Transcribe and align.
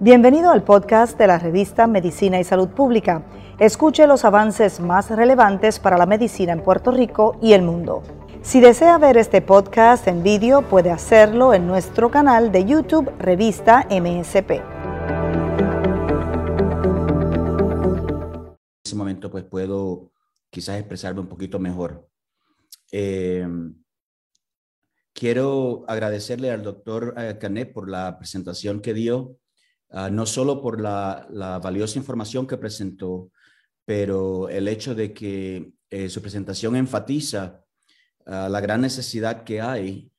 Bienvenido 0.00 0.50
al 0.50 0.62
podcast 0.62 1.18
de 1.18 1.26
la 1.26 1.38
revista 1.38 1.88
Medicina 1.88 2.38
y 2.38 2.44
Salud 2.44 2.68
Pública. 2.68 3.24
Escuche 3.58 4.06
los 4.06 4.24
avances 4.24 4.78
más 4.78 5.10
relevantes 5.10 5.80
para 5.80 5.98
la 5.98 6.06
medicina 6.06 6.52
en 6.52 6.62
Puerto 6.62 6.92
Rico 6.92 7.36
y 7.42 7.54
el 7.54 7.62
mundo. 7.62 8.04
Si 8.40 8.60
desea 8.60 8.98
ver 8.98 9.16
este 9.16 9.42
podcast 9.42 10.06
en 10.06 10.22
vídeo, 10.22 10.62
puede 10.62 10.92
hacerlo 10.92 11.52
en 11.54 11.66
nuestro 11.66 12.10
canal 12.10 12.52
de 12.52 12.64
YouTube 12.64 13.10
Revista 13.18 13.86
MSP. 13.90 14.50
En 14.52 14.62
ese 18.84 18.94
momento 18.94 19.28
pues 19.30 19.42
puedo 19.42 20.12
quizás 20.50 20.78
expresarme 20.78 21.20
un 21.20 21.28
poquito 21.28 21.58
mejor. 21.58 22.08
Eh, 22.92 23.44
quiero 25.18 25.84
agradecerle 25.88 26.50
al 26.50 26.62
doctor 26.62 27.14
eh, 27.16 27.36
Canet 27.40 27.72
por 27.72 27.88
la 27.90 28.18
presentación 28.18 28.80
que 28.80 28.94
dio 28.94 29.38
Ah, 29.90 30.10
no 30.10 30.26
solo 30.26 30.60
por 30.60 30.80
la, 30.80 31.26
valiosa 31.62 31.98
información 31.98 32.46
que 32.46 32.58
presentó, 32.58 33.30
pero 33.84 34.48
el 34.50 34.68
hecho 34.68 34.94
de 34.94 35.14
que 35.14 35.72
eh, 35.88 36.10
su 36.10 36.20
presentación 36.20 36.76
enfatiza 36.76 37.64
ah, 38.26 38.48
la 38.50 38.60
gran 38.60 38.82
necesidad 38.82 39.44
que 39.44 39.62
hay 39.62 40.12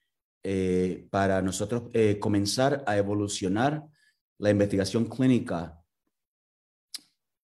eh, 0.44 1.08
para 1.12 1.42
nosotros 1.44 1.84
eh, 1.94 2.18
comenzar 2.20 2.84
a 2.88 2.98
evolucionar 2.98 3.84
la 4.40 4.50
investigación 4.50 5.06
clínica, 5.06 5.80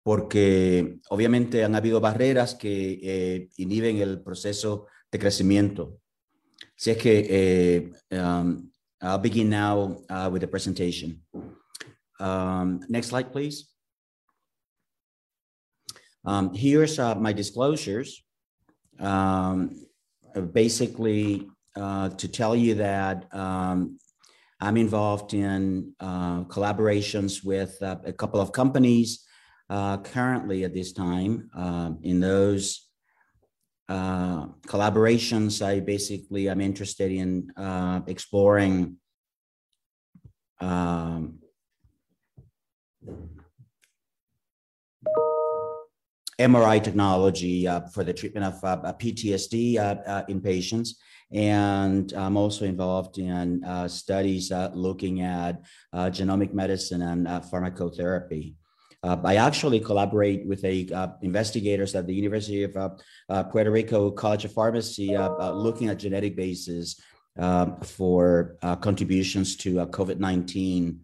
porque 0.02 1.00
obviamente 1.10 1.64
han 1.64 1.74
habido 1.74 2.00
barreras 2.00 2.54
que 2.54 3.48
inhiben 3.56 3.98
el 3.98 4.23
proceso 4.23 4.86
de 5.10 5.18
crecimiento. 5.18 6.00
Así 6.84 6.91
es 6.91 6.98
que 6.98 7.93
um, 8.12 8.70
I'll 9.01 9.16
begin 9.16 9.48
now 9.48 9.97
uh, 10.11 10.29
with 10.30 10.43
the 10.43 10.47
presentation. 10.47 11.23
Um, 12.21 12.80
next 12.91 13.07
slide, 13.07 13.32
please. 13.32 13.71
Um, 16.26 16.52
here's 16.52 16.99
uh, 16.99 17.15
my 17.15 17.32
disclosures. 17.32 18.23
Um, 19.01 19.87
basically, 20.52 21.49
uh, 21.74 22.10
to 22.10 22.29
tell 22.29 22.54
you 22.54 22.74
that 22.74 23.35
um, 23.35 23.98
I'm 24.60 24.76
involved 24.76 25.32
in 25.32 25.95
uh, 26.01 26.45
collaborations 26.45 27.43
with 27.43 27.82
uh, 27.82 27.96
a 28.04 28.13
couple 28.13 28.43
of 28.43 28.52
companies 28.52 29.24
currently 29.71 30.65
at 30.65 30.74
this 30.74 30.93
time. 30.93 31.48
In 32.02 32.21
those 32.21 32.84
uh, 33.88 34.46
collaborations, 34.66 35.65
I 35.65 35.80
basically 35.80 36.49
I'm 36.49 36.60
interested 36.60 37.10
in 37.13 37.51
exploring 38.07 38.96
um, 40.60 41.38
MRI 46.38 46.82
technology 46.82 47.68
uh, 47.68 47.80
for 47.93 48.02
the 48.02 48.13
treatment 48.13 48.46
of 48.46 48.65
uh, 48.65 48.93
PTSD 48.95 49.79
uh, 49.79 49.96
uh, 50.07 50.24
in 50.29 50.41
patients. 50.41 50.98
And 51.32 52.13
I'm 52.13 52.37
also 52.37 52.65
involved 52.65 53.19
in 53.19 53.65
uh, 53.65 53.88
studies 53.88 54.52
uh, 54.52 54.71
looking 54.74 55.23
at 55.23 55.63
genomic 55.95 56.52
medicine 56.52 57.02
and 57.02 57.26
pharmacotherapy. 57.26 58.54
I 59.05 59.37
actually 59.37 59.80
collaborate 59.80 60.47
with 60.47 60.65
a 60.65 61.15
investigators 61.21 61.95
at 61.95 62.07
the 62.07 62.15
University 62.15 62.65
of 62.65 62.73
Puerto 63.51 63.71
Rico 63.71 64.10
College 64.10 64.47
of 64.47 64.53
Pharmacy 64.53 65.16
looking 65.16 65.88
at 65.88 65.99
genetic 65.99 66.37
bases 66.37 67.00
for 67.82 68.56
contributions 68.81 69.56
to 69.56 69.87
COVID-19 69.87 70.99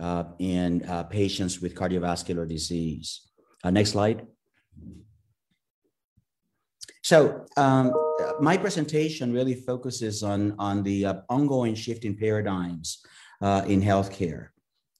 uh, 0.00 0.24
in 0.38 0.82
uh, 0.88 1.02
patients 1.04 1.60
with 1.60 1.74
cardiovascular 1.74 2.48
disease. 2.48 3.28
Uh, 3.62 3.70
next 3.70 3.90
slide. 3.90 4.26
So 7.02 7.44
um, 7.56 7.92
my 8.40 8.56
presentation 8.56 9.32
really 9.32 9.54
focuses 9.54 10.22
on, 10.22 10.54
on 10.58 10.82
the 10.82 11.06
uh, 11.06 11.14
ongoing 11.28 11.74
shift 11.74 12.04
in 12.04 12.16
paradigms 12.16 13.04
uh, 13.42 13.62
in 13.66 13.82
healthcare. 13.82 14.48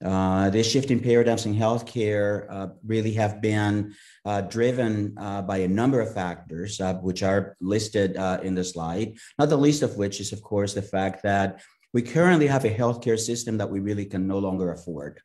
Uh, 0.05 0.49
this 0.49 0.71
shift 0.71 0.91
in 0.91 0.99
paradigms 0.99 1.44
in 1.44 1.55
healthcare 1.55 2.47
uh, 2.50 2.69
really 2.87 3.12
have 3.12 3.43
been 3.43 3.94
uh, 4.25 4.41
driven 4.41 5.15
uh, 5.19 5.43
by 5.43 5.59
a 5.59 5.69
number 5.69 6.00
of 6.00 6.15
factors, 6.15 6.81
which 7.03 7.22
are 7.22 7.56
listed 7.61 8.16
in 8.43 8.55
the 8.55 8.65
slide, 8.65 9.15
not 9.39 9.49
the 9.49 9.56
least 9.56 9.83
of 9.83 9.97
which 9.97 10.21
is, 10.21 10.33
of 10.33 10.43
course, 10.43 10.72
the 10.72 10.83
fact 10.83 11.22
that 11.22 11.62
we 11.93 12.03
currently 12.03 12.47
have 12.47 12.65
a 12.65 12.75
healthcare 12.75 13.19
system 13.19 13.59
that 13.59 13.69
we 13.69 13.81
really 13.81 14.06
can 14.06 14.27
no 14.27 14.39
longer 14.39 14.72
afford. 14.72 15.21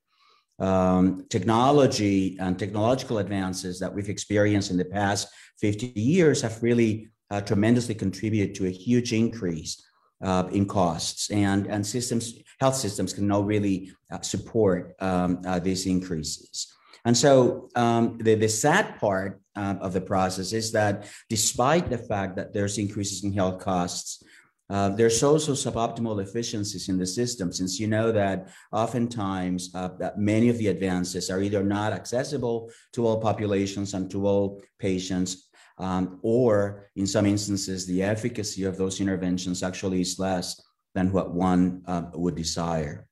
Um, 0.57 1.25
technology 1.29 2.37
and 2.39 2.57
technological 2.57 3.17
advances 3.17 3.79
that 3.79 3.93
we've 3.93 4.09
experienced 4.09 4.71
in 4.71 4.77
the 4.77 4.85
past 4.85 5.27
50 5.59 5.99
years 5.99 6.41
have 6.41 6.63
really 6.63 7.09
uh, 7.29 7.41
tremendously 7.41 7.95
contributed 7.95 8.55
to 8.55 8.67
a 8.67 8.69
huge 8.69 9.11
increase 9.13 9.83
uh, 10.23 10.47
in 10.51 10.65
costs 10.65 11.29
and, 11.29 11.67
and 11.67 11.85
systems, 11.85 12.33
health 12.59 12.75
systems 12.75 13.13
can 13.13 13.27
now 13.27 13.41
really 13.41 13.91
uh, 14.11 14.21
support 14.21 14.95
um, 14.99 15.41
uh, 15.45 15.59
these 15.59 15.85
increases. 15.85 16.73
And 17.05 17.15
so 17.15 17.69
um, 17.75 18.17
the, 18.17 18.35
the 18.35 18.49
sad 18.49 18.99
part 18.99 19.39
uh, 19.55 19.75
of 19.79 19.93
the 19.93 20.01
process 20.01 20.53
is 20.53 20.71
that 20.71 21.07
despite 21.29 21.89
the 21.89 21.99
fact 21.99 22.35
that 22.35 22.51
there's 22.51 22.77
increases 22.77 23.23
in 23.23 23.31
health 23.31 23.59
costs, 23.59 24.23
uh, 24.67 24.89
there's 24.89 25.21
also 25.21 25.51
suboptimal 25.51 26.23
efficiencies 26.23 26.89
in 26.89 26.97
the 26.97 27.05
system, 27.05 27.53
since 27.53 27.79
you 27.79 27.85
know 27.85 28.11
that 28.11 28.49
oftentimes 28.71 29.69
uh, 29.75 29.89
that 29.99 30.17
many 30.17 30.49
of 30.49 30.57
the 30.57 30.67
advances 30.67 31.29
are 31.29 31.41
either 31.41 31.63
not 31.63 31.93
accessible 31.93 32.71
to 32.91 33.05
all 33.05 33.21
populations 33.21 33.93
and 33.93 34.09
to 34.09 34.25
all 34.25 34.59
patients, 34.79 35.49
um, 35.77 36.19
or 36.23 36.89
in 36.95 37.05
some 37.05 37.27
instances, 37.27 37.85
the 37.85 38.01
efficacy 38.01 38.63
of 38.63 38.77
those 38.77 38.99
interventions 38.99 39.61
actually 39.61 40.01
is 40.01 40.17
less 40.17 40.59
than 40.95 41.11
what 41.11 41.33
one 41.33 41.83
uh, 41.85 42.03
would 42.13 42.35
desire. 42.35 43.07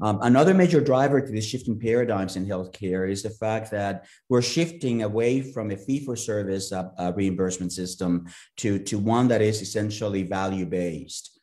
Um, 0.00 0.18
another 0.22 0.54
major 0.54 0.80
driver 0.80 1.20
to 1.20 1.32
this 1.32 1.46
shifting 1.46 1.78
paradigms 1.78 2.36
in 2.36 2.46
healthcare 2.46 3.08
is 3.08 3.22
the 3.22 3.30
fact 3.30 3.70
that 3.70 4.06
we're 4.28 4.42
shifting 4.42 5.04
away 5.04 5.40
from 5.40 5.70
a 5.70 5.76
fee-for-service 5.76 6.72
uh, 6.72 6.90
uh, 6.98 7.12
reimbursement 7.14 7.72
system 7.72 8.26
to, 8.56 8.78
to 8.80 8.98
one 8.98 9.28
that 9.28 9.40
is 9.40 9.62
essentially 9.62 10.24
value-based. 10.24 11.38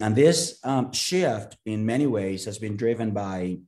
And 0.00 0.16
this 0.16 0.58
um, 0.64 0.92
shift, 0.92 1.56
in 1.64 1.86
many 1.86 2.08
ways, 2.08 2.44
has 2.46 2.58
been 2.58 2.76
driven 2.76 3.12
by 3.12 3.58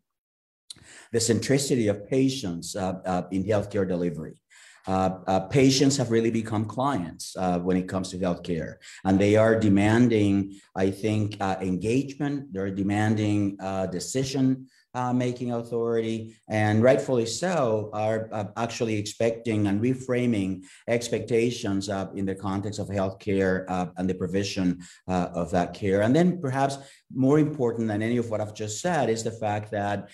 the 1.13 1.21
centricity 1.21 1.89
of 1.89 2.09
patients 2.09 2.75
uh, 2.75 2.95
uh 3.05 3.23
in 3.31 3.45
healthcare 3.45 3.87
delivery. 3.87 4.43
Uh, 4.87 5.19
uh, 5.27 5.41
patients 5.41 5.97
have 5.97 6.11
really 6.11 6.31
become 6.31 6.65
clients 6.65 7.35
uh, 7.39 7.59
when 7.59 7.77
it 7.77 7.89
comes 7.89 8.11
to 8.11 8.19
healthcare, 8.19 8.77
and 9.05 9.19
they 9.19 9.37
are 9.37 9.59
demanding, 9.59 10.61
I 10.77 10.91
think, 10.91 11.37
uh, 11.41 11.57
engagement. 11.61 12.53
They're 12.53 12.71
demanding 12.71 13.57
uh, 13.61 13.87
decision 13.87 14.67
uh, 14.95 15.13
making 15.13 15.53
authority, 15.53 16.37
and 16.49 16.83
rightfully 16.83 17.27
so, 17.27 17.91
are 17.93 18.53
actually 18.57 18.97
expecting 18.97 19.67
and 19.67 19.83
reframing 19.83 20.63
expectations 20.89 21.89
in 22.15 22.25
the 22.25 22.35
context 22.35 22.79
of 22.79 22.89
healthcare 22.89 23.65
and 23.97 24.09
the 24.09 24.15
provision 24.15 24.81
of 25.07 25.51
that 25.51 25.75
care. 25.75 26.03
And 26.03 26.15
then, 26.15 26.41
perhaps 26.41 26.79
more 27.13 27.39
important 27.39 27.89
than 27.89 28.03
any 28.03 28.17
of 28.17 28.31
what 28.31 28.41
I've 28.41 28.55
just 28.55 28.81
said, 28.81 29.11
is 29.11 29.23
the 29.23 29.31
fact 29.31 29.71
that 29.73 30.11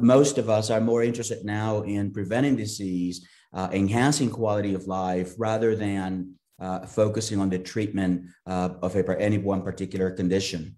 most 0.00 0.38
of 0.38 0.48
us 0.48 0.70
are 0.70 0.80
more 0.80 1.02
interested 1.02 1.44
now 1.44 1.82
in 1.82 2.12
preventing 2.12 2.56
disease 2.56 3.26
uh, 3.54 3.68
enhancing 3.72 4.30
quality 4.30 4.74
of 4.74 4.86
life 4.86 5.34
rather 5.38 5.76
than 5.76 6.34
uh, 6.60 6.84
focusing 6.86 7.40
on 7.40 7.48
the 7.48 7.58
treatment 7.58 8.26
uh, 8.46 8.70
of 8.82 8.96
a, 8.96 9.20
any 9.20 9.38
one 9.38 9.62
particular 9.62 10.10
condition, 10.10 10.76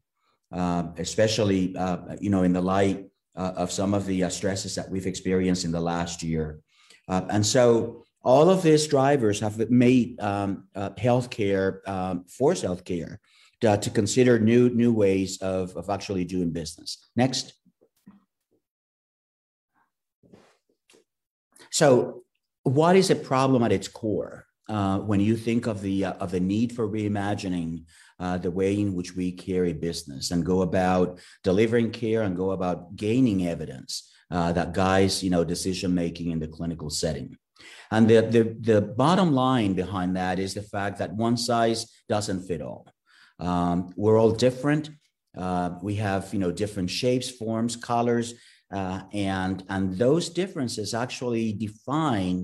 uh, 0.52 0.84
especially 0.98 1.74
uh, 1.76 1.98
you 2.20 2.30
know 2.30 2.42
in 2.42 2.52
the 2.52 2.60
light 2.60 3.06
uh, 3.36 3.52
of 3.56 3.70
some 3.70 3.94
of 3.94 4.06
the 4.06 4.28
stresses 4.30 4.74
that 4.74 4.90
we've 4.90 5.06
experienced 5.06 5.64
in 5.64 5.72
the 5.72 5.80
last 5.80 6.22
year. 6.22 6.60
and 7.08 7.44
so 7.44 8.02
all 8.22 8.50
of 8.50 8.62
these 8.62 8.86
drivers 8.88 9.38
have 9.40 9.70
made 9.70 10.20
um, 10.20 10.64
healthcare, 10.74 11.86
um, 11.88 12.24
force 12.24 12.62
healthcare, 12.62 13.18
to, 13.60 13.76
to 13.78 13.90
consider 13.90 14.38
new 14.38 14.68
new 14.70 14.92
ways 14.92 15.40
of, 15.40 15.76
of 15.76 15.88
actually 15.88 16.24
doing 16.24 16.50
business. 16.50 17.08
Next. 17.16 17.52
So 21.70 22.22
what 22.62 22.96
is 22.96 23.10
a 23.10 23.16
problem 23.16 23.62
at 23.62 23.72
its 23.72 23.88
core 23.88 24.46
uh, 24.68 24.98
when 24.98 25.20
you 25.20 25.36
think 25.36 25.66
of 25.66 25.82
the 25.82 26.06
uh, 26.06 26.12
of 26.14 26.30
the 26.30 26.40
need 26.40 26.72
for 26.72 26.88
reimagining 26.88 27.84
uh, 28.18 28.38
the 28.38 28.50
way 28.50 28.72
in 28.80 28.94
which 28.94 29.14
we 29.14 29.30
carry 29.32 29.72
business 29.72 30.30
and 30.30 30.44
go 30.44 30.62
about 30.62 31.18
delivering 31.42 31.90
care 31.90 32.22
and 32.22 32.36
go 32.36 32.50
about 32.52 32.96
gaining 32.96 33.46
evidence 33.46 34.12
uh, 34.30 34.50
that 34.52 34.72
guides 34.72 35.22
you 35.22 35.30
know 35.30 35.44
decision 35.44 35.94
making 35.94 36.30
in 36.30 36.40
the 36.40 36.48
clinical 36.48 36.90
setting 36.90 37.36
and 37.90 38.08
the, 38.08 38.20
the 38.34 38.42
the 38.72 38.80
bottom 38.80 39.32
line 39.32 39.72
behind 39.74 40.16
that 40.16 40.38
is 40.38 40.54
the 40.54 40.62
fact 40.62 40.98
that 40.98 41.14
one 41.14 41.36
size 41.36 41.86
doesn't 42.08 42.46
fit 42.48 42.62
all 42.62 42.84
Um, 43.38 43.92
we're 43.96 44.18
all 44.20 44.32
different. 44.32 44.90
Uh, 45.36 45.68
we 45.82 45.96
have, 45.96 46.32
you 46.32 46.40
know, 46.40 46.52
different 46.52 46.90
shapes, 46.90 47.28
forms, 47.30 47.76
colors, 47.76 48.28
uh, 48.72 49.00
and 49.12 49.62
and 49.68 49.98
those 49.98 50.30
differences 50.32 50.94
actually 50.94 51.52
define 51.52 52.36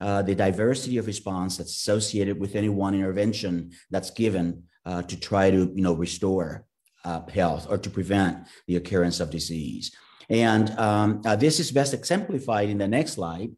uh, 0.00 0.22
the 0.28 0.34
diversity 0.34 0.98
of 0.98 1.06
response 1.06 1.56
that's 1.56 1.76
associated 1.82 2.36
with 2.38 2.56
any 2.56 2.68
one 2.68 2.94
intervention 2.94 3.70
that's 3.90 4.10
given 4.10 4.64
uh, 4.86 5.02
to 5.02 5.18
try 5.18 5.50
to, 5.50 5.72
you 5.74 5.82
know, 5.82 5.94
restore 5.94 6.66
uh, 7.04 7.20
health 7.26 7.66
or 7.70 7.78
to 7.78 7.90
prevent 7.90 8.46
the 8.66 8.76
occurrence 8.76 9.20
of 9.20 9.30
disease. 9.30 9.94
And 10.30 10.70
um, 10.78 11.20
uh, 11.24 11.36
this 11.36 11.60
is 11.60 11.70
best 11.70 11.92
exemplified 11.94 12.68
in 12.68 12.78
the 12.78 12.88
next 12.88 13.12
slide, 13.12 13.50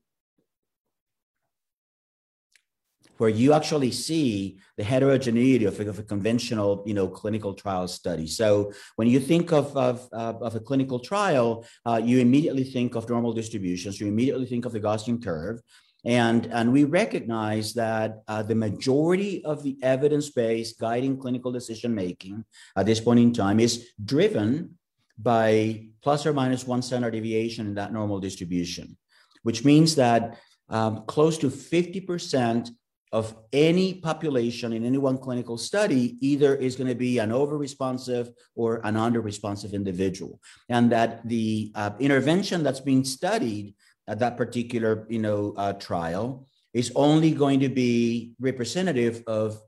where 3.19 3.31
you 3.31 3.55
actually 3.55 3.93
see 3.93 4.59
the 4.77 4.85
heterogeneity 4.85 5.65
of, 5.65 5.81
of 5.81 5.99
a 5.99 6.03
conventional, 6.03 6.83
you 6.85 6.93
know, 6.93 7.09
clinical 7.09 7.55
trial 7.55 7.89
study. 7.89 8.27
So 8.27 8.73
when 8.97 9.09
you 9.09 9.21
think 9.21 9.53
of, 9.53 9.75
of, 9.77 10.07
of 10.13 10.55
a 10.55 10.61
clinical 10.61 10.99
trial, 10.99 11.65
uh, 11.87 12.01
you 12.05 12.19
immediately 12.19 12.65
think 12.65 12.95
of 12.95 13.09
normal 13.09 13.33
distributions, 13.33 13.99
you 14.01 14.07
immediately 14.07 14.45
think 14.45 14.67
of 14.67 14.73
the 14.73 14.81
Gaussian 14.81 15.23
curve, 15.23 15.63
and, 16.05 16.47
and 16.47 16.73
we 16.73 16.85
recognize 16.85 17.75
that 17.75 18.23
uh, 18.29 18.43
the 18.43 18.55
majority 18.55 19.45
of 19.45 19.63
the 19.63 19.77
evidence-based 19.83 20.79
guiding 20.79 21.19
clinical 21.19 21.51
decision 21.51 21.95
making 21.95 22.45
at 22.77 22.87
this 22.87 23.01
point 23.01 23.21
in 23.21 23.33
time 23.33 23.59
is 23.59 23.89
driven 24.05 24.79
by 25.19 25.87
plus 26.03 26.27
or 26.27 26.33
minus 26.33 26.67
one 26.67 26.83
standard 26.83 27.13
deviation 27.13 27.67
in 27.67 27.75
that 27.75 27.93
normal 27.93 28.21
distribution, 28.21 28.97
which 29.43 29.65
means 29.65 29.97
that 29.97 30.39
um, 30.69 31.05
close 31.07 31.39
to 31.39 31.49
50% 31.49 32.71
of 33.13 33.35
any 33.53 33.95
population 33.95 34.73
in 34.73 34.85
any 34.85 34.99
one 34.99 35.17
clinical 35.17 35.57
study 35.57 36.17
either 36.21 36.55
is 36.57 36.77
going 36.77 36.89
to 36.89 36.95
be 36.95 37.19
an 37.19 37.33
over 37.33 37.57
responsive 37.57 38.31
or 38.55 38.81
an 38.85 38.97
under 38.97 39.21
responsive 39.21 39.75
individual. 39.75 40.41
And 40.69 40.91
that 40.93 41.27
the 41.27 41.73
uh, 41.75 41.91
intervention 41.99 42.63
that's 42.63 42.81
being 42.81 43.05
studied 43.05 43.75
at 44.09 44.19
that 44.19 44.37
particular 44.37 45.07
you 45.09 45.19
know 45.19 45.55
uh, 45.57 45.73
trial 45.75 46.47
is 46.73 46.93
only 46.95 47.31
going 47.31 47.61
to 47.61 47.71
be 47.71 48.35
representative 48.39 49.23
of 49.27 49.61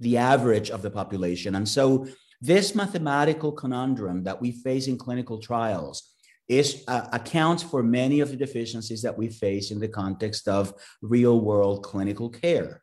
the 0.00 0.16
average 0.16 0.70
of 0.70 0.82
the 0.82 0.90
population. 0.90 1.56
And 1.56 1.68
so 1.68 2.06
this 2.40 2.74
mathematical 2.74 3.50
conundrum 3.50 4.22
that 4.24 4.40
we 4.40 4.52
face 4.52 4.86
in 4.86 4.98
clinical 4.98 5.38
trials 5.38 6.14
is 6.48 6.84
uh, 6.86 7.08
accounts 7.12 7.62
for 7.62 7.82
many 7.82 8.20
of 8.20 8.30
the 8.30 8.36
deficiencies 8.36 9.02
that 9.02 9.18
we 9.18 9.28
face 9.28 9.70
in 9.70 9.80
the 9.80 9.88
context 9.88 10.46
of 10.46 10.72
real 11.02 11.40
world 11.40 11.82
clinical 11.82 12.28
care. 12.28 12.82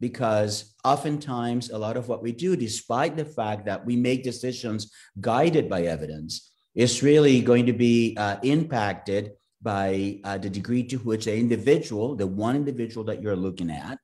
Because 0.00 0.74
oftentimes 0.84 1.70
a 1.70 1.78
lot 1.78 1.96
of 1.96 2.08
what 2.08 2.22
we 2.22 2.32
do 2.32 2.56
despite 2.56 3.16
the 3.16 3.24
fact 3.24 3.64
that 3.66 3.84
we 3.84 3.96
make 3.96 4.22
decisions 4.22 4.92
guided 5.20 5.68
by 5.68 5.82
evidence 5.82 6.52
is 6.74 7.02
really 7.02 7.40
going 7.40 7.66
to 7.66 7.72
be 7.72 8.14
uh, 8.18 8.36
impacted 8.42 9.32
by 9.60 10.20
uh, 10.24 10.38
the 10.38 10.50
degree 10.50 10.82
to 10.84 10.96
which 10.98 11.24
the 11.24 11.36
individual, 11.36 12.14
the 12.14 12.26
one 12.26 12.56
individual 12.56 13.04
that 13.04 13.22
you're 13.22 13.36
looking 13.36 13.70
at, 13.70 13.98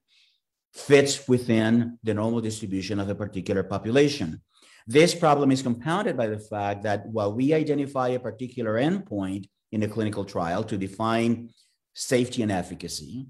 fits 0.72 1.28
within 1.28 1.98
the 2.02 2.14
normal 2.14 2.40
distribution 2.40 2.98
of 2.98 3.08
a 3.08 3.14
particular 3.14 3.62
population. 3.62 4.42
This 4.86 5.14
problem 5.14 5.50
is 5.50 5.62
compounded 5.62 6.16
by 6.16 6.26
the 6.26 6.38
fact 6.38 6.82
that 6.82 7.06
while 7.06 7.32
we 7.32 7.54
identify 7.54 8.08
a 8.08 8.18
particular 8.18 8.74
endpoint 8.74 9.48
in 9.72 9.82
a 9.82 9.88
clinical 9.88 10.24
trial 10.24 10.64
to 10.64 10.76
define 10.76 11.50
safety 11.94 12.42
and 12.42 12.52
efficacy, 12.52 13.26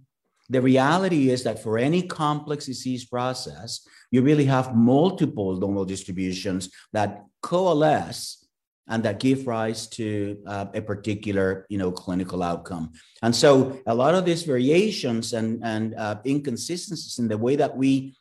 the 0.48 0.60
reality 0.60 1.30
is 1.30 1.44
that 1.44 1.62
for 1.62 1.78
any 1.78 2.02
complex 2.02 2.66
disease 2.66 3.04
process, 3.04 3.86
you 4.10 4.22
really 4.22 4.44
have 4.44 4.74
multiple 4.74 5.56
normal 5.56 5.84
distributions 5.84 6.70
that 6.92 7.24
coalesce 7.40 8.43
and 8.88 9.02
that 9.02 9.20
give 9.20 9.46
rise 9.46 9.86
to 9.86 10.38
uh, 10.46 10.66
a 10.74 10.82
particular 10.82 11.66
you 11.68 11.78
know 11.78 11.90
clinical 11.90 12.42
outcome 12.42 12.92
and 13.22 13.34
so 13.34 13.80
a 13.86 13.94
lot 13.94 14.14
of 14.14 14.24
these 14.24 14.42
variations 14.42 15.32
and 15.32 15.62
and 15.64 15.94
uh, 15.94 16.16
inconsistencies 16.26 17.18
in 17.18 17.28
the 17.28 17.38
way 17.38 17.56
that 17.56 17.76
we 17.76 18.16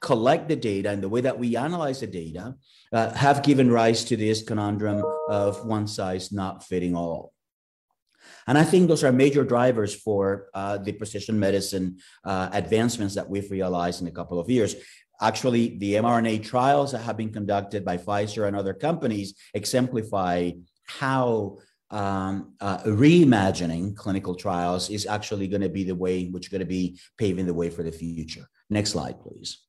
collect 0.00 0.48
the 0.48 0.56
data 0.56 0.90
and 0.90 1.02
the 1.02 1.08
way 1.08 1.20
that 1.20 1.38
we 1.38 1.56
analyze 1.56 2.00
the 2.00 2.06
data 2.06 2.54
uh, 2.92 3.10
have 3.14 3.42
given 3.42 3.70
rise 3.70 4.04
to 4.04 4.16
this 4.16 4.42
conundrum 4.42 5.02
of 5.28 5.64
one 5.64 5.86
size 5.86 6.32
not 6.32 6.62
fitting 6.64 6.94
all 6.94 7.32
and 8.46 8.56
I 8.56 8.64
think 8.64 8.88
those 8.88 9.02
are 9.02 9.12
major 9.12 9.44
drivers 9.44 9.94
for 9.94 10.46
uh, 10.54 10.78
the 10.78 10.92
precision 10.92 11.38
medicine 11.38 11.98
uh, 12.24 12.48
advancements 12.52 13.14
that 13.16 13.28
we've 13.28 13.50
realized 13.50 14.00
in 14.00 14.06
a 14.06 14.12
couple 14.12 14.38
of 14.38 14.48
years. 14.48 14.76
Actually, 15.20 15.78
the 15.78 15.94
mRNA 15.94 16.44
trials 16.44 16.92
that 16.92 16.98
have 16.98 17.16
been 17.16 17.32
conducted 17.32 17.84
by 17.84 17.96
Pfizer 17.96 18.46
and 18.46 18.56
other 18.56 18.74
companies 18.74 19.34
exemplify 19.54 20.50
how 20.84 21.58
um, 21.90 22.54
uh, 22.60 22.78
reimagining 22.78 23.96
clinical 23.96 24.34
trials 24.34 24.90
is 24.90 25.06
actually 25.06 25.46
going 25.48 25.62
to 25.62 25.68
be 25.68 25.84
the 25.84 25.94
way 25.94 26.26
which 26.26 26.50
going 26.50 26.60
to 26.60 26.66
be 26.66 26.98
paving 27.16 27.46
the 27.46 27.54
way 27.54 27.70
for 27.70 27.82
the 27.82 27.92
future. 27.92 28.48
Next 28.68 28.90
slide, 28.90 29.20
please. 29.20 29.66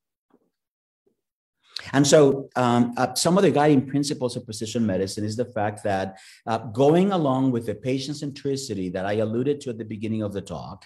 And 1.92 2.06
so, 2.06 2.48
um, 2.56 2.92
uh, 2.96 3.14
some 3.14 3.38
of 3.38 3.44
the 3.44 3.50
guiding 3.50 3.86
principles 3.86 4.36
of 4.36 4.44
precision 4.44 4.84
medicine 4.84 5.24
is 5.24 5.36
the 5.36 5.44
fact 5.44 5.84
that 5.84 6.18
uh, 6.46 6.58
going 6.58 7.12
along 7.12 7.52
with 7.52 7.66
the 7.66 7.74
patient 7.74 8.16
centricity 8.16 8.92
that 8.92 9.06
I 9.06 9.14
alluded 9.14 9.60
to 9.62 9.70
at 9.70 9.78
the 9.78 9.84
beginning 9.84 10.22
of 10.22 10.32
the 10.32 10.42
talk, 10.42 10.84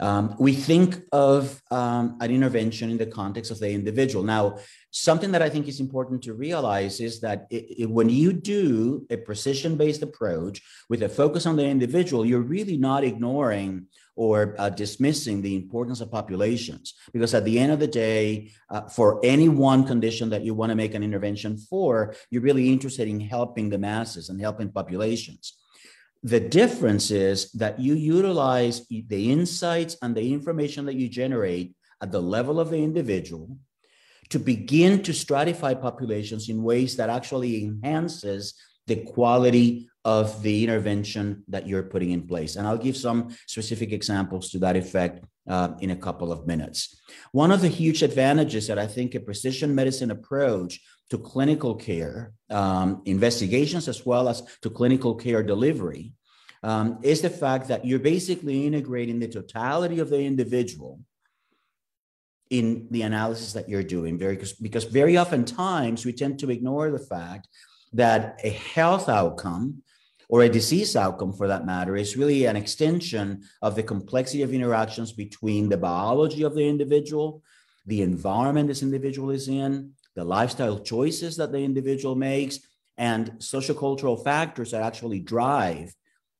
um, 0.00 0.36
we 0.38 0.52
think 0.52 1.00
of 1.12 1.60
um, 1.70 2.16
an 2.20 2.30
intervention 2.30 2.90
in 2.90 2.98
the 2.98 3.06
context 3.06 3.50
of 3.50 3.58
the 3.58 3.70
individual. 3.70 4.24
Now, 4.24 4.58
something 4.90 5.32
that 5.32 5.42
I 5.42 5.50
think 5.50 5.66
is 5.66 5.80
important 5.80 6.22
to 6.22 6.34
realize 6.34 7.00
is 7.00 7.20
that 7.20 7.46
it, 7.50 7.82
it, 7.82 7.90
when 7.90 8.08
you 8.08 8.32
do 8.32 9.06
a 9.10 9.16
precision 9.16 9.76
based 9.76 10.02
approach 10.02 10.62
with 10.88 11.02
a 11.02 11.08
focus 11.08 11.46
on 11.46 11.56
the 11.56 11.66
individual, 11.66 12.24
you're 12.24 12.40
really 12.40 12.76
not 12.76 13.02
ignoring 13.04 13.86
or 14.14 14.56
uh, 14.58 14.68
dismissing 14.68 15.42
the 15.42 15.54
importance 15.54 16.00
of 16.00 16.10
populations. 16.10 16.94
Because 17.12 17.34
at 17.34 17.44
the 17.44 17.58
end 17.58 17.70
of 17.70 17.78
the 17.78 17.86
day, 17.86 18.50
uh, 18.70 18.82
for 18.88 19.20
any 19.24 19.48
one 19.48 19.84
condition 19.84 20.30
that 20.30 20.42
you 20.42 20.54
want 20.54 20.70
to 20.70 20.76
make 20.76 20.94
an 20.94 21.04
intervention 21.04 21.56
for, 21.56 22.14
you're 22.30 22.42
really 22.42 22.72
interested 22.72 23.06
in 23.08 23.20
helping 23.20 23.70
the 23.70 23.78
masses 23.78 24.28
and 24.28 24.40
helping 24.40 24.70
populations. 24.70 25.54
The 26.22 26.40
difference 26.40 27.10
is 27.10 27.52
that 27.52 27.78
you 27.78 27.94
utilize 27.94 28.86
the 28.88 29.30
insights 29.30 29.96
and 30.02 30.14
the 30.14 30.32
information 30.32 30.86
that 30.86 30.96
you 30.96 31.08
generate 31.08 31.74
at 32.02 32.10
the 32.10 32.20
level 32.20 32.58
of 32.58 32.70
the 32.70 32.82
individual 32.82 33.56
to 34.30 34.38
begin 34.38 35.02
to 35.02 35.12
stratify 35.12 35.80
populations 35.80 36.48
in 36.48 36.62
ways 36.62 36.96
that 36.96 37.08
actually 37.08 37.64
enhances 37.64 38.54
the 38.86 38.96
quality 38.96 39.88
of 40.04 40.42
the 40.42 40.64
intervention 40.64 41.44
that 41.48 41.66
you're 41.66 41.82
putting 41.82 42.10
in 42.10 42.26
place. 42.26 42.56
And 42.56 42.66
I'll 42.66 42.78
give 42.78 42.96
some 42.96 43.36
specific 43.46 43.92
examples 43.92 44.50
to 44.50 44.58
that 44.60 44.76
effect 44.76 45.24
uh, 45.48 45.74
in 45.80 45.90
a 45.90 45.96
couple 45.96 46.32
of 46.32 46.46
minutes. 46.46 47.00
One 47.32 47.50
of 47.50 47.60
the 47.60 47.68
huge 47.68 48.02
advantages 48.02 48.66
that 48.66 48.78
I 48.78 48.86
think 48.86 49.14
a 49.14 49.20
precision 49.20 49.74
medicine 49.74 50.10
approach 50.10 50.80
to 51.10 51.18
clinical 51.18 51.74
care, 51.74 52.32
um, 52.50 53.02
investigations 53.04 53.88
as 53.88 54.04
well 54.04 54.28
as 54.28 54.42
to 54.62 54.70
clinical 54.70 55.14
care 55.14 55.42
delivery, 55.42 56.12
um, 56.62 56.98
is 57.02 57.22
the 57.22 57.30
fact 57.30 57.68
that 57.68 57.84
you're 57.84 57.98
basically 57.98 58.66
integrating 58.66 59.18
the 59.18 59.28
totality 59.28 60.00
of 60.00 60.10
the 60.10 60.20
individual 60.20 61.00
in 62.50 62.86
the 62.90 63.02
analysis 63.02 63.52
that 63.52 63.68
you're 63.68 63.82
doing. 63.82 64.18
Very 64.18 64.40
because 64.60 64.84
very 64.84 65.16
often 65.16 65.44
times 65.44 66.04
we 66.04 66.12
tend 66.12 66.38
to 66.40 66.50
ignore 66.50 66.90
the 66.90 66.98
fact 66.98 67.48
that 67.92 68.40
a 68.42 68.50
health 68.50 69.08
outcome 69.08 69.82
or 70.28 70.42
a 70.42 70.48
disease 70.48 70.94
outcome 70.94 71.32
for 71.32 71.48
that 71.48 71.64
matter 71.64 71.96
is 71.96 72.16
really 72.16 72.44
an 72.44 72.56
extension 72.56 73.42
of 73.62 73.74
the 73.74 73.82
complexity 73.82 74.42
of 74.42 74.52
interactions 74.52 75.12
between 75.12 75.68
the 75.68 75.76
biology 75.76 76.42
of 76.42 76.54
the 76.54 76.68
individual, 76.68 77.42
the 77.86 78.02
environment 78.02 78.68
this 78.68 78.82
individual 78.82 79.30
is 79.30 79.48
in, 79.48 79.92
the 80.18 80.24
lifestyle 80.24 80.80
choices 80.80 81.36
that 81.36 81.52
the 81.52 81.62
individual 81.70 82.16
makes, 82.16 82.58
and 82.96 83.24
social 83.38 83.76
cultural 83.76 84.16
factors 84.16 84.72
that 84.72 84.82
actually 84.82 85.20
drive 85.20 85.94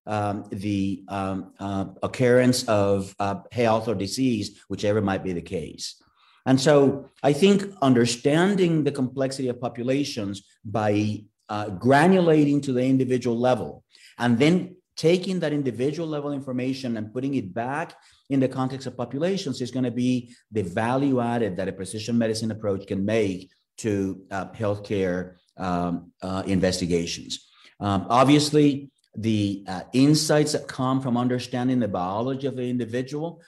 um, 0.05 0.45
the 0.51 1.05
um, 1.07 1.53
uh, 1.61 1.85
occurrence 2.03 2.65
of 2.65 3.15
uh, 3.21 3.37
health 3.53 3.87
or 3.87 3.95
disease, 3.95 4.47
whichever 4.69 5.01
might 5.01 5.23
be 5.23 5.33
the 5.33 5.49
case. 5.59 6.03
And 6.45 6.61
so 6.61 7.09
I 7.23 7.33
think 7.33 7.63
understanding 7.81 8.83
the 8.83 8.91
complexity 8.91 9.49
of 9.49 9.61
populations 9.61 10.43
by 10.65 11.25
uh, 11.49 11.67
granulating 11.67 12.61
to 12.65 12.73
the 12.73 12.85
individual 12.85 13.39
level 13.39 13.85
and 14.19 14.39
then 14.41 14.75
taking 14.97 15.39
that 15.39 15.53
individual 15.53 16.09
level 16.09 16.33
information 16.33 16.97
and 16.97 17.13
putting 17.13 17.35
it 17.37 17.55
back 17.55 17.95
in 18.31 18.41
the 18.41 18.49
context 18.49 18.89
of 18.89 18.97
populations 18.97 19.61
is 19.61 19.71
going 19.71 19.85
to 19.85 19.93
be 19.93 20.35
the 20.51 20.63
value 20.63 21.21
added 21.21 21.57
that 21.57 21.69
a 21.69 21.73
precision 21.73 22.19
medicine 22.19 22.51
approach 22.51 22.85
can 22.87 23.05
make 23.05 23.49
to 23.79 24.23
uh, 24.31 24.47
healthcare 24.51 25.35
um, 25.57 26.13
uh, 26.23 26.43
investigations. 26.47 27.49
Um, 27.81 28.07
obviously, 28.09 28.91
the 29.17 29.65
uh, 29.67 29.83
insights 29.93 30.53
that 30.53 30.69
come 30.69 31.01
from 31.01 31.17
understanding 31.17 31.81
the 31.81 31.89
biology 31.89 32.47
of 32.47 32.57
the 32.57 32.69
individual 32.69 33.41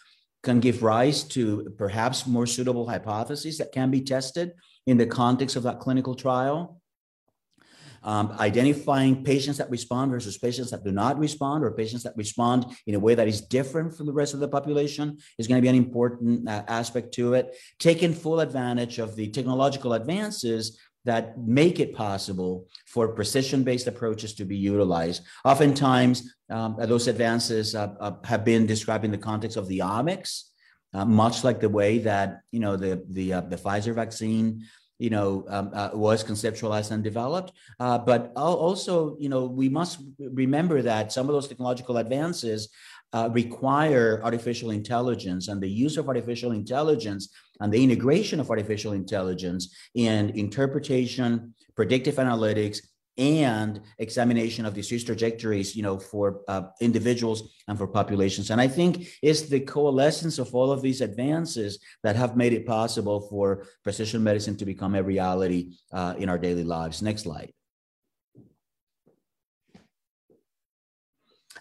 can 0.42 0.58
give 0.58 0.82
rise 0.82 1.22
to 1.22 1.72
perhaps 1.76 2.26
more 2.26 2.46
suitable 2.46 2.88
hypotheses 2.88 3.58
that 3.58 3.72
can 3.72 3.90
be 3.90 4.00
tested 4.00 4.52
in 4.86 4.96
the 4.96 5.06
context 5.06 5.56
of 5.56 5.62
that 5.64 5.78
clinical 5.78 6.14
trial. 6.14 6.79
Um, 8.02 8.34
identifying 8.40 9.24
patients 9.24 9.58
that 9.58 9.70
respond 9.70 10.10
versus 10.10 10.38
patients 10.38 10.70
that 10.70 10.84
do 10.84 10.92
not 10.92 11.18
respond, 11.18 11.64
or 11.64 11.70
patients 11.72 12.02
that 12.04 12.16
respond 12.16 12.66
in 12.86 12.94
a 12.94 12.98
way 12.98 13.14
that 13.14 13.28
is 13.28 13.42
different 13.42 13.94
from 13.94 14.06
the 14.06 14.12
rest 14.12 14.32
of 14.32 14.40
the 14.40 14.48
population, 14.48 15.18
is 15.38 15.46
going 15.46 15.58
to 15.58 15.62
be 15.62 15.68
an 15.68 15.74
important 15.74 16.48
uh, 16.48 16.62
aspect 16.66 17.12
to 17.14 17.34
it. 17.34 17.54
Taking 17.78 18.14
full 18.14 18.40
advantage 18.40 18.98
of 18.98 19.16
the 19.16 19.28
technological 19.28 19.92
advances 19.92 20.78
that 21.04 21.38
make 21.38 21.80
it 21.80 21.94
possible 21.94 22.66
for 22.86 23.08
precision 23.08 23.64
based 23.64 23.86
approaches 23.86 24.34
to 24.34 24.44
be 24.44 24.56
utilized. 24.56 25.22
Oftentimes, 25.44 26.34
um, 26.50 26.76
those 26.78 27.08
advances 27.08 27.74
uh, 27.74 27.94
uh, 28.00 28.12
have 28.24 28.44
been 28.44 28.66
described 28.66 29.04
in 29.04 29.10
the 29.10 29.18
context 29.18 29.56
of 29.56 29.68
the 29.68 29.78
omics. 29.78 30.44
Uh, 30.92 31.04
much 31.04 31.44
like 31.44 31.60
the 31.60 31.68
way 31.68 31.98
that 31.98 32.40
you 32.50 32.58
know 32.58 32.76
the 32.76 33.00
the 33.10 33.32
uh, 33.34 33.40
the 33.42 33.56
Pfizer 33.56 33.94
vaccine 33.94 34.66
you 35.00 35.10
know, 35.10 35.44
um, 35.48 35.70
uh, 35.72 35.90
was 35.94 36.22
conceptualized 36.22 36.90
and 36.90 37.02
developed. 37.02 37.52
Uh, 37.80 37.98
but 37.98 38.32
also, 38.36 39.16
you 39.18 39.28
know, 39.28 39.46
we 39.46 39.68
must 39.68 40.00
remember 40.18 40.82
that 40.82 41.10
some 41.10 41.26
of 41.28 41.32
those 41.32 41.48
technological 41.48 41.96
advances 41.96 42.68
uh, 43.12 43.28
require 43.32 44.20
artificial 44.22 44.70
intelligence 44.70 45.48
and 45.48 45.60
the 45.60 45.68
use 45.68 45.96
of 45.96 46.06
artificial 46.06 46.52
intelligence 46.52 47.30
and 47.60 47.72
the 47.72 47.82
integration 47.82 48.38
of 48.40 48.50
artificial 48.50 48.92
intelligence 48.92 49.74
in 49.94 50.30
interpretation, 50.30 51.54
predictive 51.74 52.16
analytics, 52.16 52.78
and 53.18 53.80
examination 53.98 54.64
of 54.64 54.74
disease 54.74 55.04
trajectories, 55.04 55.76
you 55.76 55.82
know, 55.82 55.98
for 55.98 56.40
uh, 56.48 56.62
individuals 56.80 57.52
and 57.68 57.76
for 57.76 57.86
populations. 57.86 58.50
And 58.50 58.60
I 58.60 58.68
think 58.68 59.08
it's 59.22 59.42
the 59.42 59.60
coalescence 59.60 60.38
of 60.38 60.54
all 60.54 60.72
of 60.72 60.80
these 60.80 61.00
advances 61.00 61.78
that 62.02 62.16
have 62.16 62.36
made 62.36 62.52
it 62.52 62.66
possible 62.66 63.20
for 63.20 63.66
precision 63.82 64.22
medicine 64.22 64.56
to 64.56 64.64
become 64.64 64.94
a 64.94 65.02
reality 65.02 65.72
uh, 65.92 66.14
in 66.18 66.28
our 66.28 66.38
daily 66.38 66.64
lives. 66.64 67.02
Next 67.02 67.22
slide. 67.22 67.52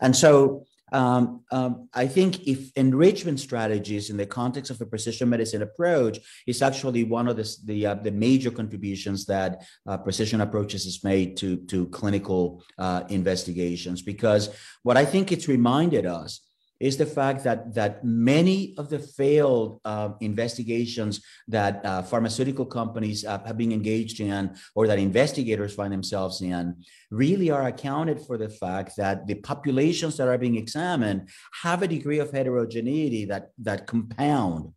And 0.02 0.16
so 0.16 0.66
um, 0.92 1.42
um, 1.52 1.90
I 1.94 2.08
think 2.08 2.48
if 2.48 2.72
enrichment 2.76 3.40
strategies 3.40 4.10
in 4.10 4.18
the 4.18 4.26
context 4.26 4.72
of 4.72 4.82
a 4.82 4.86
precision 4.86 5.30
medicine 5.30 5.62
approach 5.62 6.20
is 6.48 6.62
actually 6.62 7.04
one 7.04 7.28
of 7.28 7.38
the 7.38 7.50
the, 7.66 7.86
uh, 7.86 7.94
the 7.96 8.12
major 8.12 8.52
contributions 8.52 9.26
that 9.26 9.64
uh, 9.88 9.98
precision 9.98 10.42
approaches 10.42 10.86
has 10.86 11.04
made 11.04 11.38
to 11.38 11.58
to 11.68 11.88
clinical 11.88 12.64
uh, 12.78 13.04
investigations. 13.10 14.02
Because 14.02 14.50
what 14.84 14.98
I 14.98 15.06
think 15.06 15.32
it's 15.32 15.48
reminded 15.48 16.06
us 16.06 16.42
is 16.80 16.98
the 16.98 17.06
fact 17.06 17.44
that 17.44 17.74
that 17.74 18.04
many 18.04 18.74
of 18.78 18.90
the 18.90 19.00
failed 19.00 19.82
uh, 19.86 20.10
investigations 20.22 21.22
that 21.48 21.86
uh, 21.86 22.02
pharmaceutical 22.02 22.66
companies 22.66 23.26
uh, 23.26 23.40
have 23.46 23.58
been 23.58 23.72
engaged 23.72 24.20
in 24.20 24.56
or 24.76 24.88
that 24.88 25.00
investigators 25.00 25.74
find 25.74 25.92
themselves 25.92 26.42
in 26.42 26.76
really 27.12 27.50
are 27.50 27.68
accounted 27.68 28.20
for 28.20 28.38
the 28.38 28.50
fact 28.50 28.96
that 28.98 29.28
the 29.28 29.36
populations 29.36 30.18
that 30.18 30.28
are 30.28 30.38
being 30.38 30.56
examined 30.56 31.30
have 31.64 31.82
a 31.82 31.88
degree 31.88 32.20
of 32.20 32.32
heterogeneity 32.32 33.26
that 33.26 33.52
that 33.58 33.88
compound 33.88 34.74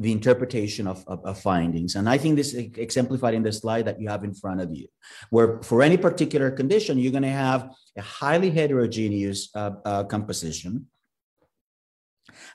the 0.00 0.10
interpretation 0.10 0.86
of, 0.86 1.04
of, 1.06 1.24
of, 1.26 1.38
findings. 1.38 1.94
And 1.94 2.08
I 2.08 2.16
think 2.16 2.34
this 2.34 2.54
is 2.54 2.70
exemplified 2.78 3.34
in 3.34 3.42
the 3.42 3.52
slide 3.52 3.84
that 3.84 4.00
you 4.00 4.08
have 4.08 4.24
in 4.24 4.32
front 4.32 4.62
of 4.62 4.74
you, 4.74 4.88
where 5.28 5.62
for 5.62 5.82
any 5.82 5.98
particular 5.98 6.50
condition, 6.50 6.98
you're 6.98 7.12
going 7.12 7.22
to 7.22 7.28
have 7.28 7.68
a 7.98 8.00
highly 8.00 8.50
heterogeneous 8.50 9.54
uh, 9.54 9.72
uh, 9.84 10.04
composition. 10.04 10.86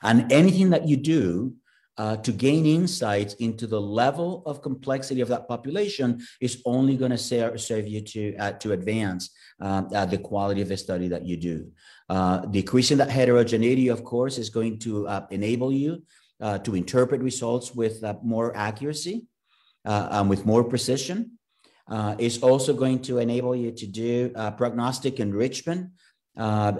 And 0.02 0.30
anything 0.32 0.70
that 0.70 0.88
you 0.88 0.96
do 0.96 1.54
uh, 1.98 2.16
to 2.16 2.32
gain 2.32 2.66
insights 2.66 3.34
into 3.34 3.68
the 3.68 3.80
level 3.80 4.42
of 4.44 4.60
complexity 4.60 5.20
of 5.20 5.28
that 5.28 5.46
population 5.46 6.20
is 6.40 6.60
only 6.66 6.96
going 6.96 7.12
to 7.12 7.16
serve, 7.16 7.60
serve 7.60 7.86
you 7.86 8.00
to, 8.00 8.36
uh, 8.36 8.52
to 8.52 8.72
advance 8.72 9.30
um, 9.60 9.88
uh, 9.94 10.04
the 10.04 10.18
quality 10.18 10.60
of 10.60 10.68
the 10.68 10.76
study 10.76 11.06
that 11.06 11.24
you 11.24 11.36
do. 11.36 11.70
Uh, 12.08 12.38
decreasing 12.46 12.98
that 12.98 13.08
heterogeneity, 13.08 13.86
of 13.86 14.02
course, 14.02 14.36
is 14.36 14.50
going 14.50 14.78
to 14.80 15.06
enable 15.30 15.72
you 15.72 16.02
uh, 16.40 16.58
to 16.58 16.74
interpret 16.74 17.20
results 17.20 17.74
with 17.74 18.02
uh, 18.04 18.14
more 18.22 18.56
accuracy 18.56 19.26
uh, 19.84 20.08
and 20.10 20.28
with 20.28 20.46
more 20.46 20.64
precision. 20.64 21.38
Uh, 21.88 22.16
it's 22.18 22.42
also 22.42 22.74
going 22.74 23.00
to 23.00 23.18
enable 23.18 23.54
you 23.54 23.70
to 23.70 23.86
do 23.86 24.32
uh, 24.34 24.50
prognostic 24.50 25.20
enrichment 25.20 25.90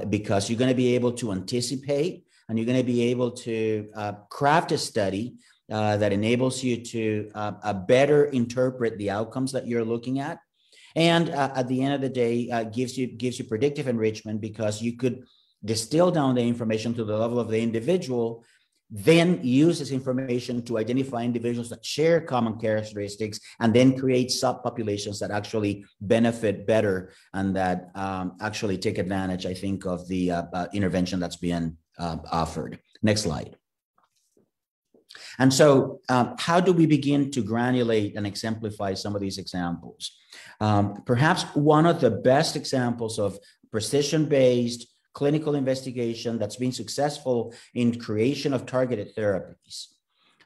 because 0.08 0.50
you're 0.50 0.58
going 0.58 0.70
to 0.70 0.74
be 0.74 0.94
able 0.94 1.12
to 1.12 1.32
anticipate 1.32 2.24
and 2.48 2.58
you're 2.58 2.66
going 2.66 2.78
to 2.78 2.84
be 2.84 3.04
able 3.04 3.30
to 3.30 3.88
craft 4.28 4.72
a 4.72 4.78
study 4.78 5.36
that 5.68 6.12
enables 6.12 6.62
you 6.62 6.84
to 6.84 7.30
better 7.88 8.26
interpret 8.26 8.98
the 8.98 9.10
outcomes 9.10 9.52
that 9.52 9.66
you're 9.66 9.84
looking 9.84 10.18
at 10.18 10.38
and 10.96 11.28
uh, 11.30 11.52
at 11.54 11.68
the 11.68 11.82
end 11.82 11.94
of 11.94 12.00
the 12.00 12.08
day 12.08 12.50
uh, 12.50 12.64
gives 12.64 12.96
you 12.98 13.06
gives 13.06 13.38
you 13.38 13.44
predictive 13.44 13.86
enrichment 13.86 14.40
because 14.40 14.82
you 14.82 14.96
could 14.96 15.24
distill 15.64 16.10
down 16.10 16.34
the 16.34 16.40
information 16.40 16.94
to 16.94 17.04
the 17.04 17.16
level 17.16 17.38
of 17.38 17.48
the 17.48 17.60
individual 17.60 18.44
then 18.90 19.40
use 19.42 19.78
this 19.78 19.90
information 19.90 20.62
to 20.62 20.78
identify 20.78 21.22
individuals 21.22 21.70
that 21.70 21.84
share 21.84 22.20
common 22.20 22.58
characteristics 22.58 23.40
and 23.58 23.74
then 23.74 23.98
create 23.98 24.28
subpopulations 24.28 25.18
that 25.18 25.30
actually 25.30 25.84
benefit 26.00 26.66
better 26.66 27.10
and 27.34 27.56
that 27.56 27.90
um, 27.94 28.36
actually 28.40 28.78
take 28.78 28.98
advantage, 28.98 29.44
I 29.44 29.54
think, 29.54 29.86
of 29.86 30.06
the 30.08 30.30
uh, 30.30 30.42
uh, 30.52 30.66
intervention 30.72 31.18
that's 31.18 31.36
being 31.36 31.76
uh, 31.98 32.18
offered. 32.30 32.78
Next 33.02 33.22
slide. 33.22 33.56
And 35.38 35.52
so, 35.52 36.00
um, 36.08 36.34
how 36.38 36.60
do 36.60 36.72
we 36.72 36.86
begin 36.86 37.30
to 37.32 37.42
granulate 37.42 38.16
and 38.16 38.26
exemplify 38.26 38.94
some 38.94 39.14
of 39.14 39.20
these 39.20 39.38
examples? 39.38 40.16
Um, 40.60 41.02
perhaps 41.04 41.42
one 41.54 41.86
of 41.86 42.00
the 42.00 42.10
best 42.10 42.56
examples 42.56 43.18
of 43.18 43.38
precision 43.70 44.26
based 44.26 44.86
clinical 45.16 45.54
investigation 45.54 46.38
that's 46.38 46.56
been 46.64 46.72
successful 46.82 47.54
in 47.74 47.98
creation 47.98 48.52
of 48.52 48.66
targeted 48.66 49.08
therapies. 49.16 49.76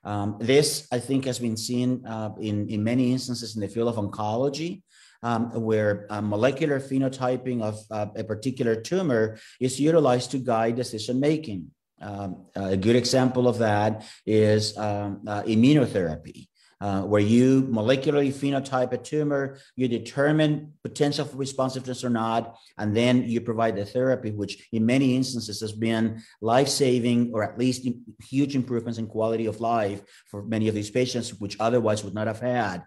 Um, 0.04 0.36
this, 0.40 0.86
I 0.92 1.00
think, 1.00 1.24
has 1.24 1.40
been 1.40 1.56
seen 1.56 2.06
uh, 2.06 2.30
in, 2.40 2.68
in 2.68 2.84
many 2.84 3.10
instances 3.12 3.56
in 3.56 3.60
the 3.60 3.68
field 3.68 3.88
of 3.88 3.96
oncology, 3.96 4.82
um, 5.24 5.42
where 5.68 6.06
uh, 6.08 6.22
molecular 6.22 6.78
phenotyping 6.78 7.62
of 7.62 7.74
uh, 7.90 8.06
a 8.22 8.22
particular 8.22 8.76
tumor 8.76 9.38
is 9.58 9.80
utilized 9.80 10.30
to 10.30 10.38
guide 10.38 10.76
decision 10.76 11.18
making. 11.18 11.62
Um, 12.00 12.46
a 12.54 12.76
good 12.76 12.96
example 12.96 13.48
of 13.48 13.58
that 13.58 14.06
is 14.24 14.78
um, 14.78 15.20
uh, 15.26 15.42
immunotherapy 15.42 16.46
uh, 16.80 17.02
where 17.02 17.20
you 17.20 17.62
molecularly 17.64 18.32
phenotype 18.32 18.92
a 18.92 18.98
tumor, 18.98 19.58
you 19.76 19.86
determine 19.86 20.72
potential 20.82 21.24
for 21.24 21.36
responsiveness 21.36 22.02
or 22.02 22.10
not, 22.10 22.56
and 22.78 22.96
then 22.96 23.24
you 23.24 23.40
provide 23.40 23.76
the 23.76 23.84
therapy, 23.84 24.30
which 24.30 24.68
in 24.72 24.86
many 24.86 25.14
instances 25.14 25.60
has 25.60 25.72
been 25.72 26.22
life 26.40 26.68
saving 26.68 27.30
or 27.34 27.42
at 27.42 27.58
least 27.58 27.86
huge 28.22 28.56
improvements 28.56 28.98
in 28.98 29.06
quality 29.06 29.46
of 29.46 29.60
life 29.60 30.02
for 30.26 30.42
many 30.44 30.68
of 30.68 30.74
these 30.74 30.90
patients, 30.90 31.34
which 31.38 31.56
otherwise 31.60 32.02
would 32.02 32.14
not 32.14 32.26
have 32.26 32.40
had 32.40 32.82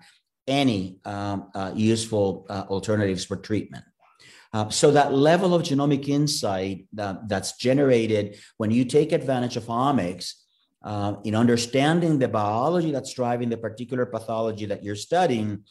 any 0.47 0.97
um, 1.05 1.49
uh, 1.55 1.71
useful 1.75 2.45
uh, 2.49 2.65
alternatives 2.69 3.23
for 3.23 3.37
treatment. 3.37 3.83
Uh, 4.53 4.69
so 4.69 4.91
that 4.91 5.13
level 5.13 5.55
of 5.55 5.63
genomic 5.63 6.07
insight 6.07 6.85
that, 6.93 7.27
that's 7.27 7.57
generated 7.57 8.37
when 8.57 8.69
you 8.69 8.85
take 8.85 9.11
advantage 9.11 9.57
of 9.57 9.63
omics 9.65 10.33
uh, 10.83 11.15
in 11.23 11.35
understanding 11.35 12.19
the 12.19 12.27
biology 12.27 12.91
that's 12.91 13.13
driving 13.13 13.49
the 13.49 13.57
particular 13.57 14.05
pathology 14.05 14.65
that 14.65 14.83
you're 14.83 14.95
studying 14.95 15.63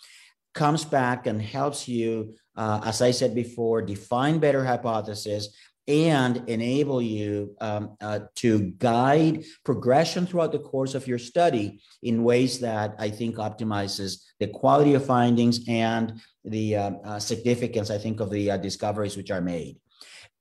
comes 0.55 0.85
back 0.85 1.27
and 1.27 1.41
helps 1.41 1.89
you, 1.89 2.35
uh, 2.57 2.81
as 2.85 3.03
I 3.03 3.11
said 3.11 3.35
before, 3.35 3.83
define 3.83 4.39
better 4.39 4.65
hypotheses 4.65 5.57
and 5.89 6.49
enable 6.49 7.03
you 7.03 7.57
um, 7.61 7.97
uh, 8.01 8.21
to 8.37 8.73
guide 8.79 9.45
progression 9.65 10.27
throughout 10.27 10.53
the 10.53 10.59
course 10.59 10.95
of 10.95 11.09
your 11.09 11.19
study 11.19 11.81
in 12.03 12.23
ways 12.23 12.61
that 12.61 12.95
I 12.99 13.11
think 13.11 13.37
optimizes 13.37 14.23
the 14.39 14.47
quality 14.47 14.95
of 14.95 15.05
findings 15.05 15.61
and 15.69 16.21
the 16.45 16.77
uh, 16.77 16.91
uh, 17.05 17.19
significance, 17.19 17.91
I 17.91 17.99
think, 17.99 18.21
of 18.21 18.31
the 18.31 18.53
uh, 18.53 18.57
discoveries 18.59 19.17
which 19.17 19.31
are 19.31 19.41
made 19.41 19.81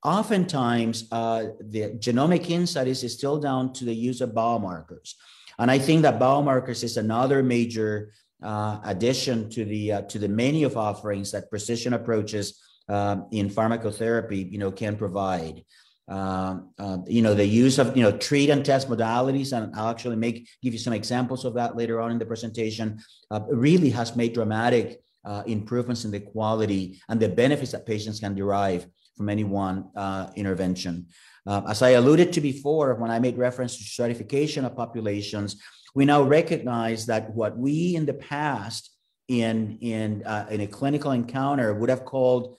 oftentimes 0.04 1.06
uh, 1.12 1.46
the 1.60 1.92
genomic 1.98 2.50
insight 2.50 2.88
is 2.88 3.00
still 3.12 3.38
down 3.38 3.72
to 3.74 3.84
the 3.84 3.94
use 3.94 4.20
of 4.20 4.30
biomarkers. 4.30 5.14
And 5.58 5.70
I 5.70 5.78
think 5.78 6.02
that 6.02 6.18
biomarkers 6.18 6.82
is 6.82 6.96
another 6.96 7.42
major 7.42 8.12
uh, 8.42 8.80
addition 8.84 9.48
to 9.50 9.64
the 9.64 9.92
uh, 9.92 10.02
to 10.02 10.18
the 10.18 10.28
menu 10.28 10.66
of 10.66 10.76
offerings 10.76 11.30
that 11.32 11.50
precision 11.50 11.92
approaches 11.92 12.60
um, 12.88 13.26
in 13.30 13.48
pharmacotherapy, 13.48 14.50
you 14.50 14.58
know, 14.58 14.72
can 14.72 14.96
provide. 14.96 15.64
Uh, 16.08 16.58
you 17.06 17.22
know, 17.22 17.32
the 17.32 17.46
use 17.46 17.78
of 17.78 17.96
you 17.96 18.02
know 18.02 18.16
treat 18.18 18.50
and 18.50 18.64
test 18.64 18.88
modalities, 18.88 19.56
and 19.56 19.74
I'll 19.76 19.90
actually 19.90 20.16
make 20.16 20.48
give 20.62 20.72
you 20.72 20.78
some 20.78 20.92
examples 20.92 21.44
of 21.44 21.54
that 21.54 21.76
later 21.76 22.00
on 22.00 22.10
in 22.10 22.18
the 22.18 22.26
presentation. 22.26 22.98
Uh, 23.30 23.40
really 23.48 23.90
has 23.90 24.16
made 24.16 24.32
dramatic 24.34 25.00
uh, 25.24 25.42
improvements 25.46 26.04
in 26.04 26.10
the 26.10 26.20
quality 26.20 27.00
and 27.08 27.20
the 27.20 27.28
benefits 27.28 27.72
that 27.72 27.86
patients 27.86 28.18
can 28.18 28.34
derive 28.34 28.86
from 29.16 29.28
any 29.28 29.44
one 29.44 29.90
uh, 29.96 30.30
intervention. 30.36 31.06
Uh, 31.46 31.62
as 31.68 31.82
I 31.82 31.90
alluded 31.90 32.32
to 32.34 32.40
before, 32.40 32.94
when 32.94 33.10
I 33.10 33.18
made 33.18 33.36
reference 33.36 33.76
to 33.78 33.84
stratification 33.84 34.64
of 34.64 34.76
populations, 34.76 35.60
we 35.94 36.04
now 36.04 36.22
recognize 36.22 37.06
that 37.06 37.34
what 37.34 37.56
we 37.56 37.94
in 37.96 38.06
the 38.06 38.14
past 38.14 38.90
in, 39.28 39.78
in, 39.80 40.22
uh, 40.24 40.46
in 40.50 40.60
a 40.60 40.66
clinical 40.66 41.12
encounter 41.12 41.74
would 41.74 41.90
have 41.90 42.04
called 42.04 42.58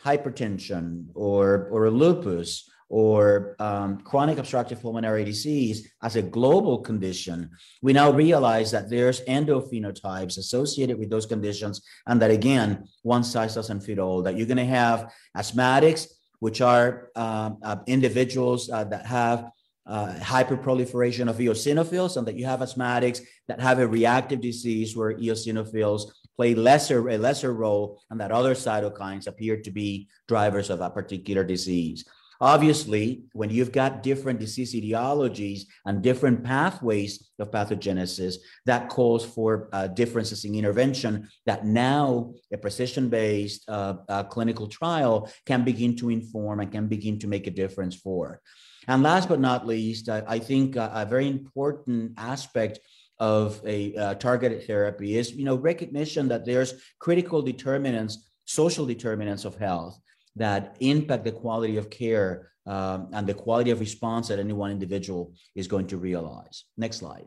hypertension 0.00 1.06
or, 1.14 1.68
or 1.70 1.90
lupus 1.90 2.68
or 2.92 3.56
um, 3.58 3.98
chronic 4.02 4.36
obstructive 4.36 4.82
pulmonary 4.82 5.24
disease 5.24 5.90
as 6.02 6.14
a 6.14 6.20
global 6.20 6.78
condition, 6.78 7.48
we 7.80 7.90
now 7.94 8.10
realize 8.12 8.70
that 8.70 8.90
there's 8.90 9.22
endophenotypes 9.22 10.36
associated 10.36 10.98
with 10.98 11.08
those 11.08 11.24
conditions, 11.24 11.80
and 12.06 12.20
that 12.20 12.30
again, 12.30 12.86
one 13.02 13.24
size 13.24 13.54
doesn't 13.54 13.80
fit 13.80 13.98
all. 13.98 14.20
That 14.22 14.36
you're 14.36 14.46
going 14.46 14.58
to 14.58 14.66
have 14.66 15.10
asthmatics, 15.34 16.06
which 16.40 16.60
are 16.60 17.08
um, 17.16 17.56
uh, 17.62 17.76
individuals 17.86 18.68
uh, 18.68 18.84
that 18.84 19.06
have 19.06 19.50
uh, 19.86 20.12
hyperproliferation 20.18 21.30
of 21.30 21.38
eosinophils, 21.38 22.18
and 22.18 22.26
that 22.26 22.36
you 22.36 22.44
have 22.44 22.60
asthmatics 22.60 23.22
that 23.48 23.58
have 23.58 23.78
a 23.78 23.88
reactive 23.88 24.42
disease 24.42 24.94
where 24.94 25.14
eosinophils 25.14 26.10
play 26.36 26.54
lesser 26.54 27.08
a 27.08 27.16
lesser 27.16 27.54
role, 27.54 28.02
and 28.10 28.20
that 28.20 28.32
other 28.32 28.52
cytokines 28.52 29.26
appear 29.28 29.56
to 29.62 29.70
be 29.70 30.08
drivers 30.28 30.68
of 30.68 30.78
that 30.80 30.92
particular 30.92 31.42
disease. 31.42 32.04
Obviously, 32.42 33.22
when 33.34 33.50
you've 33.50 33.70
got 33.70 34.02
different 34.02 34.40
disease 34.40 34.74
etiologies 34.74 35.60
and 35.86 36.02
different 36.02 36.42
pathways 36.42 37.30
of 37.38 37.52
pathogenesis, 37.52 38.34
that 38.66 38.88
calls 38.88 39.24
for 39.24 39.68
uh, 39.72 39.86
differences 39.86 40.44
in 40.44 40.56
intervention 40.56 41.28
that 41.46 41.64
now 41.64 42.34
a 42.52 42.58
precision 42.58 43.08
based 43.08 43.62
uh, 43.68 43.94
uh, 44.08 44.24
clinical 44.24 44.66
trial 44.66 45.30
can 45.46 45.62
begin 45.62 45.94
to 45.94 46.10
inform 46.10 46.58
and 46.58 46.72
can 46.72 46.88
begin 46.88 47.16
to 47.16 47.28
make 47.28 47.46
a 47.46 47.50
difference 47.50 47.94
for. 47.94 48.40
And 48.88 49.04
last 49.04 49.28
but 49.28 49.38
not 49.38 49.64
least, 49.64 50.08
I, 50.08 50.24
I 50.26 50.38
think 50.40 50.74
a, 50.74 50.90
a, 50.92 51.06
very 51.06 51.28
important 51.28 52.14
aspect 52.16 52.80
of 53.20 53.60
a 53.64 53.94
uh, 53.94 54.14
targeted 54.14 54.66
therapy 54.66 55.16
is 55.16 55.32
you 55.32 55.44
know 55.44 55.54
recognition 55.54 56.26
that 56.26 56.44
there's 56.44 56.74
critical 56.98 57.40
determinants 57.40 58.28
social 58.46 58.84
determinants 58.84 59.44
of 59.44 59.54
health 59.54 59.96
that 60.36 60.76
impact 60.80 61.24
the 61.24 61.32
quality 61.32 61.76
of 61.76 61.90
care 61.90 62.52
um, 62.66 63.08
and 63.12 63.26
the 63.26 63.34
quality 63.34 63.70
of 63.70 63.80
response 63.80 64.28
that 64.28 64.38
any 64.38 64.52
one 64.52 64.70
individual 64.70 65.34
is 65.54 65.66
going 65.66 65.86
to 65.88 65.96
realize. 65.96 66.64
Next 66.76 66.98
slide. 66.98 67.26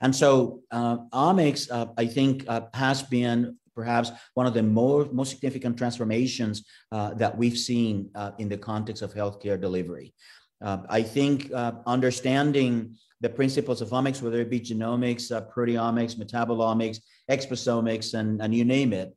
And 0.00 0.14
so 0.14 0.62
uh, 0.70 0.98
Omics, 1.12 1.70
uh, 1.70 1.86
I 1.96 2.06
think, 2.06 2.44
uh, 2.48 2.62
has 2.74 3.02
been 3.02 3.56
perhaps 3.74 4.10
one 4.34 4.46
of 4.46 4.54
the 4.54 4.62
more, 4.62 5.08
most 5.12 5.30
significant 5.30 5.76
transformations 5.76 6.64
uh, 6.92 7.14
that 7.14 7.36
we've 7.36 7.58
seen 7.58 8.10
uh, 8.14 8.32
in 8.38 8.48
the 8.48 8.56
context 8.56 9.02
of 9.02 9.14
healthcare 9.14 9.60
delivery. 9.60 10.14
Uh, 10.62 10.78
I 10.88 11.02
think 11.02 11.50
understanding 11.86 12.96
the 13.22 13.28
principles 13.28 13.80
of 13.80 13.90
omics, 13.90 14.20
whether 14.22 14.40
it 14.40 14.50
be 14.50 14.60
genomics, 14.60 15.30
proteomics, 15.54 16.16
metabolomics, 16.16 16.98
exposomics, 17.30 18.14
and, 18.14 18.42
and 18.42 18.54
you 18.54 18.64
name 18.64 18.92
it, 18.92 19.14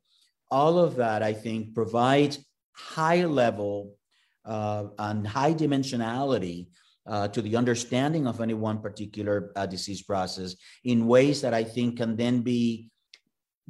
all 0.50 0.78
of 0.78 0.96
that, 0.96 1.22
I 1.22 1.32
think, 1.32 1.74
provides 1.74 2.38
high 2.72 3.24
level 3.24 3.96
uh, 4.44 4.86
and 4.98 5.26
high 5.26 5.54
dimensionality 5.54 6.68
uh, 7.06 7.28
to 7.28 7.42
the 7.42 7.56
understanding 7.56 8.26
of 8.26 8.40
any 8.40 8.54
one 8.54 8.80
particular 8.80 9.52
uh, 9.56 9.66
disease 9.66 10.02
process 10.02 10.56
in 10.84 11.06
ways 11.06 11.40
that 11.42 11.54
I 11.54 11.64
think 11.64 11.98
can 11.98 12.16
then 12.16 12.40
be 12.40 12.90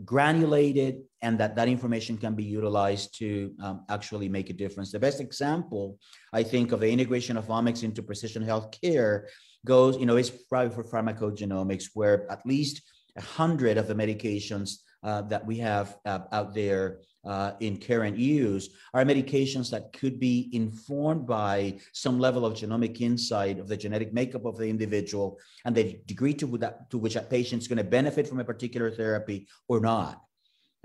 granulated 0.05 1.03
and 1.23 1.39
that 1.39 1.55
that 1.57 1.69
information 1.69 2.17
can 2.19 2.35
be 2.35 2.45
utilized 2.45 3.17
to 3.19 3.55
um, 3.63 3.85
actually 3.89 4.29
make 4.29 4.51
a 4.51 4.53
difference. 4.53 4.91
The 4.91 4.99
best 4.99 5.21
example, 5.21 5.99
I 6.33 6.43
think, 6.43 6.73
of 6.73 6.81
the 6.81 6.91
integration 6.91 7.37
of 7.37 7.47
omics 7.47 7.85
into 7.85 8.03
precision 8.03 8.43
health 8.43 8.77
care 8.83 9.29
goes, 9.65 9.97
you 9.97 10.07
know, 10.07 10.17
is 10.17 10.31
probably 10.31 10.75
for 10.75 10.85
pharmacogenomics, 10.85 11.91
where 11.95 12.31
at 12.31 12.45
least 12.45 12.83
a 13.17 13.23
hundred 13.23 13.79
of 13.79 13.87
the 13.87 13.95
medications 13.95 14.79
uh, 15.05 15.21
that 15.21 15.45
we 15.45 15.59
have 15.59 15.99
uh, 16.07 16.21
out 16.33 16.55
there 16.55 17.01
uh, 17.27 17.53
in 17.61 17.79
current 17.79 18.17
use 18.17 18.71
are 18.95 19.05
medications 19.05 19.71
that 19.71 19.93
could 19.93 20.19
be 20.19 20.49
informed 20.53 21.27
by 21.27 21.79
some 21.93 22.19
level 22.19 22.47
of 22.47 22.55
genomic 22.55 23.03
insight 23.03 23.59
of 23.59 23.69
the 23.69 23.77
genetic 23.77 24.15
makeup 24.15 24.47
of 24.47 24.57
the 24.57 24.67
individual 24.67 25.39
and 25.67 25.75
the 25.75 26.01
degree 26.07 26.33
to, 26.33 26.47
that, 26.57 26.89
to 26.91 26.97
which 26.97 27.17
is 27.17 27.69
going 27.69 27.77
to 27.77 27.85
benefit 27.85 28.27
from 28.27 28.41
a 28.41 28.45
particular 28.45 28.91
therapy 28.91 29.47
or 29.69 29.79
not. 29.79 30.23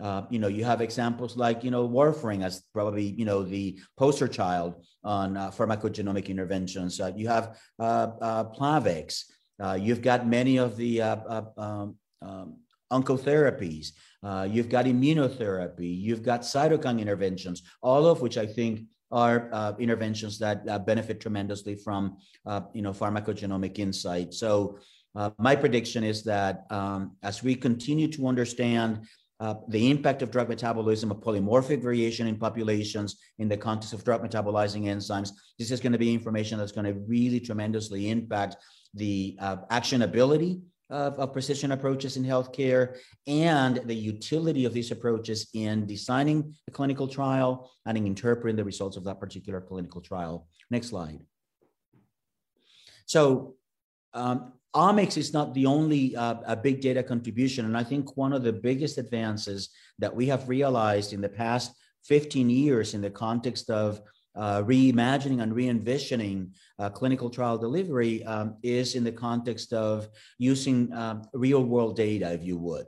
Uh, 0.01 0.23
you 0.29 0.39
know, 0.39 0.47
you 0.47 0.65
have 0.65 0.81
examples 0.81 1.37
like, 1.37 1.63
you 1.63 1.71
know, 1.71 1.87
warfarin 1.87 2.43
as 2.43 2.63
probably, 2.73 3.03
you 3.03 3.25
know, 3.25 3.43
the 3.43 3.79
poster 3.97 4.27
child 4.27 4.85
on 5.03 5.37
uh, 5.37 5.49
pharmacogenomic 5.49 6.27
interventions. 6.27 6.99
Uh, 6.99 7.11
you 7.15 7.27
have 7.27 7.57
Plavix. 7.79 9.23
you've 9.77 10.01
got 10.01 10.27
many 10.27 10.57
of 10.57 10.75
the 10.75 11.01
um, 11.01 11.95
um, 12.21 12.57
oncotherapies, 12.91 13.91
uh, 14.23 14.47
you've 14.49 14.69
got 14.69 14.85
immunotherapy, 14.85 15.99
you've 15.99 16.23
got 16.23 16.41
cytokine 16.41 16.99
interventions, 16.99 17.63
all 17.81 18.05
of 18.05 18.21
which 18.21 18.37
I 18.37 18.45
think 18.45 18.81
are 19.11 19.49
uh, 19.51 19.73
interventions 19.79 20.37
that 20.39 20.63
uh, 20.67 20.77
benefit 20.79 21.19
tremendously 21.19 21.75
from 21.75 22.17
uh, 22.45 22.61
you 22.73 22.81
know 22.81 22.91
pharmacogenomic 22.91 23.79
insight. 23.79 24.33
So 24.33 24.79
uh, 25.15 25.31
my 25.37 25.55
prediction 25.55 26.03
is 26.03 26.23
that 26.23 26.65
um, 26.69 27.15
as 27.23 27.41
we 27.41 27.55
continue 27.55 28.07
to 28.09 28.27
understand 28.27 29.07
uh, 29.39 29.55
the 29.69 29.89
impact 29.89 30.21
of 30.21 30.31
drug 30.31 30.49
metabolism 30.49 31.11
of 31.11 31.21
polymorphic 31.21 31.81
variation 31.81 32.27
in 32.27 32.35
populations 32.35 33.15
in 33.39 33.47
the 33.47 33.57
context 33.57 33.93
of 33.93 34.03
drug 34.03 34.21
metabolizing 34.21 34.83
enzymes, 34.83 35.31
this 35.57 35.71
is 35.71 35.79
going 35.79 35.93
to 35.93 35.97
be 35.97 36.13
information 36.13 36.59
that's 36.59 36.73
going 36.73 36.85
to 36.85 36.99
really 37.07 37.39
tremendously 37.39 38.09
impact 38.09 38.57
the 38.93 39.37
actionability 39.71 40.61
of, 40.89 41.19
of, 41.19 41.33
precision 41.33 41.71
approaches 41.71 42.17
in 42.17 42.23
healthcare 42.23 42.97
and 43.27 43.77
the 43.85 43.93
utility 43.93 44.65
of 44.65 44.73
these 44.73 44.91
approaches 44.91 45.47
in 45.53 45.85
designing 45.85 46.55
a 46.67 46.71
clinical 46.71 47.07
trial 47.07 47.71
and 47.85 47.97
in 47.97 48.07
interpreting 48.07 48.55
the 48.55 48.63
results 48.63 48.97
of 48.97 49.03
that 49.03 49.19
particular 49.19 49.61
clinical 49.61 50.01
trial. 50.01 50.47
Next 50.71 50.87
slide. 50.87 51.19
So 53.05 53.55
um, 54.13 54.53
Omics 54.75 55.17
is 55.17 55.33
not 55.33 55.53
the 55.53 55.65
only 55.65 56.15
uh, 56.15 56.35
a 56.45 56.55
big 56.55 56.81
data 56.81 57.01
contribution. 57.01 57.65
And 57.65 57.75
I 57.75 57.83
think 57.83 58.15
one 58.15 58.33
of 58.33 58.43
the 58.43 58.53
biggest 58.53 58.97
advances 58.97 59.69
that 59.97 60.15
we 60.15 60.27
have 60.27 60.47
realized 60.47 61.13
in 61.13 61.21
the 61.21 61.29
past 61.29 61.73
15 62.05 62.49
years 62.49 62.93
in 62.93 63.01
the 63.01 63.09
context 63.09 63.69
of 63.69 64.01
uh, 64.39 64.63
reimagining 64.63 65.43
and 65.43 65.53
re-envisioning 65.53 66.53
uh, 66.79 66.89
clinical 66.89 67.29
trial 67.29 67.57
delivery 67.57 68.23
um, 68.23 68.55
is 68.63 68.95
in 68.95 69.03
the 69.03 69.11
context 69.11 69.73
of 69.73 70.07
using 70.37 70.91
um, 70.93 71.23
real 71.33 71.63
world 71.63 71.97
data, 71.97 72.31
if 72.31 72.43
you 72.43 72.57
would. 72.57 72.85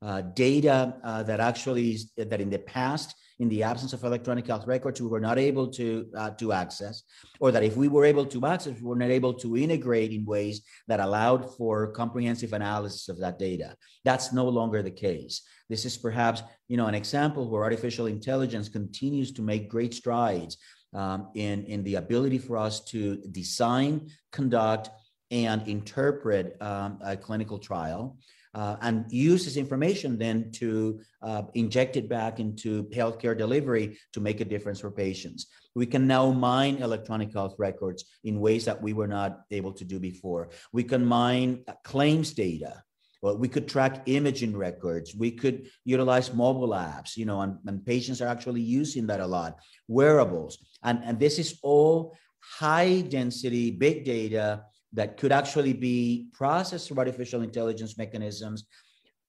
Uh, 0.00 0.20
data 0.20 0.94
uh, 1.04 1.22
that 1.24 1.40
actually 1.40 1.92
is, 1.92 2.12
that 2.16 2.40
in 2.40 2.50
the 2.50 2.58
past, 2.58 3.14
in 3.40 3.48
the 3.48 3.64
absence 3.64 3.92
of 3.92 4.04
electronic 4.04 4.46
health 4.46 4.66
records, 4.66 5.00
we 5.00 5.08
were 5.08 5.20
not 5.20 5.38
able 5.38 5.66
to 5.66 6.06
uh, 6.16 6.30
to 6.30 6.52
access, 6.52 7.02
or 7.40 7.50
that 7.50 7.64
if 7.64 7.76
we 7.76 7.88
were 7.88 8.04
able 8.04 8.26
to 8.26 8.46
access, 8.46 8.80
we 8.80 8.86
were 8.86 8.96
not 8.96 9.10
able 9.10 9.34
to 9.34 9.56
integrate 9.56 10.12
in 10.12 10.24
ways 10.24 10.62
that 10.86 11.00
allowed 11.00 11.56
for 11.56 11.90
comprehensive 11.92 12.52
analysis 12.52 13.08
of 13.08 13.18
that 13.18 13.38
data. 13.38 13.76
That's 14.04 14.32
no 14.32 14.48
longer 14.48 14.82
the 14.82 14.90
case. 14.90 15.42
This 15.68 15.84
is 15.84 15.96
perhaps 15.96 16.42
you 16.68 16.76
know 16.76 16.86
an 16.86 16.94
example 16.94 17.48
where 17.48 17.62
artificial 17.62 18.06
intelligence 18.06 18.68
continues 18.68 19.32
to 19.32 19.42
make 19.42 19.68
great 19.68 19.94
strides 19.94 20.58
um, 20.94 21.28
in, 21.34 21.64
in 21.64 21.82
the 21.84 21.96
ability 21.96 22.38
for 22.38 22.56
us 22.56 22.80
to 22.86 23.16
design, 23.30 24.08
conduct, 24.30 24.90
and 25.30 25.66
interpret 25.66 26.60
um, 26.60 26.98
a 27.02 27.16
clinical 27.16 27.58
trial. 27.58 28.18
Uh, 28.54 28.76
and 28.82 29.10
use 29.10 29.46
this 29.46 29.56
information 29.56 30.18
then 30.18 30.52
to 30.52 31.00
uh, 31.22 31.42
inject 31.54 31.96
it 31.96 32.06
back 32.06 32.38
into 32.38 32.84
healthcare 32.90 33.36
delivery 33.36 33.96
to 34.12 34.20
make 34.20 34.42
a 34.42 34.44
difference 34.44 34.78
for 34.78 34.90
patients. 34.90 35.46
We 35.74 35.86
can 35.86 36.06
now 36.06 36.30
mine 36.32 36.82
electronic 36.82 37.32
health 37.32 37.54
records 37.56 38.04
in 38.24 38.40
ways 38.40 38.66
that 38.66 38.82
we 38.82 38.92
were 38.92 39.08
not 39.08 39.40
able 39.50 39.72
to 39.72 39.86
do 39.86 39.98
before. 39.98 40.50
We 40.70 40.84
can 40.84 41.06
mine 41.06 41.64
claims 41.82 42.34
data 42.34 42.82
well, 43.22 43.36
we 43.36 43.46
could 43.46 43.68
track 43.68 44.02
imaging 44.06 44.56
records. 44.56 45.14
We 45.14 45.30
could 45.30 45.70
utilize 45.84 46.34
mobile 46.34 46.70
apps, 46.70 47.16
you 47.16 47.24
know, 47.24 47.40
and, 47.40 47.56
and 47.66 47.86
patients 47.86 48.20
are 48.20 48.26
actually 48.26 48.62
using 48.62 49.06
that 49.06 49.20
a 49.20 49.26
lot. 49.26 49.58
Wearables. 49.86 50.58
And, 50.84 51.02
and 51.04 51.18
this 51.18 51.38
is 51.38 51.58
all 51.62 52.16
high 52.40 53.02
density, 53.02 53.70
big 53.70 54.04
data 54.04 54.64
that 54.92 55.16
could 55.16 55.32
actually 55.32 55.72
be 55.72 56.28
processed 56.32 56.88
through 56.88 56.98
artificial 56.98 57.42
intelligence 57.42 57.96
mechanisms, 57.96 58.66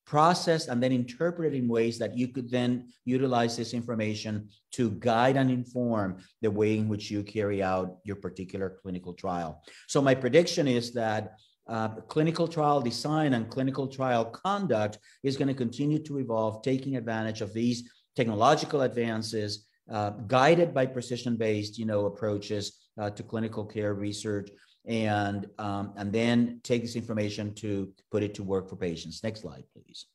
processed 0.05 0.67
and 0.67 0.83
then 0.83 0.91
interpreted 0.91 1.53
in 1.53 1.67
ways 1.67 1.97
that 1.97 2.17
you 2.17 2.27
could 2.27 2.49
then 2.51 2.87
utilize 3.05 3.55
this 3.55 3.73
information 3.73 4.49
to 4.71 4.91
guide 4.91 5.37
and 5.37 5.49
inform 5.49 6.17
the 6.41 6.51
way 6.51 6.77
in 6.77 6.89
which 6.89 7.09
you 7.09 7.23
carry 7.23 7.63
out 7.63 7.97
your 8.03 8.17
particular 8.17 8.77
clinical 8.81 9.13
trial. 9.13 9.63
So 9.87 10.01
my 10.01 10.13
prediction 10.13 10.67
is 10.67 10.93
that 10.93 11.37
uh, 11.67 11.87
clinical 12.09 12.47
trial 12.47 12.81
design 12.81 13.33
and 13.33 13.49
clinical 13.49 13.87
trial 13.87 14.25
conduct 14.25 14.99
is 15.23 15.37
going 15.37 15.47
to 15.47 15.53
continue 15.53 15.99
to 15.99 16.19
evolve, 16.19 16.61
taking 16.61 16.97
advantage 16.97 17.39
of 17.39 17.53
these 17.53 17.89
technological 18.17 18.81
advances, 18.81 19.65
uh, 19.91 20.11
guided 20.27 20.73
by 20.73 20.85
precision-based, 20.85 21.77
you 21.77 21.85
know, 21.85 22.05
approaches 22.05 22.79
uh, 22.99 23.09
to 23.09 23.23
clinical 23.23 23.65
care 23.65 23.93
research 23.93 24.49
and, 24.85 25.47
um, 25.59 25.93
and 25.97 26.11
then 26.11 26.59
take 26.63 26.81
this 26.81 26.95
information 26.95 27.53
to 27.55 27.91
put 28.11 28.23
it 28.23 28.33
to 28.35 28.43
work 28.43 28.69
for 28.69 28.75
patients. 28.75 29.23
Next 29.23 29.41
slide, 29.41 29.63
please. 29.73 30.05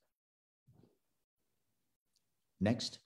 Next. 2.60 2.98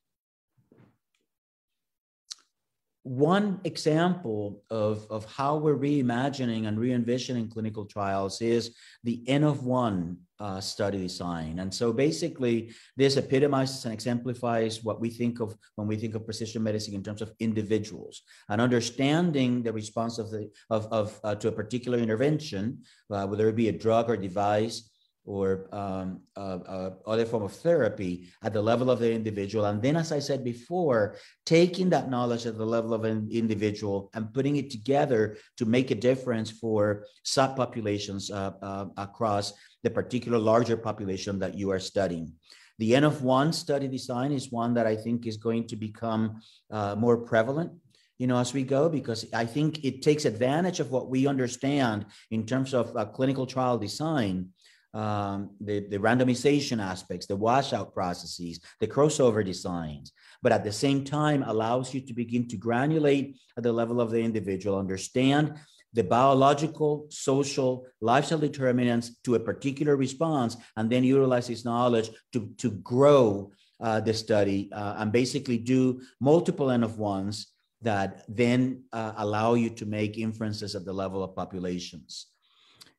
One 3.05 3.61
example 3.65 4.62
of, 4.71 5.07
of 5.11 5.25
how 5.25 5.57
we're 5.57 5.77
reimagining 5.77 6.69
and 6.69 6.79
re-envisioning 6.79 7.49
clinical 7.49 7.85
trials 7.85 8.41
is 8.41 8.77
the 9.03 9.25
N 9.27 9.43
of 9.43 9.65
one 9.65 10.19
uh, 10.38 10.61
study 10.61 10.99
design. 10.99 11.59
And 11.59 11.75
so 11.75 11.93
basically, 11.93 12.73
this 12.97 13.17
epitomizes 13.17 13.85
and 13.85 13.93
exemplifies 13.93 14.85
what 14.85 15.01
we 15.01 15.11
think 15.11 15.41
of 15.41 15.57
when 15.75 15.88
we 15.88 15.97
think 15.97 16.15
of 16.15 16.25
precision 16.25 16.62
medicine 16.62 16.95
in 16.95 17.03
terms 17.03 17.23
of 17.23 17.33
individuals 17.41 18.23
and 18.49 18.61
understanding 18.61 19.65
the 19.65 19.73
response 19.73 20.19
of 20.19 20.31
the 20.31 20.51
of, 20.71 20.87
of 20.93 21.19
uh, 21.25 21.35
to 21.37 21.49
a 21.49 21.53
particular 21.53 21.99
intervention, 21.99 22.83
uh, 23.11 23.27
whether 23.27 23.49
it 23.49 23.57
be 23.57 23.69
a 23.69 23.73
drug 23.73 24.11
or 24.11 24.17
device 24.17 24.91
or 25.25 25.69
um, 25.73 26.21
uh, 26.37 26.59
uh, 26.67 26.91
other 27.07 27.25
form 27.25 27.45
of 27.45 27.53
therapy 27.53 28.29
at 28.43 28.53
the 28.53 28.63
level 28.63 28.91
of 28.91 28.99
the 28.99 29.13
individual. 29.13 29.67
And 29.67 29.81
then, 29.81 29.97
as 29.97 30.11
I 30.11 30.19
said 30.19 30.43
before, 30.43 31.17
taking 31.47 31.91
that 31.91 32.11
knowledge 32.11 32.47
at 32.47 32.59
the 32.59 32.67
level 32.67 32.93
of 32.93 33.05
an 33.05 33.29
individual 33.31 34.11
and 34.15 34.33
putting 34.35 34.57
it 34.57 34.71
together 34.71 35.37
to 35.59 35.65
make 35.65 35.91
a 35.91 35.95
difference 35.95 36.51
for 36.51 37.05
subpopulations 37.25 38.33
uh, 38.33 38.53
uh, 38.65 38.87
across 38.97 39.53
the 39.85 39.91
particular 39.91 40.39
larger 40.39 40.77
population 40.77 41.39
that 41.39 41.57
you 41.57 41.71
are 41.71 41.81
studying. 41.81 42.33
The 42.79 42.97
N 42.97 43.05
of 43.05 43.23
one 43.23 43.53
study 43.53 43.87
design 43.87 44.33
is 44.33 44.51
one 44.51 44.75
that 44.75 44.87
I 44.87 44.97
think 44.97 45.27
is 45.27 45.37
going 45.37 45.69
to 45.69 45.77
become 45.77 46.41
uh, 46.71 46.97
more 46.97 47.19
prevalent 47.19 47.73
you 48.19 48.29
know, 48.29 48.39
as 48.39 48.53
we 48.53 48.63
go, 48.63 48.89
because 48.89 49.27
I 49.33 49.45
think 49.45 49.85
it 49.85 50.01
takes 50.01 50.27
advantage 50.27 50.79
of 50.79 50.93
what 50.93 51.09
we 51.09 51.27
understand 51.27 52.07
in 52.31 52.47
terms 52.47 52.73
of 52.73 52.97
uh, 52.97 53.07
clinical 53.07 53.47
trial 53.47 53.79
design 53.79 54.51
um, 54.94 55.50
the, 55.61 55.81
the 55.88 55.98
randomization 55.98 56.83
aspects, 56.83 57.26
the 57.26 57.37
washout 57.37 57.94
processes, 57.94 58.61
the 58.81 58.87
crossover 58.87 59.44
designs, 59.44 60.12
but 60.42 60.52
at 60.52 60.64
the 60.64 60.72
same 60.72 61.05
time 61.05 61.42
allows 61.44 61.94
you 61.94 62.00
to 62.00 62.12
begin 62.12 62.46
to 62.48 62.57
granulate 62.57 63.37
at 63.57 63.62
the 63.62 63.72
level 63.72 64.00
of 64.00 64.11
the 64.11 64.20
individual, 64.20 64.78
understand 64.78 65.55
the 65.94 66.05
biological, 66.05 67.07
social, 67.11 67.87
lifestyle 68.00 68.38
determinants 68.38 69.18
to 69.24 69.35
a 69.35 69.40
particular 69.40 69.96
response, 69.96 70.57
and 70.76 70.90
then 70.90 71.05
utilize 71.05 71.48
this 71.48 71.64
knowledge 71.64 72.11
to, 72.33 72.50
to 72.59 72.70
grow 72.70 73.50
uh, 73.81 74.00
the 74.00 74.14
study 74.14 74.70
uh, 74.72 74.94
and 74.98 75.12
basically 75.12 75.59
do 75.59 76.00
multiple 76.20 76.70
N 76.70 76.83
of 76.83 76.98
ones 76.98 77.48
that 77.83 78.24
then 78.28 78.85
uh, 78.92 79.12
allow 79.16 79.55
you 79.55 79.68
to 79.68 79.85
make 79.85 80.16
inferences 80.16 80.74
at 80.74 80.85
the 80.85 80.92
level 80.92 81.22
of 81.22 81.35
populations. 81.35 82.32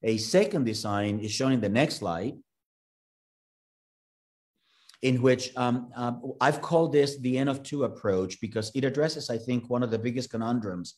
A 0.03 0.17
second 0.17 0.65
design 0.65 1.19
is 1.19 1.31
shown 1.31 1.53
in 1.53 1.61
the 1.61 1.69
next 1.69 1.95
slide, 1.97 2.35
in 5.01 5.21
which 5.21 5.55
um, 5.57 5.91
uh, 5.95 6.13
I've 6.39 6.61
called 6.61 6.93
this 6.93 7.17
the 7.17 7.37
N 7.37 7.47
of 7.47 7.63
two 7.63 7.83
approach 7.83 8.39
because 8.41 8.71
it 8.75 8.83
addresses, 8.83 9.29
I 9.29 9.37
think, 9.37 9.69
one 9.69 9.83
of 9.83 9.91
the 9.91 9.99
biggest 9.99 10.29
conundrums 10.29 10.95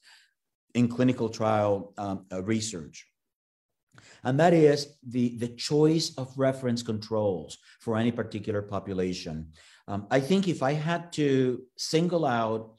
in 0.74 0.88
clinical 0.88 1.30
trial 1.30 1.94
um, 1.98 2.26
uh, 2.32 2.44
research. 2.44 3.08
And 4.24 4.40
that 4.40 4.54
is 4.54 4.98
the, 5.08 5.38
the 5.38 5.48
choice 5.50 6.14
of 6.18 6.38
reference 6.38 6.84
controls 6.84 7.58
for 7.80 7.98
any 7.98 8.12
particular 8.12 8.62
population. 8.62 9.54
Um, 9.88 10.08
I 10.12 10.20
think 10.20 10.48
if 10.48 10.62
I 10.62 10.74
had 10.74 11.14
to 11.14 11.64
single 11.78 12.26
out 12.26 12.74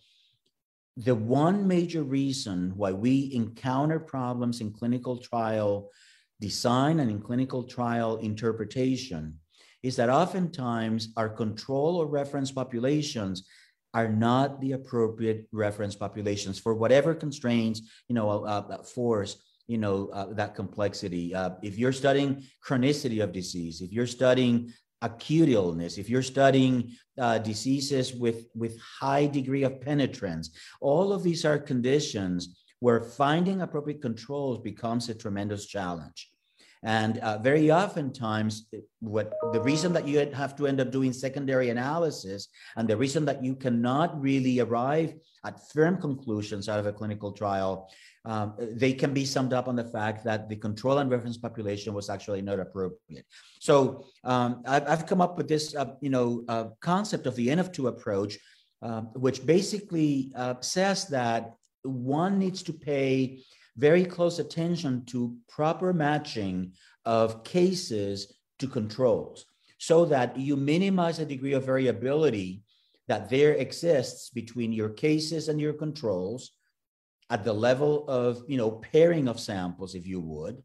the 0.97 1.15
one 1.15 1.67
major 1.67 2.03
reason 2.03 2.73
why 2.77 2.93
we 2.93 3.31
encounter 3.33 4.01
problems 4.01 4.61
in 4.61 4.73
clinical 4.73 5.19
trial 5.19 5.91
design 6.41 7.01
and 7.01 7.11
in 7.11 7.21
clinical 7.21 7.63
trial 7.63 8.17
interpretation 8.17 9.39
is 9.83 9.97
that 9.97 10.11
oftentimes 10.11 11.09
our 11.17 11.29
control 11.29 11.97
or 11.97 12.07
reference 12.07 12.51
populations 12.51 13.47
are 13.95 14.09
not 14.09 14.61
the 14.61 14.73
appropriate 14.73 15.47
reference 15.53 15.95
populations 15.95 16.59
for 16.59 16.75
whatever 16.75 17.15
constraints, 17.15 17.81
you 18.09 18.15
know, 18.15 18.29
uh, 18.29 18.65
uh, 18.69 18.83
force, 18.83 19.43
you 19.69 19.79
know, 19.79 20.09
uh, 20.13 20.33
that 20.35 20.55
complexity. 20.55 21.35
Uh, 21.35 21.51
if 21.63 21.79
you're 21.79 21.93
studying 21.93 22.45
chronicity 22.67 23.23
of 23.23 23.33
disease, 23.33 23.81
if 23.81 23.93
you're 23.93 24.07
studying 24.07 24.73
acute 25.03 25.49
illness, 25.49 25.99
if 25.99 26.11
you're 26.11 26.23
studying 26.23 26.93
uh, 27.19 27.39
diseases 27.39 28.15
with, 28.15 28.47
with 28.55 28.79
high 28.81 29.27
degree 29.27 29.63
of 29.63 29.81
penetrance, 29.81 30.51
all 30.81 31.13
of 31.13 31.23
these 31.23 31.45
are 31.45 31.59
conditions 31.59 32.66
where 32.81 33.01
finding 33.01 33.63
appropriate 33.63 34.03
controls 34.03 34.59
becomes 34.59 35.09
a 35.09 35.15
tremendous 35.15 35.67
challenge. 35.67 36.31
And 36.83 37.19
uh, 37.19 37.39
very 37.39 37.73
oftentimes, 37.73 38.69
what 39.01 39.33
the 39.53 39.61
reason 39.61 39.93
that 39.95 40.07
you 40.07 40.19
have 40.19 40.55
to 40.57 40.67
end 40.67 40.81
up 40.81 40.93
doing 40.93 41.13
secondary 41.13 41.71
analysis 41.71 42.49
and 42.77 42.87
the 42.87 42.97
reason 42.97 43.25
that 43.25 43.43
you 43.43 43.57
cannot 43.57 44.21
really 44.21 44.61
arrive 44.61 45.15
at 45.45 45.69
firm 45.73 46.01
conclusions 46.01 46.69
out 46.69 46.79
of 46.79 46.87
a 46.87 46.93
clinical 46.93 47.33
trial, 47.33 47.91
um, 48.25 48.55
they 48.59 48.93
can 48.93 49.15
be 49.15 49.25
summed 49.25 49.53
up 49.53 49.69
on 49.69 49.77
the 49.77 49.85
fact 49.85 50.25
that 50.25 50.49
the 50.49 50.57
control 50.57 50.99
and 50.99 51.11
reference 51.11 51.39
population 51.39 51.95
was 51.95 52.11
actually 52.11 52.43
not 52.43 52.61
appropriate. 52.61 53.25
So 53.61 54.05
um, 54.25 54.63
I've, 54.67 54.87
I've, 54.89 55.07
come 55.07 55.21
up 55.21 55.37
with 55.37 55.49
this, 55.49 55.75
uh, 55.75 55.95
you 56.01 56.11
know, 56.11 56.45
uh, 56.49 56.67
concept 56.81 57.27
of 57.27 57.37
the 57.37 57.51
N 57.51 57.59
of 57.59 57.73
two 57.73 57.89
approach, 57.89 58.37
uh, 58.83 59.03
which 59.15 59.47
basically 59.47 60.33
uh, 60.37 60.55
says 60.61 61.07
that 61.09 61.55
one 61.87 62.39
needs 62.39 62.63
to 62.65 62.73
pay 62.73 63.43
very 63.77 64.05
close 64.05 64.39
attention 64.39 65.05
to 65.07 65.37
proper 65.49 65.93
matching 65.93 66.73
of 67.05 67.45
cases 67.45 68.33
to 68.59 68.67
controls 68.67 69.45
so 69.79 70.05
that 70.07 70.37
you 70.37 70.57
minimize 70.57 71.19
the 71.19 71.25
degree 71.25 71.53
of 71.53 71.65
variability 71.65 72.63
that 73.09 73.29
there 73.29 73.53
exists 73.53 74.31
between 74.31 74.73
your 74.73 74.89
cases 74.89 75.49
and 75.49 75.61
your 75.61 75.75
controls 75.75 76.53
at 77.31 77.45
the 77.45 77.53
level 77.53 78.09
of 78.09 78.43
you 78.49 78.57
know 78.57 78.71
pairing 78.71 79.29
of 79.29 79.39
samples 79.39 79.95
if 79.95 80.07
you 80.07 80.21
would 80.21 80.63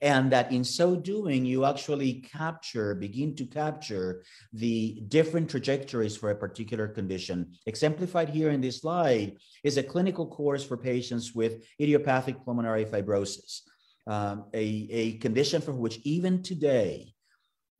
and 0.00 0.30
that 0.30 0.52
in 0.52 0.64
so 0.64 0.96
doing 0.96 1.44
you 1.44 1.64
actually 1.64 2.14
capture 2.14 2.94
begin 2.94 3.34
to 3.34 3.44
capture 3.44 4.22
the 4.52 5.02
different 5.08 5.48
trajectories 5.48 6.16
for 6.16 6.30
a 6.30 6.36
particular 6.36 6.88
condition 6.88 7.52
exemplified 7.66 8.28
here 8.28 8.50
in 8.50 8.60
this 8.60 8.80
slide 8.80 9.36
is 9.64 9.76
a 9.76 9.82
clinical 9.82 10.26
course 10.26 10.64
for 10.64 10.76
patients 10.76 11.34
with 11.34 11.64
idiopathic 11.80 12.36
pulmonary 12.44 12.84
fibrosis 12.84 13.62
um, 14.06 14.46
a, 14.54 14.88
a 14.90 15.12
condition 15.18 15.60
for 15.60 15.72
which 15.72 15.98
even 16.04 16.42
today 16.42 17.14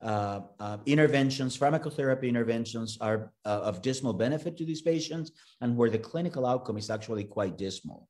uh, 0.00 0.40
uh, 0.60 0.78
interventions, 0.86 1.58
pharmacotherapy 1.58 2.28
interventions 2.28 2.98
are 3.00 3.32
uh, 3.44 3.60
of 3.64 3.82
dismal 3.82 4.12
benefit 4.12 4.56
to 4.56 4.64
these 4.64 4.82
patients, 4.82 5.32
and 5.60 5.76
where 5.76 5.90
the 5.90 5.98
clinical 5.98 6.46
outcome 6.46 6.76
is 6.76 6.88
actually 6.88 7.24
quite 7.24 7.58
dismal. 7.58 8.08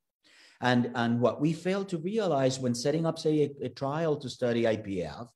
And, 0.61 0.91
and 0.95 1.21
what 1.21 1.41
we 1.41 1.53
fail 1.53 1.85
to 1.85 1.99
realize 1.99 2.59
when 2.59 2.75
setting 2.75 3.07
up, 3.07 3.19
say, 3.19 3.53
a, 3.61 3.67
a 3.67 3.69
trial 3.69 4.17
to 4.17 4.29
study 4.29 4.65
IPF 4.65 5.29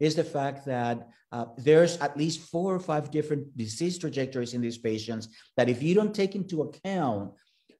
is 0.00 0.14
the 0.14 0.24
fact 0.24 0.64
that 0.66 1.08
uh, 1.30 1.46
there's 1.56 1.96
at 1.98 2.16
least 2.16 2.40
four 2.40 2.74
or 2.74 2.80
five 2.80 3.10
different 3.10 3.56
disease 3.56 3.98
trajectories 3.98 4.54
in 4.54 4.60
these 4.60 4.78
patients 4.78 5.28
that 5.56 5.68
if 5.68 5.82
you 5.82 5.94
don't 5.94 6.14
take 6.14 6.34
into 6.34 6.62
account 6.62 7.32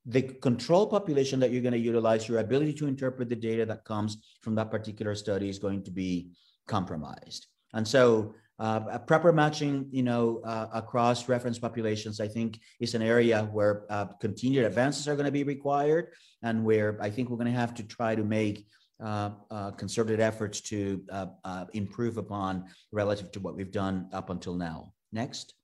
the 0.07 0.23
control 0.23 0.87
population 0.87 1.39
that 1.41 1.51
you're 1.51 1.63
going 1.63 1.73
to 1.73 1.79
utilize, 1.79 2.29
your 2.29 2.39
ability 2.39 2.73
to 2.75 2.87
interpret 2.87 3.29
the 3.29 3.37
data 3.37 3.65
that 3.65 3.85
comes 3.85 4.19
from 4.41 4.55
that 4.55 4.71
particular 4.71 5.15
study 5.15 5.49
is 5.49 5.59
going 5.59 5.83
to 5.83 5.91
be 5.91 6.31
compromised. 6.67 7.47
And 7.73 7.87
so 7.87 8.35
uh, 8.63 8.99
proper 8.99 9.33
matching, 9.33 9.89
you 9.91 10.05
know, 10.05 10.41
uh, 10.45 10.69
across 10.73 11.29
reference 11.29 11.59
populations, 11.59 12.21
I 12.21 12.29
think 12.29 12.61
is 12.79 12.95
an 12.95 13.03
area 13.03 13.49
where 13.53 13.85
uh, 13.91 14.07
continued 14.21 14.65
advances 14.65 15.09
are 15.09 15.17
going 15.17 15.27
to 15.27 15.33
be 15.33 15.43
required 15.43 16.13
and 16.45 16.65
where 16.65 16.97
I 17.03 17.11
think 17.11 17.29
we're 17.29 17.39
going 17.39 17.53
to 17.53 17.59
have 17.59 17.75
to 17.75 17.83
try 17.83 18.15
to 18.15 18.23
make 18.23 18.67
uh, 19.03 19.31
uh, 19.51 19.73
concerted 19.73 20.21
efforts 20.21 20.61
to 20.61 21.03
uh, 21.11 21.65
improve 21.73 22.19
upon 22.19 22.67
relative 22.93 23.33
to 23.33 23.41
what 23.41 23.57
we've 23.57 23.73
done 23.73 24.09
up 24.13 24.31
until 24.31 24.55
now. 24.55 24.93
Next. 25.11 25.55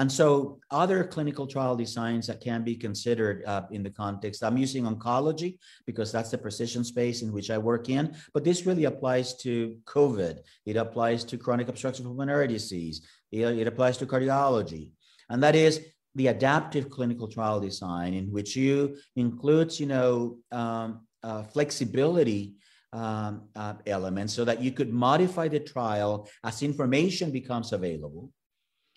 And 0.00 0.10
so 0.10 0.58
other 0.70 1.04
clinical 1.04 1.46
trial 1.46 1.76
designs 1.76 2.26
that 2.28 2.40
can 2.40 2.64
be 2.64 2.74
considered 2.74 3.44
uh, 3.44 3.64
in 3.70 3.82
the 3.82 3.90
context, 3.90 4.42
I'm 4.42 4.56
using 4.56 4.84
oncology 4.84 5.58
because 5.84 6.10
that's 6.10 6.30
the 6.30 6.38
precision 6.38 6.84
space 6.84 7.20
in 7.20 7.30
which 7.34 7.50
I 7.50 7.58
work 7.58 7.90
in, 7.90 8.16
but 8.32 8.42
this 8.42 8.64
really 8.64 8.86
applies 8.86 9.36
to 9.42 9.76
COVID. 9.84 10.38
It 10.64 10.76
applies 10.78 11.22
to 11.24 11.36
chronic 11.36 11.68
obstructive 11.68 12.06
pulmonary 12.06 12.48
disease. 12.48 13.06
It, 13.30 13.42
it 13.42 13.66
applies 13.66 13.98
to 13.98 14.06
cardiology. 14.06 14.92
And 15.28 15.42
that 15.42 15.54
is 15.54 15.84
the 16.14 16.28
adaptive 16.28 16.88
clinical 16.88 17.28
trial 17.28 17.60
design 17.60 18.14
in 18.14 18.32
which 18.32 18.56
you 18.56 18.96
includes, 19.16 19.78
you 19.78 19.86
know, 19.86 20.38
um, 20.50 21.06
uh, 21.22 21.42
flexibility 21.42 22.54
um, 22.94 23.48
uh, 23.54 23.74
elements 23.86 24.32
so 24.32 24.46
that 24.46 24.62
you 24.62 24.72
could 24.72 24.90
modify 24.90 25.46
the 25.46 25.60
trial 25.60 26.26
as 26.42 26.62
information 26.62 27.30
becomes 27.30 27.74
available 27.74 28.32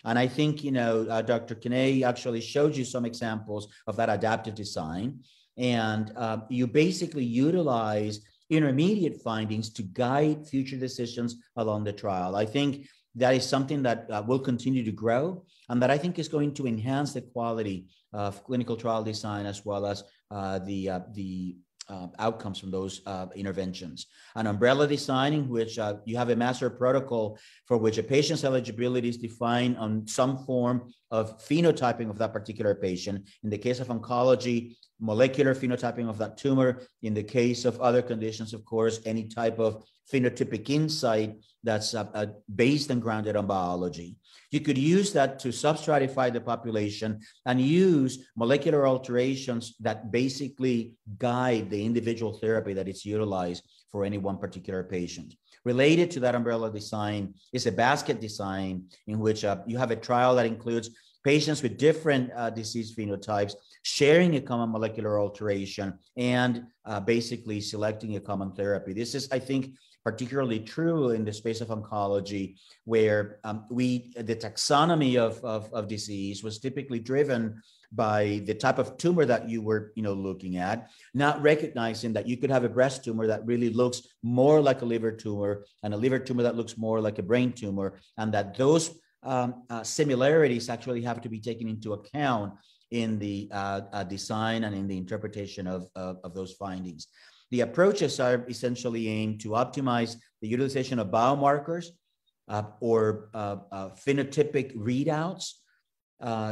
and 0.04 0.18
I 0.18 0.26
think, 0.26 0.62
you 0.62 0.70
know, 0.70 1.06
uh, 1.08 1.22
Dr. 1.22 1.54
Kene 1.54 2.04
actually 2.04 2.40
showed 2.40 2.76
you 2.76 2.84
some 2.84 3.04
examples 3.04 3.68
of 3.86 3.96
that 3.96 4.10
adaptive 4.10 4.54
design. 4.54 5.20
And 5.56 6.12
uh, 6.16 6.38
you 6.50 6.66
basically 6.66 7.24
utilize 7.24 8.20
intermediate 8.50 9.22
findings 9.22 9.70
to 9.70 9.82
guide 9.82 10.46
future 10.46 10.76
decisions 10.76 11.36
along 11.56 11.84
the 11.84 11.92
trial. 11.92 12.36
I 12.36 12.44
think 12.44 12.86
that 13.14 13.34
is 13.34 13.46
something 13.48 13.82
that 13.84 14.10
uh, 14.10 14.22
will 14.26 14.40
continue 14.40 14.84
to 14.84 14.92
grow 14.92 15.44
and 15.68 15.80
that 15.80 15.90
I 15.90 15.96
think 15.96 16.18
is 16.18 16.28
going 16.28 16.52
to 16.54 16.66
enhance 16.66 17.14
the 17.14 17.22
quality 17.22 17.86
of 18.12 18.44
clinical 18.44 18.76
trial 18.76 19.04
design 19.04 19.46
as 19.46 19.64
well 19.64 19.86
as 19.86 20.04
uh, 20.30 20.58
the, 20.58 20.90
uh, 20.90 21.00
the 21.12 21.56
uh, 21.88 22.08
outcomes 22.18 22.58
from 22.58 22.70
those 22.70 23.00
uh, 23.06 23.26
interventions. 23.34 24.06
An 24.34 24.46
umbrella 24.46 24.86
design 24.86 25.32
in 25.32 25.48
which 25.48 25.78
uh, 25.78 25.96
you 26.04 26.16
have 26.16 26.30
a 26.30 26.36
master 26.36 26.70
protocol 26.70 27.38
for 27.66 27.76
which 27.76 27.98
a 27.98 28.02
patient's 28.02 28.44
eligibility 28.44 29.08
is 29.08 29.16
defined 29.16 29.76
on 29.78 30.06
some 30.06 30.44
form 30.44 30.92
of 31.14 31.24
phenotyping 31.48 32.10
of 32.10 32.18
that 32.18 32.32
particular 32.32 32.74
patient. 32.74 33.18
In 33.44 33.50
the 33.54 33.62
case 33.66 33.78
of 33.78 33.88
oncology, 33.88 34.58
molecular 35.00 35.54
phenotyping 35.54 36.08
of 36.08 36.18
that 36.18 36.36
tumor. 36.36 36.70
In 37.02 37.14
the 37.14 37.22
case 37.22 37.64
of 37.64 37.80
other 37.80 38.02
conditions, 38.02 38.52
of 38.52 38.64
course, 38.64 38.96
any 39.06 39.24
type 39.28 39.58
of 39.60 39.84
phenotypic 40.12 40.68
insight 40.68 41.30
that's 41.62 41.94
uh, 41.94 42.06
uh, 42.14 42.26
based 42.62 42.90
and 42.90 43.00
grounded 43.00 43.36
on 43.36 43.46
biology. 43.46 44.16
You 44.50 44.60
could 44.60 44.76
use 44.76 45.12
that 45.12 45.38
to 45.40 45.48
substratify 45.48 46.32
the 46.32 46.40
population 46.40 47.20
and 47.46 47.60
use 47.60 48.12
molecular 48.36 48.86
alterations 48.86 49.74
that 49.80 50.10
basically 50.10 50.94
guide 51.18 51.70
the 51.70 51.84
individual 51.84 52.32
therapy 52.42 52.74
that 52.74 52.88
is 52.88 53.04
utilized 53.04 53.62
for 53.90 54.04
any 54.04 54.18
one 54.18 54.38
particular 54.38 54.82
patient. 54.82 55.34
Related 55.64 56.10
to 56.10 56.20
that 56.20 56.34
umbrella 56.34 56.70
design 56.70 57.34
is 57.52 57.66
a 57.66 57.72
basket 57.72 58.20
design 58.20 58.84
in 59.06 59.18
which 59.18 59.44
uh, 59.44 59.56
you 59.66 59.78
have 59.78 59.90
a 59.90 59.96
trial 60.08 60.34
that 60.34 60.46
includes 60.46 60.90
patients 61.24 61.62
with 61.62 61.78
different 61.78 62.30
uh, 62.36 62.50
disease 62.50 62.94
phenotypes 62.94 63.54
sharing 63.82 64.36
a 64.36 64.40
common 64.40 64.70
molecular 64.70 65.18
alteration 65.18 65.98
and 66.16 66.64
uh, 66.84 67.00
basically 67.00 67.60
selecting 67.60 68.16
a 68.16 68.20
common 68.20 68.52
therapy. 68.52 68.92
This 68.92 69.14
is, 69.14 69.28
I 69.32 69.38
think, 69.38 69.74
particularly 70.04 70.60
true 70.60 71.10
in 71.10 71.24
the 71.24 71.32
space 71.32 71.62
of 71.62 71.68
oncology, 71.68 72.56
where 72.84 73.40
um, 73.44 73.64
we 73.70 74.12
the 74.16 74.36
taxonomy 74.36 75.16
of, 75.16 75.42
of, 75.42 75.72
of, 75.72 75.88
disease 75.88 76.44
was 76.44 76.58
typically 76.58 76.98
driven 76.98 77.62
by 77.90 78.42
the 78.44 78.54
type 78.54 78.78
of 78.78 78.98
tumor 78.98 79.24
that 79.24 79.48
you 79.48 79.62
were 79.62 79.92
you 79.94 80.02
know 80.02 80.12
looking 80.12 80.58
at, 80.58 80.90
not 81.14 81.40
recognizing 81.40 82.12
that 82.12 82.28
you 82.28 82.36
could 82.36 82.50
have 82.50 82.64
a 82.64 82.68
breast 82.68 83.02
tumor 83.02 83.26
that 83.26 83.46
really 83.46 83.70
looks 83.70 84.02
more 84.22 84.60
like 84.60 84.82
a 84.82 84.84
liver 84.84 85.10
tumor 85.10 85.64
and 85.82 85.94
a 85.94 85.96
liver 85.96 86.18
tumor 86.18 86.42
that 86.42 86.56
looks 86.56 86.76
more 86.76 87.00
like 87.00 87.18
a 87.18 87.22
brain 87.22 87.50
tumor, 87.52 87.98
and 88.18 88.32
that 88.34 88.54
those 88.58 88.90
um, 89.24 89.64
uh, 89.70 89.82
similarities 89.82 90.68
actually 90.68 91.02
have 91.02 91.20
to 91.22 91.28
be 91.28 91.40
taken 91.40 91.68
into 91.68 91.92
account 91.94 92.54
in 92.90 93.18
the 93.18 93.48
uh, 93.52 93.80
uh, 93.92 94.04
design 94.04 94.64
and 94.64 94.74
in 94.74 94.86
the 94.86 94.96
interpretation 94.96 95.66
of, 95.66 95.88
of 95.96 96.34
those 96.34 96.52
findings. 96.52 97.08
The 97.50 97.60
approaches 97.60 98.20
are 98.20 98.44
essentially 98.48 99.08
aimed 99.08 99.40
to 99.40 99.50
optimize 99.50 100.16
the 100.40 100.48
utilization 100.48 100.98
of 100.98 101.08
biomarkers 101.08 101.86
uh, 102.48 102.64
or 102.80 103.30
uh, 103.34 103.56
uh, 103.72 103.88
phenotypic 103.90 104.74
readouts 104.76 105.52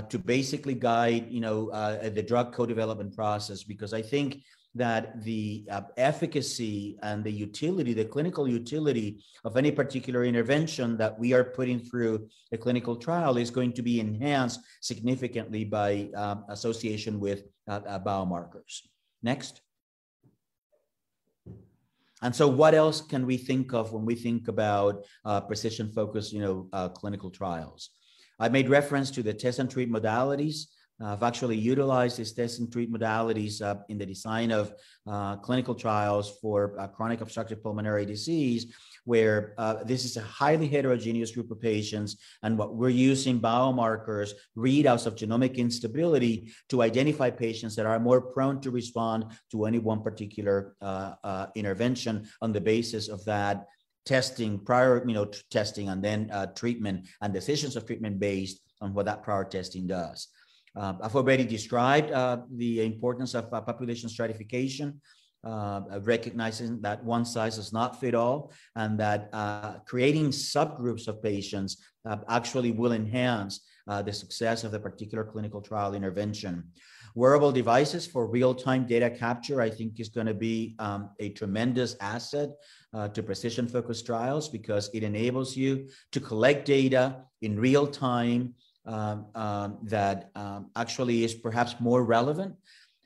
to 0.08 0.18
basically 0.18 0.74
guide, 0.74 1.26
you 1.30 1.40
know, 1.40 1.70
the 2.10 2.22
drug 2.22 2.52
co-development 2.52 3.14
process. 3.14 3.62
Because 3.62 3.92
I 3.92 4.02
think 4.02 4.42
that 4.74 5.22
the 5.22 5.66
uh, 5.70 5.82
efficacy 5.96 6.98
and 7.02 7.22
the 7.22 7.30
utility, 7.30 7.92
the 7.92 8.04
clinical 8.04 8.48
utility 8.48 9.22
of 9.44 9.56
any 9.56 9.70
particular 9.70 10.24
intervention 10.24 10.96
that 10.96 11.18
we 11.18 11.34
are 11.34 11.44
putting 11.44 11.78
through 11.78 12.28
a 12.52 12.56
clinical 12.56 12.96
trial 12.96 13.36
is 13.36 13.50
going 13.50 13.72
to 13.72 13.82
be 13.82 14.00
enhanced 14.00 14.60
significantly 14.80 15.64
by 15.64 16.08
association 16.48 17.20
with 17.20 17.42
biomarkers. 17.68 18.80
Next. 19.22 19.60
And 22.22 22.34
so, 22.34 22.46
what 22.46 22.74
else 22.74 23.00
can 23.00 23.26
we 23.26 23.36
think 23.36 23.74
of 23.74 23.92
when 23.92 24.04
we 24.04 24.14
think 24.14 24.46
about 24.46 25.04
uh, 25.24 25.40
precision 25.40 25.90
focused, 25.90 26.32
you 26.32 26.40
know, 26.40 26.68
uh, 26.72 26.88
clinical 26.88 27.30
trials? 27.30 27.90
I 28.38 28.48
made 28.48 28.68
reference 28.68 29.10
to 29.12 29.22
the 29.22 29.34
test 29.34 29.58
and 29.58 29.68
treat 29.68 29.90
modalities. 29.90 30.66
Uh, 31.02 31.12
I've 31.12 31.22
actually 31.22 31.56
utilized 31.56 32.18
these 32.18 32.32
test 32.32 32.60
and 32.60 32.70
treat 32.70 32.92
modalities 32.92 33.60
uh, 33.60 33.76
in 33.88 33.98
the 33.98 34.06
design 34.06 34.52
of 34.52 34.72
uh, 35.06 35.36
clinical 35.36 35.74
trials 35.74 36.38
for 36.40 36.78
uh, 36.78 36.86
chronic 36.86 37.20
obstructive 37.20 37.62
pulmonary 37.62 38.06
disease 38.06 38.72
where 39.04 39.54
uh, 39.58 39.82
this 39.84 40.04
is 40.04 40.16
a 40.16 40.20
highly 40.20 40.68
heterogeneous 40.68 41.32
group 41.32 41.50
of 41.50 41.60
patients. 41.60 42.16
And 42.42 42.56
what 42.56 42.76
we're 42.76 42.88
using 42.88 43.40
biomarkers, 43.40 44.30
readouts 44.56 45.06
of 45.06 45.16
genomic 45.16 45.56
instability 45.56 46.52
to 46.68 46.82
identify 46.82 47.30
patients 47.30 47.74
that 47.76 47.86
are 47.86 47.98
more 47.98 48.20
prone 48.20 48.60
to 48.60 48.70
respond 48.70 49.24
to 49.50 49.64
any 49.64 49.78
one 49.78 50.02
particular 50.02 50.76
uh, 50.80 51.14
uh, 51.24 51.46
intervention 51.54 52.28
on 52.40 52.52
the 52.52 52.60
basis 52.60 53.08
of 53.08 53.24
that 53.24 53.66
testing, 54.04 54.58
prior 54.58 55.04
you 55.06 55.14
know, 55.14 55.26
testing, 55.50 55.88
and 55.88 56.02
then 56.02 56.28
uh, 56.32 56.46
treatment 56.46 57.06
and 57.20 57.32
decisions 57.32 57.76
of 57.76 57.86
treatment 57.86 58.18
based 58.18 58.60
on 58.80 58.92
what 58.94 59.06
that 59.06 59.22
prior 59.22 59.44
testing 59.44 59.86
does. 59.86 60.28
Uh, 60.74 60.94
I've 61.02 61.16
already 61.16 61.44
described 61.44 62.10
uh, 62.10 62.38
the 62.56 62.84
importance 62.84 63.34
of 63.34 63.52
uh, 63.52 63.60
population 63.60 64.08
stratification 64.08 65.00
uh, 65.44 65.80
recognizing 66.02 66.80
that 66.82 67.04
one 67.04 67.24
size 67.24 67.56
does 67.56 67.72
not 67.72 68.00
fit 68.00 68.14
all 68.14 68.52
and 68.76 68.98
that 68.98 69.30
creating 69.86 70.28
subgroups 70.28 71.08
of 71.08 71.22
patients 71.22 71.84
actually 72.28 72.70
will 72.70 72.92
enhance 72.92 73.60
the 73.86 74.12
success 74.12 74.62
of 74.62 74.70
the 74.70 74.78
particular 74.78 75.24
clinical 75.24 75.60
trial 75.60 75.94
intervention. 75.94 76.64
Wearable 77.14 77.52
devices 77.52 78.06
for 78.06 78.26
real-time 78.26 78.86
data 78.86 79.10
capture, 79.10 79.60
I 79.60 79.68
think 79.68 80.00
is 80.00 80.08
going 80.08 80.28
to 80.28 80.34
be 80.34 80.74
um, 80.78 81.10
a 81.20 81.28
tremendous 81.30 81.94
asset 82.00 82.50
uh, 82.94 83.08
to 83.08 83.22
precision 83.22 83.68
focused 83.68 84.06
trials 84.06 84.48
because 84.48 84.88
it 84.94 85.02
enables 85.02 85.54
you 85.54 85.88
to 86.12 86.20
collect 86.20 86.64
data 86.64 87.16
in 87.42 87.60
real 87.60 87.86
time 87.86 88.54
um, 88.86 89.26
um, 89.34 89.78
that 89.84 90.30
um, 90.34 90.70
actually 90.76 91.24
is 91.24 91.34
perhaps 91.34 91.76
more 91.80 92.02
relevant 92.04 92.54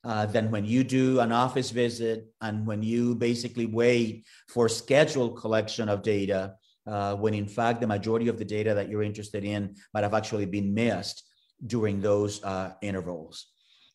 uh, 0.05 0.27
than 0.27 0.51
when 0.51 0.65
you 0.65 0.85
do 0.85 1.21
an 1.21 1.33
office 1.33 1.71
visit 1.71 2.27
and 2.41 2.67
when 2.67 2.83
you 2.83 3.15
basically 3.15 3.67
wait 3.67 4.25
for 4.49 4.69
scheduled 4.69 5.37
collection 5.37 5.89
of 5.89 6.03
data, 6.03 6.55
uh, 6.87 7.15
when 7.17 7.35
in 7.35 7.49
fact 7.49 7.81
the 7.81 7.87
majority 7.87 8.29
of 8.29 8.39
the 8.39 8.45
data 8.45 8.75
that 8.75 8.89
you're 8.89 9.03
interested 9.03 9.45
in 9.45 9.75
might 9.93 10.05
have 10.05 10.15
actually 10.15 10.47
been 10.47 10.73
missed 10.73 11.25
during 11.67 12.01
those 12.01 12.43
uh, 12.45 12.73
intervals. 12.83 13.47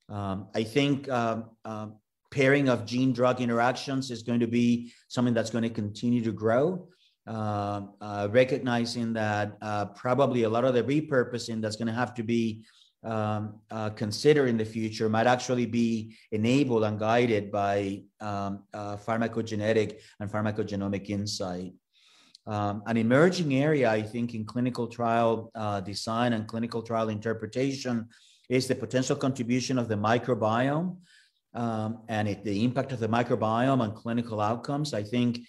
Um, 0.10 0.50
I 0.54 0.64
think 0.64 1.10
um, 1.10 1.52
um 1.64 1.96
pairing 2.32 2.70
of 2.70 2.86
gene 2.86 3.14
drug 3.14 3.42
interactions 3.42 4.10
is 4.10 4.24
going 4.24 4.40
to 4.40 4.48
be 4.48 4.92
something 5.10 5.34
that's 5.34 5.50
going 5.50 5.64
to 5.64 5.70
continue 5.70 6.24
to 6.24 6.32
grow. 6.32 6.88
Uh, 7.32 7.84
uh, 8.02 8.28
recognizing 8.32 9.14
that 9.14 9.58
uh, 9.62 9.86
probably 9.86 10.44
a 10.44 10.50
lot 10.50 10.66
of 10.66 10.74
the 10.74 10.84
repurposing 10.84 11.62
that's 11.62 11.78
going 11.78 11.88
to 11.88 11.94
have 11.94 12.14
to 12.14 12.24
be 12.24 12.66
um, 13.06 13.56
uh, 13.72 13.90
consider 13.92 14.48
in 14.48 14.58
the 14.58 14.66
future 14.66 15.08
might 15.08 15.28
actually 15.28 15.66
be 15.66 16.14
enabled 16.34 16.84
and 16.84 17.00
guided 17.00 17.50
by 17.50 18.04
um, 18.20 18.64
uh, 18.74 18.98
pharmacogenetic 18.98 20.00
and 20.20 20.30
pharmacogenomic 20.30 21.10
insight. 21.10 21.72
Um, 22.48 22.84
an 22.86 22.98
emerging 22.98 23.56
area, 23.56 23.90
I 23.90 24.02
think, 24.02 24.36
in 24.36 24.44
clinical 24.44 24.88
trial 24.88 25.52
design 25.86 26.34
and 26.34 26.46
clinical 26.46 26.82
trial 26.82 27.08
interpretation 27.08 28.10
is 28.50 28.68
the 28.68 28.76
potential 28.76 29.16
contribution 29.16 29.78
of 29.78 29.88
the 29.88 29.96
microbiome 29.96 30.98
um, 31.54 32.00
and 32.10 32.28
it, 32.28 32.44
the 32.44 32.66
impact 32.66 32.92
of 32.92 33.00
the 33.00 33.08
microbiome 33.08 33.80
on 33.80 33.96
clinical 33.96 34.42
outcomes. 34.42 34.94
I 34.94 35.04
think 35.04 35.40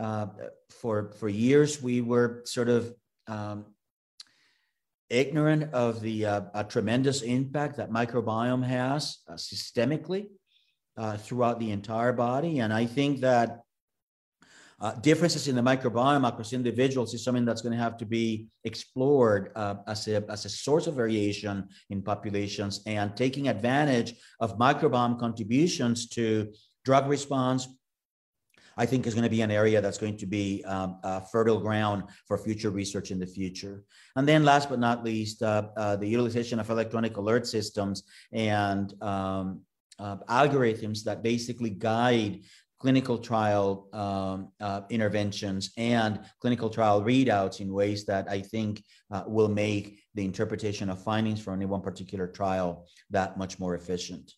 uh, 0.00 0.26
for 0.70 1.12
for 1.18 1.28
years 1.28 1.82
we 1.82 2.00
were 2.00 2.42
sort 2.46 2.68
of 2.68 2.94
um, 3.28 3.66
ignorant 5.10 5.74
of 5.74 6.00
the 6.00 6.24
uh, 6.24 6.62
tremendous 6.64 7.20
impact 7.22 7.76
that 7.76 7.90
microbiome 7.90 8.64
has 8.64 9.18
uh, 9.28 9.34
systemically 9.34 10.28
uh, 10.96 11.16
throughout 11.16 11.58
the 11.60 11.70
entire 11.70 12.12
body. 12.12 12.60
And 12.60 12.72
I 12.72 12.86
think 12.86 13.20
that 13.20 13.60
uh, 14.80 14.92
differences 15.00 15.48
in 15.48 15.54
the 15.56 15.62
microbiome 15.62 16.26
across 16.26 16.54
individuals 16.54 17.12
is 17.12 17.22
something 17.22 17.44
that's 17.44 17.60
going 17.60 17.76
to 17.76 17.82
have 17.82 17.98
to 17.98 18.06
be 18.06 18.48
explored 18.64 19.52
as, 19.86 20.08
a, 20.08 20.24
as 20.30 20.46
a 20.46 20.48
source 20.48 20.86
of 20.86 20.94
variation 20.94 21.68
in 21.90 22.00
populations 22.00 22.80
and 22.86 23.14
taking 23.14 23.48
advantage 23.48 24.14
of 24.38 24.58
microbiome 24.58 25.18
contributions 25.18 26.08
to 26.08 26.50
drug 26.86 27.08
response, 27.08 27.68
I 28.80 28.86
think 28.86 29.06
is 29.06 29.14
going 29.14 29.24
to 29.24 29.36
be 29.38 29.42
an 29.42 29.50
area 29.50 29.78
that's 29.82 29.98
going 29.98 30.16
to 30.16 30.26
be 30.26 30.64
um, 30.64 30.98
fertile 31.30 31.60
ground 31.60 32.04
for 32.26 32.38
future 32.38 32.70
research 32.70 33.10
in 33.10 33.18
the 33.18 33.26
future. 33.26 33.84
And 34.16 34.26
then 34.26 34.42
last 34.42 34.70
but 34.70 34.78
not 34.78 35.04
least, 35.04 35.42
uh, 35.42 35.68
uh, 35.76 35.96
the 35.96 36.08
utilization 36.08 36.58
of 36.58 36.70
electronic 36.70 37.18
alert 37.18 37.46
systems 37.46 38.04
and 38.32 38.86
um, 39.02 39.60
uh, 39.98 40.16
algorithms 40.30 41.04
that 41.04 41.22
basically 41.22 41.70
guide 41.70 42.40
clinical 42.80 43.18
trial 43.18 43.88
um, 43.92 44.48
uh, 44.60 44.80
interventions 44.88 45.72
and 45.76 46.20
clinical 46.40 46.70
trial 46.70 47.02
readouts 47.02 47.60
in 47.60 47.70
ways 47.72 48.06
that 48.06 48.28
I 48.30 48.40
think 48.40 48.82
uh, 49.10 49.24
will 49.26 49.48
make 49.48 50.00
the 50.14 50.24
interpretation 50.24 50.88
of 50.88 51.04
findings 51.04 51.40
from 51.42 51.54
any 51.54 51.66
one 51.66 51.82
particular 51.82 52.26
trial 52.26 52.86
that 53.10 53.36
much 53.36 53.58
more 53.58 53.74
efficient. 53.74 54.32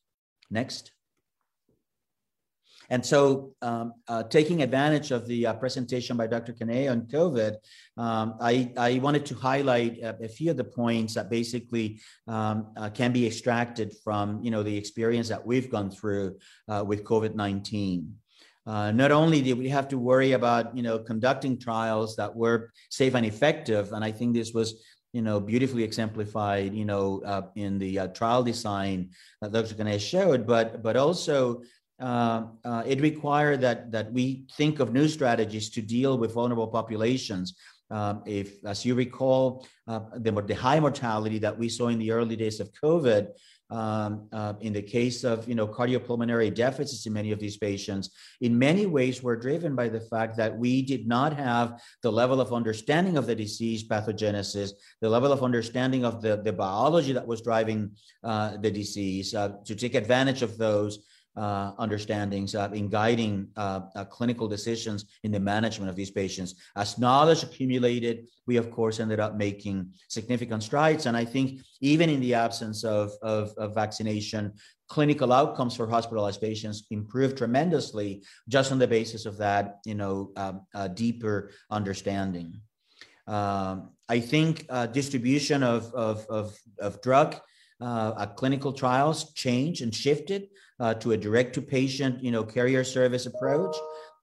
Next. 0.50 0.91
And 2.90 3.04
so, 3.04 3.54
um, 3.62 3.94
uh, 4.08 4.22
taking 4.24 4.62
advantage 4.62 5.10
of 5.10 5.26
the 5.26 5.46
uh, 5.46 5.54
presentation 5.54 6.16
by 6.16 6.26
Dr. 6.26 6.52
Kane 6.52 6.88
on 6.88 7.02
COVID, 7.02 7.56
um, 7.96 8.34
I, 8.40 8.72
I, 8.76 8.98
wanted 8.98 9.26
to 9.26 9.34
highlight 9.34 9.98
a, 9.98 10.24
a, 10.24 10.28
few 10.28 10.50
of 10.50 10.56
the 10.56 10.64
points 10.64 11.14
that 11.14 11.30
basically 11.30 12.00
um, 12.28 12.72
uh, 12.76 12.90
can 12.90 13.12
be 13.12 13.26
extracted 13.26 13.94
from, 14.02 14.42
you 14.42 14.50
know, 14.50 14.62
the 14.62 14.76
experience 14.76 15.28
that 15.28 15.44
we've 15.44 15.70
gone 15.70 15.90
through 15.90 16.38
uh, 16.68 16.84
with 16.86 17.04
COVID-19. 17.04 18.10
Uh, 18.64 18.92
not 18.92 19.10
only 19.10 19.42
did 19.42 19.58
we 19.58 19.68
have 19.68 19.88
to 19.88 19.98
worry 19.98 20.32
about, 20.32 20.76
you 20.76 20.82
know, 20.82 20.98
conducting 20.98 21.58
trials 21.58 22.14
that 22.16 22.34
were 22.34 22.70
safe 22.90 23.14
and 23.14 23.26
effective, 23.26 23.92
and 23.92 24.04
I 24.04 24.12
think 24.12 24.34
this 24.34 24.52
was 24.52 24.84
you 25.12 25.20
know, 25.20 25.38
beautifully 25.40 25.82
exemplified, 25.84 26.72
you 26.72 26.86
know, 26.86 27.22
uh, 27.24 27.42
in 27.54 27.78
the 27.78 27.98
uh, 27.98 28.06
trial 28.08 28.42
design 28.42 29.10
that 29.40 29.52
Dr. 29.52 29.74
Ganesh 29.74 30.04
showed, 30.04 30.46
but 30.46 30.82
but 30.82 30.96
also 30.96 31.62
uh, 32.02 32.46
uh, 32.64 32.82
it 32.84 33.00
required 33.00 33.60
that, 33.60 33.92
that 33.92 34.12
we 34.12 34.44
think 34.56 34.80
of 34.80 34.92
new 34.92 35.06
strategies 35.06 35.70
to 35.70 35.80
deal 35.80 36.18
with 36.18 36.34
vulnerable 36.34 36.66
populations. 36.66 37.54
Um, 37.90 38.22
if, 38.26 38.64
as 38.64 38.84
you 38.84 38.96
recall, 38.96 39.66
uh, 39.86 40.00
the, 40.16 40.32
the, 40.32 40.54
high 40.54 40.80
mortality 40.80 41.38
that 41.38 41.56
we 41.56 41.68
saw 41.68 41.88
in 41.88 42.00
the 42.00 42.10
early 42.10 42.34
days 42.34 42.58
of 42.58 42.72
COVID, 42.72 43.28
um, 43.70 44.28
uh, 44.32 44.54
in 44.60 44.72
the 44.72 44.82
case 44.82 45.24
of 45.24 45.48
you 45.48 45.54
know 45.54 45.66
cardiopulmonary 45.66 46.52
deficits 46.52 47.06
in 47.06 47.12
many 47.12 47.30
of 47.32 47.38
these 47.38 47.56
patients, 47.56 48.10
in 48.40 48.58
many 48.58 48.86
ways 48.86 49.22
were 49.22 49.36
driven 49.36 49.76
by 49.76 49.88
the 49.88 50.00
fact 50.00 50.36
that 50.38 50.56
we 50.56 50.82
did 50.82 51.06
not 51.06 51.36
have 51.36 51.80
the 52.02 52.10
level 52.10 52.40
of 52.40 52.52
understanding 52.52 53.16
of 53.16 53.26
the 53.26 53.34
disease 53.34 53.86
pathogenesis, 53.86 54.72
the 55.00 55.08
level 55.08 55.32
of 55.32 55.42
understanding 55.42 56.04
of 56.04 56.20
the, 56.20 56.36
the 56.38 56.52
biology 56.52 57.12
that 57.12 57.26
was 57.26 57.42
driving 57.42 57.90
uh, 58.24 58.56
the 58.56 58.70
disease 58.70 59.30
to 59.30 59.74
take 59.76 59.94
advantage 59.94 60.42
of 60.42 60.58
those 60.58 60.98
uh, 61.36 61.72
understandings 61.78 62.54
uh, 62.54 62.70
in 62.74 62.88
guiding 62.88 63.48
uh, 63.56 63.80
uh, 63.96 64.04
clinical 64.04 64.46
decisions 64.46 65.06
in 65.24 65.32
the 65.32 65.40
management 65.40 65.88
of 65.88 65.96
these 65.96 66.10
patients. 66.10 66.54
As 66.76 66.98
knowledge 66.98 67.42
accumulated, 67.42 68.28
we 68.46 68.56
of 68.56 68.70
course 68.70 69.00
ended 69.00 69.20
up 69.20 69.36
making 69.36 69.92
significant 70.08 70.62
strides. 70.62 71.06
And 71.06 71.16
I 71.16 71.24
think 71.24 71.60
even 71.80 72.10
in 72.10 72.20
the 72.20 72.34
absence 72.34 72.84
of, 72.84 73.12
of, 73.22 73.54
of 73.56 73.74
vaccination, 73.74 74.52
clinical 74.88 75.32
outcomes 75.32 75.74
for 75.74 75.86
hospitalized 75.86 76.40
patients 76.40 76.86
improved 76.90 77.38
tremendously 77.38 78.22
just 78.48 78.70
on 78.72 78.78
the 78.78 78.86
basis 78.86 79.24
of 79.24 79.38
that, 79.38 79.78
you 79.86 79.94
know, 79.94 80.32
um, 80.36 80.66
deeper 80.94 81.50
understanding. 81.70 82.60
Um, 83.26 83.92
I 84.08 84.20
think 84.20 84.66
uh, 84.68 84.86
distribution 84.86 85.62
of, 85.62 85.94
of, 85.94 86.26
of, 86.28 86.58
of 86.78 87.00
drug 87.00 87.40
uh, 87.80 88.26
clinical 88.26 88.72
trials 88.72 89.32
changed 89.32 89.82
and 89.82 89.94
shifted 89.94 90.48
uh, 90.80 90.94
to 90.94 91.12
a 91.12 91.16
direct 91.16 91.54
to 91.54 91.62
patient, 91.62 92.22
you 92.22 92.30
know, 92.30 92.44
carrier 92.44 92.84
service 92.84 93.26
approach. 93.26 93.76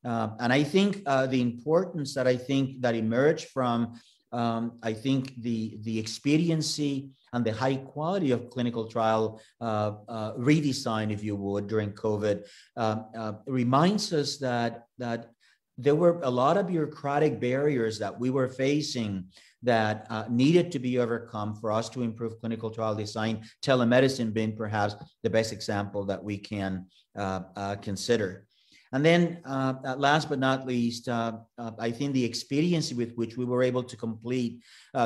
Uh, 0.05 0.29
and 0.39 0.53
I 0.53 0.63
think 0.63 1.01
uh, 1.05 1.27
the 1.27 1.41
importance 1.41 2.13
that 2.13 2.27
I 2.27 2.37
think 2.37 2.81
that 2.81 2.95
emerged 2.95 3.49
from, 3.49 3.99
um, 4.31 4.77
I 4.83 4.93
think 4.93 5.33
the 5.41 5.77
the 5.81 5.99
expediency 5.99 7.09
and 7.33 7.43
the 7.43 7.51
high 7.51 7.75
quality 7.75 8.31
of 8.31 8.49
clinical 8.49 8.85
trial 8.87 9.41
uh, 9.59 9.93
uh, 10.07 10.33
redesign, 10.35 11.11
if 11.11 11.23
you 11.23 11.35
would, 11.35 11.67
during 11.67 11.91
COVID, 11.91 12.45
uh, 12.77 13.33
reminds 13.45 14.13
us 14.13 14.37
that 14.37 14.85
that 14.97 15.31
there 15.77 15.95
were 15.95 16.19
a 16.23 16.29
lot 16.29 16.57
of 16.57 16.67
bureaucratic 16.67 17.39
barriers 17.39 17.99
that 17.99 18.19
we 18.19 18.29
were 18.29 18.49
facing 18.49 19.25
that 19.63 20.07
uh, 20.09 20.25
needed 20.29 20.71
to 20.71 20.79
be 20.79 20.99
overcome 20.99 21.55
for 21.55 21.71
us 21.71 21.89
to 21.89 22.01
improve 22.01 22.39
clinical 22.39 22.69
trial 22.69 22.95
design, 22.95 23.43
telemedicine 23.61 24.33
being 24.33 24.55
perhaps 24.55 24.95
the 25.23 25.29
best 25.29 25.51
example 25.51 26.05
that 26.05 26.23
we 26.23 26.37
can 26.37 26.85
uh, 27.17 27.41
uh, 27.55 27.75
consider. 27.75 28.45
And 28.91 29.05
then 29.05 29.39
uh, 29.45 29.73
last 29.97 30.29
but 30.29 30.39
not 30.39 30.65
least, 30.65 31.07
uh, 31.07 31.33
uh, 31.59 31.71
I 31.77 31.91
think 31.91 32.13
the 32.13 32.25
expediency 32.25 32.95
with 32.95 33.13
which 33.15 33.37
we 33.37 33.45
were 33.45 33.61
able 33.61 33.83
to 33.83 33.95
complete 33.95 34.63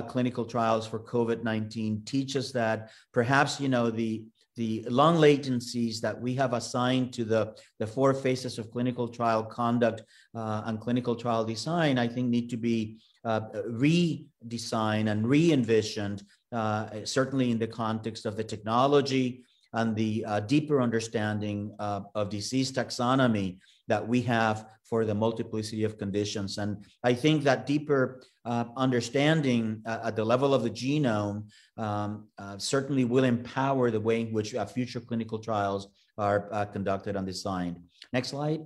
clinical 0.08 0.46
trials 0.46 0.88
for 0.88 1.00
COVID-19 1.00 2.06
teaches 2.06 2.54
that 2.54 2.92
perhaps, 3.12 3.60
you 3.60 3.68
know, 3.68 3.90
the 3.90 4.24
the 4.56 4.86
long 4.88 5.18
latencies 5.18 6.00
that 6.02 6.20
we 6.20 6.36
have 6.36 6.54
assigned 6.54 7.12
to 7.14 7.24
the, 7.24 7.56
the 7.80 7.88
four 7.88 8.14
phases 8.14 8.60
of 8.60 8.70
clinical 8.72 9.08
trial 9.08 9.44
conduct 9.44 10.04
uh, 10.36 10.62
and 10.66 10.80
clinical 10.80 11.16
trial 11.16 11.44
design, 11.44 11.98
I 11.98 12.08
think 12.08 12.30
need 12.30 12.50
to 12.52 12.58
be 12.58 13.00
uh, 13.24 13.42
redesigned 13.70 15.10
and 15.10 15.28
re-envisioned, 15.28 16.24
uh, 16.52 16.88
certainly 17.04 17.52
in 17.52 17.60
the 17.60 17.68
context 17.68 18.26
of 18.26 18.36
the 18.36 18.44
technology 18.44 19.44
and 19.74 19.96
the 19.96 20.24
uh, 20.26 20.40
deeper 20.40 20.82
understanding 20.82 21.76
uh, 21.80 22.02
of 22.16 22.30
disease 22.30 22.72
taxonomy 22.72 23.58
that 23.88 24.08
we 24.08 24.22
have 24.22 24.68
for 24.84 25.04
the 25.04 25.16
multiplicity 25.16 25.84
of 25.84 25.98
conditions. 25.98 26.58
And 26.58 26.86
I 27.04 27.14
think 27.14 27.44
that 27.44 27.66
deeper 27.66 28.22
uh, 28.46 28.66
understanding 28.78 29.82
uh, 29.86 30.00
at 30.06 30.16
the 30.16 30.24
level 30.24 30.54
of 30.54 30.64
the 30.64 30.70
genome 30.70 31.46
um, 31.78 32.28
certainly 32.58 33.04
will 33.04 33.24
empower 33.24 33.90
the 33.90 34.00
way 34.00 34.22
in 34.22 34.32
which 34.32 34.54
future 34.74 35.00
clinical 35.00 35.40
trials 35.40 35.88
are 36.18 36.68
conducted 36.72 37.16
and 37.16 37.26
designed. 37.26 37.80
Next 38.12 38.30
slide. 38.30 38.62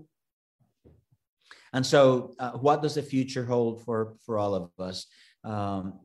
And 1.77 1.85
so, 1.85 2.33
uh, 2.39 2.53
what 2.53 2.81
does 2.81 2.95
the 2.95 3.03
future 3.03 3.45
hold 3.45 3.85
for, 3.85 4.15
for 4.25 4.39
all 4.39 4.55
of 4.55 4.71
us? 4.79 5.05
Um, 5.43 5.99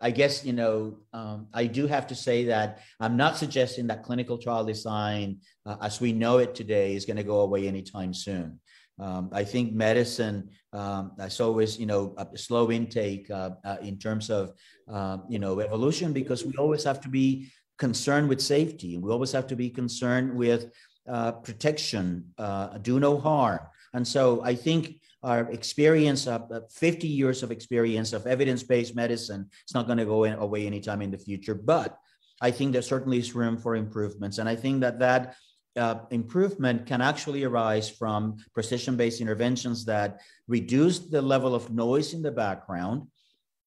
I 0.00 0.12
guess, 0.12 0.44
you 0.44 0.52
know, 0.52 0.98
um, 1.12 1.48
I 1.52 1.66
do 1.66 1.88
have 1.88 2.06
to 2.06 2.14
say 2.14 2.44
that 2.44 2.82
I'm 3.00 3.16
not 3.16 3.36
suggesting 3.36 3.88
that 3.88 4.04
clinical 4.04 4.38
trial 4.38 4.64
design, 4.64 5.38
uh, 5.66 5.74
as 5.82 6.00
we 6.00 6.12
know 6.12 6.38
it 6.38 6.54
today, 6.54 6.94
is 6.94 7.04
going 7.04 7.16
to 7.16 7.24
go 7.24 7.40
away 7.40 7.66
anytime 7.66 8.14
soon. 8.14 8.60
Um, 9.00 9.28
I 9.32 9.42
think 9.42 9.72
medicine, 9.72 10.50
um, 10.72 11.16
always, 11.40 11.80
you 11.80 11.86
know, 11.86 12.14
a 12.16 12.38
slow 12.38 12.70
intake 12.70 13.28
uh, 13.28 13.50
uh, 13.64 13.78
in 13.82 13.98
terms 13.98 14.30
of, 14.30 14.52
uh, 14.88 15.18
you 15.28 15.40
know, 15.40 15.58
evolution, 15.58 16.12
because 16.12 16.46
we 16.46 16.52
always 16.58 16.84
have 16.84 17.00
to 17.00 17.08
be 17.08 17.50
concerned 17.76 18.28
with 18.28 18.40
safety. 18.40 18.98
We 18.98 19.10
always 19.10 19.32
have 19.32 19.48
to 19.48 19.56
be 19.56 19.68
concerned 19.68 20.32
with 20.32 20.70
uh, 21.08 21.32
protection, 21.32 22.32
uh, 22.38 22.78
do 22.78 23.00
no 23.00 23.18
harm. 23.18 23.58
And 23.94 24.06
so 24.06 24.42
I 24.42 24.54
think 24.54 25.00
our 25.22 25.50
experience 25.50 26.26
of 26.26 26.50
50 26.70 27.06
years 27.06 27.42
of 27.42 27.50
experience 27.50 28.12
of 28.12 28.26
evidence-based 28.26 28.94
medicine 28.94 29.48
it's 29.62 29.74
not 29.74 29.86
going 29.86 29.98
to 29.98 30.04
go 30.04 30.24
away 30.24 30.66
anytime 30.66 31.02
in 31.02 31.10
the 31.10 31.18
future 31.18 31.54
but 31.54 31.98
i 32.40 32.50
think 32.50 32.72
there 32.72 32.82
certainly 32.82 33.18
is 33.18 33.34
room 33.34 33.56
for 33.56 33.76
improvements. 33.76 34.38
And 34.38 34.48
i 34.48 34.56
think 34.56 34.80
that 34.80 34.98
that 34.98 35.36
uh, 35.74 36.00
improvement 36.10 36.84
can 36.86 37.00
actually 37.00 37.44
arise 37.44 37.88
from 37.88 38.36
precision-based 38.52 39.22
interventions 39.22 39.86
that 39.86 40.20
reduce 40.46 40.98
the 40.98 41.22
level 41.22 41.54
of 41.54 41.70
noise 41.70 42.12
in 42.12 42.20
the 42.20 42.30
background 42.30 43.06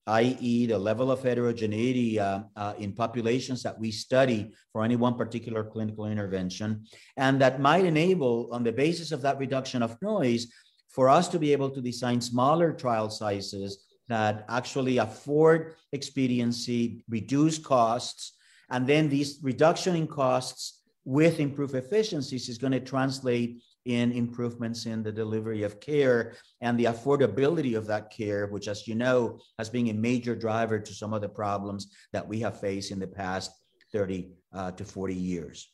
i.e., 0.07 0.65
the 0.65 0.77
level 0.77 1.11
of 1.11 1.23
heterogeneity 1.23 2.19
uh, 2.19 2.41
uh, 2.55 2.73
in 2.77 2.93
populations 2.93 3.63
that 3.63 3.79
we 3.79 3.91
study 3.91 4.53
for 4.71 4.83
any 4.83 4.95
one 4.95 5.15
particular 5.15 5.63
clinical 5.63 6.05
intervention. 6.05 6.85
And 7.17 7.41
that 7.41 7.59
might 7.59 7.85
enable, 7.85 8.49
on 8.51 8.63
the 8.63 8.71
basis 8.71 9.11
of 9.11 9.21
that 9.23 9.39
reduction 9.39 9.81
of 9.81 9.99
noise, 10.01 10.47
for 10.89 11.09
us 11.09 11.27
to 11.29 11.39
be 11.39 11.51
able 11.51 11.69
to 11.71 11.81
design 11.81 12.21
smaller 12.21 12.71
trial 12.71 13.09
sizes 13.09 13.85
that 14.07 14.45
actually 14.47 14.97
afford 14.99 15.75
expediency, 15.91 17.03
reduce 17.09 17.57
costs, 17.57 18.33
and 18.69 18.87
then 18.87 19.09
these 19.09 19.39
reduction 19.41 19.95
in 19.95 20.07
costs 20.07 20.81
with 21.03 21.39
improved 21.39 21.75
efficiencies 21.75 22.49
is 22.49 22.57
going 22.57 22.73
to 22.73 22.79
translate 22.79 23.61
in 23.85 24.11
improvements 24.11 24.85
in 24.85 25.03
the 25.03 25.11
delivery 25.11 25.63
of 25.63 25.79
care 25.79 26.33
and 26.61 26.77
the 26.79 26.85
affordability 26.85 27.77
of 27.77 27.85
that 27.87 28.11
care, 28.11 28.47
which, 28.47 28.67
as 28.67 28.87
you 28.87 28.95
know, 28.95 29.39
has 29.57 29.69
been 29.69 29.87
a 29.89 29.93
major 29.93 30.35
driver 30.35 30.79
to 30.79 30.93
some 30.93 31.13
of 31.13 31.21
the 31.21 31.29
problems 31.29 31.87
that 32.11 32.27
we 32.27 32.39
have 32.39 32.59
faced 32.59 32.91
in 32.91 32.99
the 32.99 33.07
past 33.07 33.51
30 33.91 34.29
uh, 34.53 34.71
to 34.71 34.83
40 34.83 35.13
years. 35.13 35.71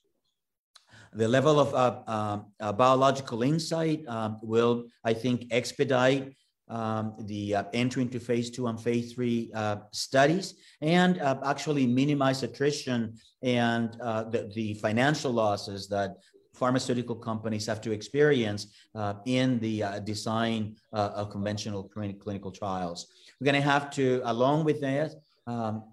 The 1.14 1.28
level 1.28 1.60
of 1.60 1.74
uh, 1.74 2.02
um, 2.08 2.46
uh, 2.60 2.72
biological 2.72 3.44
insight 3.44 4.08
um, 4.08 4.40
will, 4.42 4.86
I 5.04 5.14
think, 5.14 5.48
expedite 5.52 6.34
um, 6.72 7.14
the 7.20 7.56
uh, 7.56 7.64
entry 7.74 8.04
into 8.04 8.20
phase 8.20 8.50
two 8.50 8.68
and 8.68 8.82
phase 8.82 9.14
three 9.14 9.52
uh, 9.54 9.78
studies 9.92 10.56
and 10.80 11.20
uh, 11.20 11.38
actually 11.46 11.86
minimize 11.86 12.44
attrition 12.44 13.18
and 13.44 13.98
uh, 14.00 14.24
the, 14.24 14.50
the, 14.56 14.74
financial 14.76 15.34
losses 15.34 15.90
that 15.90 16.16
pharmaceutical 16.62 17.18
companies 17.30 17.66
have 17.66 17.82
to 17.82 17.92
experience 17.92 18.62
uh, 18.94 19.16
in 19.26 19.60
the 19.60 19.76
uh, 19.84 20.00
design 20.00 20.62
of 20.94 21.30
conventional 21.36 21.84
clinical 22.26 22.52
trials. 22.52 23.00
We're 23.40 23.52
going 23.52 23.64
to 23.64 23.70
have 23.76 23.90
to, 24.00 24.22
along 24.26 24.66
with 24.66 24.80
that, 24.82 25.10
um, 25.48 25.84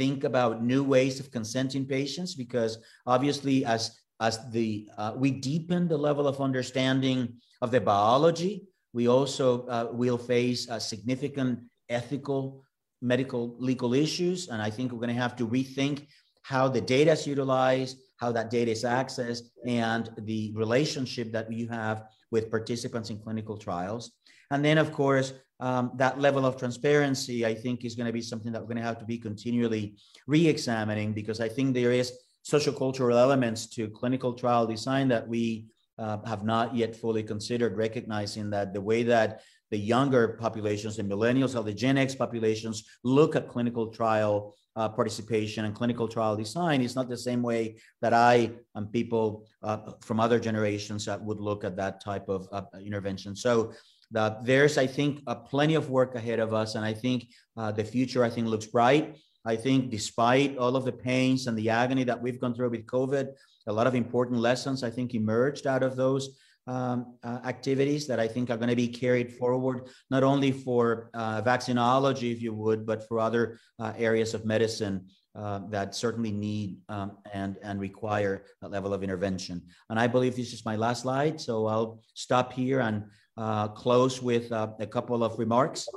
think 0.00 0.24
about 0.24 0.62
new 0.62 0.82
ways 0.94 1.18
of 1.20 1.30
consenting 1.30 1.84
patients 1.86 2.34
because 2.34 2.72
obviously 3.06 3.64
as 3.64 3.82
as 4.22 4.38
the 4.50 4.88
uh, 4.96 5.12
we 5.16 5.30
deepen 5.32 5.88
the 5.88 5.98
level 6.08 6.26
of 6.28 6.40
understanding 6.40 7.20
of 7.60 7.70
the 7.72 7.80
biology, 7.80 8.54
we 8.92 9.08
also 9.08 9.66
uh, 9.66 9.88
will 9.90 10.18
face 10.18 10.70
uh, 10.70 10.78
significant 10.78 11.58
ethical, 11.88 12.62
medical, 13.00 13.56
legal 13.58 13.92
issues, 13.94 14.48
and 14.48 14.62
I 14.62 14.70
think 14.70 14.92
we're 14.92 15.04
going 15.06 15.16
to 15.16 15.24
have 15.26 15.36
to 15.36 15.46
rethink 15.46 16.06
how 16.42 16.68
the 16.68 16.80
data 16.80 17.12
is 17.12 17.26
utilized, 17.26 17.96
how 18.22 18.30
that 18.30 18.50
data 18.50 18.70
is 18.70 18.84
accessed, 18.84 19.46
and 19.66 20.04
the 20.30 20.52
relationship 20.54 21.32
that 21.32 21.52
you 21.52 21.66
have 21.80 22.04
with 22.30 22.52
participants 22.56 23.10
in 23.10 23.18
clinical 23.18 23.56
trials. 23.66 24.12
And 24.52 24.64
then, 24.64 24.78
of 24.78 24.92
course, 24.92 25.28
um, 25.58 25.84
that 25.96 26.20
level 26.26 26.44
of 26.46 26.56
transparency, 26.56 27.44
I 27.52 27.54
think, 27.62 27.84
is 27.84 27.96
going 27.96 28.06
to 28.06 28.12
be 28.12 28.22
something 28.30 28.52
that 28.52 28.60
we're 28.60 28.72
going 28.72 28.84
to 28.84 28.90
have 28.90 29.00
to 29.00 29.10
be 29.14 29.18
continually 29.18 29.84
re-examining 30.28 31.12
because 31.20 31.40
I 31.46 31.48
think 31.48 31.74
there 31.74 31.90
is 32.02 32.12
social 32.42 32.74
cultural 32.84 33.18
elements 33.18 33.60
to 33.74 33.88
clinical 33.88 34.32
trial 34.34 34.66
design 34.66 35.08
that 35.08 35.26
we 35.26 35.66
uh, 35.98 36.18
have 36.24 36.44
not 36.44 36.76
yet 36.76 36.94
fully 36.94 37.24
considered, 37.24 37.76
recognizing 37.76 38.50
that 38.50 38.72
the 38.72 38.84
way 38.90 39.02
that 39.14 39.42
the 39.72 39.78
younger 39.78 40.36
populations, 40.38 40.96
the 40.96 41.02
millennials 41.02 41.58
or 41.58 41.64
the 41.64 41.72
Gen 41.72 41.96
X 41.96 42.14
populations 42.14 42.84
look 43.02 43.34
at 43.34 43.48
clinical 43.48 43.86
trial 43.86 44.54
uh, 44.76 44.88
participation 44.88 45.64
and 45.64 45.74
clinical 45.74 46.06
trial 46.06 46.36
design 46.36 46.82
is 46.82 46.94
not 46.94 47.08
the 47.08 47.16
same 47.16 47.42
way 47.42 47.76
that 48.02 48.12
I 48.12 48.50
and 48.74 48.92
people 48.92 49.46
uh, 49.62 49.78
from 50.02 50.20
other 50.20 50.38
generations 50.38 51.06
that 51.06 51.20
would 51.22 51.40
look 51.40 51.64
at 51.64 51.74
that 51.76 52.02
type 52.04 52.28
of 52.28 52.46
uh, 52.52 52.62
intervention. 52.84 53.34
So 53.34 53.72
the, 54.10 54.36
there's, 54.42 54.76
I 54.76 54.86
think, 54.86 55.24
plenty 55.48 55.74
of 55.74 55.88
work 55.88 56.14
ahead 56.16 56.38
of 56.38 56.52
us, 56.52 56.74
and 56.74 56.84
I 56.84 56.92
think 56.92 57.28
uh, 57.56 57.72
the 57.72 57.84
future, 57.84 58.22
I 58.22 58.30
think, 58.30 58.48
looks 58.48 58.66
bright. 58.66 59.16
I 59.46 59.56
think 59.56 59.90
despite 59.90 60.58
all 60.58 60.76
of 60.76 60.84
the 60.84 60.92
pains 60.92 61.46
and 61.46 61.56
the 61.56 61.70
agony 61.70 62.04
that 62.04 62.20
we've 62.20 62.38
gone 62.38 62.54
through 62.54 62.70
with 62.70 62.84
COVID, 62.84 63.28
a 63.66 63.72
lot 63.72 63.86
of 63.86 63.94
important 63.94 64.38
lessons, 64.38 64.82
I 64.82 64.90
think, 64.90 65.14
emerged 65.14 65.66
out 65.66 65.82
of 65.82 65.96
those 65.96 66.36
um, 66.66 67.16
uh, 67.22 67.40
activities 67.44 68.06
that 68.06 68.20
I 68.20 68.28
think 68.28 68.50
are 68.50 68.56
going 68.56 68.68
to 68.68 68.76
be 68.76 68.88
carried 68.88 69.32
forward, 69.32 69.88
not 70.10 70.22
only 70.22 70.52
for 70.52 71.10
uh, 71.14 71.42
vaccinology, 71.42 72.32
if 72.32 72.40
you 72.40 72.54
would, 72.54 72.86
but 72.86 73.06
for 73.08 73.18
other 73.18 73.58
uh, 73.78 73.92
areas 73.96 74.34
of 74.34 74.44
medicine 74.44 75.06
uh, 75.34 75.60
that 75.70 75.94
certainly 75.94 76.30
need 76.30 76.76
um, 76.88 77.16
and, 77.32 77.56
and 77.62 77.80
require 77.80 78.44
that 78.60 78.70
level 78.70 78.92
of 78.92 79.02
intervention. 79.02 79.62
And 79.90 79.98
I 79.98 80.06
believe 80.06 80.36
this 80.36 80.52
is 80.52 80.64
my 80.64 80.76
last 80.76 81.02
slide, 81.02 81.40
so 81.40 81.66
I'll 81.66 82.00
stop 82.14 82.52
here 82.52 82.80
and 82.80 83.04
uh, 83.36 83.68
close 83.68 84.20
with 84.22 84.52
uh, 84.52 84.68
a 84.78 84.86
couple 84.86 85.24
of 85.24 85.38
remarks. 85.38 85.88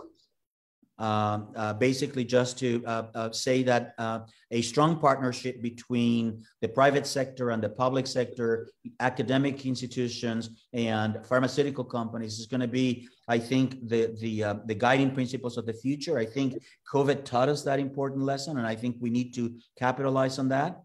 Um, 0.98 1.52
uh, 1.58 1.74
basically 1.74 2.24
just 2.24 2.58
to 2.60 2.82
uh, 2.86 3.08
uh, 3.14 3.32
say 3.34 3.64
that 3.64 3.96
uh, 3.98 4.20
a 4.52 4.62
strong 4.62 4.98
partnership 4.98 5.62
between 5.62 6.46
the 6.62 6.70
private 6.70 7.06
sector 7.06 7.50
and 7.50 7.62
the 7.62 7.68
public 7.68 8.08
sector, 8.08 8.70
academic 9.02 9.66
institutions, 9.66 10.52
and 10.72 11.20
pharmaceutical 11.26 11.84
companies 11.84 12.40
is 12.40 12.46
going 12.46 12.62
to 12.62 12.68
be, 12.70 13.10
I 13.28 13.40
think, 13.40 13.90
the 13.90 14.16
the 14.22 14.44
uh, 14.46 14.56
the 14.68 14.76
guiding 14.76 15.12
principles 15.12 15.58
of 15.58 15.66
the 15.66 15.74
future. 15.74 16.18
I 16.18 16.26
think 16.26 16.64
COVID 16.90 17.26
taught 17.26 17.50
us 17.50 17.64
that 17.64 17.82
important 17.82 18.22
lesson, 18.22 18.58
and 18.58 18.66
I 18.66 18.76
think 18.76 18.96
we 19.02 19.10
need 19.10 19.34
to 19.34 19.54
capitalize 19.78 20.40
on 20.40 20.48
that. 20.50 20.82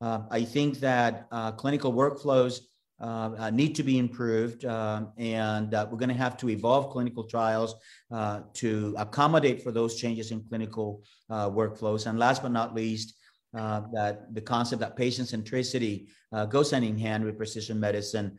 Uh, 0.00 0.22
I 0.32 0.42
think 0.42 0.80
that 0.80 1.28
clinical 1.58 1.92
workflows 1.92 2.58
uh, 3.00 3.30
uh, 3.38 3.50
need 3.50 3.74
to 3.74 3.82
be 3.82 3.98
improved, 3.98 4.64
um, 4.64 5.12
and 5.18 5.74
uh, 5.74 5.86
we're 5.90 5.98
going 5.98 6.08
to 6.08 6.14
have 6.14 6.36
to 6.36 6.48
evolve 6.48 6.92
clinical 6.92 7.24
trials 7.24 7.74
uh, 8.12 8.42
to 8.52 8.94
accommodate 8.96 9.62
for 9.62 9.72
those 9.72 9.96
changes 9.96 10.30
in 10.30 10.40
clinical 10.48 11.02
uh, 11.28 11.50
workflows. 11.50 12.06
And 12.06 12.18
last 12.20 12.42
but 12.42 12.52
not 12.52 12.72
least, 12.74 13.14
uh, 13.56 13.82
that 13.92 14.32
the 14.32 14.40
concept 14.40 14.80
that 14.80 14.96
patient 14.96 15.28
centricity 15.28 16.08
goes 16.50 16.70
hand 16.70 16.84
in 16.84 16.98
hand 16.98 17.24
with 17.24 17.36
precision 17.36 17.78
medicine 17.78 18.38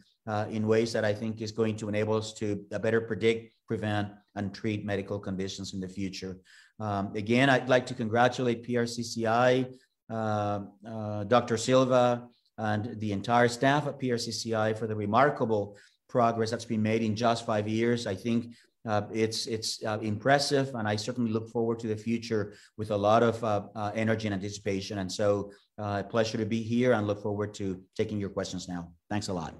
in 0.49 0.67
ways 0.67 0.91
that 0.93 1.05
I 1.05 1.13
think 1.13 1.41
is 1.41 1.51
going 1.51 1.75
to 1.77 1.89
enable 1.89 2.15
us 2.15 2.33
to 2.35 2.65
better 2.81 3.01
predict, 3.01 3.53
prevent, 3.67 4.09
and 4.35 4.53
treat 4.53 4.85
medical 4.85 5.19
conditions 5.19 5.73
in 5.73 5.79
the 5.79 5.87
future. 5.87 6.37
Um, 6.79 7.13
again, 7.15 7.49
I'd 7.49 7.69
like 7.69 7.85
to 7.87 7.93
congratulate 7.93 8.67
PRCCI, 8.67 9.73
Dr. 10.09 11.57
Silva, 11.57 12.27
and 12.57 12.99
the 12.99 13.11
entire 13.11 13.47
staff 13.47 13.87
at 13.87 13.99
PRCCI 13.99 14.77
for 14.77 14.87
the 14.87 14.95
remarkable 14.95 15.75
progress 16.07 16.51
that's 16.51 16.65
been 16.65 16.81
made 16.81 17.01
in 17.01 17.15
just 17.15 17.45
five 17.45 17.67
years. 17.67 18.07
I 18.07 18.15
think 18.15 18.55
uh, 18.85 19.01
it's 19.11 19.47
it's 19.47 19.83
uh, 19.83 19.97
impressive, 20.01 20.73
and 20.75 20.87
I 20.87 20.95
certainly 20.95 21.31
look 21.31 21.49
forward 21.49 21.79
to 21.79 21.87
the 21.87 21.97
future 21.97 22.53
with 22.77 22.91
a 22.91 22.97
lot 22.97 23.23
of 23.23 23.43
uh, 23.43 23.63
uh 23.75 23.91
energy 23.95 24.27
and 24.27 24.33
anticipation. 24.33 24.99
And 24.99 25.11
so, 25.11 25.51
uh, 25.79 26.03
a 26.05 26.07
pleasure 26.07 26.37
to 26.37 26.45
be 26.45 26.61
here, 26.61 26.93
and 26.93 27.07
look 27.07 27.21
forward 27.21 27.53
to 27.55 27.81
taking 27.95 28.19
your 28.19 28.29
questions 28.29 28.67
now. 28.67 28.91
Thanks 29.09 29.27
a 29.29 29.33
lot. 29.33 29.53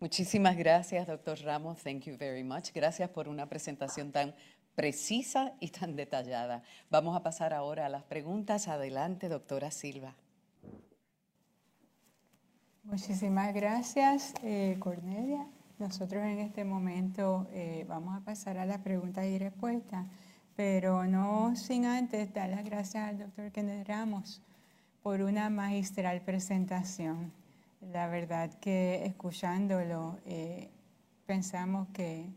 Muchísimas 0.00 0.56
gracias, 0.56 1.06
doctor 1.06 1.36
Ramos. 1.44 1.78
Thank 1.82 2.06
you 2.06 2.16
very 2.16 2.42
much. 2.42 2.72
Gracias 2.72 3.10
por 3.10 3.28
una 3.28 3.46
presentación 3.48 4.12
tan 4.12 4.34
precisa 4.74 5.52
y 5.60 5.68
tan 5.68 5.94
detallada. 5.94 6.62
Vamos 6.90 7.14
a 7.14 7.22
pasar 7.22 7.52
ahora 7.52 7.86
a 7.86 7.88
las 7.88 8.02
preguntas. 8.04 8.66
Adelante, 8.66 9.28
doctora 9.28 9.70
Silva. 9.70 10.16
Muchísimas 12.90 13.54
gracias, 13.54 14.34
eh, 14.42 14.74
Cornelia. 14.80 15.46
Nosotros 15.78 16.24
en 16.24 16.40
este 16.40 16.64
momento 16.64 17.46
eh, 17.52 17.86
vamos 17.88 18.16
a 18.16 18.24
pasar 18.24 18.58
a 18.58 18.66
las 18.66 18.78
preguntas 18.78 19.26
y 19.26 19.38
respuestas, 19.38 20.08
pero 20.56 21.04
no 21.04 21.54
sin 21.54 21.84
antes 21.84 22.34
dar 22.34 22.50
las 22.50 22.64
gracias 22.64 23.08
al 23.08 23.18
doctor 23.20 23.52
Kenneth 23.52 23.86
Ramos 23.86 24.42
por 25.04 25.22
una 25.22 25.50
magistral 25.50 26.22
presentación. 26.22 27.32
La 27.92 28.08
verdad 28.08 28.52
que 28.54 29.06
escuchándolo 29.06 30.18
eh, 30.26 30.68
pensamos 31.26 31.86
que 31.92 32.28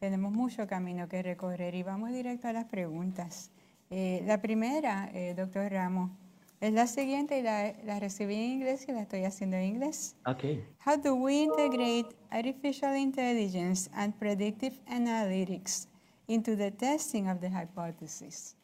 tenemos 0.00 0.32
mucho 0.32 0.66
camino 0.66 1.06
que 1.06 1.22
recorrer 1.22 1.74
y 1.74 1.82
vamos 1.82 2.12
directo 2.12 2.48
a 2.48 2.54
las 2.54 2.64
preguntas. 2.64 3.50
la 3.90 4.40
primera, 4.40 5.10
doctor 5.36 5.70
Ramos, 5.70 6.12
Es 6.60 6.72
la 6.72 6.88
siguiente 6.88 7.38
y 7.38 7.42
la, 7.42 7.72
la 7.84 8.00
recibí 8.00 8.34
en 8.34 8.50
inglés 8.50 8.88
y 8.88 8.92
la 8.92 9.02
estoy 9.02 9.24
haciendo 9.24 9.56
en 9.56 9.64
inglés. 9.64 10.16
Okay. 10.26 10.64
How 10.84 10.96
do 10.96 11.14
we 11.14 11.42
integrate 11.42 12.08
artificial 12.30 12.96
intelligence 12.96 13.88
and 13.94 14.12
predictive 14.18 14.80
analytics 14.86 15.86
into 16.26 16.56
the 16.56 16.72
testing 16.72 17.28
of 17.28 17.40
the 17.40 17.48
hypothesis? 17.48 18.56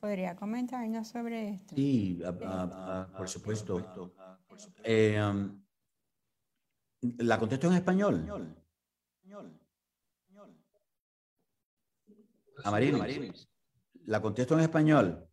¿Podría 0.00 0.34
comentarnos 0.34 1.08
sobre 1.08 1.50
esto? 1.50 1.76
Sí, 1.76 2.20
uh, 2.20 2.30
uh, 2.30 2.32
uh, 2.32 3.16
por 3.16 3.28
supuesto. 3.28 4.12
Eh, 4.82 5.20
um, 5.22 5.62
¿La 7.18 7.38
contesto 7.38 7.68
en 7.68 7.74
español? 7.74 8.54
Amarillo. 12.64 13.04
¿La 14.06 14.20
contesto 14.20 14.54
en 14.54 14.60
español? 14.60 15.28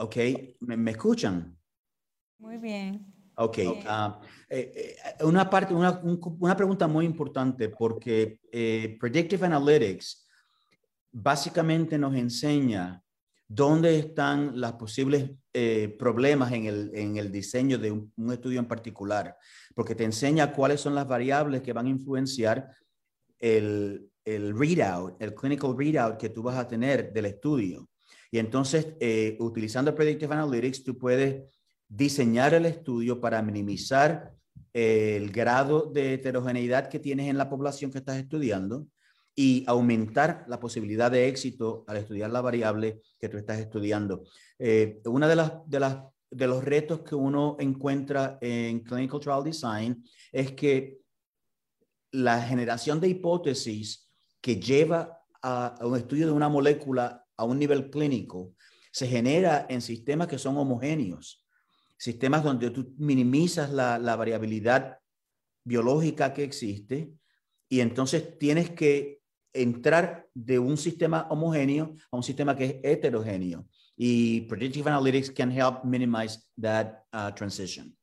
Ok, 0.00 0.16
¿me, 0.60 0.90
escuchan? 0.92 1.58
Muy 2.38 2.56
bien. 2.58 3.12
Ok, 3.34 3.58
ah, 3.86 4.20
eh, 4.48 4.96
eh, 5.20 5.24
una, 5.24 5.50
parte, 5.50 5.74
una, 5.74 6.00
una, 6.02 6.56
pregunta 6.56 6.86
muy 6.86 7.04
importante 7.04 7.68
porque 7.68 8.40
eh, 8.52 8.96
Predictive 9.00 9.46
Analytics 9.46 10.28
básicamente 11.10 11.98
nos 11.98 12.14
enseña 12.14 13.02
dónde 13.46 13.98
están 13.98 14.60
los 14.60 14.72
posibles 14.72 15.30
problemas 15.98 16.52
en 16.52 16.66
el, 16.66 16.92
en 16.94 17.16
el, 17.16 17.32
diseño 17.32 17.78
de 17.78 17.90
un, 17.90 18.12
un, 18.16 18.32
estudio 18.32 18.60
en 18.60 18.68
particular, 18.68 19.36
porque 19.74 19.96
te 19.96 20.04
enseña 20.04 20.52
cuáles 20.52 20.80
son 20.80 20.94
las 20.94 21.08
variables 21.08 21.62
que 21.62 21.72
van 21.72 21.86
a 21.86 21.90
influenciar 21.90 22.70
el, 23.40 24.08
el 24.24 24.56
readout, 24.56 25.20
el 25.20 25.34
clinical 25.34 25.76
readout 25.76 26.18
que 26.18 26.28
tú 26.28 26.44
vas 26.44 26.56
a 26.56 26.68
tener 26.68 27.12
del 27.12 27.26
estudio. 27.26 27.88
Y 28.30 28.38
entonces, 28.38 28.88
eh, 29.00 29.36
utilizando 29.40 29.94
Predictive 29.94 30.34
Analytics, 30.34 30.84
tú 30.84 30.98
puedes 30.98 31.50
diseñar 31.88 32.54
el 32.54 32.66
estudio 32.66 33.20
para 33.20 33.40
minimizar 33.42 34.34
el 34.72 35.30
grado 35.30 35.90
de 35.92 36.14
heterogeneidad 36.14 36.88
que 36.88 36.98
tienes 36.98 37.28
en 37.28 37.38
la 37.38 37.48
población 37.48 37.90
que 37.90 37.98
estás 37.98 38.18
estudiando 38.18 38.86
y 39.34 39.64
aumentar 39.66 40.44
la 40.48 40.60
posibilidad 40.60 41.10
de 41.10 41.28
éxito 41.28 41.84
al 41.86 41.98
estudiar 41.98 42.30
la 42.30 42.40
variable 42.40 43.00
que 43.18 43.28
tú 43.28 43.38
estás 43.38 43.58
estudiando. 43.58 44.24
Eh, 44.58 45.00
una 45.06 45.28
de 45.28 45.36
las, 45.36 45.52
de 45.66 45.80
las 45.80 45.98
de 46.30 46.46
los 46.46 46.64
retos 46.64 47.00
que 47.00 47.14
uno 47.14 47.56
encuentra 47.58 48.38
en 48.40 48.80
Clinical 48.80 49.20
Trial 49.20 49.44
Design 49.44 50.04
es 50.32 50.52
que 50.52 50.98
la 52.10 52.42
generación 52.42 53.00
de 53.00 53.08
hipótesis 53.08 54.10
que 54.40 54.56
lleva 54.56 55.18
a 55.42 55.78
un 55.82 55.96
estudio 55.96 56.26
de 56.26 56.32
una 56.32 56.48
molécula 56.48 57.24
a 57.38 57.44
un 57.44 57.58
nivel 57.58 57.88
clínico 57.88 58.54
se 58.92 59.06
genera 59.06 59.66
en 59.70 59.80
sistemas 59.80 60.28
que 60.28 60.38
son 60.38 60.56
homogéneos, 60.58 61.46
sistemas 61.96 62.44
donde 62.44 62.70
tú 62.70 62.94
minimizas 62.98 63.70
la, 63.70 63.98
la 63.98 64.16
variabilidad 64.16 64.98
biológica 65.64 66.34
que 66.34 66.44
existe 66.44 67.12
y 67.68 67.80
entonces 67.80 68.38
tienes 68.38 68.70
que 68.70 69.20
entrar 69.52 70.28
de 70.34 70.58
un 70.58 70.76
sistema 70.76 71.26
homogéneo 71.30 71.96
a 72.10 72.16
un 72.16 72.22
sistema 72.22 72.56
que 72.56 72.64
es 72.64 72.74
heterogéneo. 72.82 73.66
Y 73.96 74.42
Predictive 74.42 74.90
Analytics 74.90 75.30
can 75.30 75.50
help 75.50 75.84
minimize 75.84 76.38
that 76.60 77.04
uh, 77.12 77.32
transition. 77.34 77.96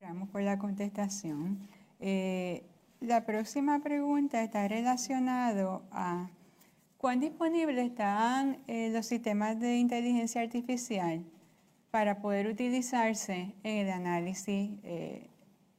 Vamos 0.00 0.30
por 0.30 0.42
la 0.42 0.58
contestación. 0.58 1.68
Eh, 1.98 2.64
la 3.00 3.24
próxima 3.24 3.82
pregunta 3.82 4.42
está 4.42 4.66
relacionado 4.68 5.82
a 5.90 6.30
cuán 6.96 7.20
disponibles 7.20 7.86
están 7.90 8.62
eh, 8.66 8.90
los 8.92 9.06
sistemas 9.06 9.60
de 9.60 9.76
inteligencia 9.76 10.40
artificial 10.40 11.24
para 11.90 12.20
poder 12.20 12.46
utilizarse 12.46 13.54
en 13.62 13.86
el 13.86 13.92
análisis, 13.92 14.70
eh, 14.82 15.28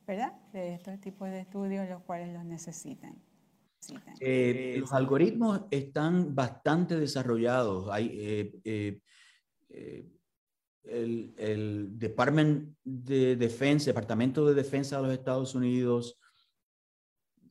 ¿verdad? 0.05 0.33
De 0.53 0.75
estos 0.75 0.99
tipos 1.01 1.29
de 1.29 1.41
estudios, 1.41 1.89
los 1.89 2.01
cuales 2.03 2.33
los 2.33 2.45
necesitan. 2.45 3.15
Eh, 4.19 4.75
los 4.79 4.91
algoritmos 4.93 5.61
están 5.71 6.35
bastante 6.35 6.97
desarrollados. 6.97 7.89
Hay, 7.91 8.51
el, 10.83 11.97
Departamento 11.99 12.75
de 12.95 13.35
Defensa 14.55 14.97
de 14.97 15.03
los 15.03 15.13
Estados 15.13 15.55
Unidos, 15.55 16.17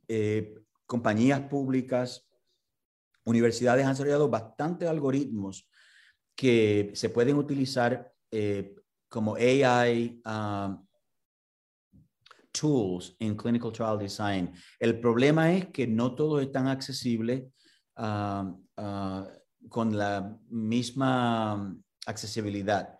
eh, 0.09 0.55
compañías 0.87 1.41
públicas, 1.43 2.29
universidades 3.25 3.85
han 3.85 3.93
desarrollado 3.93 4.29
bastantes 4.29 4.89
algoritmos 4.89 5.69
que 6.35 6.93
se 6.95 7.11
pueden 7.11 7.37
utilizar 7.37 8.13
eh, 8.31 8.75
como 9.09 9.37
AI 9.37 10.21
um, 10.25 10.87
tools 12.53 13.17
en 13.19 13.37
clinical 13.37 13.73
trial 13.73 13.99
design. 13.99 14.53
El 14.79 15.01
problema 15.01 15.53
es 15.53 15.67
que 15.67 15.87
no 15.87 16.15
todos 16.15 16.43
están 16.43 16.69
accesibles 16.69 17.45
um, 17.97 18.65
uh, 18.77 19.27
con 19.69 19.97
la 19.97 20.39
misma 20.49 21.75
accesibilidad. 22.07 22.99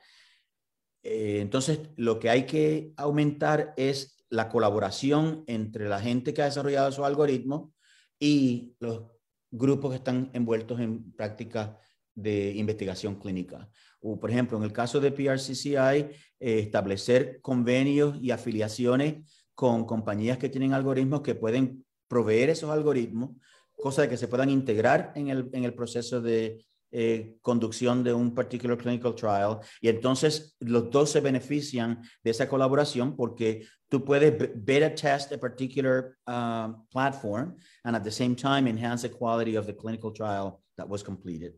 Eh, 1.03 1.41
entonces, 1.41 1.81
lo 1.97 2.19
que 2.19 2.31
hay 2.31 2.47
que 2.47 2.93
aumentar 2.97 3.75
es 3.77 4.16
la 4.31 4.49
colaboración 4.49 5.45
entre 5.47 5.89
la 5.89 6.01
gente 6.01 6.35
que 6.35 6.43
ha 6.43 6.47
desarrollado 6.47 6.89
esos 6.89 7.05
algoritmos 7.05 7.71
y 8.19 8.75
los 8.81 9.05
grupos 9.51 9.91
que 9.91 9.97
están 9.97 10.31
envueltos 10.33 10.81
en 10.81 11.13
prácticas 11.13 11.71
de 12.15 12.53
investigación 12.55 13.17
clínica. 13.17 13.69
O, 14.01 14.19
por 14.19 14.31
ejemplo, 14.31 14.57
en 14.57 14.65
el 14.65 14.73
caso 14.73 15.01
de 15.01 15.13
PRCCI, 15.13 15.77
eh, 15.77 16.11
establecer 16.41 17.41
convenios 17.41 18.17
y 18.21 18.31
afiliaciones 18.31 19.47
con 19.55 19.85
compañías 19.85 20.39
que 20.39 20.49
tienen 20.49 20.73
algoritmos 20.73 21.21
que 21.21 21.35
pueden 21.35 21.85
proveer 22.09 22.51
esos 22.51 22.71
algoritmos, 22.71 23.31
cosa 23.77 24.03
de 24.03 24.09
que 24.09 24.17
se 24.17 24.29
puedan 24.29 24.51
integrar 24.51 25.13
en 25.15 25.29
el, 25.29 25.51
en 25.53 25.65
el 25.65 25.75
proceso 25.75 26.21
de 26.21 26.65
eh, 26.99 27.37
conducción 27.43 28.03
de 28.03 28.15
un 28.15 28.35
particular 28.35 28.79
clinical 28.79 29.15
trial 29.15 29.59
y 29.83 29.89
entonces 29.91 30.57
los 30.61 30.91
dos 30.91 31.11
se 31.11 31.21
benefician 31.21 32.01
de 32.25 32.31
esa 32.31 32.49
colaboración 32.49 33.15
porque 33.15 33.67
tú 33.91 34.03
puedes 34.03 34.33
beta 34.65 34.95
test 34.95 35.31
a 35.31 35.39
particular 35.39 36.17
uh, 36.27 36.73
platform 36.91 37.55
and 37.85 37.95
at 37.95 38.03
the 38.03 38.11
same 38.11 38.35
time 38.35 38.67
enhance 38.67 39.07
the 39.07 39.15
quality 39.15 39.57
of 39.59 39.67
the 39.67 39.77
clinical 39.77 40.11
trial 40.11 40.63
that 40.79 40.89
was 40.89 41.05
completed. 41.05 41.53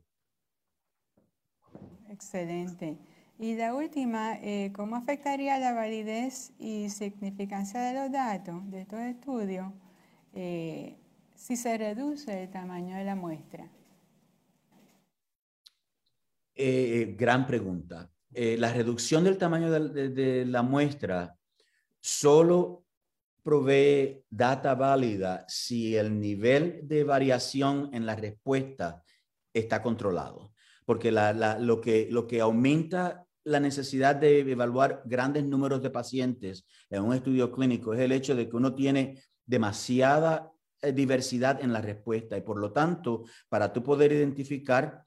Excelente. 2.10 2.98
Y 3.38 3.54
la 3.54 3.76
última, 3.76 4.40
eh, 4.42 4.72
¿cómo 4.74 4.96
afectaría 4.96 5.56
la 5.60 5.72
validez 5.72 6.52
y 6.58 6.90
significancia 6.90 7.80
de 7.80 7.94
los 7.94 8.10
datos 8.10 8.68
de 8.72 8.80
estos 8.80 8.98
estudios 8.98 9.72
eh, 10.34 10.98
si 11.36 11.56
se 11.56 11.78
reduce 11.78 12.42
el 12.42 12.50
tamaño 12.50 12.96
de 12.96 13.04
la 13.04 13.14
muestra? 13.14 13.70
Eh, 16.60 17.14
gran 17.16 17.46
pregunta. 17.46 18.10
Eh, 18.34 18.56
la 18.58 18.72
reducción 18.72 19.22
del 19.22 19.38
tamaño 19.38 19.70
de, 19.70 20.44
la 20.44 20.62
muestra 20.62 21.36
solo 22.00 22.84
provee 23.44 24.24
data 24.28 24.74
válida 24.74 25.44
si 25.46 25.94
el 25.94 26.18
nivel 26.18 26.80
de 26.82 27.04
variación 27.04 27.90
en 27.92 28.04
la 28.04 28.16
respuesta 28.16 29.04
está 29.54 29.80
controlado. 29.80 30.52
Porque 30.84 31.12
lo, 31.12 31.80
que, 31.80 32.08
lo 32.10 32.26
que 32.26 32.40
aumenta 32.40 33.24
la 33.44 33.60
necesidad 33.60 34.16
de 34.16 34.40
evaluar 34.40 35.02
grandes 35.04 35.44
números 35.44 35.80
de 35.80 35.90
pacientes 35.90 36.66
en 36.90 37.04
un 37.04 37.14
estudio 37.14 37.52
clínico 37.52 37.94
es 37.94 38.00
el 38.00 38.10
hecho 38.10 38.34
de 38.34 38.48
que 38.48 38.56
uno 38.56 38.74
tiene 38.74 39.22
demasiada 39.46 40.50
eh, 40.82 40.90
diversidad 40.90 41.62
en 41.62 41.72
la 41.72 41.80
respuesta 41.80 42.36
y 42.36 42.40
por 42.40 42.58
lo 42.58 42.72
tanto, 42.72 43.22
para 43.48 43.72
tú 43.72 43.80
poder 43.80 44.10
identificar 44.10 45.04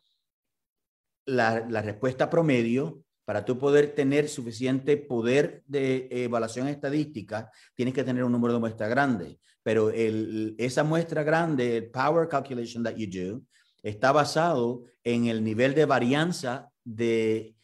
la, 1.31 1.81
respuesta 1.81 2.29
promedio, 2.29 3.03
para 3.25 3.45
tú 3.45 3.57
poder 3.57 3.95
tener 3.95 4.27
suficiente 4.27 4.97
poder 4.97 5.63
de 5.65 6.07
evaluación 6.11 6.67
estadística, 6.67 7.49
tienes 7.75 7.93
que 7.93 8.03
tener 8.03 8.23
un 8.23 8.31
número 8.31 8.53
de 8.53 8.59
muestra 8.59 8.87
grande. 8.87 9.39
Pero 9.63 9.89
el, 9.91 10.55
esa 10.57 10.83
muestra 10.83 11.23
grande, 11.23 11.77
el 11.77 11.91
power 11.91 12.27
calculation 12.27 12.83
that 12.83 12.95
you 12.95 13.07
do, 13.07 13.41
está 13.83 14.11
basado 14.11 14.83
en 15.03 15.27
el 15.27 15.43
nivel 15.43 15.73
de 15.73 15.85
varianza 15.85 16.69
de 16.83 17.55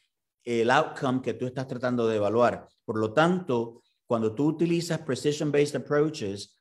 el 0.43 0.70
outcome 0.72 1.22
que 1.22 1.34
tú 1.34 1.45
estás 1.45 1.68
tratando 1.68 2.07
de 2.07 2.15
evaluar. 2.15 2.68
Por 2.86 2.97
lo 2.97 3.11
tanto, 3.11 3.82
cuando 4.05 4.34
tú 4.34 4.45
utilizas 4.45 5.01
precision-based 5.01 5.76
approaches 5.76 6.57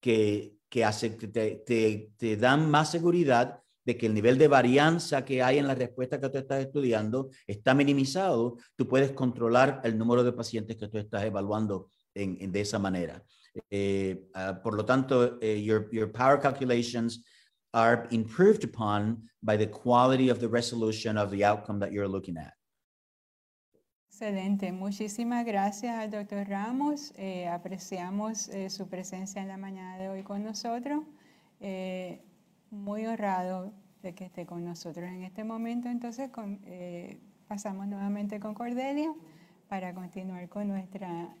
que, 0.00 0.56
que, 0.68 0.84
hace, 0.84 1.10
te, 1.10 1.62
te, 1.64 2.12
te 2.16 2.36
dan 2.36 2.68
más 2.68 2.90
seguridad, 2.90 3.62
de 3.88 3.96
que 3.96 4.04
el 4.04 4.12
nivel 4.12 4.36
de 4.36 4.48
varianza 4.48 5.24
que 5.24 5.42
hay 5.42 5.56
en 5.56 5.66
la 5.66 5.74
respuesta 5.74 6.20
que 6.20 6.28
tú 6.28 6.36
estás 6.36 6.60
estudiando 6.60 7.30
está 7.46 7.72
minimizado, 7.72 8.58
tú 8.76 8.86
puedes 8.86 9.12
controlar 9.12 9.80
el 9.82 9.96
número 9.96 10.22
de 10.22 10.32
pacientes 10.32 10.76
que 10.76 10.88
tú 10.88 10.98
estás 10.98 11.24
evaluando 11.24 11.88
en, 12.14 12.52
de 12.52 12.60
esa 12.60 12.78
manera. 12.78 13.24
Eh, 13.70 14.28
ah, 14.34 14.60
por 14.62 14.74
lo 14.74 14.84
tanto, 14.84 15.38
eh, 15.40 15.62
your, 15.62 15.88
your 15.90 16.12
power 16.12 16.38
calculations 16.38 17.24
are 17.72 18.06
improved 18.10 18.62
upon 18.62 19.26
by 19.40 19.56
the 19.56 19.70
quality 19.70 20.28
of 20.28 20.38
the 20.38 20.48
resolution 20.48 21.16
of 21.16 21.30
the 21.30 21.42
outcome 21.42 21.80
that 21.80 21.90
you're 21.90 22.10
looking 22.10 22.36
at. 22.36 22.52
Excelente, 24.10 24.70
muchísimas 24.70 25.46
gracias 25.46 25.96
al 25.96 26.10
doctor 26.10 26.46
Ramos. 26.46 27.14
Eh, 27.16 27.48
apreciamos 27.48 28.50
su 28.68 28.86
presencia 28.86 29.40
en 29.40 29.48
la 29.48 29.56
mañana 29.56 29.96
de 29.96 30.10
hoy 30.10 30.22
con 30.24 30.44
nosotros 30.44 31.04
muy 32.70 33.06
honrado 33.06 33.72
de 34.02 34.14
que 34.14 34.24
esté 34.24 34.46
con 34.46 34.64
nosotros 34.64 35.08
en 35.08 35.24
este 35.24 35.44
momento. 35.44 35.88
Entonces 35.88 36.30
eh, 36.66 37.18
pasamos 37.46 37.86
nuevamente 37.86 38.40
con 38.40 38.54
Cordelia 38.54 39.12
para 39.68 39.94
continuar 39.94 40.48
con 40.48 40.68
nuestra... 40.68 41.34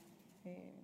Eh, 0.44 0.74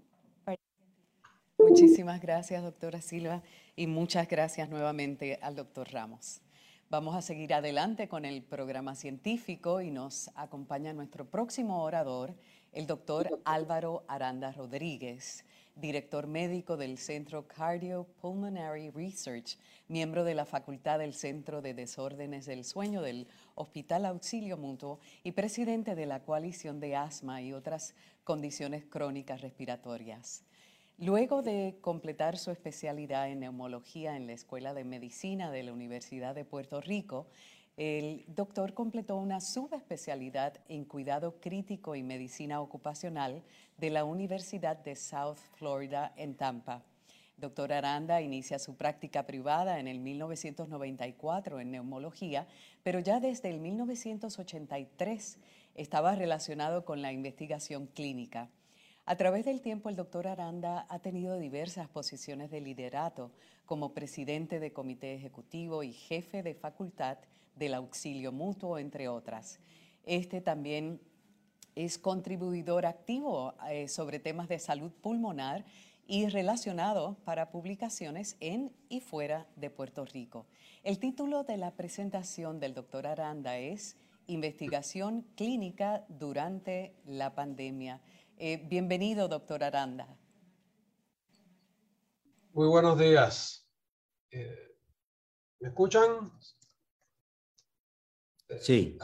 Muchísimas 1.56 2.20
gracias, 2.20 2.62
doctora 2.62 3.00
Silva, 3.00 3.42
y 3.74 3.86
muchas 3.86 4.28
gracias 4.28 4.68
nuevamente 4.68 5.38
al 5.40 5.56
doctor 5.56 5.90
Ramos. 5.90 6.42
Vamos 6.90 7.16
a 7.16 7.22
seguir 7.22 7.54
adelante 7.54 8.06
con 8.06 8.24
el 8.24 8.42
programa 8.42 8.94
científico 8.94 9.80
y 9.80 9.90
nos 9.90 10.30
acompaña 10.34 10.92
nuestro 10.92 11.24
próximo 11.24 11.82
orador, 11.82 12.34
el 12.72 12.86
doctor 12.86 13.40
Álvaro 13.44 14.04
Aranda 14.08 14.52
Rodríguez 14.52 15.44
director 15.76 16.26
médico 16.26 16.76
del 16.76 16.98
Centro 16.98 17.46
Cardiopulmonary 17.48 18.90
Research, 18.90 19.58
miembro 19.88 20.24
de 20.24 20.34
la 20.34 20.44
Facultad 20.44 21.00
del 21.00 21.14
Centro 21.14 21.62
de 21.62 21.74
Desórdenes 21.74 22.46
del 22.46 22.64
Sueño 22.64 23.02
del 23.02 23.26
Hospital 23.54 24.06
Auxilio 24.06 24.56
Mutuo 24.56 25.00
y 25.24 25.32
presidente 25.32 25.94
de 25.94 26.06
la 26.06 26.22
Coalición 26.22 26.78
de 26.80 26.96
Asma 26.96 27.42
y 27.42 27.52
otras 27.52 27.94
condiciones 28.22 28.84
crónicas 28.84 29.40
respiratorias. 29.40 30.44
Luego 30.96 31.42
de 31.42 31.76
completar 31.80 32.38
su 32.38 32.52
especialidad 32.52 33.28
en 33.28 33.40
neumología 33.40 34.16
en 34.16 34.28
la 34.28 34.32
Escuela 34.32 34.74
de 34.74 34.84
Medicina 34.84 35.50
de 35.50 35.64
la 35.64 35.72
Universidad 35.72 36.36
de 36.36 36.44
Puerto 36.44 36.80
Rico, 36.80 37.26
el 37.76 38.24
doctor 38.28 38.72
completó 38.72 39.16
una 39.16 39.40
subespecialidad 39.40 40.60
en 40.68 40.84
cuidado 40.84 41.40
crítico 41.40 41.96
y 41.96 42.04
medicina 42.04 42.60
ocupacional 42.60 43.42
de 43.78 43.90
la 43.90 44.04
Universidad 44.04 44.76
de 44.76 44.94
South 44.94 45.38
Florida 45.56 46.12
en 46.16 46.36
Tampa. 46.36 46.84
Doctor 47.36 47.72
Aranda 47.72 48.22
inicia 48.22 48.60
su 48.60 48.76
práctica 48.76 49.26
privada 49.26 49.80
en 49.80 49.88
el 49.88 49.98
1994 49.98 51.58
en 51.58 51.72
neumología, 51.72 52.46
pero 52.84 53.00
ya 53.00 53.18
desde 53.18 53.50
el 53.50 53.58
1983 53.58 55.38
estaba 55.74 56.14
relacionado 56.14 56.84
con 56.84 57.02
la 57.02 57.12
investigación 57.12 57.88
clínica. 57.88 58.50
A 59.04 59.16
través 59.16 59.44
del 59.44 59.60
tiempo, 59.60 59.88
el 59.88 59.96
doctor 59.96 60.28
Aranda 60.28 60.86
ha 60.88 61.00
tenido 61.00 61.38
diversas 61.38 61.88
posiciones 61.88 62.52
de 62.52 62.60
liderato 62.60 63.32
como 63.66 63.94
presidente 63.94 64.60
de 64.60 64.72
comité 64.72 65.14
ejecutivo 65.14 65.82
y 65.82 65.92
jefe 65.92 66.44
de 66.44 66.54
facultad 66.54 67.18
del 67.56 67.74
auxilio 67.74 68.32
mutuo, 68.32 68.78
entre 68.78 69.08
otras. 69.08 69.60
Este 70.04 70.40
también 70.40 71.00
es 71.74 71.98
contribuidor 71.98 72.86
activo 72.86 73.54
eh, 73.68 73.88
sobre 73.88 74.18
temas 74.18 74.48
de 74.48 74.58
salud 74.58 74.92
pulmonar 74.92 75.64
y 76.06 76.28
relacionado 76.28 77.16
para 77.24 77.50
publicaciones 77.50 78.36
en 78.40 78.72
y 78.88 79.00
fuera 79.00 79.46
de 79.56 79.70
Puerto 79.70 80.04
Rico. 80.04 80.46
El 80.82 80.98
título 80.98 81.44
de 81.44 81.56
la 81.56 81.70
presentación 81.72 82.60
del 82.60 82.74
doctor 82.74 83.06
Aranda 83.06 83.58
es 83.58 83.96
Investigación 84.26 85.22
clínica 85.36 86.04
durante 86.08 86.94
la 87.04 87.34
pandemia. 87.34 88.00
Eh, 88.38 88.56
bienvenido, 88.68 89.28
doctor 89.28 89.62
Aranda. 89.62 90.16
Muy 92.52 92.68
buenos 92.68 92.98
días. 92.98 93.66
Eh, 94.30 94.76
¿Me 95.60 95.68
escuchan? 95.68 96.32
Sí. 98.60 98.98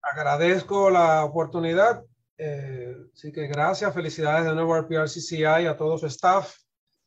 Agradezco 0.00 0.90
la 0.90 1.24
oportunidad. 1.24 2.04
Eh, 2.36 2.94
así 3.12 3.32
que 3.32 3.46
gracias, 3.46 3.94
felicidades 3.94 4.44
de 4.44 4.54
nuevo 4.54 4.74
al 4.74 4.86
PRCCI, 4.86 5.44
a 5.44 5.76
todo 5.76 5.98
su 5.98 6.06
staff. 6.06 6.56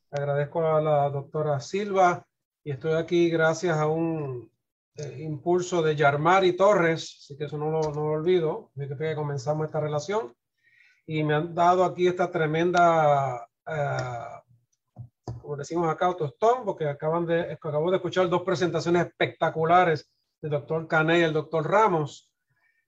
Agradezco 0.09 0.65
a 0.65 0.81
la 0.81 1.09
doctora 1.09 1.59
Silva 1.59 2.25
y 2.63 2.71
estoy 2.71 2.93
aquí 2.93 3.29
gracias 3.29 3.77
a 3.77 3.87
un 3.87 4.49
eh, 4.95 5.17
impulso 5.19 5.81
de 5.81 5.95
Yarmari 5.95 6.53
Torres, 6.53 7.17
así 7.21 7.37
que 7.37 7.45
eso 7.45 7.57
no 7.57 7.69
lo, 7.69 7.81
no 7.81 8.05
lo 8.05 8.11
olvido, 8.11 8.71
desde 8.73 8.97
que 8.97 9.15
comenzamos 9.15 9.65
esta 9.65 9.79
relación. 9.79 10.33
Y 11.05 11.23
me 11.23 11.35
han 11.35 11.53
dado 11.53 11.83
aquí 11.83 12.07
esta 12.07 12.31
tremenda, 12.31 13.47
uh, 13.65 15.33
como 15.41 15.55
decimos 15.55 15.89
acá, 15.89 16.07
autostón, 16.07 16.65
porque 16.65 16.87
acaban 16.87 17.25
de, 17.25 17.53
acabo 17.53 17.89
de 17.91 17.97
escuchar 17.97 18.27
dos 18.27 18.41
presentaciones 18.41 19.05
espectaculares 19.07 20.09
del 20.41 20.51
doctor 20.51 20.87
Canet 20.87 21.19
y 21.21 21.23
el 21.23 21.33
doctor 21.33 21.69
Ramos, 21.69 22.31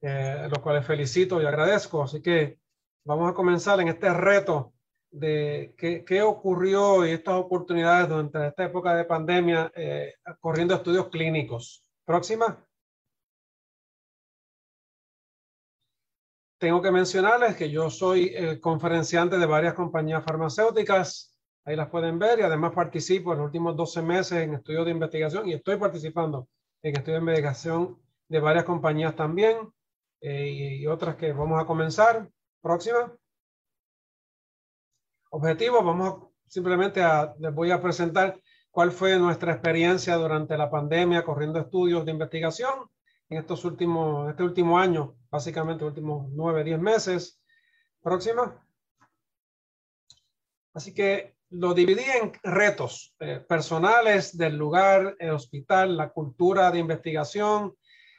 eh, 0.01 0.47
los 0.49 0.59
cuales 0.59 0.85
felicito 0.85 1.41
y 1.41 1.45
agradezco. 1.45 2.03
Así 2.03 2.21
que 2.21 2.59
vamos 3.03 3.29
a 3.29 3.33
comenzar 3.33 3.79
en 3.79 3.89
este 3.89 4.13
reto 4.13 4.73
de 5.11 5.73
qué, 5.77 6.03
qué 6.05 6.21
ocurrió 6.21 7.05
y 7.05 7.11
estas 7.11 7.35
oportunidades 7.35 8.09
durante 8.09 8.47
esta 8.47 8.65
época 8.65 8.95
de 8.95 9.05
pandemia 9.05 9.71
eh, 9.75 10.13
corriendo 10.39 10.75
estudios 10.75 11.09
clínicos. 11.09 11.83
Próxima. 12.05 12.65
Tengo 16.59 16.81
que 16.81 16.91
mencionarles 16.91 17.55
que 17.55 17.69
yo 17.71 17.89
soy 17.89 18.59
conferenciante 18.59 19.37
de 19.37 19.45
varias 19.45 19.75
compañías 19.75 20.25
farmacéuticas. 20.25 21.39
Ahí 21.63 21.77
las 21.77 21.87
pueden 21.89 22.19
ver 22.19 22.39
y 22.39 22.41
además 22.41 22.73
participo 22.73 23.31
en 23.31 23.37
los 23.37 23.45
últimos 23.45 23.77
12 23.77 24.01
meses 24.01 24.39
en 24.39 24.55
estudios 24.55 24.83
de 24.83 24.91
investigación 24.91 25.47
y 25.47 25.53
estoy 25.53 25.77
participando 25.77 26.49
en 26.81 26.95
estudios 26.95 27.19
de 27.19 27.25
investigación 27.25 28.01
de 28.27 28.39
varias 28.39 28.65
compañías 28.65 29.15
también 29.15 29.73
eh, 30.21 30.77
y 30.79 30.87
otras 30.87 31.15
que 31.15 31.33
vamos 31.33 31.61
a 31.61 31.65
comenzar. 31.65 32.29
Próxima. 32.61 33.13
Objetivo, 35.31 35.83
vamos 35.83 36.29
simplemente 36.47 37.01
a, 37.01 37.33
les 37.39 37.53
voy 37.53 37.71
a 37.71 37.81
presentar 37.81 38.39
cuál 38.71 38.91
fue 38.91 39.17
nuestra 39.17 39.53
experiencia 39.53 40.15
durante 40.15 40.57
la 40.57 40.69
pandemia 40.69 41.23
corriendo 41.23 41.59
estudios 41.59 42.05
de 42.05 42.11
investigación 42.11 42.89
en 43.29 43.37
estos 43.37 43.63
últimos, 43.65 44.29
este 44.29 44.43
último 44.43 44.79
año, 44.79 45.15
básicamente 45.29 45.85
últimos 45.85 46.29
nueve, 46.31 46.63
diez 46.63 46.79
meses. 46.79 47.41
Próxima. 48.01 48.65
Así 50.73 50.93
que 50.93 51.35
lo 51.51 51.73
dividí 51.73 52.03
en 52.03 52.31
retos 52.43 53.15
eh, 53.19 53.43
personales 53.47 54.37
del 54.37 54.55
lugar, 54.55 55.15
el 55.19 55.31
hospital, 55.31 55.97
la 55.97 56.09
cultura 56.09 56.69
de 56.71 56.79
investigación, 56.79 57.75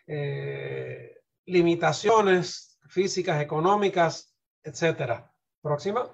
eh, 0.06 1.18
limitaciones 1.46 2.78
físicas, 2.88 3.40
económicas, 3.40 4.34
etcétera. 4.62 5.32
Próxima. 5.62 6.10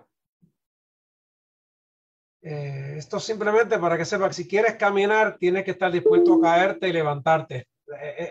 Eh, 2.42 2.94
esto 2.98 3.18
simplemente 3.18 3.78
para 3.78 3.96
que 3.96 4.04
sepa 4.04 4.28
que 4.28 4.34
si 4.34 4.46
quieres 4.46 4.76
caminar, 4.76 5.36
tienes 5.38 5.64
que 5.64 5.70
estar 5.72 5.90
dispuesto 5.90 6.34
a 6.34 6.40
caerte 6.40 6.88
y 6.88 6.92
levantarte. 6.92 7.68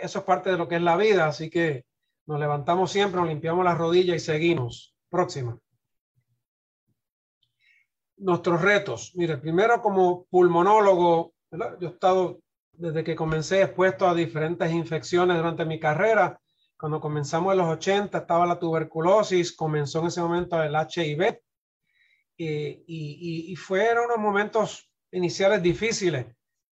Eso 0.02 0.20
es 0.20 0.26
parte 0.26 0.52
de 0.52 0.58
lo 0.58 0.68
que 0.68 0.76
es 0.76 0.82
la 0.82 0.98
vida, 0.98 1.28
así 1.28 1.50
que 1.50 1.86
nos 2.28 2.40
levantamos 2.40 2.92
siempre, 2.92 3.20
nos 3.20 3.30
limpiamos 3.30 3.64
las 3.64 3.78
rodillas 3.78 4.18
y 4.18 4.20
seguimos. 4.20 4.96
Próxima. 5.10 5.58
Nuestros 8.18 8.61
retos. 8.61 9.11
Mire, 9.16 9.38
primero 9.38 9.82
como 9.82 10.26
pulmonólogo, 10.26 11.34
yo 11.51 11.89
he 11.89 11.91
estado 11.91 12.39
desde 12.72 13.03
que 13.03 13.16
comencé 13.16 13.61
expuesto 13.61 14.07
a 14.07 14.16
diferentes 14.16 14.72
infecciones 14.72 15.38
durante 15.38 15.66
mi 15.66 15.80
carrera. 15.80 16.39
Cuando 16.78 16.99
comenzamos 16.99 17.53
en 17.53 17.59
los 17.59 17.68
80 17.68 18.18
estaba 18.18 18.45
la 18.45 18.59
tuberculosis, 18.59 19.55
comenzó 19.55 20.01
en 20.01 20.07
ese 20.07 20.22
momento 20.22 20.61
el 20.61 20.76
HIV 20.76 21.39
y, 22.38 23.51
y, 23.51 23.55
fueron 23.55 24.05
unos 24.05 24.18
momentos 24.18 24.89
iniciales 25.11 25.61
difíciles, 25.61 26.26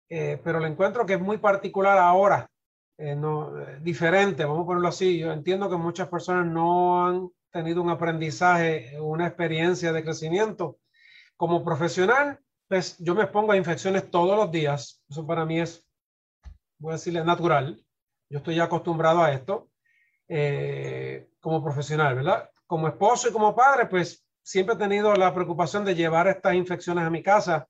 eh, 0.08 0.40
pero 0.42 0.58
lo 0.58 0.66
encuentro 0.66 1.06
que 1.06 1.14
es 1.14 1.20
muy 1.20 1.38
particular 1.38 1.98
ahora, 1.98 2.50
eh, 2.98 3.14
no, 3.14 3.58
eh, 3.60 3.78
diferente, 3.80 4.44
vamos 4.44 4.64
a 4.64 4.66
ponerlo 4.66 4.88
así. 4.88 5.18
Yo 5.18 5.32
entiendo 5.32 5.70
que 5.70 5.76
muchas 5.76 6.08
personas 6.08 6.46
no 6.46 7.06
han 7.06 7.28
tenido 7.50 7.80
un 7.80 7.90
aprendizaje, 7.90 8.98
una 9.00 9.26
experiencia 9.26 9.92
de 9.92 10.02
crecimiento. 10.02 10.78
Como 11.42 11.64
profesional, 11.64 12.38
pues 12.68 12.96
yo 13.00 13.16
me 13.16 13.24
expongo 13.24 13.50
a 13.50 13.56
infecciones 13.56 14.08
todos 14.12 14.36
los 14.36 14.52
días. 14.52 15.02
Eso 15.10 15.26
para 15.26 15.44
mí 15.44 15.58
es, 15.58 15.84
voy 16.78 16.90
a 16.90 16.92
decirle, 16.92 17.24
natural. 17.24 17.84
Yo 18.30 18.38
estoy 18.38 18.54
ya 18.54 18.62
acostumbrado 18.62 19.24
a 19.24 19.32
esto 19.32 19.68
como 21.40 21.64
profesional, 21.64 22.14
¿verdad? 22.14 22.48
Como 22.64 22.86
esposo 22.86 23.28
y 23.28 23.32
como 23.32 23.56
padre, 23.56 23.86
pues 23.86 24.24
siempre 24.40 24.76
he 24.76 24.78
tenido 24.78 25.12
la 25.16 25.34
preocupación 25.34 25.84
de 25.84 25.96
llevar 25.96 26.28
estas 26.28 26.54
infecciones 26.54 27.04
a 27.04 27.10
mi 27.10 27.24
casa 27.24 27.66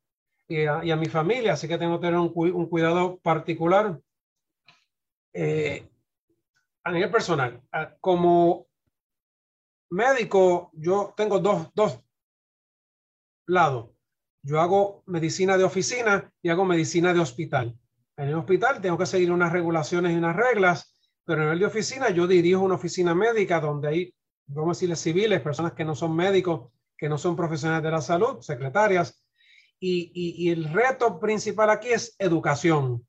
y 0.47 0.67
a, 0.67 0.85
y 0.85 0.91
a 0.91 0.97
mi 0.97 1.07
familia, 1.07 1.55
así 1.55 1.67
que 1.67 1.79
tengo 1.79 1.99
que 1.99 2.09
tener 2.09 2.21
un, 2.21 2.31
un 2.37 2.67
cuidado 2.69 3.21
particular. 3.21 3.99
Eh, 5.33 5.89
a 6.85 6.93
nivel 6.93 7.11
personal, 7.11 7.63
como 8.03 8.67
médico, 9.89 10.71
yo 10.75 11.15
tengo 11.17 11.39
dos, 11.39 11.73
dos 11.73 11.99
lados. 13.47 13.91
Yo 14.43 14.61
hago 14.61 15.03
medicina 15.07 15.57
de 15.57 15.65
oficina 15.65 16.33
y 16.43 16.49
hago 16.49 16.65
medicina 16.65 17.13
de 17.13 17.21
hospital. 17.21 17.77
En 18.17 18.29
el 18.29 18.35
hospital 18.35 18.81
tengo 18.81 18.99
que 18.99 19.07
seguir 19.07 19.31
unas 19.33 19.53
regulaciones 19.53 20.13
y 20.13 20.17
unas 20.17 20.37
reglas, 20.37 20.97
pero 21.25 21.45
en 21.45 21.49
el 21.51 21.59
de 21.59 21.67
oficina 21.67 22.11
yo 22.11 22.27
dirijo 22.27 22.63
una 22.63 22.75
oficina 22.75 23.15
médica 23.15 23.61
donde 23.61 23.89
hay 23.89 24.15
vamos 24.47 24.77
a 24.77 24.79
decirle 24.79 24.97
civiles, 24.97 25.41
personas 25.41 25.73
que 25.73 25.85
no 25.85 25.95
son 25.95 26.15
médicos, 26.15 26.71
que 26.97 27.09
no 27.09 27.19
son 27.19 27.37
profesionales 27.37 27.83
de 27.83 27.91
la 27.91 28.01
salud, 28.01 28.41
secretarias. 28.41 29.25
Y, 29.79 30.13
y, 30.15 30.47
y 30.47 30.51
el 30.51 30.73
reto 30.73 31.19
principal 31.19 31.71
aquí 31.71 31.89
es 31.89 32.15
educación. 32.19 33.07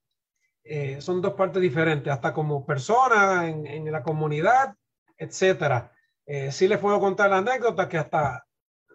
Eh, 0.64 1.00
son 1.00 1.20
dos 1.20 1.34
partes 1.34 1.60
diferentes, 1.60 2.12
hasta 2.12 2.32
como 2.32 2.64
persona 2.64 3.48
en, 3.48 3.66
en 3.66 3.92
la 3.92 4.02
comunidad, 4.02 4.74
etcétera. 5.16 5.92
Eh, 6.26 6.50
sí 6.50 6.66
les 6.66 6.78
puedo 6.78 6.98
contar 6.98 7.30
la 7.30 7.38
anécdota 7.38 7.88
que 7.88 7.98
hasta 7.98 8.44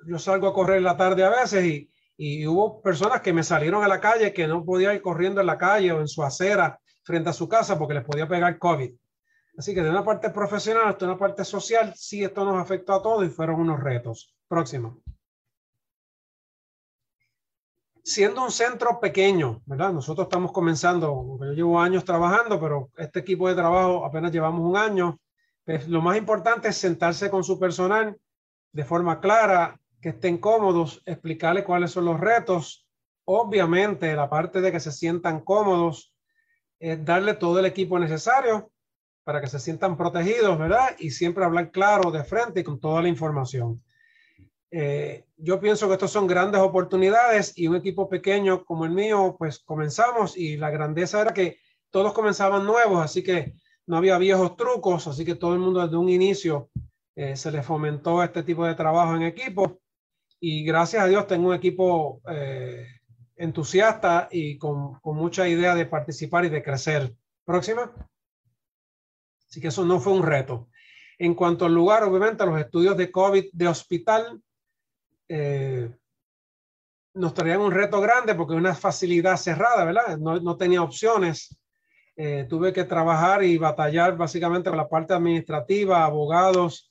yo 0.05 0.19
salgo 0.19 0.47
a 0.47 0.53
correr 0.53 0.81
la 0.81 0.97
tarde 0.97 1.23
a 1.23 1.29
veces 1.29 1.65
y, 1.65 1.89
y 2.17 2.45
hubo 2.45 2.81
personas 2.81 3.21
que 3.21 3.31
me 3.31 3.43
salieron 3.43 3.83
a 3.83 3.87
la 3.87 4.01
calle 4.01 4.33
que 4.33 4.45
no 4.45 4.65
podía 4.65 4.93
ir 4.93 5.01
corriendo 5.01 5.39
en 5.39 5.47
la 5.47 5.57
calle 5.57 5.91
o 5.93 6.01
en 6.01 6.07
su 6.07 6.21
acera 6.21 6.79
frente 7.03 7.29
a 7.29 7.33
su 7.33 7.47
casa 7.47 7.79
porque 7.79 7.93
les 7.93 8.03
podía 8.03 8.27
pegar 8.27 8.59
COVID. 8.59 8.91
Así 9.57 9.73
que 9.73 9.81
de 9.81 9.89
una 9.89 10.03
parte 10.03 10.29
profesional 10.29 10.87
hasta 10.87 11.05
una 11.05 11.17
parte 11.17 11.43
social, 11.43 11.93
sí, 11.95 12.23
esto 12.23 12.45
nos 12.45 12.61
afectó 12.61 12.93
a 12.93 13.01
todos 13.01 13.25
y 13.25 13.29
fueron 13.29 13.61
unos 13.61 13.79
retos. 13.79 14.35
Próximo. 14.47 15.01
Siendo 18.03 18.43
un 18.43 18.51
centro 18.51 18.99
pequeño, 18.99 19.61
¿verdad? 19.65 19.93
Nosotros 19.93 20.25
estamos 20.25 20.51
comenzando, 20.51 21.37
yo 21.41 21.51
llevo 21.51 21.79
años 21.79 22.03
trabajando, 22.03 22.59
pero 22.59 22.89
este 22.97 23.19
equipo 23.19 23.47
de 23.47 23.55
trabajo 23.55 24.05
apenas 24.05 24.31
llevamos 24.31 24.61
un 24.61 24.75
año. 24.75 25.19
Pues 25.65 25.87
lo 25.87 26.01
más 26.01 26.17
importante 26.17 26.69
es 26.69 26.77
sentarse 26.77 27.29
con 27.29 27.43
su 27.43 27.59
personal 27.59 28.17
de 28.71 28.83
forma 28.85 29.19
clara, 29.19 29.79
que 30.01 30.09
estén 30.09 30.37
cómodos, 30.37 31.01
explicarle 31.05 31.63
cuáles 31.63 31.91
son 31.91 32.05
los 32.05 32.19
retos. 32.19 32.87
Obviamente, 33.25 34.15
la 34.15 34.29
parte 34.29 34.61
de 34.61 34.71
que 34.71 34.79
se 34.79 34.91
sientan 34.91 35.41
cómodos 35.41 36.13
es 36.79 37.03
darle 37.03 37.33
todo 37.33 37.59
el 37.59 37.65
equipo 37.65 37.99
necesario 37.99 38.71
para 39.23 39.41
que 39.41 39.47
se 39.47 39.59
sientan 39.59 39.97
protegidos, 39.97 40.57
¿verdad? 40.57 40.95
Y 40.97 41.11
siempre 41.11 41.43
hablar 41.43 41.71
claro 41.71 42.09
de 42.11 42.23
frente 42.23 42.61
y 42.61 42.63
con 42.63 42.79
toda 42.79 43.01
la 43.01 43.09
información. 43.09 43.83
Eh, 44.71 45.25
yo 45.37 45.59
pienso 45.59 45.87
que 45.87 45.93
estos 45.93 46.11
son 46.11 46.27
grandes 46.27 46.61
oportunidades 46.61 47.53
y 47.57 47.67
un 47.67 47.75
equipo 47.75 48.07
pequeño 48.07 48.63
como 48.63 48.85
el 48.85 48.91
mío, 48.91 49.35
pues 49.37 49.59
comenzamos 49.59 50.37
y 50.37 50.57
la 50.57 50.69
grandeza 50.69 51.21
era 51.21 51.33
que 51.33 51.57
todos 51.89 52.13
comenzaban 52.13 52.65
nuevos, 52.65 53.03
así 53.03 53.23
que 53.23 53.55
no 53.87 53.97
había 53.97 54.17
viejos 54.19 54.55
trucos, 54.55 55.07
así 55.07 55.25
que 55.25 55.35
todo 55.35 55.53
el 55.53 55.59
mundo 55.59 55.81
desde 55.81 55.97
un 55.97 56.09
inicio 56.09 56.69
eh, 57.15 57.35
se 57.35 57.51
le 57.51 57.63
fomentó 57.63 58.21
este 58.23 58.43
tipo 58.43 58.65
de 58.65 58.75
trabajo 58.75 59.15
en 59.15 59.23
equipo 59.23 59.78
y 60.39 60.63
gracias 60.63 61.03
a 61.03 61.07
Dios 61.07 61.27
tengo 61.27 61.49
un 61.49 61.55
equipo 61.55 62.21
eh, 62.29 62.85
entusiasta 63.35 64.27
y 64.31 64.57
con, 64.57 64.99
con 64.99 65.15
mucha 65.15 65.47
idea 65.47 65.75
de 65.75 65.85
participar 65.85 66.45
y 66.45 66.49
de 66.49 66.63
crecer. 66.63 67.13
Próxima. 67.45 67.91
Así 69.49 69.59
que 69.59 69.69
eso 69.69 69.83
no 69.85 69.99
fue 69.99 70.13
un 70.13 70.23
reto. 70.23 70.69
En 71.17 71.33
cuanto 71.33 71.65
al 71.65 71.73
lugar, 71.73 72.03
obviamente, 72.03 72.45
los 72.45 72.59
estudios 72.59 72.95
de 72.95 73.11
COVID 73.11 73.45
de 73.51 73.67
hospital 73.67 74.41
eh, 75.27 75.89
nos 77.13 77.33
traían 77.33 77.61
un 77.61 77.71
reto 77.71 77.99
grande 77.99 78.35
porque 78.35 78.53
una 78.53 78.75
facilidad 78.75 79.35
cerrada, 79.35 79.83
¿verdad? 79.83 80.17
No, 80.17 80.39
no 80.39 80.55
tenía 80.55 80.81
opciones. 80.81 81.57
Eh, 82.15 82.45
tuve 82.49 82.71
que 82.73 82.83
trabajar 82.83 83.43
y 83.43 83.57
batallar 83.57 84.17
básicamente 84.17 84.69
con 84.69 84.77
la 84.77 84.87
parte 84.87 85.13
administrativa, 85.13 86.03
abogados, 86.03 86.88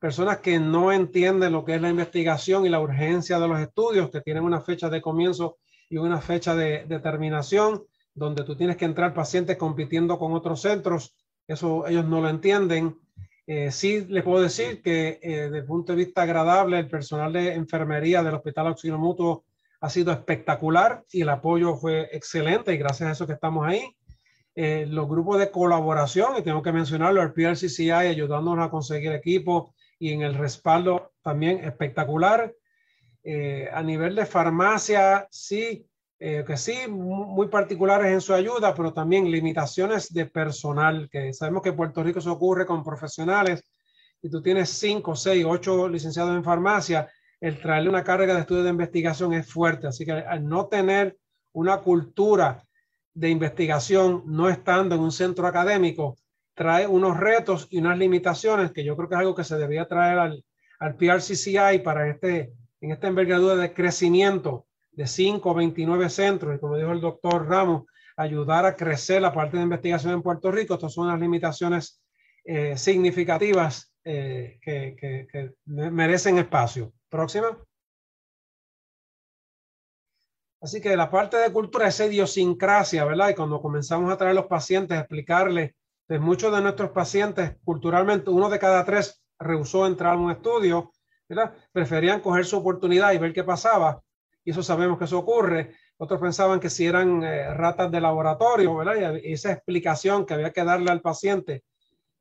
personas 0.00 0.38
que 0.38 0.58
no 0.58 0.92
entienden 0.92 1.52
lo 1.52 1.64
que 1.64 1.74
es 1.74 1.82
la 1.82 1.90
investigación 1.90 2.64
y 2.64 2.70
la 2.70 2.80
urgencia 2.80 3.38
de 3.38 3.46
los 3.46 3.60
estudios, 3.60 4.10
que 4.10 4.22
tienen 4.22 4.42
una 4.42 4.62
fecha 4.62 4.88
de 4.88 5.02
comienzo 5.02 5.58
y 5.90 5.98
una 5.98 6.20
fecha 6.20 6.56
de, 6.56 6.86
terminación 7.02 7.84
donde 8.14 8.42
tú 8.42 8.56
tienes 8.56 8.76
que 8.76 8.86
entrar 8.86 9.12
pacientes 9.12 9.56
compitiendo 9.58 10.18
con 10.18 10.32
otros 10.32 10.62
centros. 10.62 11.14
Eso 11.46 11.86
ellos 11.86 12.06
no 12.06 12.22
lo 12.22 12.30
entienden. 12.30 12.98
Eh, 13.46 13.70
sí 13.70 14.06
les 14.08 14.24
puedo 14.24 14.42
decir 14.42 14.80
que 14.82 15.20
eh, 15.22 15.42
desde 15.42 15.58
el 15.58 15.64
punto 15.66 15.92
de 15.92 16.04
vista 16.04 16.22
agradable, 16.22 16.78
el 16.78 16.88
personal 16.88 17.32
de 17.32 17.52
enfermería 17.52 18.22
del 18.22 18.34
Hospital 18.34 18.68
Auxilio 18.68 18.98
Mutuo 18.98 19.44
ha 19.82 19.90
sido 19.90 20.12
espectacular 20.12 21.04
y 21.12 21.22
el 21.22 21.28
apoyo 21.28 21.76
fue 21.76 22.08
excelente 22.12 22.72
y 22.72 22.78
gracias 22.78 23.08
a 23.08 23.12
eso 23.12 23.26
que 23.26 23.34
estamos 23.34 23.66
ahí. 23.66 23.82
Eh, 24.54 24.86
los 24.88 25.08
grupos 25.08 25.38
de 25.38 25.50
colaboración, 25.50 26.36
y 26.38 26.42
tengo 26.42 26.62
que 26.62 26.72
mencionarlo, 26.72 27.22
el 27.22 27.32
PRCCI 27.32 27.90
ayudándonos 27.90 28.66
a 28.66 28.70
conseguir 28.70 29.12
equipo 29.12 29.74
y 30.00 30.12
en 30.12 30.22
el 30.22 30.34
respaldo 30.34 31.12
también 31.22 31.62
espectacular. 31.62 32.52
Eh, 33.22 33.68
a 33.72 33.82
nivel 33.82 34.16
de 34.16 34.24
farmacia, 34.24 35.28
sí, 35.30 35.86
eh, 36.18 36.42
que 36.46 36.56
sí, 36.56 36.88
muy 36.88 37.48
particulares 37.48 38.10
en 38.10 38.20
su 38.22 38.32
ayuda, 38.32 38.74
pero 38.74 38.92
también 38.92 39.30
limitaciones 39.30 40.12
de 40.12 40.26
personal, 40.26 41.08
que 41.10 41.32
sabemos 41.34 41.62
que 41.62 41.68
en 41.68 41.76
Puerto 41.76 42.02
Rico 42.02 42.20
se 42.20 42.30
ocurre 42.30 42.66
con 42.66 42.82
profesionales, 42.82 43.62
y 44.22 44.30
tú 44.30 44.42
tienes 44.42 44.70
cinco, 44.70 45.14
seis, 45.14 45.44
ocho 45.46 45.88
licenciados 45.88 46.34
en 46.34 46.44
farmacia, 46.44 47.08
el 47.38 47.60
traerle 47.60 47.90
una 47.90 48.04
carga 48.04 48.34
de 48.34 48.40
estudio 48.40 48.62
de 48.62 48.70
investigación 48.70 49.34
es 49.34 49.50
fuerte, 49.50 49.86
así 49.86 50.04
que 50.04 50.12
al 50.12 50.46
no 50.46 50.66
tener 50.66 51.18
una 51.52 51.78
cultura 51.78 52.64
de 53.12 53.28
investigación, 53.28 54.22
no 54.26 54.48
estando 54.48 54.94
en 54.94 55.02
un 55.02 55.12
centro 55.12 55.46
académico, 55.46 56.16
trae 56.54 56.86
unos 56.86 57.16
retos 57.18 57.68
y 57.70 57.78
unas 57.78 57.98
limitaciones 57.98 58.72
que 58.72 58.84
yo 58.84 58.96
creo 58.96 59.08
que 59.08 59.14
es 59.14 59.20
algo 59.20 59.34
que 59.34 59.44
se 59.44 59.56
debía 59.56 59.88
traer 59.88 60.18
al, 60.18 60.44
al 60.78 60.96
PRCCI 60.96 61.80
para 61.84 62.08
este 62.08 62.52
en 62.80 62.92
esta 62.92 63.08
envergadura 63.08 63.56
de 63.56 63.72
crecimiento 63.72 64.66
de 64.92 65.06
5 65.06 65.50
o 65.50 65.54
29 65.54 66.08
centros, 66.10 66.56
y 66.56 66.58
como 66.58 66.76
dijo 66.76 66.92
el 66.92 67.00
doctor 67.00 67.46
Ramos, 67.46 67.84
ayudar 68.16 68.66
a 68.66 68.76
crecer 68.76 69.22
la 69.22 69.32
parte 69.32 69.56
de 69.56 69.62
investigación 69.62 70.12
en 70.12 70.22
Puerto 70.22 70.50
Rico. 70.50 70.74
Estas 70.74 70.92
son 70.92 71.06
unas 71.06 71.20
limitaciones 71.20 72.02
eh, 72.44 72.76
significativas 72.76 73.92
eh, 74.04 74.58
que, 74.62 75.26
que, 75.30 75.54
merecen 75.66 76.38
espacio. 76.38 76.92
Próxima. 77.08 77.56
Así 80.60 80.80
que 80.80 80.96
la 80.96 81.10
parte 81.10 81.38
de 81.38 81.52
cultura 81.52 81.88
es 81.88 81.98
idiosincrasia, 82.00 83.04
¿verdad? 83.04 83.30
Y 83.30 83.34
cuando 83.34 83.62
comenzamos 83.62 84.12
a 84.12 84.16
traer 84.16 84.34
los 84.34 84.46
pacientes, 84.46 84.98
explicarles, 84.98 85.72
muchos 86.18 86.52
de 86.52 86.60
nuestros 86.60 86.90
pacientes, 86.90 87.56
culturalmente, 87.64 88.30
uno 88.30 88.48
de 88.48 88.58
cada 88.58 88.84
tres 88.84 89.22
rehusó 89.38 89.86
entrar 89.86 90.14
a 90.14 90.18
un 90.18 90.30
estudio 90.30 90.90
Preferían 91.72 92.20
coger 92.20 92.44
su 92.44 92.56
oportunidad 92.56 93.12
y 93.12 93.18
ver 93.18 93.32
qué 93.32 93.44
pasaba. 93.44 94.02
Y 94.44 94.50
eso 94.50 94.62
sabemos 94.62 94.98
que 94.98 95.04
eso 95.04 95.18
ocurre. 95.18 95.74
Otros 95.96 96.20
pensaban 96.20 96.60
que 96.60 96.70
si 96.70 96.86
eran 96.86 97.22
eh, 97.22 97.52
ratas 97.54 97.90
de 97.90 98.00
laboratorio, 98.00 98.74
¿verdad? 98.76 99.16
Y 99.22 99.32
esa 99.32 99.52
explicación 99.52 100.24
que 100.24 100.34
había 100.34 100.52
que 100.52 100.64
darle 100.64 100.90
al 100.90 101.02
paciente, 101.02 101.62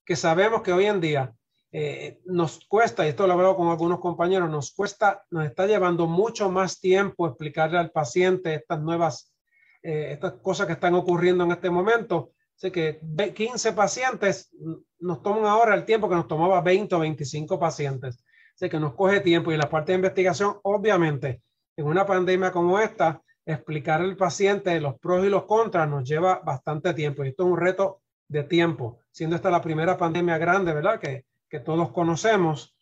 que 0.05 0.15
sabemos 0.15 0.61
que 0.61 0.73
hoy 0.73 0.85
en 0.85 0.99
día 0.99 1.33
eh, 1.71 2.19
nos 2.25 2.65
cuesta, 2.67 3.05
y 3.05 3.09
esto 3.09 3.25
lo 3.25 3.37
veo 3.37 3.55
con 3.55 3.69
algunos 3.69 3.99
compañeros, 3.99 4.49
nos 4.49 4.73
cuesta, 4.73 5.23
nos 5.31 5.45
está 5.45 5.65
llevando 5.65 6.07
mucho 6.07 6.51
más 6.51 6.79
tiempo 6.79 7.27
explicarle 7.27 7.77
al 7.77 7.91
paciente 7.91 8.53
estas 8.53 8.81
nuevas, 8.81 9.33
eh, 9.81 10.09
estas 10.11 10.33
cosas 10.33 10.67
que 10.67 10.73
están 10.73 10.95
ocurriendo 10.95 11.45
en 11.45 11.51
este 11.51 11.69
momento. 11.69 12.33
Así 12.59 12.71
que 12.71 12.99
15 13.33 13.73
pacientes 13.73 14.51
nos 14.99 15.23
toman 15.23 15.45
ahora 15.45 15.73
el 15.73 15.85
tiempo 15.85 16.09
que 16.09 16.15
nos 16.15 16.27
tomaba 16.27 16.61
20 16.61 16.93
o 16.93 16.99
25 16.99 17.57
pacientes 17.57 18.23
que 18.67 18.79
nos 18.79 18.95
coge 18.95 19.21
tiempo 19.21 19.51
y 19.51 19.57
la 19.57 19.69
parte 19.69 19.93
de 19.93 19.97
investigación, 19.97 20.57
obviamente, 20.63 21.41
en 21.77 21.85
una 21.85 22.05
pandemia 22.05 22.51
como 22.51 22.79
esta, 22.79 23.21
explicar 23.45 24.01
al 24.01 24.17
paciente 24.17 24.81
los 24.81 24.99
pros 24.99 25.25
y 25.25 25.29
los 25.29 25.45
contras 25.45 25.87
nos 25.87 26.07
lleva 26.07 26.41
bastante 26.43 26.93
tiempo 26.93 27.23
y 27.23 27.29
esto 27.29 27.43
es 27.43 27.49
un 27.49 27.57
reto 27.57 28.01
de 28.27 28.43
tiempo, 28.43 28.99
siendo 29.11 29.37
esta 29.37 29.49
la 29.49 29.61
primera 29.61 29.95
pandemia 29.97 30.37
grande, 30.37 30.73
¿verdad? 30.73 30.99
Que, 30.99 31.25
que 31.47 31.61
todos 31.61 31.91
conocemos. 31.91 32.75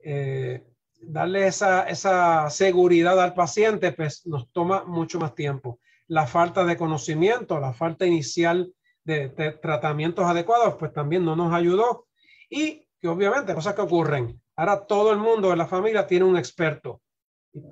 Eh, 0.00 0.64
darle 1.00 1.46
esa, 1.46 1.88
esa 1.88 2.48
seguridad 2.50 3.20
al 3.20 3.34
paciente, 3.34 3.92
pues 3.92 4.26
nos 4.26 4.50
toma 4.50 4.84
mucho 4.84 5.20
más 5.20 5.34
tiempo. 5.34 5.78
La 6.08 6.26
falta 6.26 6.64
de 6.64 6.76
conocimiento, 6.76 7.60
la 7.60 7.74
falta 7.74 8.06
inicial 8.06 8.72
de, 9.16 9.58
tratamientos 9.60 10.24
adecuados, 10.24 10.76
pues 10.78 10.92
también 10.92 11.24
no 11.24 11.34
nos 11.34 11.52
ayudó. 11.52 12.06
Y 12.48 12.88
que 13.00 13.08
obviamente 13.08 13.54
cosas 13.54 13.74
que 13.74 13.82
ocurren, 13.82 14.40
Ahora 14.58 14.84
todo 14.86 15.12
el 15.12 15.18
mundo 15.18 15.50
de 15.50 15.56
la 15.56 15.68
familia 15.68 16.04
tiene 16.04 16.24
un 16.24 16.36
experto, 16.36 17.00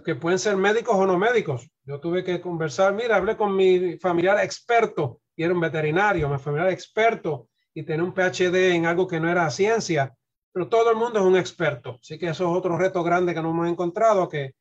que 0.05 0.15
pueden 0.15 0.39
ser 0.39 0.57
médicos 0.57 0.95
o 0.95 1.05
no 1.05 1.19
médicos. 1.19 1.69
Yo 1.85 1.99
tuve 1.99 2.23
que 2.23 2.41
conversar, 2.41 2.95
mira, 2.95 3.17
hablé 3.17 3.37
con 3.37 3.57
mi 3.57 3.99
familiar 3.99 4.39
experto 4.39 5.21
y 5.35 5.43
era 5.43 5.53
un 5.53 5.59
veterinario, 5.59 6.29
mi 6.29 6.39
familiar 6.39 6.71
experto 6.71 7.49
y 7.75 7.83
tenía 7.83 8.05
un 8.05 8.15
PhD 8.15 8.77
en 8.77 8.87
algo 8.87 9.09
que 9.09 9.19
no 9.19 9.29
era 9.29 9.51
ciencia, 9.51 10.15
pero 10.53 10.69
todo 10.69 10.93
el 10.93 10.97
mundo 10.97 11.19
es 11.19 11.25
un 11.25 11.37
experto. 11.37 11.99
Así 12.01 12.21
que 12.21 12.29
eso 12.29 12.45
es 12.45 12.57
otro 12.57 12.79
reto 12.79 13.03
grande 13.03 13.35
que 13.35 13.43
nos 13.43 13.51
hemos 13.51 13.69
encontrado, 13.69 14.29
que 14.29 14.55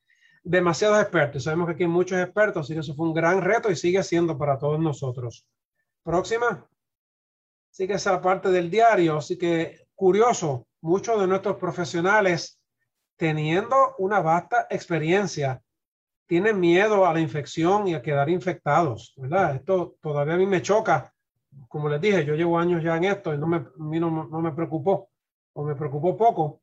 demasiados 0.43 0.99
expertos. 0.99 1.43
Sabemos 1.43 1.67
que 1.67 1.73
aquí 1.73 1.83
hay 1.83 1.89
muchos 1.89 2.19
expertos, 2.19 2.65
así 2.65 2.73
que 2.73 2.79
eso 2.79 2.95
fue 2.95 3.05
un 3.05 3.13
gran 3.13 3.41
reto 3.43 3.69
y 3.69 3.75
sigue 3.75 4.01
siendo 4.01 4.35
para 4.35 4.57
todos 4.57 4.79
nosotros. 4.79 5.45
Próxima. 6.05 6.63
Así 7.71 7.87
que 7.87 7.93
esa 7.93 8.21
parte 8.21 8.49
del 8.49 8.69
diario, 8.69 9.17
así 9.17 9.39
que 9.39 9.87
curioso, 9.95 10.67
muchos 10.81 11.19
de 11.19 11.25
nuestros 11.25 11.57
profesionales, 11.57 12.59
teniendo 13.17 13.95
una 13.97 14.19
vasta 14.19 14.67
experiencia, 14.69 15.63
tienen 16.27 16.59
miedo 16.59 17.07
a 17.07 17.13
la 17.13 17.19
infección 17.19 17.87
y 17.87 17.95
a 17.95 18.03
quedar 18.03 18.29
infectados, 18.29 19.15
¿verdad? 19.17 19.55
Esto 19.55 19.95
todavía 19.99 20.35
a 20.35 20.37
mí 20.37 20.45
me 20.45 20.61
choca. 20.61 21.11
Como 21.67 21.89
les 21.89 21.99
dije, 21.99 22.23
yo 22.23 22.35
llevo 22.35 22.59
años 22.59 22.83
ya 22.83 22.97
en 22.97 23.05
esto 23.05 23.33
y 23.33 23.39
no 23.39 23.47
me, 23.47 23.65
no, 23.75 24.27
no 24.27 24.41
me 24.41 24.51
preocupó 24.51 25.09
o 25.53 25.63
me 25.63 25.73
preocupó 25.73 26.15
poco. 26.15 26.61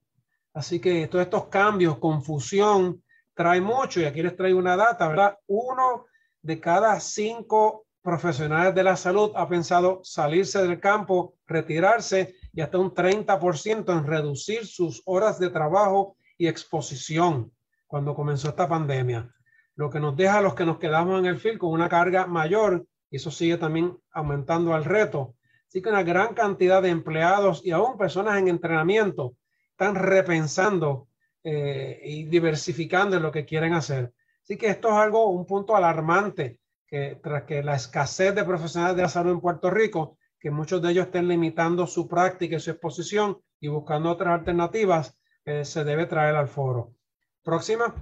Así 0.54 0.78
que 0.80 1.08
todos 1.08 1.24
estos 1.24 1.46
cambios, 1.46 1.98
confusión, 1.98 3.02
trae 3.34 3.60
mucho 3.60 4.00
y 4.00 4.04
aquí 4.04 4.22
les 4.22 4.36
traigo 4.36 4.60
una 4.60 4.76
data, 4.76 5.08
¿verdad? 5.08 5.36
Uno 5.48 6.06
de 6.42 6.60
cada 6.60 7.00
cinco 7.00 7.86
profesionales 8.02 8.74
de 8.74 8.82
la 8.82 8.96
salud 8.96 9.32
ha 9.36 9.48
pensado 9.48 10.00
salirse 10.02 10.62
del 10.62 10.80
campo, 10.80 11.36
retirarse 11.46 12.34
y 12.52 12.60
hasta 12.60 12.78
un 12.78 12.92
30% 12.92 13.92
en 13.96 14.06
reducir 14.06 14.66
sus 14.66 15.02
horas 15.06 15.38
de 15.38 15.50
trabajo 15.50 16.16
y 16.36 16.48
exposición 16.48 17.52
cuando 17.86 18.14
comenzó 18.14 18.48
esta 18.48 18.68
pandemia, 18.68 19.32
lo 19.76 19.90
que 19.90 20.00
nos 20.00 20.16
deja 20.16 20.38
a 20.38 20.42
los 20.42 20.54
que 20.54 20.64
nos 20.64 20.78
quedamos 20.78 21.20
en 21.20 21.26
el 21.26 21.38
fil 21.38 21.58
con 21.58 21.70
una 21.70 21.88
carga 21.88 22.26
mayor 22.26 22.86
y 23.10 23.16
eso 23.16 23.30
sigue 23.30 23.58
también 23.58 23.96
aumentando 24.12 24.74
el 24.74 24.84
reto. 24.84 25.36
Así 25.68 25.80
que 25.80 25.90
una 25.90 26.02
gran 26.02 26.34
cantidad 26.34 26.82
de 26.82 26.88
empleados 26.88 27.64
y 27.64 27.70
aún 27.70 27.96
personas 27.96 28.38
en 28.38 28.48
entrenamiento 28.48 29.36
están 29.70 29.94
repensando 29.94 31.08
eh, 31.44 32.00
y 32.04 32.24
diversificando 32.24 33.16
en 33.16 33.22
lo 33.22 33.30
que 33.30 33.44
quieren 33.44 33.74
hacer. 33.74 34.12
Así 34.42 34.56
que 34.56 34.68
esto 34.68 34.88
es 34.88 34.94
algo, 34.94 35.30
un 35.30 35.46
punto 35.46 35.76
alarmante, 35.76 36.60
que 36.92 37.18
tras 37.22 37.44
que 37.44 37.62
la 37.62 37.74
escasez 37.74 38.34
de 38.34 38.44
profesionales 38.44 38.96
de 38.96 39.02
la 39.02 39.08
salud 39.08 39.32
en 39.32 39.40
Puerto 39.40 39.70
Rico 39.70 40.18
que 40.38 40.50
muchos 40.50 40.82
de 40.82 40.90
ellos 40.90 41.06
estén 41.06 41.26
limitando 41.26 41.86
su 41.86 42.06
práctica 42.06 42.56
y 42.56 42.60
su 42.60 42.72
exposición 42.72 43.40
y 43.60 43.68
buscando 43.68 44.10
otras 44.10 44.40
alternativas, 44.40 45.16
eh, 45.44 45.64
se 45.64 45.84
debe 45.84 46.04
traer 46.06 46.34
al 46.34 46.48
foro. 46.48 46.96
Próxima. 47.42 47.94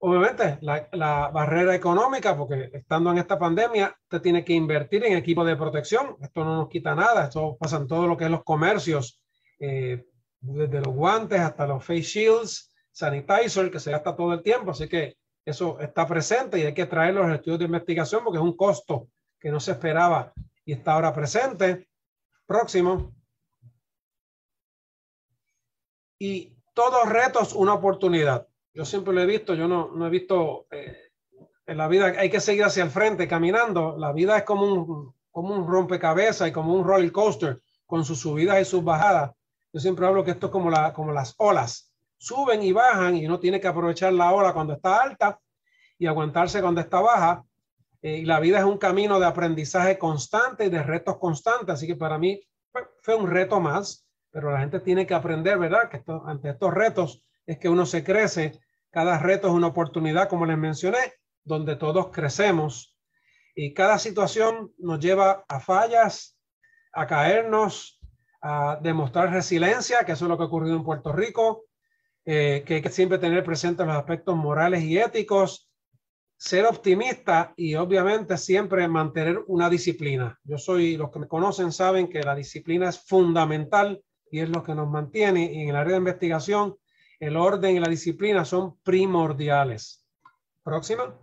Obviamente, 0.00 0.58
la, 0.60 1.30
barrera 1.32 1.74
económica, 1.74 2.36
porque 2.36 2.70
estando 2.72 3.12
en 3.12 3.18
esta 3.18 3.38
pandemia, 3.38 3.96
usted 4.02 4.20
tiene 4.20 4.44
que 4.44 4.52
invertir 4.52 5.04
en 5.04 5.16
equipo 5.16 5.44
de 5.44 5.56
protección. 5.56 6.16
Esto 6.20 6.44
no 6.44 6.56
nos 6.56 6.68
quita 6.68 6.96
nada. 6.96 7.24
Esto 7.24 7.56
pasa 7.58 7.76
en 7.76 7.86
todo 7.86 8.08
lo 8.08 8.16
que 8.16 8.24
es 8.24 8.30
los 8.30 8.42
comercios, 8.42 9.22
eh, 9.60 10.04
desde 10.40 10.80
los 10.80 10.92
guantes 10.92 11.40
hasta 11.40 11.66
los 11.68 11.84
face 11.84 12.02
shields, 12.02 12.74
sanitizer, 12.90 13.70
que 13.70 13.78
se 13.78 13.92
gasta 13.92 14.16
todo 14.16 14.34
el 14.34 14.42
tiempo. 14.42 14.72
Así 14.72 14.88
que 14.88 15.16
eso 15.44 15.80
está 15.80 16.06
presente 16.06 16.58
y 16.58 16.62
hay 16.62 16.74
que 16.74 16.86
traer 16.86 17.14
los 17.14 17.30
estudios 17.30 17.58
de 17.58 17.64
investigación 17.64 18.22
porque 18.24 18.38
es 18.38 18.44
un 18.44 18.56
costo 18.56 19.08
que 19.40 19.50
no 19.50 19.58
se 19.58 19.72
esperaba 19.72 20.32
y 20.64 20.72
está 20.72 20.92
ahora 20.92 21.12
presente. 21.12 21.88
Próximo. 22.46 23.12
Y 26.18 26.56
todos 26.74 27.08
retos, 27.08 27.52
una 27.52 27.74
oportunidad. 27.74 28.46
Yo 28.72 28.84
siempre 28.84 29.12
lo 29.12 29.20
he 29.20 29.26
visto, 29.26 29.54
yo 29.54 29.66
no, 29.68 29.90
no 29.92 30.06
he 30.06 30.10
visto 30.10 30.66
eh, 30.70 31.10
en 31.66 31.76
la 31.76 31.88
vida, 31.88 32.06
hay 32.18 32.30
que 32.30 32.40
seguir 32.40 32.64
hacia 32.64 32.84
el 32.84 32.90
frente 32.90 33.26
caminando. 33.28 33.96
La 33.98 34.12
vida 34.12 34.38
es 34.38 34.44
como 34.44 34.64
un, 34.64 35.14
como 35.30 35.54
un 35.54 35.66
rompecabezas 35.66 36.48
y 36.48 36.52
como 36.52 36.74
un 36.74 36.84
roller 36.84 37.12
coaster 37.12 37.60
con 37.86 38.04
sus 38.04 38.20
subidas 38.20 38.60
y 38.60 38.64
sus 38.64 38.84
bajadas. 38.84 39.32
Yo 39.72 39.80
siempre 39.80 40.06
hablo 40.06 40.24
que 40.24 40.30
esto 40.32 40.46
es 40.46 40.52
como, 40.52 40.70
la, 40.70 40.92
como 40.92 41.12
las 41.12 41.34
olas. 41.38 41.91
Suben 42.22 42.62
y 42.62 42.70
bajan 42.70 43.16
y 43.16 43.26
uno 43.26 43.40
tiene 43.40 43.60
que 43.60 43.66
aprovechar 43.66 44.12
la 44.12 44.32
ola 44.32 44.52
cuando 44.52 44.74
está 44.74 45.02
alta 45.02 45.40
y 45.98 46.06
aguantarse 46.06 46.62
cuando 46.62 46.80
está 46.80 47.00
baja 47.00 47.44
eh, 48.00 48.18
y 48.18 48.24
la 48.24 48.38
vida 48.38 48.58
es 48.58 48.64
un 48.64 48.78
camino 48.78 49.18
de 49.18 49.26
aprendizaje 49.26 49.98
constante 49.98 50.66
y 50.66 50.70
de 50.70 50.84
retos 50.84 51.18
constantes. 51.18 51.74
Así 51.74 51.88
que 51.88 51.96
para 51.96 52.18
mí 52.18 52.40
fue 53.02 53.16
un 53.16 53.28
reto 53.28 53.58
más, 53.58 54.06
pero 54.30 54.52
la 54.52 54.60
gente 54.60 54.78
tiene 54.78 55.04
que 55.04 55.14
aprender, 55.14 55.58
¿verdad? 55.58 55.90
Que 55.90 56.00
ante 56.24 56.50
estos 56.50 56.72
retos 56.72 57.24
es 57.44 57.58
que 57.58 57.68
uno 57.68 57.86
se 57.86 58.04
crece 58.04 58.60
Cada 58.92 59.18
reto 59.18 59.48
es 59.48 59.54
una 59.54 59.66
oportunidad, 59.66 60.28
como 60.28 60.46
les 60.46 60.58
mencioné, 60.58 61.14
donde 61.42 61.74
todos 61.74 62.10
crecemos 62.12 62.96
y 63.56 63.74
cada 63.74 63.98
situación 63.98 64.72
nos 64.78 65.00
lleva 65.00 65.44
a 65.48 65.58
fallas, 65.58 66.38
a 66.92 67.04
caernos, 67.08 67.98
a 68.40 68.78
demostrar 68.80 69.32
resiliencia, 69.32 70.04
que 70.04 70.12
eso 70.12 70.26
es 70.26 70.28
lo 70.28 70.36
que 70.36 70.44
ha 70.44 70.46
ocurrido 70.46 70.76
en 70.76 70.84
Puerto 70.84 71.12
Rico, 71.12 71.64
eh, 72.24 72.62
que 72.64 72.74
hay 72.74 72.82
que 72.82 72.90
siempre 72.90 73.18
tener 73.18 73.42
presentes 73.42 73.86
los 73.86 73.96
aspectos 73.96 74.36
morales 74.36 74.82
y 74.84 74.98
éticos, 74.98 75.68
ser 76.36 76.66
optimista 76.66 77.54
y 77.56 77.76
obviamente 77.76 78.36
siempre 78.36 78.86
mantener 78.88 79.44
una 79.46 79.70
disciplina. 79.70 80.38
Yo 80.42 80.58
soy, 80.58 80.96
los 80.96 81.10
que 81.10 81.20
me 81.20 81.28
conocen 81.28 81.72
saben 81.72 82.08
que 82.08 82.22
la 82.22 82.34
disciplina 82.34 82.88
es 82.88 82.98
fundamental 82.98 84.02
y 84.30 84.40
es 84.40 84.48
lo 84.48 84.62
que 84.62 84.74
nos 84.74 84.88
mantiene. 84.88 85.52
Y 85.52 85.62
en 85.62 85.68
el 85.68 85.76
área 85.76 85.92
de 85.92 85.98
investigación, 85.98 86.76
el 87.20 87.36
orden 87.36 87.76
y 87.76 87.80
la 87.80 87.88
disciplina 87.88 88.44
son 88.44 88.76
primordiales. 88.82 90.04
Próxima. 90.64 91.16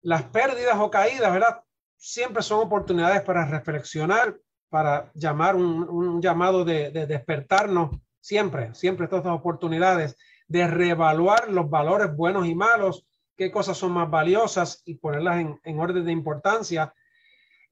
Las 0.00 0.22
pérdidas 0.24 0.76
o 0.78 0.90
caídas, 0.90 1.30
¿verdad? 1.30 1.62
Siempre 1.96 2.42
son 2.42 2.60
oportunidades 2.60 3.20
para 3.20 3.44
reflexionar, 3.44 4.38
para 4.70 5.10
llamar 5.14 5.56
un, 5.56 6.22
llamado 6.22 6.64
de, 6.64 6.90
de 6.90 7.06
despertarnos. 7.06 7.90
Siempre, 8.22 8.72
siempre 8.72 9.08
todas 9.08 9.24
estas 9.24 9.36
oportunidades 9.36 10.16
de 10.46 10.68
reevaluar 10.68 11.50
los 11.50 11.68
valores 11.68 12.14
buenos 12.14 12.46
y 12.46 12.54
malos, 12.54 13.04
qué 13.36 13.50
cosas 13.50 13.76
son 13.76 13.92
más 13.92 14.08
valiosas 14.08 14.80
y 14.84 14.94
ponerlas 14.94 15.44
en, 15.64 15.80
orden 15.80 16.04
de 16.04 16.12
importancia, 16.12 16.94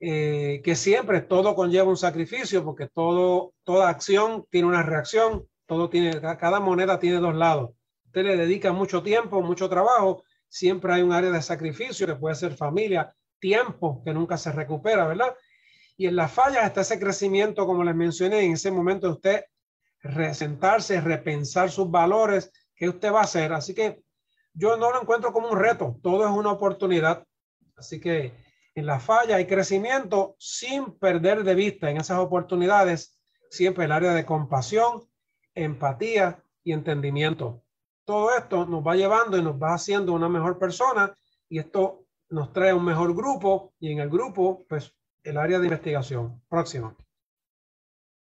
eh, 0.01 0.61
que 0.65 0.75
siempre 0.75 1.21
todo 1.21 1.55
conlleva 1.55 1.89
un 1.89 1.97
sacrificio 1.97 2.65
porque 2.65 2.89
todo, 2.89 3.55
toda 3.63 3.89
acción 3.89 4.45
tiene 4.51 4.67
una 4.67 4.83
reacción, 4.83 5.47
todo 5.67 5.89
tiene, 5.89 6.21
cada 6.21 6.59
moneda 6.59 6.99
tiene 6.99 7.19
dos 7.19 7.37
lados. 7.37 7.71
Usted 8.07 8.25
le 8.25 8.37
dedica 8.37 8.73
mucho 8.73 9.05
tiempo, 9.05 9.41
mucho 9.43 9.69
trabajo, 9.69 10.25
siempre 10.49 10.93
hay 10.93 11.03
un 11.03 11.13
área 11.13 11.31
de 11.31 11.43
sacrificio 11.43 12.09
que 12.09 12.17
puede 12.17 12.35
ser 12.35 12.57
familia, 12.57 13.15
tiempo 13.39 14.03
que 14.05 14.13
nunca 14.13 14.37
se 14.37 14.51
recupera, 14.51 15.07
¿verdad? 15.07 15.33
Y 15.97 16.09
en 16.09 16.17
las 16.17 16.33
fallas 16.33 16.67
está 16.67 16.81
ese 16.81 16.99
crecimiento, 16.99 17.67
como 17.67 17.85
les 17.85 17.95
mencioné, 17.95 18.41
en 18.41 18.55
ese 18.55 18.73
momento 18.73 19.09
usted 19.09 19.45
resentarse, 20.03 21.01
repensar 21.01 21.71
sus 21.71 21.91
valores 21.91 22.51
¿Qué 22.81 22.89
usted 22.89 23.13
va 23.13 23.21
a 23.21 23.25
hacer? 23.25 23.53
Así 23.53 23.75
que 23.75 24.03
yo 24.55 24.79
no 24.79 24.91
lo 24.91 25.03
encuentro 25.03 25.35
como 25.35 25.51
un 25.51 25.59
reto, 25.59 25.99
todo 26.03 26.25
es 26.25 26.33
una 26.33 26.51
oportunidad. 26.51 27.27
Así 27.77 28.01
que 28.01 28.33
en 28.75 28.87
la 28.87 28.99
falla 28.99 29.37
hay 29.37 29.47
crecimiento 29.47 30.35
sin 30.39 30.99
perder 30.99 31.45
de 31.45 31.55
vista 31.55 31.91
en 31.91 31.99
esas 31.99 32.19
oportunidades 32.19 33.21
siempre 33.51 33.85
el 33.85 33.93
área 33.93 34.15
de 34.15 34.25
compasión, 34.25 35.07
empatía 35.55 36.43
y 36.65 36.73
entendimiento. 36.73 37.63
Todo 38.07 38.35
esto 38.35 38.65
nos 38.65 38.83
va 38.83 38.97
llevando 38.97 39.37
y 39.37 39.43
nos 39.43 39.63
va 39.63 39.75
haciendo 39.75 40.15
una 40.15 40.31
mejor 40.31 40.59
persona 40.59 41.15
y 41.51 41.59
esto 41.59 42.07
nos 42.31 42.51
trae 42.55 42.73
un 42.73 42.87
mejor 42.87 43.15
grupo 43.15 43.75
y 43.79 43.93
en 43.93 43.99
el 43.99 44.09
grupo, 44.09 44.65
pues 44.71 44.97
el 45.23 45.37
área 45.37 45.59
de 45.59 45.67
investigación. 45.67 46.43
Próximo. 46.49 46.97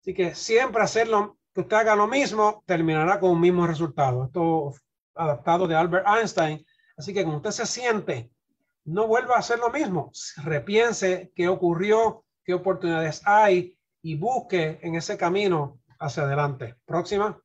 Así 0.01 0.15
que 0.15 0.35
siempre 0.35 0.83
hacerlo 0.83 1.40
que 1.55 1.63
usted 1.63 1.77
haga 1.77 1.97
lo 1.97 2.07
mismo, 2.07 2.63
terminará 2.67 3.19
con 3.19 3.31
un 3.31 3.41
mismo 3.41 3.67
resultado. 3.67 4.25
Esto 4.25 4.75
adaptado 5.15 5.67
de 5.67 5.75
Albert 5.75 6.07
Einstein. 6.07 6.65
Así 6.97 7.13
que 7.13 7.23
cuando 7.23 7.39
usted 7.39 7.51
se 7.51 7.67
siente, 7.67 8.31
no 8.85 9.07
vuelva 9.07 9.37
a 9.37 9.41
hacer 9.41 9.59
lo 9.59 9.71
mismo. 9.71 10.13
Repiense 10.45 11.33
qué 11.35 11.49
ocurrió, 11.49 12.25
qué 12.45 12.55
oportunidades 12.55 13.23
hay 13.25 13.77
y 14.03 14.17
busque 14.17 14.79
en 14.83 14.95
ese 14.95 15.17
camino 15.17 15.81
hacia 15.99 16.23
adelante. 16.23 16.77
Próxima. 16.85 17.41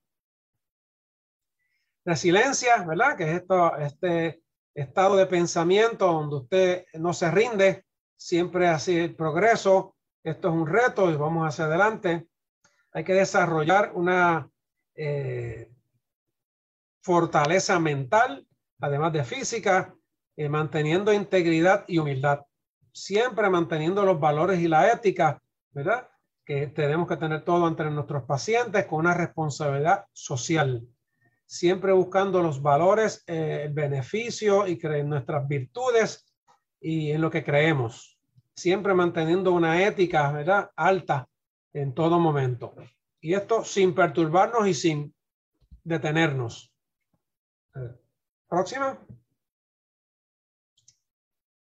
Resiliencia, 2.05 2.83
¿verdad? 2.83 3.17
Que 3.17 3.23
es 3.23 3.41
esto, 3.41 3.75
este 3.77 4.43
estado 4.75 5.15
de 5.15 5.25
pensamiento 5.25 6.05
donde 6.05 6.35
usted 6.35 6.85
no 6.93 7.13
se 7.13 7.31
rinde, 7.31 7.85
siempre 8.15 8.67
así 8.67 8.97
el 8.97 9.15
progreso. 9.15 9.95
Esto 10.23 10.49
es 10.49 10.53
un 10.53 10.67
reto 10.67 11.09
y 11.09 11.15
vamos 11.15 11.47
hacia 11.47 11.65
adelante 11.65 12.27
hay 12.95 13.03
que 13.03 13.13
desarrollar 13.13 13.91
una 13.93 14.49
eh, 14.95 15.69
fortaleza 17.01 17.77
mental, 17.77 18.47
además 18.79 19.11
de 19.11 19.25
física, 19.25 19.93
eh, 20.37 20.47
manteniendo 20.47 21.11
integridad 21.11 21.83
y 21.89 21.97
humildad, 21.97 22.45
siempre 22.93 23.49
manteniendo 23.49 24.05
los 24.05 24.17
valores 24.17 24.61
y 24.61 24.69
la 24.69 24.93
ética, 24.93 25.41
¿verdad? 25.73 26.07
Que 26.45 26.67
tenemos 26.67 27.09
que 27.09 27.17
tener 27.17 27.43
todo 27.43 27.67
entre 27.67 27.91
nuestros 27.91 28.23
pacientes 28.23 28.85
con 28.85 28.99
una 28.99 29.13
responsabilidad 29.13 30.05
social, 30.13 30.87
siempre 31.45 31.91
buscando 31.91 32.41
los 32.41 32.61
valores, 32.61 33.25
eh, 33.27 33.63
el 33.65 33.73
beneficio 33.73 34.67
y 34.67 34.79
nuestras 35.03 35.45
virtudes 35.49 36.33
y 36.79 37.11
en 37.11 37.19
lo 37.19 37.29
que 37.29 37.43
creemos, 37.43 38.17
siempre 38.55 38.93
manteniendo 38.93 39.51
una 39.51 39.85
ética, 39.85 40.31
¿verdad? 40.31 40.71
Alta 40.77 41.27
en 41.75 41.93
todo 41.93 42.19
momento. 42.19 42.73
Y 43.19 43.33
esto 43.33 43.63
sin 43.63 43.93
perturbarnos 43.93 44.67
y 44.67 44.73
sin 44.73 45.13
detenernos. 45.83 46.73
Próxima. 48.47 48.97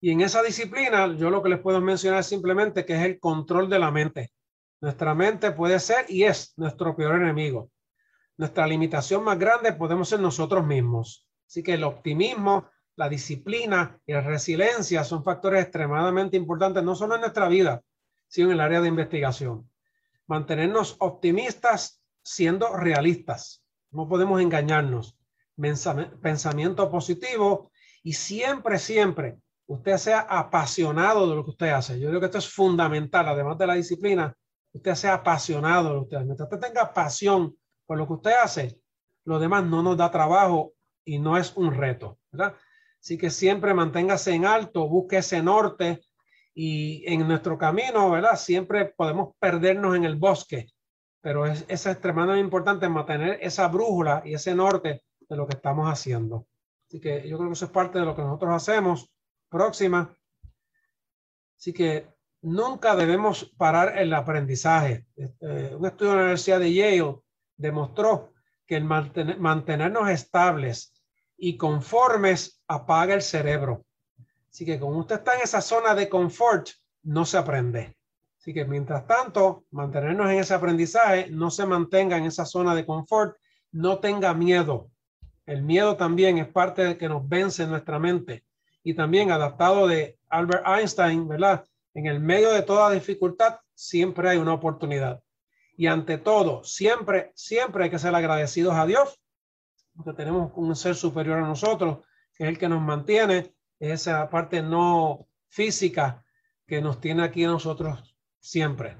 Y 0.01 0.11
en 0.11 0.21
esa 0.21 0.41
disciplina, 0.41 1.15
yo 1.15 1.29
lo 1.29 1.43
que 1.43 1.49
les 1.49 1.59
puedo 1.59 1.79
mencionar 1.79 2.23
simplemente 2.23 2.85
que 2.85 2.95
es 2.95 3.03
el 3.03 3.19
control 3.19 3.69
de 3.69 3.79
la 3.79 3.91
mente. 3.91 4.31
Nuestra 4.81 5.13
mente 5.13 5.51
puede 5.51 5.79
ser 5.79 6.05
y 6.09 6.23
es 6.23 6.53
nuestro 6.57 6.95
peor 6.95 7.21
enemigo. 7.21 7.69
Nuestra 8.37 8.65
limitación 8.65 9.23
más 9.23 9.37
grande 9.37 9.73
podemos 9.73 10.09
ser 10.09 10.21
nosotros 10.21 10.65
mismos. 10.65 11.27
Así 11.45 11.61
que 11.61 11.73
el 11.73 11.83
optimismo, 11.83 12.69
la 12.95 13.09
disciplina 13.09 13.99
y 14.07 14.13
la 14.13 14.21
resiliencia 14.21 15.03
son 15.03 15.23
factores 15.23 15.63
extremadamente 15.63 16.37
importantes, 16.37 16.83
no 16.83 16.95
solo 16.95 17.15
en 17.15 17.21
nuestra 17.21 17.47
vida, 17.47 17.83
sino 18.27 18.47
en 18.47 18.53
el 18.53 18.61
área 18.61 18.81
de 18.81 18.87
investigación 18.87 19.69
mantenernos 20.29 20.95
optimistas 20.99 22.01
siendo 22.21 22.75
realistas. 22.77 23.65
No 23.91 24.07
podemos 24.07 24.39
engañarnos. 24.39 25.17
Pensamiento 26.21 26.89
positivo 26.89 27.71
y 28.03 28.13
siempre, 28.13 28.77
siempre 28.77 29.39
usted 29.65 29.97
sea 29.97 30.19
apasionado 30.21 31.27
de 31.27 31.35
lo 31.35 31.43
que 31.43 31.49
usted 31.49 31.69
hace. 31.71 31.99
Yo 31.99 32.09
creo 32.09 32.19
que 32.19 32.27
esto 32.27 32.37
es 32.37 32.47
fundamental, 32.47 33.27
además 33.27 33.57
de 33.57 33.67
la 33.67 33.73
disciplina, 33.73 34.33
usted 34.71 34.95
sea 34.95 35.15
apasionado 35.15 35.89
de 35.89 35.95
lo 35.95 35.99
que 36.01 36.03
usted 36.03 36.17
hace. 36.17 36.25
Mientras 36.25 36.49
usted 36.51 36.67
tenga 36.67 36.93
pasión 36.93 37.57
por 37.85 37.97
lo 37.97 38.07
que 38.07 38.13
usted 38.13 38.33
hace, 38.41 38.79
lo 39.25 39.39
demás 39.39 39.65
no 39.65 39.81
nos 39.81 39.97
da 39.97 40.11
trabajo 40.11 40.73
y 41.03 41.17
no 41.17 41.37
es 41.37 41.57
un 41.57 41.73
reto, 41.73 42.19
¿verdad? 42.31 42.55
Así 43.01 43.17
que 43.17 43.31
siempre 43.31 43.73
manténgase 43.73 44.33
en 44.33 44.45
alto, 44.45 44.87
busque 44.87 45.17
ese 45.17 45.41
norte, 45.41 46.01
y 46.61 47.05
en 47.05 47.25
nuestro 47.25 47.57
camino, 47.57 48.11
¿verdad? 48.11 48.35
Siempre 48.35 48.87
podemos 48.87 49.33
perdernos 49.39 49.95
en 49.95 50.03
el 50.03 50.17
bosque, 50.17 50.67
pero 51.21 51.45
es, 51.45 51.63
es 51.69 51.85
extremadamente 51.85 52.43
importante 52.43 52.89
mantener 52.89 53.39
esa 53.41 53.69
brújula 53.69 54.21
y 54.25 54.33
ese 54.33 54.53
norte 54.53 55.05
de 55.21 55.37
lo 55.37 55.47
que 55.47 55.55
estamos 55.55 55.89
haciendo. 55.89 56.47
Así 56.85 56.99
que 56.99 57.25
yo 57.29 57.37
creo 57.37 57.49
que 57.49 57.53
eso 57.53 57.63
es 57.63 57.71
parte 57.71 57.99
de 57.99 58.03
lo 58.03 58.13
que 58.13 58.23
nosotros 58.23 58.53
hacemos. 58.53 59.09
Próxima. 59.47 60.13
Así 61.57 61.71
que 61.71 62.09
nunca 62.41 62.93
debemos 62.93 63.53
parar 63.55 63.97
el 63.97 64.13
aprendizaje. 64.13 65.05
Este, 65.15 65.73
un 65.73 65.85
estudio 65.85 66.11
de 66.11 66.17
la 66.17 66.23
Universidad 66.23 66.59
de 66.59 66.73
Yale 66.73 67.15
demostró 67.55 68.33
que 68.67 68.75
el 68.75 68.83
mantenernos 68.83 70.09
estables 70.09 70.93
y 71.37 71.55
conformes 71.55 72.61
apaga 72.67 73.13
el 73.13 73.21
cerebro. 73.21 73.85
Así 74.59 74.65
que 74.65 74.77
como 74.77 74.99
usted 74.99 75.19
está 75.19 75.35
en 75.35 75.43
esa 75.43 75.61
zona 75.61 75.95
de 75.95 76.09
confort, 76.09 76.67
no 77.03 77.23
se 77.23 77.37
aprende. 77.37 77.95
Así 78.37 78.53
que 78.53 78.65
mientras 78.65 79.07
tanto, 79.07 79.63
mantenernos 79.71 80.29
en 80.29 80.39
ese 80.39 80.53
aprendizaje, 80.53 81.29
no 81.31 81.49
se 81.49 81.65
mantenga 81.65 82.17
en 82.17 82.25
esa 82.25 82.45
zona 82.45 82.75
de 82.75 82.85
confort, 82.85 83.37
no 83.71 83.99
tenga 83.99 84.33
miedo. 84.33 84.91
El 85.45 85.63
miedo 85.63 85.95
también 85.95 86.39
es 86.39 86.49
parte 86.49 86.83
de 86.83 86.97
que 86.97 87.07
nos 87.07 87.25
vence 87.29 87.63
en 87.63 87.69
nuestra 87.69 87.99
mente. 87.99 88.43
Y 88.83 88.95
también 88.95 89.31
adaptado 89.31 89.87
de 89.87 90.19
Albert 90.27 90.67
Einstein, 90.67 91.25
¿verdad? 91.25 91.63
En 91.93 92.07
el 92.07 92.19
medio 92.19 92.51
de 92.51 92.61
toda 92.61 92.91
dificultad, 92.91 93.59
siempre 93.73 94.27
hay 94.27 94.39
una 94.39 94.55
oportunidad. 94.55 95.21
Y 95.77 95.87
ante 95.87 96.17
todo, 96.17 96.65
siempre, 96.65 97.31
siempre 97.33 97.85
hay 97.85 97.89
que 97.89 97.97
ser 97.97 98.13
agradecidos 98.13 98.75
a 98.75 98.85
Dios, 98.85 99.21
porque 99.95 100.11
tenemos 100.11 100.51
un 100.53 100.75
ser 100.75 100.95
superior 100.95 101.37
a 101.37 101.47
nosotros, 101.47 101.99
que 102.33 102.43
es 102.43 102.49
el 102.49 102.57
que 102.57 102.67
nos 102.67 102.81
mantiene 102.81 103.53
esa 103.79 104.29
parte 104.29 104.61
no 104.61 105.27
física 105.47 106.23
que 106.67 106.81
nos 106.81 106.99
tiene 106.99 107.23
aquí 107.23 107.43
a 107.43 107.47
nosotros 107.47 108.15
siempre. 108.39 108.97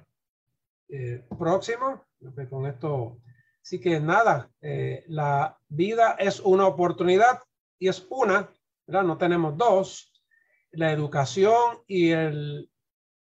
Eh, 0.87 1.23
próximo, 1.37 2.05
con 2.49 2.65
esto, 2.65 3.19
sí 3.61 3.79
que 3.79 3.99
nada, 3.99 4.49
eh, 4.61 5.03
la 5.07 5.57
vida 5.67 6.15
es 6.17 6.39
una 6.39 6.65
oportunidad 6.65 7.39
y 7.77 7.87
es 7.87 8.05
una, 8.09 8.49
¿verdad? 8.87 9.03
No 9.03 9.17
tenemos 9.17 9.55
dos. 9.55 10.11
La 10.71 10.91
educación 10.91 11.79
y 11.87 12.09
el 12.09 12.69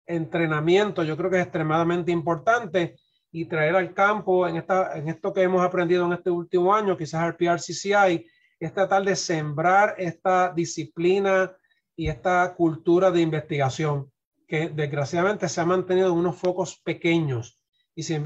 entrenamiento 0.06 1.04
yo 1.04 1.16
creo 1.16 1.30
que 1.30 1.38
es 1.38 1.44
extremadamente 1.44 2.12
importante 2.12 2.98
y 3.32 3.46
traer 3.46 3.76
al 3.76 3.94
campo 3.94 4.48
en, 4.48 4.58
esta, 4.58 4.98
en 4.98 5.10
esto 5.10 5.34
que 5.34 5.42
hemos 5.42 5.64
aprendido 5.66 6.06
en 6.06 6.14
este 6.14 6.30
último 6.30 6.74
año, 6.76 6.98
quizás 6.98 7.22
al 7.22 7.36
PRCCI, 7.36 8.28
es 8.66 8.74
tratar 8.74 9.04
de 9.04 9.16
sembrar 9.16 9.96
esta 9.98 10.52
disciplina 10.54 11.56
y 11.96 12.08
esta 12.08 12.54
cultura 12.56 13.12
de 13.12 13.22
investigación 13.22 14.12
que 14.48 14.70
desgraciadamente 14.70 15.50
se 15.50 15.62
ha 15.62 15.66
mantenido 15.66 16.10
en 16.10 16.18
unos 16.18 16.38
focos 16.38 16.80
pequeños. 16.84 17.60
Y 17.96 18.04
si 18.04 18.18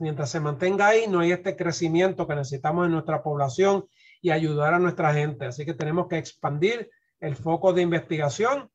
mientras 0.00 0.30
se 0.30 0.40
mantenga 0.40 0.88
ahí, 0.88 1.06
no 1.08 1.20
hay 1.20 1.32
este 1.32 1.56
crecimiento 1.56 2.26
que 2.26 2.34
necesitamos 2.34 2.86
en 2.86 2.92
nuestra 2.92 3.22
población 3.22 3.86
y 4.20 4.30
ayudar 4.30 4.74
a 4.74 4.78
nuestra 4.78 5.12
gente. 5.12 5.46
Así 5.46 5.64
que 5.64 5.74
tenemos 5.74 6.08
que 6.08 6.18
expandir 6.18 6.90
el 7.20 7.36
foco 7.36 7.72
de 7.72 7.82
investigación, 7.82 8.70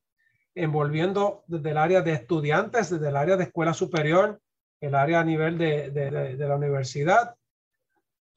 envolviendo 0.56 1.44
desde 1.48 1.72
el 1.72 1.78
área 1.78 2.02
de 2.02 2.14
estudiantes, 2.14 2.90
desde 2.90 3.10
el 3.10 3.18
área 3.18 3.38
de 3.38 3.46
escuela 3.46 3.74
superior, 3.74 4.42
el 4.80 4.96
área 4.96 5.20
a 5.20 5.24
nivel 5.24 5.58
de, 5.58 5.92
de, 5.92 6.48
la 6.48 6.56
universidad. 6.56 7.36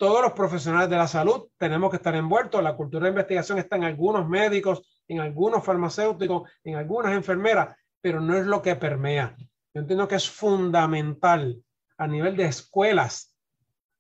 Todos 0.01 0.23
los 0.23 0.33
profesionales 0.33 0.89
de 0.89 0.97
la 0.97 1.07
salud 1.07 1.49
tenemos 1.59 1.91
que 1.91 1.97
estar 1.97 2.17
envueltos. 2.17 2.63
La 2.63 2.75
cultura 2.75 3.05
de 3.05 3.11
investigación 3.11 3.59
está 3.59 3.77
en 3.77 3.85
algunos 3.85 4.27
médicos, 4.27 5.03
en 5.07 5.21
algunos 5.21 5.63
farmacéuticos, 5.63 6.51
en 6.65 6.77
algunas 6.77 7.13
enfermeras, 7.13 7.77
pero 8.01 8.19
no 8.19 8.35
es 8.35 8.47
lo 8.47 8.63
que 8.63 8.77
permea. 8.77 9.37
Yo 9.75 9.83
entiendo 9.83 10.09
que 10.09 10.15
es 10.15 10.27
fundamental 10.27 11.63
a 11.99 12.07
nivel 12.07 12.35
de 12.35 12.47
escuelas, 12.47 13.37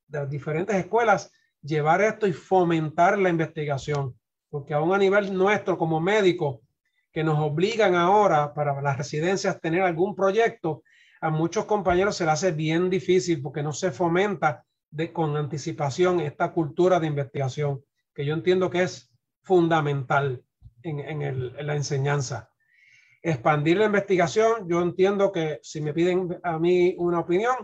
de 0.07 0.21
las 0.21 0.31
diferentes 0.31 0.75
escuelas, 0.75 1.33
llevar 1.61 2.01
esto 2.01 2.27
y 2.27 2.33
fomentar 2.33 3.19
la 3.19 3.29
investigación, 3.29 4.19
porque 4.49 4.73
aún 4.73 4.95
a 4.95 4.99
nivel 4.99 5.37
nuestro 5.37 5.77
como 5.77 6.01
médicos, 6.01 6.61
que 7.13 7.23
nos 7.23 7.39
obligan 7.39 7.95
ahora 7.95 8.55
para 8.55 8.81
las 8.81 8.97
residencias 8.97 9.61
tener 9.61 9.83
algún 9.83 10.17
proyecto, 10.17 10.83
a 11.21 11.29
muchos 11.29 11.67
compañeros 11.67 12.17
se 12.17 12.25
le 12.25 12.31
hace 12.31 12.53
bien 12.53 12.89
difícil 12.89 13.43
porque 13.43 13.63
no 13.63 13.75
se 13.75 13.91
fomenta 13.91 14.65
de, 14.91 15.12
con 15.12 15.36
anticipación 15.36 16.20
esta 16.20 16.53
cultura 16.53 17.01
de 17.01 17.07
investigación, 17.07 17.84
que 18.14 18.24
yo 18.24 18.34
entiendo 18.34 18.70
que 18.70 18.82
es 18.82 19.12
fundamental 19.43 20.43
en, 20.82 21.01
en, 21.01 21.22
el, 21.22 21.55
en 21.59 21.66
la 21.66 21.76
enseñanza. 21.76 22.51
Expandir 23.22 23.78
la 23.78 23.86
investigación, 23.86 24.68
yo 24.68 24.80
entiendo 24.80 25.30
que 25.30 25.61
si 25.62 25.80
me 25.80 25.93
piden 25.93 26.38
a 26.43 26.59
mí 26.59 26.95
una 26.99 27.20
opinión, 27.20 27.55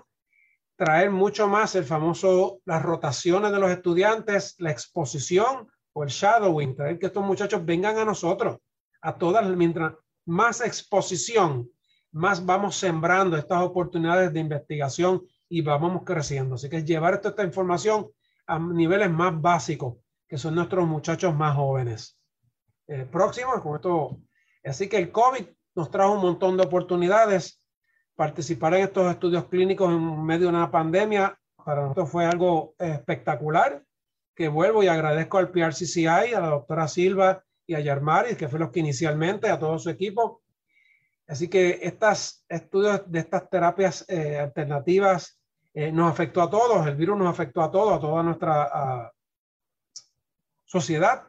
traer 0.77 1.11
mucho 1.11 1.49
más 1.49 1.75
el 1.75 1.85
famoso, 1.85 2.61
las 2.67 2.83
rotaciones 2.83 3.51
de 3.53 3.59
los 3.59 3.71
estudiantes, 3.71 4.55
la 4.59 4.71
exposición 4.71 5.69
o 5.95 6.05
el 6.05 6.11
shadowing, 6.11 6.77
traer 6.77 6.99
que 6.99 7.07
estos 7.07 7.25
muchachos 7.25 7.65
vengan 7.65 7.97
a 7.97 8.05
nosotros, 8.05 8.59
a 9.01 9.17
todas, 9.17 9.49
mientras 9.57 9.95
más 10.27 10.61
exposición 10.61 11.71
más 12.17 12.45
vamos 12.45 12.77
sembrando 12.77 13.37
estas 13.37 13.63
oportunidades 13.63 14.33
de 14.33 14.41
investigación 14.41 15.23
y 15.49 15.63
vamos 15.63 16.03
creciendo. 16.05 16.57
Así 16.57 16.69
que 16.69 16.85
llevar 16.85 17.19
toda 17.19 17.31
esta 17.31 17.45
información 17.45 18.09
a 18.47 18.59
niveles 18.59 19.11
más 19.11 19.41
básicos, 19.41 19.97
que 20.29 20.39
son 20.39 20.55
nuestros 20.55 20.87
muchachos 20.87 21.35
más 21.35 21.57
jóvenes. 21.57 22.19
Eh, 22.89 23.07
próximo, 23.11 23.61
con 23.63 23.77
esto. 23.77 24.21
Así 24.65 24.89
que 24.89 24.99
el 24.99 25.11
COVID 25.11 25.47
nos 25.75 25.91
trajo 25.91 26.15
un 26.15 26.23
montón 26.23 26.57
de 26.57 26.65
oportunidades. 26.65 27.63
Participar 28.15 28.75
en 28.75 28.85
estos 28.85 29.11
estudios 29.11 29.45
clínicos 29.47 29.91
en 29.91 30.25
medio 30.25 30.47
de 30.47 30.57
una 30.57 30.71
pandemia 30.71 31.39
para 31.65 31.83
nosotros 31.83 32.11
fue 32.11 32.25
algo 32.25 32.75
espectacular. 32.79 33.83
Que 34.35 34.49
vuelvo 34.49 34.83
y 34.83 34.89
agradezco 34.89 35.39
al 35.39 35.51
PRCCI, 35.51 36.35
a 36.35 36.41
la 36.41 36.49
doctora 36.49 36.89
Silva 36.89 37.43
y 37.67 37.75
a 37.75 37.81
Yarmari, 37.81 38.37
que 38.37 38.49
fue 38.49 38.59
los 38.59 38.71
que 38.71 38.81
inicialmente, 38.81 39.49
a 39.49 39.59
todo 39.59 39.79
su 39.79 39.91
equipo, 39.91 40.43
Así 41.29 41.49
que 41.49 41.81
estos 41.83 42.45
estudios 42.49 43.03
de 43.11 43.19
estas 43.19 43.51
terapias 43.51 44.05
eh, 44.09 44.39
alternativas 44.39 45.41
eh, 45.75 45.91
nos 45.91 46.11
afectó 46.11 46.41
a 46.41 46.51
todos, 46.51 46.87
el 46.87 46.95
virus 46.95 47.19
nos 47.19 47.29
afectó 47.29 47.63
a 47.63 47.71
todos, 47.71 47.97
a 47.97 48.01
toda 48.01 48.23
nuestra 48.23 49.13
sociedad, 50.65 51.25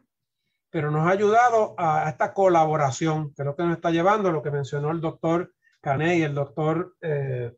pero 0.70 0.90
nos 0.90 1.06
ha 1.06 1.10
ayudado 1.10 1.74
a, 1.76 2.08
esta 2.08 2.32
colaboración, 2.32 3.34
que 3.34 3.42
es 3.42 3.46
lo 3.46 3.56
que 3.56 3.64
nos 3.64 3.76
está 3.76 3.90
llevando, 3.90 4.30
lo 4.30 4.42
que 4.42 4.50
mencionó 4.50 4.90
el 4.92 5.00
doctor 5.00 5.52
Canet 5.80 6.18
y 6.18 6.22
el 6.22 6.34
doctor 6.34 6.94
eh, 7.00 7.56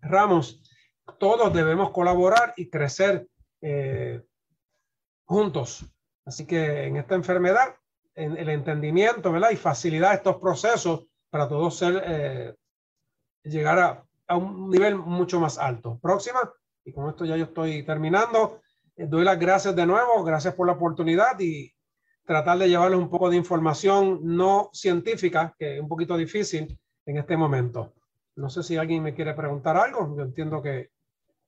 Ramos. 0.00 0.62
Todos 1.18 1.52
debemos 1.54 1.90
colaborar 1.90 2.52
y 2.56 2.68
crecer 2.68 3.26
juntos. 5.24 5.84
Así 6.24 6.46
que 6.46 6.84
en 6.84 6.96
esta 6.96 7.14
enfermedad, 7.14 7.74
en 8.14 8.36
el 8.36 8.50
entendimiento 8.50 9.32
¿verdad? 9.32 9.50
y 9.50 9.56
facilidad 9.56 10.10
de 10.10 10.16
estos 10.16 10.36
procesos 10.36 11.06
para 11.30 11.48
todos 11.48 11.76
ser, 11.76 12.02
eh, 12.04 12.54
llegar 13.42 13.78
a, 13.78 14.04
a, 14.26 14.36
un 14.36 14.70
nivel 14.70 14.96
mucho 14.96 15.40
más 15.40 15.58
alto. 15.58 15.98
Próxima, 16.00 16.40
y 16.84 16.92
con 16.92 17.08
esto 17.08 17.24
ya 17.24 17.36
yo 17.36 17.44
estoy 17.44 17.82
terminando. 17.82 18.60
Eh, 18.96 19.06
doy 19.06 19.24
las 19.24 19.38
gracias 19.38 19.74
de 19.76 19.86
nuevo, 19.86 20.24
gracias 20.24 20.54
por 20.54 20.66
la 20.66 20.74
oportunidad 20.74 21.38
y 21.38 21.72
tratar 22.24 22.58
de 22.58 22.68
llevarles 22.68 22.98
un 22.98 23.08
poco 23.08 23.30
de 23.30 23.36
información 23.36 24.20
no 24.22 24.70
científica, 24.72 25.54
que 25.58 25.76
es 25.76 25.80
un 25.80 25.88
poquito 25.88 26.16
difícil 26.16 26.78
en 27.06 27.16
este 27.16 27.36
momento. 27.36 27.94
No 28.36 28.50
sé 28.50 28.62
si 28.62 28.76
alguien 28.76 29.02
me 29.02 29.14
quiere 29.14 29.34
preguntar 29.34 29.76
algo. 29.76 30.14
Yo 30.16 30.22
entiendo 30.22 30.62
que 30.62 30.90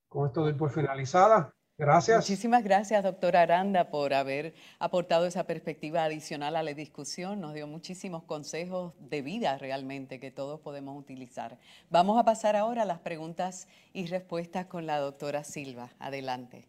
con 0.08 0.26
esto 0.26 0.42
doy 0.42 0.54
por 0.54 0.70
finalizada. 0.70 1.54
Gracias. 1.80 2.18
Muchísimas 2.18 2.62
gracias, 2.62 3.02
doctora 3.02 3.40
Aranda, 3.40 3.88
por 3.88 4.12
haber 4.12 4.52
aportado 4.78 5.24
esa 5.26 5.44
perspectiva 5.44 6.04
adicional 6.04 6.54
a 6.56 6.62
la 6.62 6.74
discusión. 6.74 7.40
Nos 7.40 7.54
dio 7.54 7.66
muchísimos 7.66 8.22
consejos 8.24 8.92
de 9.00 9.22
vida 9.22 9.56
realmente 9.56 10.20
que 10.20 10.30
todos 10.30 10.60
podemos 10.60 10.98
utilizar. 10.98 11.56
Vamos 11.88 12.20
a 12.20 12.24
pasar 12.24 12.54
ahora 12.54 12.82
a 12.82 12.84
las 12.84 12.98
preguntas 12.98 13.66
y 13.94 14.08
respuestas 14.08 14.66
con 14.66 14.84
la 14.84 14.98
doctora 14.98 15.42
Silva. 15.42 15.88
Adelante. 15.98 16.68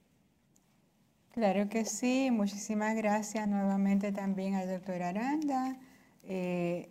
Claro 1.34 1.68
que 1.68 1.84
sí. 1.84 2.30
Muchísimas 2.32 2.96
gracias 2.96 3.50
nuevamente 3.50 4.14
también 4.14 4.56
al 4.56 4.70
doctor 4.70 5.04
Aranda. 5.04 5.78
Eh, 6.24 6.90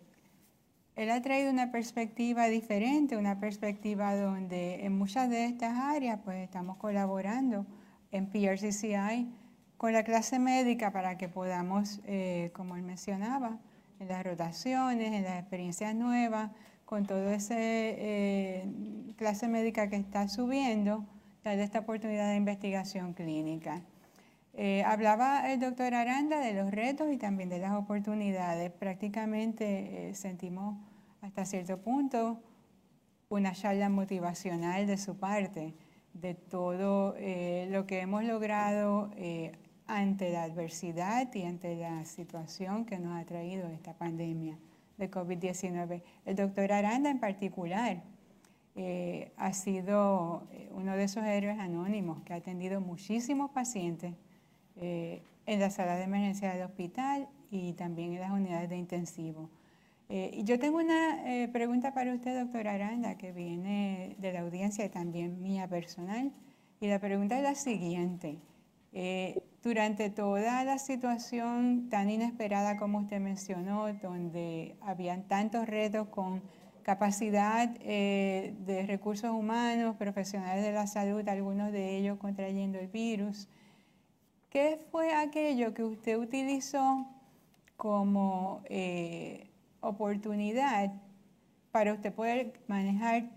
él 0.95 1.09
ha 1.09 1.19
traído 1.23 1.49
una 1.49 1.71
perspectiva 1.71 2.49
diferente, 2.49 3.17
una 3.17 3.39
perspectiva 3.39 4.15
donde 4.15 4.85
en 4.85 4.95
muchas 4.95 5.27
de 5.27 5.45
estas 5.45 5.75
áreas 5.75 6.19
pues 6.23 6.37
estamos 6.37 6.77
colaborando 6.77 7.65
en 8.11 8.27
PRCCI 8.27 9.31
con 9.81 9.93
la 9.93 10.03
clase 10.03 10.37
médica 10.37 10.91
para 10.91 11.17
que 11.17 11.27
podamos, 11.27 12.01
eh, 12.05 12.51
como 12.53 12.75
él 12.75 12.83
mencionaba, 12.83 13.57
en 13.99 14.09
las 14.09 14.23
rotaciones, 14.23 15.11
en 15.11 15.23
las 15.23 15.39
experiencias 15.39 15.95
nuevas, 15.95 16.51
con 16.85 17.07
toda 17.07 17.33
esa 17.33 17.55
eh, 17.57 18.67
clase 19.15 19.47
médica 19.47 19.89
que 19.89 19.95
está 19.95 20.27
subiendo, 20.27 21.05
darle 21.43 21.63
esta 21.63 21.79
oportunidad 21.79 22.29
de 22.29 22.35
investigación 22.35 23.13
clínica. 23.13 23.81
Eh, 24.53 24.83
hablaba 24.83 25.51
el 25.51 25.59
doctor 25.59 25.95
Aranda 25.95 26.39
de 26.39 26.53
los 26.53 26.69
retos 26.69 27.11
y 27.11 27.17
también 27.17 27.49
de 27.49 27.57
las 27.57 27.71
oportunidades. 27.71 28.69
Prácticamente 28.71 30.13
sentimos 30.13 30.77
hasta 31.21 31.43
cierto 31.45 31.79
punto 31.81 32.39
una 33.29 33.53
charla 33.53 33.89
motivacional 33.89 34.85
de 34.85 34.97
su 34.97 35.17
parte 35.17 35.73
de 36.13 36.33
todo 36.33 37.15
eh, 37.17 37.67
lo 37.71 37.85
que 37.85 38.01
hemos 38.01 38.23
logrado 38.23 39.11
eh, 39.15 39.53
ante 39.87 40.31
la 40.31 40.43
adversidad 40.43 41.33
y 41.33 41.43
ante 41.43 41.75
la 41.75 42.05
situación 42.05 42.85
que 42.85 42.99
nos 42.99 43.19
ha 43.19 43.25
traído 43.25 43.67
esta 43.69 43.93
pandemia 43.93 44.57
de 44.97 45.09
COVID-19. 45.09 46.03
El 46.25 46.35
doctor 46.35 46.71
Aranda 46.71 47.09
en 47.09 47.19
particular 47.19 48.03
eh, 48.75 49.31
ha 49.37 49.53
sido 49.53 50.47
uno 50.71 50.95
de 50.95 51.03
esos 51.03 51.23
héroes 51.23 51.59
anónimos 51.59 52.21
que 52.23 52.33
ha 52.33 52.37
atendido 52.37 52.79
muchísimos 52.79 53.51
pacientes 53.51 54.13
en 54.77 55.59
la 55.59 55.69
sala 55.69 55.95
de 55.95 56.03
emergencia 56.03 56.53
del 56.53 56.63
hospital 56.63 57.27
y 57.51 57.73
también 57.73 58.13
en 58.13 58.21
las 58.21 58.31
unidades 58.31 58.69
de 58.69 58.77
intensivo. 58.77 59.49
Eh, 60.13 60.41
yo 60.43 60.59
tengo 60.59 60.77
una 60.77 61.23
eh, 61.25 61.47
pregunta 61.47 61.93
para 61.93 62.13
usted, 62.13 62.37
doctora 62.37 62.73
Aranda, 62.73 63.15
que 63.15 63.31
viene 63.31 64.17
de 64.19 64.33
la 64.33 64.41
audiencia 64.41 64.83
y 64.83 64.89
también 64.89 65.41
mía 65.41 65.69
personal. 65.69 66.33
Y 66.81 66.87
la 66.89 66.99
pregunta 66.99 67.37
es 67.37 67.43
la 67.43 67.55
siguiente. 67.55 68.37
Eh, 68.91 69.41
durante 69.63 70.09
toda 70.09 70.65
la 70.65 70.79
situación 70.79 71.87
tan 71.89 72.09
inesperada 72.09 72.75
como 72.75 72.99
usted 72.99 73.21
mencionó, 73.21 73.93
donde 73.93 74.75
habían 74.81 75.29
tantos 75.29 75.65
retos 75.65 76.09
con 76.09 76.41
capacidad 76.83 77.69
de 77.69 78.85
recursos 78.87 79.31
humanos, 79.31 79.95
profesionales 79.95 80.65
de 80.65 80.73
la 80.73 80.87
salud, 80.87 81.25
algunos 81.29 81.71
de 81.71 81.95
ellos 81.95 82.17
contrayendo 82.17 82.79
el 82.79 82.87
virus, 82.87 83.47
¿qué 84.49 84.77
fue 84.91 85.13
aquello 85.13 85.73
que 85.73 85.85
usted 85.85 86.17
utilizó 86.17 87.07
como 87.77 88.61
oportunidad 89.81 90.93
para 91.71 91.93
usted 91.93 92.13
poder 92.13 92.53
manejar 92.67 93.29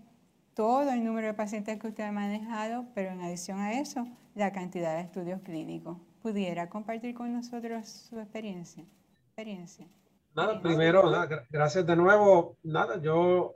todo 0.53 0.89
el 0.89 1.03
número 1.03 1.27
de 1.27 1.33
pacientes 1.33 1.79
que 1.79 1.87
usted 1.87 2.05
ha 2.05 2.11
manejado, 2.11 2.85
pero 2.93 3.11
en 3.11 3.21
adición 3.21 3.59
a 3.59 3.73
eso, 3.73 4.07
la 4.35 4.51
cantidad 4.51 4.95
de 4.95 5.01
estudios 5.01 5.41
clínicos. 5.41 5.97
¿Pudiera 6.21 6.69
compartir 6.69 7.13
con 7.13 7.33
nosotros 7.33 7.87
su 7.87 8.19
experiencia? 8.19 8.85
experiencia? 9.27 9.85
Nada, 10.33 10.61
primero, 10.61 11.11
gracias 11.49 11.85
de 11.85 11.95
nuevo. 11.95 12.57
Nada, 12.63 13.01
yo, 13.01 13.55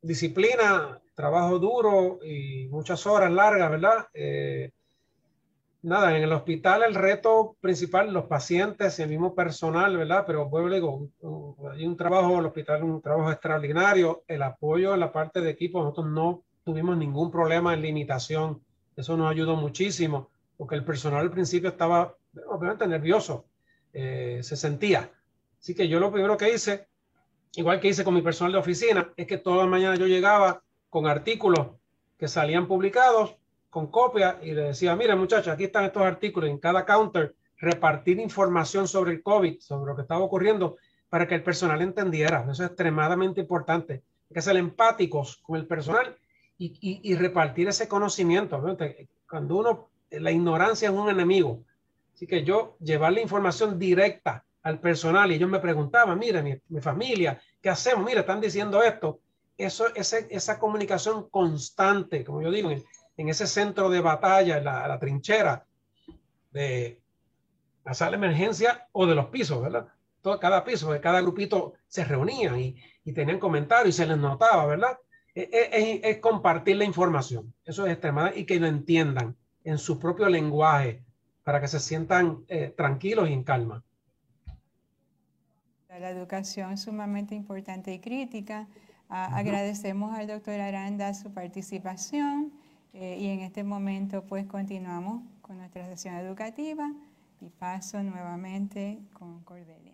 disciplina 0.00 1.00
trabajo 1.14 1.58
duro 1.58 2.18
y 2.24 2.66
muchas 2.68 3.06
horas 3.06 3.30
largas, 3.30 3.70
¿verdad? 3.70 4.06
Eh, 4.12 4.70
nada, 5.86 6.16
en 6.16 6.24
el 6.24 6.32
hospital 6.32 6.82
el 6.82 6.94
reto 6.94 7.56
principal, 7.60 8.12
los 8.12 8.24
pacientes 8.24 8.98
y 8.98 9.02
el 9.02 9.08
mismo 9.08 9.34
personal, 9.34 9.96
¿verdad? 9.96 10.24
Pero 10.26 10.48
vuelvo 10.48 10.68
digo, 10.68 11.08
hay 11.72 11.86
un 11.86 11.96
trabajo 11.96 12.40
el 12.40 12.46
hospital, 12.46 12.82
un 12.82 13.00
trabajo 13.00 13.30
extraordinario, 13.30 14.24
el 14.26 14.42
apoyo 14.42 14.94
en 14.94 15.00
la 15.00 15.12
parte 15.12 15.40
de 15.40 15.50
equipo, 15.50 15.80
nosotros 15.80 16.06
no 16.06 16.42
tuvimos 16.64 16.96
ningún 16.96 17.30
problema 17.30 17.72
en 17.72 17.82
limitación, 17.82 18.60
eso 18.96 19.16
nos 19.16 19.30
ayudó 19.30 19.54
muchísimo, 19.54 20.30
porque 20.56 20.74
el 20.74 20.84
personal 20.84 21.20
al 21.20 21.30
principio 21.30 21.70
estaba 21.70 22.16
obviamente 22.48 22.88
nervioso, 22.88 23.46
eh, 23.92 24.40
se 24.42 24.56
sentía. 24.56 25.08
Así 25.60 25.72
que 25.74 25.86
yo 25.86 26.00
lo 26.00 26.10
primero 26.10 26.36
que 26.36 26.52
hice, 26.52 26.88
igual 27.54 27.78
que 27.78 27.88
hice 27.88 28.02
con 28.02 28.14
mi 28.14 28.22
personal 28.22 28.52
de 28.52 28.58
oficina, 28.58 29.12
es 29.16 29.26
que 29.28 29.38
todas 29.38 29.60
las 29.60 29.68
mañanas 29.68 30.00
yo 30.00 30.06
llegaba 30.06 30.62
con 30.90 31.06
artículos 31.06 31.68
que 32.18 32.26
salían 32.26 32.66
publicados 32.66 33.36
con 33.70 33.88
copia 33.88 34.38
y 34.42 34.52
le 34.52 34.62
decía, 34.62 34.96
mire 34.96 35.14
muchachos, 35.14 35.48
aquí 35.48 35.64
están 35.64 35.84
estos 35.84 36.02
artículos 36.02 36.50
en 36.50 36.58
cada 36.58 36.84
counter, 36.84 37.34
repartir 37.58 38.18
información 38.20 38.86
sobre 38.88 39.12
el 39.12 39.22
COVID, 39.22 39.60
sobre 39.60 39.90
lo 39.90 39.96
que 39.96 40.02
estaba 40.02 40.20
ocurriendo, 40.24 40.76
para 41.08 41.26
que 41.26 41.34
el 41.34 41.42
personal 41.42 41.80
entendiera. 41.82 42.42
Eso 42.50 42.64
es 42.64 42.70
extremadamente 42.70 43.40
importante. 43.40 43.94
Hay 44.28 44.34
que 44.34 44.42
ser 44.42 44.56
empáticos 44.56 45.38
con 45.38 45.56
el 45.56 45.66
personal 45.66 46.16
y, 46.58 47.00
y, 47.02 47.14
repartir 47.16 47.68
ese 47.68 47.86
conocimiento. 47.86 48.62
Cuando 49.28 49.56
uno, 49.56 49.88
la 50.10 50.30
ignorancia 50.30 50.88
es 50.88 50.94
un 50.94 51.10
enemigo. 51.10 51.62
Así 52.14 52.26
que 52.26 52.44
yo 52.44 52.76
llevar 52.80 53.12
la 53.12 53.20
información 53.20 53.78
directa 53.78 54.44
al 54.62 54.80
personal 54.80 55.30
y 55.30 55.34
ellos 55.34 55.50
me 55.50 55.60
preguntaban, 55.60 56.18
mire, 56.18 56.42
mi, 56.42 56.54
mi 56.68 56.80
familia, 56.80 57.40
¿qué 57.60 57.68
hacemos? 57.68 58.04
Mire, 58.04 58.20
están 58.20 58.40
diciendo 58.40 58.82
esto. 58.82 59.20
Eso, 59.56 59.94
ese, 59.94 60.26
esa 60.30 60.58
comunicación 60.58 61.28
constante, 61.30 62.24
como 62.24 62.42
yo 62.42 62.50
digo, 62.50 62.70
en 63.16 63.28
ese 63.28 63.46
centro 63.46 63.88
de 63.90 64.00
batalla, 64.00 64.58
en 64.58 64.64
la, 64.64 64.98
trinchera 64.98 65.66
de 66.50 67.00
la 67.84 67.94
sala 67.94 68.12
de 68.12 68.16
emergencia 68.16 68.88
o 68.92 69.06
de 69.06 69.14
los 69.14 69.26
pisos, 69.26 69.62
¿verdad? 69.62 69.88
Todo, 70.22 70.40
cada 70.40 70.64
piso, 70.64 70.98
cada 71.00 71.20
grupito 71.20 71.74
se 71.86 72.04
reunía 72.04 72.58
y, 72.58 72.76
y 73.04 73.12
tenían 73.12 73.38
comentarios 73.38 73.94
y 73.94 73.98
se 73.98 74.06
les 74.06 74.18
notaba, 74.18 74.66
¿verdad? 74.66 74.98
E, 75.36 75.50
e, 75.52 76.00
es, 76.10 76.18
compartir 76.18 76.76
la 76.76 76.84
información. 76.84 77.52
Eso 77.64 77.86
es 77.86 77.92
extremadamente, 77.92 78.40
y 78.40 78.46
que 78.46 78.58
lo 78.58 78.66
entiendan 78.66 79.36
en 79.64 79.76
su 79.76 79.98
propio 79.98 80.30
lenguaje 80.30 81.04
para 81.44 81.60
que 81.60 81.68
se 81.68 81.78
sientan 81.78 82.44
eh, 82.48 82.72
tranquilos 82.74 83.28
y 83.28 83.34
en 83.34 83.44
calma. 83.44 83.84
La 85.88 86.10
educación 86.10 86.72
es 86.72 86.82
sumamente 86.82 87.34
importante 87.34 87.92
y 87.92 88.00
crítica. 88.00 88.66
Agradecemos 89.08 90.18
al 90.18 90.26
doctor 90.26 90.58
Aranda 90.58 91.14
su 91.14 91.32
participación. 91.32 92.52
Eh, 92.98 93.18
y 93.20 93.26
en 93.26 93.40
este 93.40 93.62
momento 93.62 94.24
pues 94.24 94.46
continuamos 94.46 95.22
con 95.42 95.58
nuestra 95.58 95.84
sesión 95.84 96.14
educativa 96.14 96.90
y 97.42 97.50
paso 97.50 98.02
nuevamente 98.02 98.98
con 99.12 99.42
Cordelia. 99.44 99.92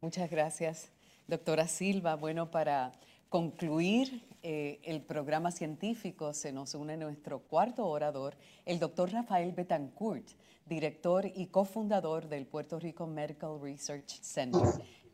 Muchas 0.00 0.30
gracias, 0.30 0.92
doctora 1.26 1.66
Silva. 1.66 2.14
Bueno, 2.14 2.48
para 2.52 2.92
concluir 3.28 4.22
eh, 4.44 4.78
el 4.84 5.02
programa 5.02 5.50
científico 5.50 6.32
se 6.32 6.52
nos 6.52 6.76
une 6.76 6.96
nuestro 6.96 7.40
cuarto 7.40 7.88
orador, 7.88 8.36
el 8.64 8.78
doctor 8.78 9.10
Rafael 9.10 9.50
Betancourt, 9.50 10.28
director 10.66 11.26
y 11.34 11.46
cofundador 11.46 12.28
del 12.28 12.46
Puerto 12.46 12.78
Rico 12.78 13.08
Medical 13.08 13.60
Research 13.60 14.20
Center 14.22 14.62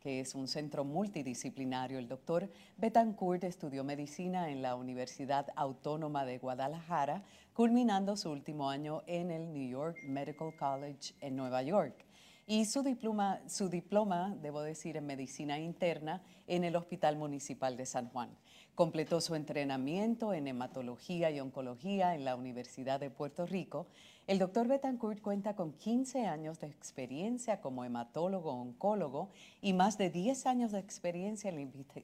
que 0.07 0.21
es 0.21 0.37
un 0.37 0.47
centro 0.47 0.85
multidisciplinario. 0.85 1.99
El 1.99 2.07
doctor 2.07 2.49
Betancourt 2.77 3.43
estudió 3.43 3.83
medicina 3.83 4.51
en 4.51 4.63
la 4.63 4.77
Universidad 4.77 5.49
Autónoma 5.57 6.25
de 6.25 6.39
Guadalajara, 6.39 7.25
culminando 7.53 8.17
su 8.17 8.31
último 8.31 8.71
año 8.71 9.03
en 9.09 9.33
el 9.33 9.53
New 9.53 9.69
York 9.69 9.97
Medical 10.07 10.55
College 10.57 11.15
en 11.21 11.35
Nueva 11.35 11.65
York. 11.65 12.05
Y 12.47 12.67
su 12.67 12.85
diploma, 12.85 13.41
su 13.49 13.69
diploma, 13.69 14.37
debo 14.41 14.63
decir, 14.63 14.97
en 14.97 15.07
medicina 15.07 15.59
interna 15.59 16.23
en 16.47 16.63
el 16.63 16.77
Hospital 16.77 17.17
Municipal 17.17 17.77
de 17.77 17.87
San 17.87 18.09
Juan. 18.11 18.31
Completó 18.77 19.21
su 19.21 19.35
entrenamiento 19.35 20.33
en 20.33 20.47
hematología 20.47 21.33
y 21.33 21.41
oncología 21.41 22.15
en 22.15 22.25
la 22.25 22.37
Universidad 22.37 23.01
de 23.01 23.11
Puerto 23.11 23.45
Rico 23.45 23.89
el 24.27 24.39
doctor 24.39 24.67
Betancourt 24.67 25.21
cuenta 25.21 25.55
con 25.55 25.73
15 25.73 26.27
años 26.27 26.59
de 26.59 26.67
experiencia 26.67 27.61
como 27.61 27.85
hematólogo-oncólogo 27.85 29.29
y 29.63 29.73
más 29.73 29.99
de 29.99 30.11
10 30.11 30.47
años 30.47 30.73
de 30.73 30.81
experiencia 30.81 31.53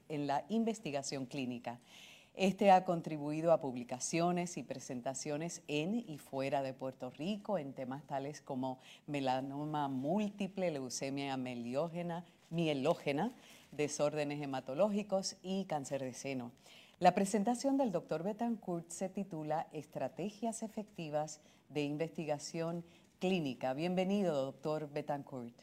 en 0.08 0.26
la 0.26 0.44
investigación 0.48 1.26
clínica. 1.26 1.80
Este 2.34 2.70
ha 2.70 2.84
contribuido 2.84 3.52
a 3.52 3.60
publicaciones 3.60 4.56
y 4.56 4.62
presentaciones 4.62 5.62
en 5.68 5.96
y 6.08 6.18
fuera 6.18 6.62
de 6.62 6.72
Puerto 6.72 7.10
Rico 7.10 7.58
en 7.58 7.74
temas 7.74 8.04
tales 8.04 8.40
como 8.40 8.78
melanoma 9.06 9.88
múltiple, 9.88 10.70
leucemia 10.70 11.36
mielógena, 11.36 12.24
mielógena 12.48 13.32
desórdenes 13.72 14.40
hematológicos 14.40 15.36
y 15.42 15.64
cáncer 15.64 16.02
de 16.02 16.14
seno. 16.14 16.52
La 17.02 17.16
presentación 17.16 17.78
del 17.78 17.90
doctor 17.90 18.22
Betancourt 18.22 18.88
se 18.88 19.08
titula 19.08 19.66
Estrategias 19.72 20.62
efectivas 20.62 21.40
de 21.68 21.82
investigación 21.82 22.84
clínica. 23.18 23.74
Bienvenido, 23.74 24.40
doctor 24.44 24.88
Betancourt. 24.88 25.56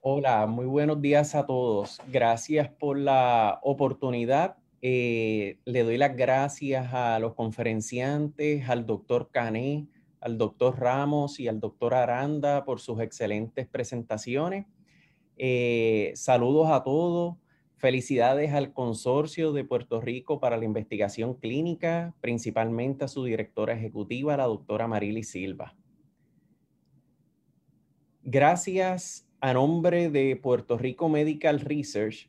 Hola, 0.00 0.46
muy 0.46 0.64
buenos 0.64 1.02
días 1.02 1.34
a 1.34 1.44
todos. 1.44 2.00
Gracias 2.10 2.70
por 2.70 2.96
la 2.96 3.60
oportunidad. 3.62 4.56
Eh, 4.80 5.58
le 5.66 5.82
doy 5.82 5.98
las 5.98 6.16
gracias 6.16 6.94
a 6.94 7.18
los 7.18 7.34
conferenciantes, 7.34 8.66
al 8.66 8.86
doctor 8.86 9.28
Cané, 9.30 9.88
al 10.22 10.38
doctor 10.38 10.80
Ramos 10.80 11.38
y 11.38 11.48
al 11.48 11.60
doctor 11.60 11.92
Aranda 11.92 12.64
por 12.64 12.80
sus 12.80 12.98
excelentes 13.02 13.68
presentaciones. 13.68 14.64
Eh, 15.36 16.12
saludos 16.14 16.70
a 16.70 16.82
todos. 16.82 17.36
Felicidades 17.78 18.54
al 18.54 18.72
Consorcio 18.72 19.52
de 19.52 19.62
Puerto 19.62 20.00
Rico 20.00 20.40
para 20.40 20.56
la 20.56 20.64
Investigación 20.64 21.34
Clínica, 21.34 22.12
principalmente 22.20 23.04
a 23.04 23.08
su 23.08 23.22
directora 23.22 23.74
ejecutiva, 23.74 24.36
la 24.36 24.46
doctora 24.46 24.88
Marily 24.88 25.22
Silva. 25.22 25.76
Gracias 28.24 29.28
a 29.40 29.52
nombre 29.52 30.10
de 30.10 30.34
Puerto 30.34 30.76
Rico 30.76 31.08
Medical 31.08 31.60
Research 31.60 32.28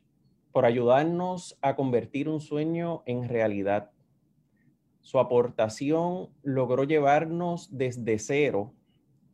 por 0.52 0.66
ayudarnos 0.66 1.58
a 1.62 1.74
convertir 1.74 2.28
un 2.28 2.40
sueño 2.40 3.02
en 3.04 3.28
realidad. 3.28 3.90
Su 5.00 5.18
aportación 5.18 6.28
logró 6.44 6.84
llevarnos 6.84 7.76
desde 7.76 8.20
cero 8.20 8.72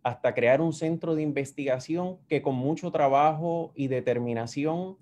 hasta 0.02 0.32
crear 0.32 0.62
un 0.62 0.72
centro 0.72 1.14
de 1.14 1.20
investigación 1.22 2.16
que 2.26 2.40
con 2.40 2.54
mucho 2.54 2.90
trabajo 2.90 3.72
y 3.74 3.88
determinación 3.88 4.96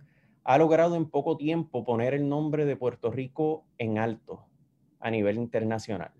ha 0.44 0.58
logrado 0.58 0.94
en 0.94 1.06
poco 1.06 1.36
tiempo 1.36 1.84
poner 1.84 2.14
el 2.14 2.28
nombre 2.28 2.66
de 2.66 2.76
Puerto 2.76 3.10
Rico 3.10 3.64
en 3.78 3.98
alto 3.98 4.46
a 5.00 5.10
nivel 5.10 5.38
internacional. 5.38 6.12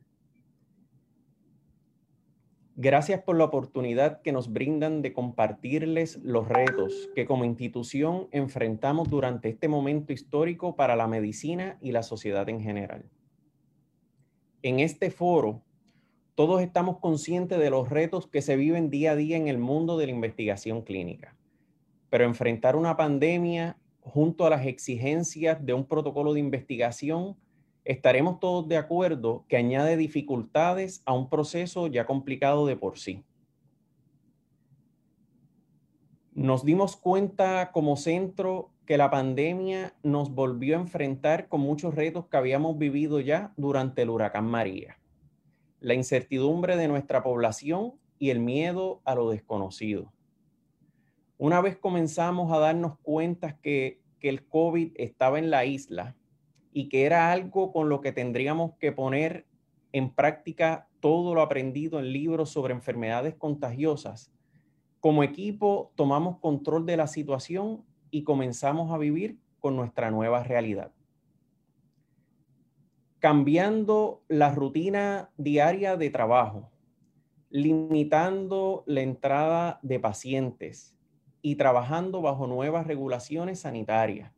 Gracias 2.77 3.23
por 3.23 3.37
la 3.37 3.45
oportunidad 3.45 4.21
que 4.23 4.33
nos 4.33 4.53
brindan 4.53 5.01
de 5.01 5.13
compartirles 5.13 6.19
los 6.25 6.49
retos 6.49 7.09
que 7.15 7.25
como 7.25 7.45
institución 7.45 8.27
enfrentamos 8.33 9.09
durante 9.09 9.49
este 9.49 9.69
momento 9.69 10.13
histórico 10.13 10.75
para 10.75 10.97
la 10.97 11.07
medicina 11.07 11.79
y 11.81 11.93
la 11.93 12.03
sociedad 12.03 12.49
en 12.49 12.61
general. 12.61 13.05
En 14.63 14.81
este 14.81 15.13
foro, 15.13 15.63
todos 16.35 16.63
estamos 16.63 16.99
conscientes 16.99 17.61
de 17.61 17.71
los 17.71 17.91
retos 17.91 18.27
que 18.27 18.43
se 18.43 18.57
viven 18.57 18.91
día 18.91 19.13
a 19.13 19.17
día 19.17 19.37
en 19.37 19.47
el 19.47 19.59
mundo 19.59 19.97
de 19.97 20.07
la 20.07 20.13
investigación 20.13 20.83
clínica, 20.83 21.37
pero 22.11 22.25
enfrentar 22.25 22.75
una 22.75 22.97
pandemia 22.97 23.79
junto 24.05 24.45
a 24.45 24.51
las 24.51 24.67
exigencias 24.67 25.65
de 25.65 25.73
un 25.73 25.87
protocolo 25.87 26.35
de 26.35 26.41
investigación, 26.41 27.37
estaremos 27.85 28.39
todos 28.39 28.69
de 28.69 28.77
acuerdo 28.77 29.45
que 29.49 29.57
añade 29.57 29.97
dificultades 29.97 31.03
a 31.07 31.15
un 31.15 31.31
proceso 31.31 31.87
ya 31.87 32.07
complicado 32.07 32.67
de 32.67 32.77
por 32.77 32.99
sí. 32.99 33.25
Nos 36.35 36.65
dimos 36.65 36.97
cuenta 36.97 37.73
como 37.73 37.97
centro 37.97 38.71
que 38.85 38.99
la 38.99 39.11
pandemia 39.11 39.95
nos 40.03 40.35
volvió 40.35 40.77
a 40.77 40.81
enfrentar 40.81 41.49
con 41.49 41.63
muchos 41.63 41.95
retos 41.95 42.27
que 42.27 42.37
habíamos 42.37 42.77
vivido 42.77 43.21
ya 43.21 43.55
durante 43.57 44.03
el 44.03 44.11
huracán 44.11 44.45
María. 44.45 44.99
La 45.81 45.95
incertidumbre 45.95 46.77
de 46.77 46.89
nuestra 46.89 47.23
población 47.23 47.95
y 48.19 48.31
el 48.31 48.41
miedo 48.41 49.01
a 49.05 49.15
lo 49.15 49.31
desconocido 49.31 50.14
una 51.45 51.61
vez 51.61 51.77
comenzamos 51.77 52.51
a 52.53 52.59
darnos 52.59 52.99
cuenta 53.03 53.59
que, 53.59 54.03
el 54.21 54.47
COVID 54.47 54.93
estaba 54.95 55.39
en 55.39 55.51
la 55.51 55.67
isla 55.67 56.17
y 56.73 56.89
que 56.89 57.05
era 57.05 57.31
algo 57.31 57.75
con 57.75 57.91
lo 57.91 58.01
que 58.01 58.11
tendríamos 58.11 58.73
que 58.79 58.91
poner 58.91 59.47
en 59.93 60.15
práctica 60.15 60.89
todo 61.01 61.35
lo 61.35 61.43
aprendido 61.43 61.99
en 61.99 62.11
libros 62.11 62.49
sobre 62.49 62.73
enfermedades 62.73 63.35
contagiosas, 63.35 64.33
como 65.01 65.23
equipo 65.23 65.93
tomamos 65.95 66.39
control 66.39 66.87
de 66.87 66.97
la 66.97 67.07
situación 67.07 67.85
y 68.11 68.25
comenzamos 68.25 68.91
a 68.93 68.97
vivir 68.97 69.37
con 69.61 69.77
nuestra 69.77 70.11
nueva 70.11 70.43
realidad. 70.43 70.91
cambiando 73.19 74.23
la 74.29 74.55
rutina 74.55 75.31
diaria 75.37 75.99
de 75.99 76.09
trabajo, 76.09 76.71
limitando 77.51 78.85
la 78.87 79.03
entrada 79.03 79.81
de 79.83 80.01
pacientes 80.01 80.95
y 81.47 81.57
trabajando 81.57 82.23
bajo 82.23 82.47
nuevas 82.47 82.87
regulaciones 82.87 83.61
sanitarias. 83.61 84.33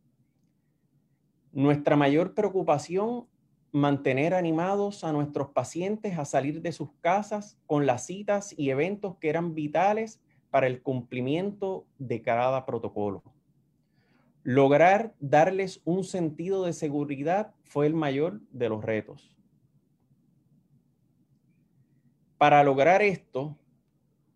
Nuestra 1.53 1.95
mayor 1.95 2.35
preocupación, 2.35 3.28
mantener 3.70 4.35
animados 4.35 5.05
a 5.05 5.12
nuestros 5.12 5.51
pacientes 5.51 6.19
a 6.19 6.24
salir 6.24 6.62
de 6.62 6.73
sus 6.73 6.91
casas 7.01 7.61
con 7.66 7.87
las 7.87 8.07
citas 8.07 8.53
y 8.59 8.70
eventos 8.70 9.19
que 9.19 9.28
eran 9.28 9.55
vitales 9.55 10.20
para 10.51 10.66
el 10.66 10.83
cumplimiento 10.83 11.87
de 11.97 12.23
cada 12.23 12.66
protocolo. 12.66 13.23
Lograr 14.43 15.15
darles 15.20 15.81
un 15.85 16.03
sentido 16.03 16.65
de 16.65 16.73
seguridad 16.73 17.55
fue 17.62 17.87
el 17.87 17.95
mayor 17.95 18.41
de 18.51 18.69
los 18.69 18.85
retos. 18.85 19.37
Para 22.37 22.65
lograr 22.65 23.01
esto, 23.01 23.57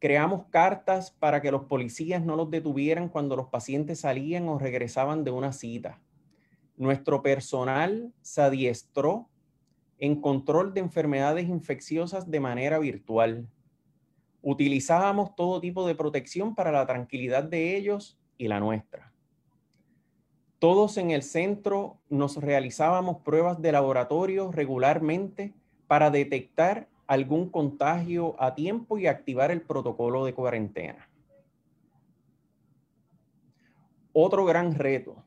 creamos 0.00 0.46
cartas 0.48 1.10
para 1.10 1.40
que 1.42 1.52
los 1.52 1.66
policías 1.66 2.24
no 2.24 2.34
los 2.34 2.50
detuvieran 2.50 3.08
cuando 3.08 3.36
los 3.36 3.48
pacientes 3.48 4.00
salían 4.00 4.48
o 4.48 4.58
regresaban 4.58 5.22
de 5.22 5.30
una 5.30 5.52
cita. 5.52 6.00
Nuestro 6.76 7.22
personal 7.22 8.10
se 8.22 8.40
adiestró 8.40 9.28
en 9.98 10.18
control 10.20 10.72
de 10.72 10.80
enfermedades 10.80 11.46
infecciosas 11.46 12.30
de 12.30 12.40
manera 12.40 12.78
virtual. 12.78 13.46
Utilizábamos 14.40 15.36
todo 15.36 15.60
tipo 15.60 15.86
de 15.86 15.94
protección 15.94 16.54
para 16.54 16.72
la 16.72 16.86
tranquilidad 16.86 17.44
de 17.44 17.76
ellos 17.76 18.18
y 18.38 18.48
la 18.48 18.58
nuestra. 18.58 19.12
Todos 20.58 20.96
en 20.96 21.10
el 21.10 21.22
centro 21.22 21.98
nos 22.08 22.38
realizábamos 22.38 23.18
pruebas 23.18 23.60
de 23.60 23.72
laboratorio 23.72 24.50
regularmente 24.50 25.52
para 25.86 26.10
detectar 26.10 26.88
algún 27.10 27.50
contagio 27.50 28.40
a 28.40 28.54
tiempo 28.54 28.96
y 28.96 29.08
activar 29.08 29.50
el 29.50 29.62
protocolo 29.62 30.24
de 30.24 30.32
cuarentena. 30.32 31.10
Otro 34.12 34.44
gran 34.44 34.76
reto, 34.76 35.24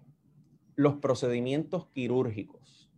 los 0.76 0.93
procedimientos 0.93 1.88
quirúrgicos. 1.88 2.89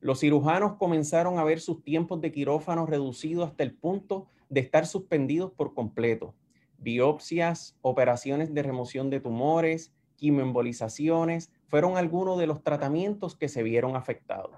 Los 0.00 0.18
cirujanos 0.18 0.74
comenzaron 0.74 1.38
a 1.38 1.44
ver 1.44 1.60
sus 1.60 1.84
tiempos 1.84 2.20
de 2.20 2.32
quirófano 2.32 2.84
reducidos 2.84 3.48
hasta 3.48 3.62
el 3.62 3.76
punto 3.76 4.26
de 4.48 4.58
estar 4.58 4.86
suspendidos 4.86 5.52
por 5.52 5.72
completo. 5.72 6.34
Biopsias, 6.78 7.78
operaciones 7.80 8.52
de 8.52 8.64
remoción 8.64 9.08
de 9.08 9.20
tumores, 9.20 9.94
quimioembolizaciones, 10.16 11.52
fueron 11.68 11.96
algunos 11.96 12.38
de 12.40 12.48
los 12.48 12.64
tratamientos 12.64 13.36
que 13.36 13.48
se 13.48 13.62
vieron 13.62 13.94
afectados. 13.94 14.50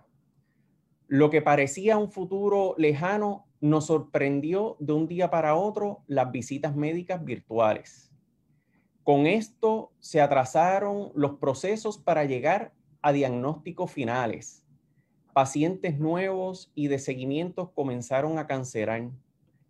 Lo 1.06 1.28
que 1.28 1.42
parecía 1.42 1.98
un 1.98 2.10
futuro 2.10 2.74
lejano 2.78 3.47
nos 3.60 3.86
sorprendió 3.86 4.76
de 4.78 4.92
un 4.92 5.08
día 5.08 5.30
para 5.30 5.56
otro 5.56 6.02
las 6.06 6.30
visitas 6.30 6.76
médicas 6.76 7.24
virtuales. 7.24 8.12
Con 9.02 9.26
esto 9.26 9.92
se 10.00 10.20
atrasaron 10.20 11.10
los 11.14 11.38
procesos 11.38 11.98
para 11.98 12.24
llegar 12.24 12.74
a 13.00 13.12
diagnósticos 13.12 13.90
finales. 13.90 14.64
Pacientes 15.32 15.98
nuevos 15.98 16.70
y 16.74 16.88
de 16.88 16.98
seguimiento 16.98 17.72
comenzaron 17.72 18.38
a 18.38 18.46
cancerar. 18.46 19.10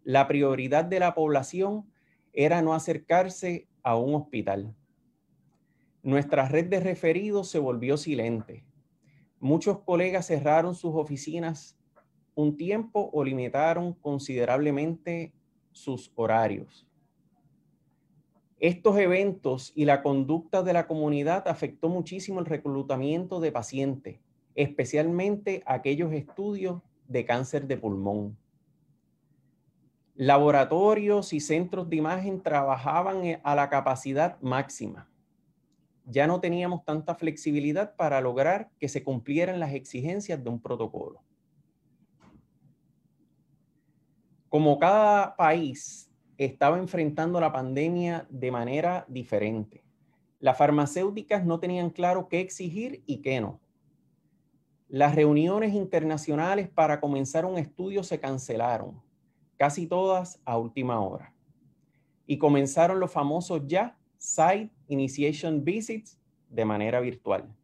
La 0.02 0.26
prioridad 0.26 0.84
de 0.84 1.00
la 1.00 1.14
población 1.14 1.86
era 2.32 2.62
no 2.62 2.74
acercarse 2.74 3.68
a 3.82 3.96
un 3.96 4.14
hospital. 4.14 4.74
Nuestra 6.02 6.48
red 6.48 6.66
de 6.66 6.80
referidos 6.80 7.48
se 7.48 7.58
volvió 7.58 7.96
silente. 7.96 8.64
Muchos 9.40 9.80
colegas 9.80 10.26
cerraron 10.26 10.74
sus 10.74 10.94
oficinas 10.94 11.77
un 12.38 12.56
tiempo 12.56 13.10
o 13.12 13.24
limitaron 13.24 13.94
considerablemente 13.94 15.32
sus 15.72 16.12
horarios. 16.14 16.86
Estos 18.60 18.96
eventos 18.98 19.72
y 19.74 19.86
la 19.86 20.04
conducta 20.04 20.62
de 20.62 20.72
la 20.72 20.86
comunidad 20.86 21.48
afectó 21.48 21.88
muchísimo 21.88 22.38
el 22.38 22.46
reclutamiento 22.46 23.40
de 23.40 23.50
pacientes, 23.50 24.20
especialmente 24.54 25.64
aquellos 25.66 26.12
estudios 26.12 26.80
de 27.08 27.24
cáncer 27.24 27.66
de 27.66 27.76
pulmón. 27.76 28.36
Laboratorios 30.14 31.32
y 31.32 31.40
centros 31.40 31.90
de 31.90 31.96
imagen 31.96 32.40
trabajaban 32.40 33.40
a 33.42 33.54
la 33.56 33.68
capacidad 33.68 34.40
máxima 34.40 35.08
ya 36.10 36.26
no 36.26 36.40
teníamos 36.40 36.84
tanta 36.86 37.14
flexibilidad 37.14 37.94
para 37.94 38.22
lograr 38.22 38.70
que 38.80 38.88
se 38.88 39.04
cumplieran 39.04 39.60
las 39.60 39.74
exigencias 39.74 40.42
de 40.42 40.48
un 40.48 40.58
protocolo. 40.58 41.20
Como 44.48 44.78
cada 44.78 45.36
país 45.36 46.10
estaba 46.38 46.78
enfrentando 46.78 47.38
la 47.38 47.52
pandemia 47.52 48.26
de 48.30 48.50
manera 48.50 49.04
diferente, 49.08 49.84
las 50.40 50.56
farmacéuticas 50.56 51.44
no 51.44 51.60
tenían 51.60 51.90
claro 51.90 52.28
qué 52.28 52.40
exigir 52.40 53.02
y 53.04 53.18
qué 53.18 53.40
no. 53.42 53.60
Las 54.88 55.14
reuniones 55.14 55.74
internacionales 55.74 56.68
para 56.68 56.98
comenzar 56.98 57.44
un 57.44 57.58
estudio 57.58 58.02
se 58.02 58.20
cancelaron, 58.20 59.02
casi 59.58 59.86
todas 59.86 60.40
a 60.46 60.56
última 60.56 60.98
hora. 61.00 61.34
Y 62.26 62.38
comenzaron 62.38 63.00
los 63.00 63.12
famosos 63.12 63.62
ya 63.66 63.98
Site 64.16 64.70
Initiation 64.86 65.62
Visits 65.62 66.18
de 66.48 66.64
manera 66.64 67.00
virtual. 67.00 67.54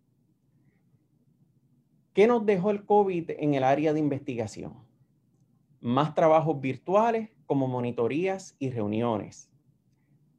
¿Qué 2.13 2.27
nos 2.27 2.45
dejó 2.45 2.71
el 2.71 2.85
COVID 2.85 3.31
en 3.39 3.55
el 3.55 3.65
área 3.65 3.95
de 3.95 4.01
investigación? 4.01 4.84
Más 5.85 6.15
trabajos 6.15 6.61
virtuales 6.61 7.29
como 7.47 7.69
monitorías 7.69 8.57
y 8.59 8.71
reuniones. 8.71 9.51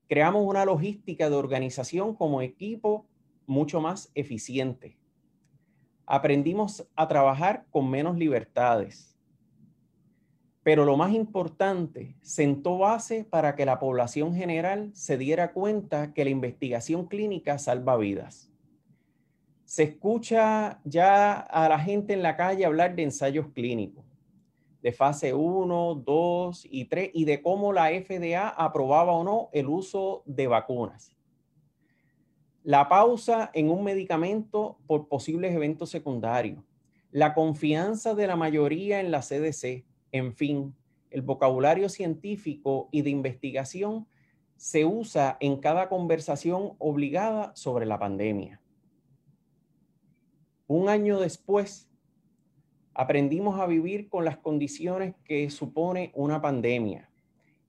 Creamos 0.09 0.43
una 0.45 0.65
logística 0.65 1.29
de 1.29 1.35
organización 1.35 2.15
como 2.15 2.41
equipo 2.41 3.05
mucho 3.45 3.79
más 3.79 4.11
eficiente. 4.15 4.97
Aprendimos 6.05 6.87
a 6.95 7.07
trabajar 7.07 7.65
con 7.69 7.89
menos 7.89 8.17
libertades 8.17 9.15
pero 10.65 10.83
lo 10.83 10.97
más 10.97 11.13
importante, 11.13 12.15
sentó 12.23 12.79
base 12.79 13.23
para 13.23 13.55
que 13.55 13.67
la 13.67 13.77
población 13.77 14.33
general 14.33 14.89
se 14.95 15.15
diera 15.15 15.53
cuenta 15.53 16.11
que 16.11 16.23
la 16.23 16.31
investigación 16.31 17.05
clínica 17.05 17.59
salva 17.59 17.95
vidas. 17.97 18.49
Se 19.65 19.83
escucha 19.83 20.79
ya 20.83 21.33
a 21.33 21.69
la 21.69 21.77
gente 21.77 22.13
en 22.13 22.23
la 22.23 22.35
calle 22.35 22.65
hablar 22.65 22.95
de 22.95 23.03
ensayos 23.03 23.49
clínicos, 23.53 24.04
de 24.85 24.91
fase 24.91 25.33
1, 25.33 26.03
2 26.05 26.67
y 26.69 26.85
3, 26.85 27.09
y 27.11 27.25
de 27.25 27.41
cómo 27.41 27.73
la 27.73 27.87
FDA 27.87 28.49
aprobaba 28.49 29.13
o 29.13 29.23
no 29.23 29.49
el 29.51 29.65
uso 29.65 30.21
de 30.27 30.45
vacunas. 30.45 31.11
La 32.61 32.87
pausa 32.87 33.49
en 33.55 33.71
un 33.71 33.83
medicamento 33.83 34.77
por 34.85 35.07
posibles 35.07 35.55
eventos 35.55 35.89
secundarios. 35.89 36.59
La 37.09 37.33
confianza 37.33 38.13
de 38.13 38.27
la 38.27 38.35
mayoría 38.35 38.99
en 38.99 39.09
la 39.09 39.21
CDC 39.21 39.85
en 40.11 40.33
fin, 40.33 40.75
el 41.09 41.23
vocabulario 41.23 41.89
científico 41.89 42.87
y 42.91 43.01
de 43.01 43.09
investigación 43.09 44.07
se 44.55 44.85
usa 44.85 45.35
en 45.39 45.57
cada 45.57 45.89
conversación 45.89 46.73
obligada 46.77 47.55
sobre 47.55 47.87
la 47.87 47.97
pandemia. 47.97 48.61
Un 50.67 50.89
año 50.89 51.19
después, 51.19 51.89
aprendimos 52.95 53.59
a 53.59 53.67
vivir 53.67 54.07
con 54.07 54.23
las 54.23 54.37
condiciones 54.37 55.13
que 55.25 55.49
supone 55.49 56.11
una 56.15 56.41
pandemia 56.41 57.09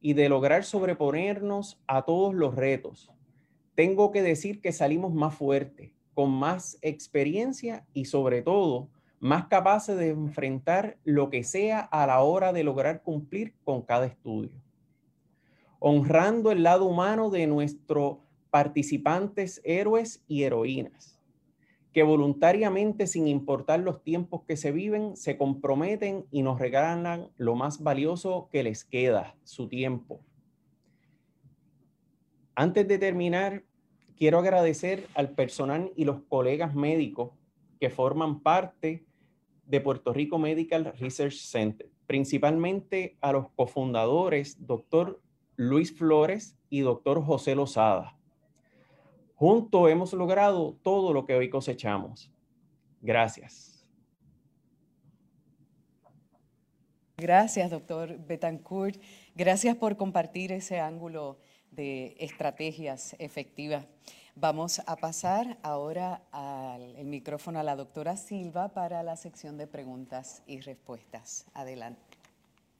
y 0.00 0.14
de 0.14 0.28
lograr 0.28 0.64
sobreponernos 0.64 1.80
a 1.88 2.04
todos 2.04 2.32
los 2.32 2.54
retos. 2.54 3.10
Tengo 3.74 4.12
que 4.12 4.22
decir 4.22 4.60
que 4.60 4.72
salimos 4.72 5.12
más 5.12 5.34
fuertes, 5.34 5.90
con 6.14 6.30
más 6.30 6.78
experiencia 6.80 7.84
y 7.92 8.04
sobre 8.04 8.40
todo 8.40 8.88
más 9.18 9.46
capaces 9.48 9.96
de 9.96 10.10
enfrentar 10.10 10.96
lo 11.02 11.28
que 11.28 11.42
sea 11.42 11.80
a 11.80 12.06
la 12.06 12.20
hora 12.20 12.52
de 12.52 12.62
lograr 12.62 13.02
cumplir 13.02 13.54
con 13.64 13.82
cada 13.82 14.06
estudio. 14.06 14.52
Honrando 15.80 16.52
el 16.52 16.62
lado 16.62 16.84
humano 16.84 17.30
de 17.30 17.48
nuestros 17.48 18.18
participantes 18.50 19.60
héroes 19.64 20.22
y 20.28 20.44
heroínas, 20.44 21.15
que 21.96 22.02
voluntariamente, 22.02 23.06
sin 23.06 23.26
importar 23.26 23.80
los 23.80 24.02
tiempos 24.02 24.42
que 24.46 24.58
se 24.58 24.70
viven, 24.70 25.16
se 25.16 25.38
comprometen 25.38 26.26
y 26.30 26.42
nos 26.42 26.58
regalan 26.58 27.30
lo 27.38 27.54
más 27.54 27.82
valioso 27.82 28.50
que 28.52 28.62
les 28.62 28.84
queda, 28.84 29.34
su 29.44 29.66
tiempo. 29.66 30.20
Antes 32.54 32.86
de 32.86 32.98
terminar, 32.98 33.64
quiero 34.14 34.40
agradecer 34.40 35.06
al 35.14 35.30
personal 35.30 35.90
y 35.96 36.04
los 36.04 36.20
colegas 36.28 36.74
médicos 36.74 37.30
que 37.80 37.88
forman 37.88 38.40
parte 38.40 39.06
de 39.64 39.80
Puerto 39.80 40.12
Rico 40.12 40.38
Medical 40.38 40.92
Research 40.98 41.38
Center, 41.38 41.88
principalmente 42.06 43.16
a 43.22 43.32
los 43.32 43.48
cofundadores, 43.52 44.66
doctor 44.66 45.22
Luis 45.56 45.96
Flores 45.96 46.58
y 46.68 46.80
doctor 46.80 47.24
José 47.24 47.54
Lozada. 47.54 48.18
Juntos 49.36 49.90
hemos 49.90 50.12
logrado 50.14 50.78
todo 50.82 51.12
lo 51.12 51.26
que 51.26 51.34
hoy 51.34 51.50
cosechamos. 51.50 52.32
Gracias. 53.02 53.86
Gracias, 57.18 57.70
doctor 57.70 58.18
Betancourt. 58.18 59.00
Gracias 59.34 59.76
por 59.76 59.96
compartir 59.96 60.52
ese 60.52 60.80
ángulo 60.80 61.38
de 61.70 62.16
estrategias 62.18 63.14
efectivas. 63.18 63.86
Vamos 64.34 64.82
a 64.86 64.96
pasar 64.96 65.58
ahora 65.62 66.22
al 66.32 66.96
el 66.96 67.06
micrófono 67.06 67.58
a 67.58 67.62
la 67.62 67.76
doctora 67.76 68.16
Silva 68.16 68.68
para 68.68 69.02
la 69.02 69.16
sección 69.16 69.56
de 69.56 69.66
preguntas 69.66 70.42
y 70.46 70.60
respuestas. 70.60 71.46
Adelante. 71.54 72.00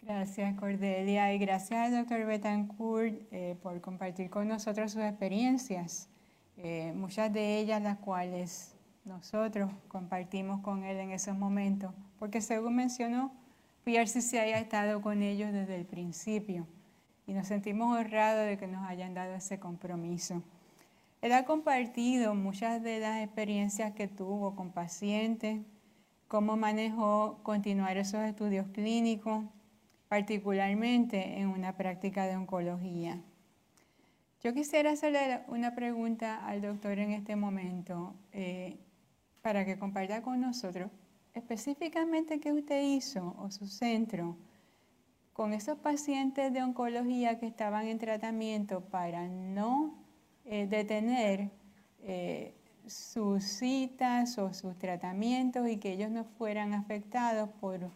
Gracias, 0.03 0.55
Cordelia, 0.59 1.35
y 1.35 1.39
gracias 1.39 1.81
al 1.81 1.93
doctor 1.93 2.27
Betancourt 2.27 3.15
eh, 3.31 3.57
por 3.63 3.81
compartir 3.81 4.31
con 4.31 4.49
nosotros 4.49 4.93
sus 4.93 5.03
experiencias, 5.03 6.09
eh, 6.57 6.93
muchas 6.95 7.33
de 7.33 7.59
ellas 7.59 7.83
las 7.83 7.99
cuales 7.99 8.75
nosotros 9.05 9.71
compartimos 9.89 10.61
con 10.61 10.85
él 10.85 10.99
en 10.99 11.13
esos 11.13 11.37
momentos, 11.37 11.93
porque 12.19 12.41
según 12.41 12.77
mencionó, 12.77 13.33
PRCC 13.85 14.35
ha 14.35 14.59
estado 14.59 15.01
con 15.01 15.23
ellos 15.23 15.53
desde 15.53 15.77
el 15.77 15.87
principio 15.87 16.67
y 17.27 17.33
nos 17.33 17.47
sentimos 17.47 17.97
honrados 17.97 18.47
de 18.47 18.57
que 18.57 18.67
nos 18.67 18.89
hayan 18.89 19.15
dado 19.15 19.35
ese 19.35 19.61
compromiso. 19.61 20.43
Él 21.23 21.33
ha 21.33 21.45
compartido 21.45 22.35
muchas 22.35 22.83
de 22.83 23.01
las 23.01 23.23
experiencias 23.23 23.93
que 23.93 24.09
tuvo 24.09 24.55
con 24.55 24.71
pacientes, 24.71 25.61
cómo 26.29 26.57
manejó 26.57 27.39
continuar 27.43 27.97
esos 27.97 28.23
estudios 28.23 28.67
clínicos, 28.73 29.45
particularmente 30.09 31.39
en 31.39 31.49
una 31.49 31.77
práctica 31.77 32.27
de 32.27 32.37
oncología. 32.37 33.21
Yo 34.47 34.55
quisiera 34.55 34.93
hacerle 34.93 35.41
una 35.49 35.75
pregunta 35.75 36.47
al 36.47 36.63
doctor 36.63 37.01
en 37.01 37.11
este 37.11 37.35
momento 37.35 38.15
eh, 38.31 38.79
para 39.43 39.65
que 39.65 39.77
comparta 39.77 40.23
con 40.23 40.41
nosotros 40.41 40.89
específicamente 41.35 42.39
qué 42.39 42.53
usted 42.53 42.81
hizo 42.81 43.35
o 43.41 43.51
su 43.51 43.67
centro 43.67 44.37
con 45.33 45.53
esos 45.53 45.77
pacientes 45.79 46.53
de 46.53 46.63
oncología 46.63 47.41
que 47.41 47.49
estaban 47.49 47.89
en 47.89 47.99
tratamiento 47.99 48.83
para 48.83 49.27
no 49.27 49.99
eh, 50.45 50.69
detener 50.69 51.51
eh, 52.05 52.55
sus 52.87 53.43
citas 53.43 54.39
o 54.39 54.55
sus 54.55 54.79
tratamientos 54.79 55.69
y 55.69 55.79
que 55.79 55.91
ellos 55.91 56.13
no 56.13 56.23
fueran 56.23 56.73
afectados 56.73 57.51
por 57.61 57.91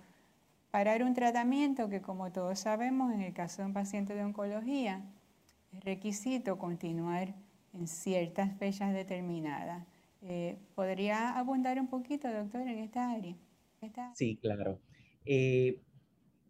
parar 0.73 1.05
un 1.05 1.15
tratamiento 1.15 1.89
que 1.89 2.03
como 2.03 2.33
todos 2.33 2.59
sabemos 2.59 3.15
en 3.15 3.21
el 3.21 3.33
caso 3.33 3.63
de 3.63 3.67
un 3.67 3.73
paciente 3.73 4.17
de 4.17 4.25
oncología 4.25 5.01
requisito 5.73 6.59
continuar 6.59 7.35
en 7.73 7.87
ciertas 7.87 8.57
fechas 8.59 8.93
determinadas. 8.93 9.87
Eh, 10.23 10.59
¿Podría 10.75 11.39
abundar 11.39 11.81
un 11.81 11.89
poquito, 11.89 12.31
doctor, 12.31 12.63
en 12.63 12.79
esta 12.79 13.11
área? 13.11 13.37
Sí, 14.15 14.37
claro. 14.37 14.79
Eh, 15.25 15.81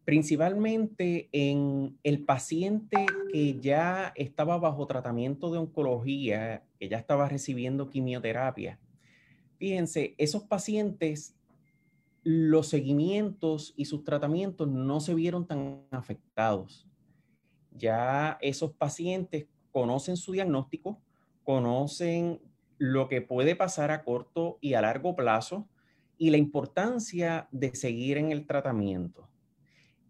principalmente 0.05 1.29
en 1.33 1.97
el 2.03 2.25
paciente 2.25 3.07
que 3.33 3.61
ya 3.61 4.13
estaba 4.17 4.59
bajo 4.59 4.87
tratamiento 4.87 5.53
de 5.53 5.59
oncología, 5.59 6.65
que 6.79 6.89
ya 6.89 6.99
estaba 6.99 7.29
recibiendo 7.29 7.91
quimioterapia. 7.91 8.81
Fíjense, 9.59 10.15
esos 10.19 10.43
pacientes, 10.43 11.37
los 12.25 12.69
seguimientos 12.69 13.73
y 13.77 13.85
sus 13.85 14.03
tratamientos 14.03 14.67
no 14.67 15.01
se 15.01 15.15
vieron 15.15 15.47
tan 15.47 15.85
afectados. 15.91 16.90
Ya 17.81 18.39
esos 18.41 18.73
pacientes 18.73 19.47
conocen 19.73 20.17
su 20.17 20.33
diagnóstico, 20.33 21.01
conocen 21.43 22.41
lo 22.79 23.09
que 23.09 23.23
puede 23.23 23.57
pasar 23.57 23.91
a 23.91 24.05
corto 24.05 24.59
y 24.61 24.75
a 24.75 24.83
largo 24.83 25.17
plazo 25.17 25.67
y 26.19 26.31
la 26.31 26.37
importancia 26.37 27.49
de 27.51 27.75
seguir 27.75 28.19
en 28.19 28.31
el 28.31 28.47
tratamiento 28.47 29.31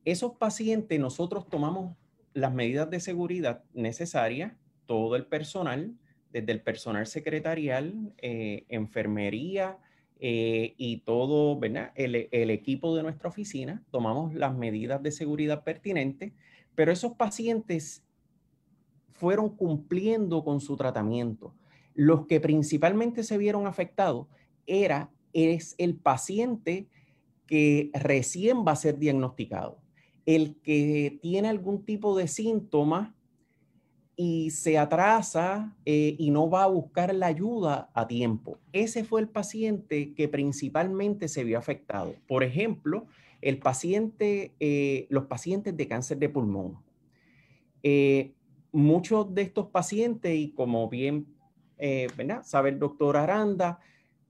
esos 0.04 0.36
pacientes 0.36 0.98
nosotros 0.98 1.48
tomamos 1.48 1.96
las 2.32 2.52
medidas 2.52 2.88
de 2.90 3.00
seguridad 3.00 3.64
necesarias, 3.74 4.52
todo 4.86 5.16
el 5.16 5.26
personal, 5.26 5.94
desde 6.32 6.52
el 6.52 6.62
personal 6.62 7.06
secretarial, 7.06 8.12
eh, 8.18 8.64
enfermería 8.68 9.78
eh, 10.20 10.74
y 10.76 10.98
todo. 10.98 11.60
El, 11.94 12.28
el, 12.30 12.50
equipo 12.50 12.96
de 12.96 13.02
nuestra 13.02 13.28
oficina, 13.28 13.82
tomamos 13.90 14.34
las 14.34 14.54
medidas 14.56 15.02
de 15.02 15.10
seguridad 15.10 15.64
pertinentes, 15.64 16.32
pero 16.74 16.92
esos 16.92 17.12
pacientes 17.12 18.02
fueron 19.12 19.50
cumpliendo 19.50 20.44
con 20.44 20.60
su 20.60 20.76
tratamiento. 20.76 21.54
Los 21.94 22.26
que 22.26 22.40
principalmente 22.40 23.22
se 23.22 23.38
vieron 23.38 23.66
afectados 23.66 24.26
era 24.66 25.10
es 25.32 25.74
el 25.78 25.96
paciente 25.96 26.88
que 27.46 27.90
recién 27.94 28.64
va 28.66 28.72
a 28.72 28.76
ser 28.76 28.98
diagnosticado 28.98 29.80
el 30.26 30.56
que 30.62 31.18
tiene 31.22 31.48
algún 31.48 31.84
tipo 31.84 32.16
de 32.16 32.28
síntoma 32.28 33.14
y 34.16 34.50
se 34.50 34.76
atrasa 34.76 35.74
eh, 35.84 36.14
y 36.18 36.30
no 36.30 36.50
va 36.50 36.64
a 36.64 36.68
buscar 36.68 37.14
la 37.14 37.26
ayuda 37.26 37.90
a 37.94 38.06
tiempo. 38.06 38.58
Ese 38.72 39.02
fue 39.02 39.22
el 39.22 39.28
paciente 39.28 40.12
que 40.14 40.28
principalmente 40.28 41.26
se 41.26 41.42
vio 41.42 41.58
afectado. 41.58 42.14
Por 42.28 42.44
ejemplo, 42.44 43.06
el 43.42 43.58
paciente, 43.58 44.54
eh, 44.60 45.06
los 45.10 45.26
pacientes 45.26 45.76
de 45.76 45.88
cáncer 45.88 46.18
de 46.18 46.28
pulmón. 46.28 46.78
Eh, 47.82 48.32
muchos 48.72 49.34
de 49.34 49.42
estos 49.42 49.68
pacientes, 49.68 50.34
y 50.34 50.50
como 50.52 50.88
bien 50.88 51.26
sabe 52.42 52.68
el 52.68 52.78
doctor 52.78 53.16
Aranda, 53.16 53.80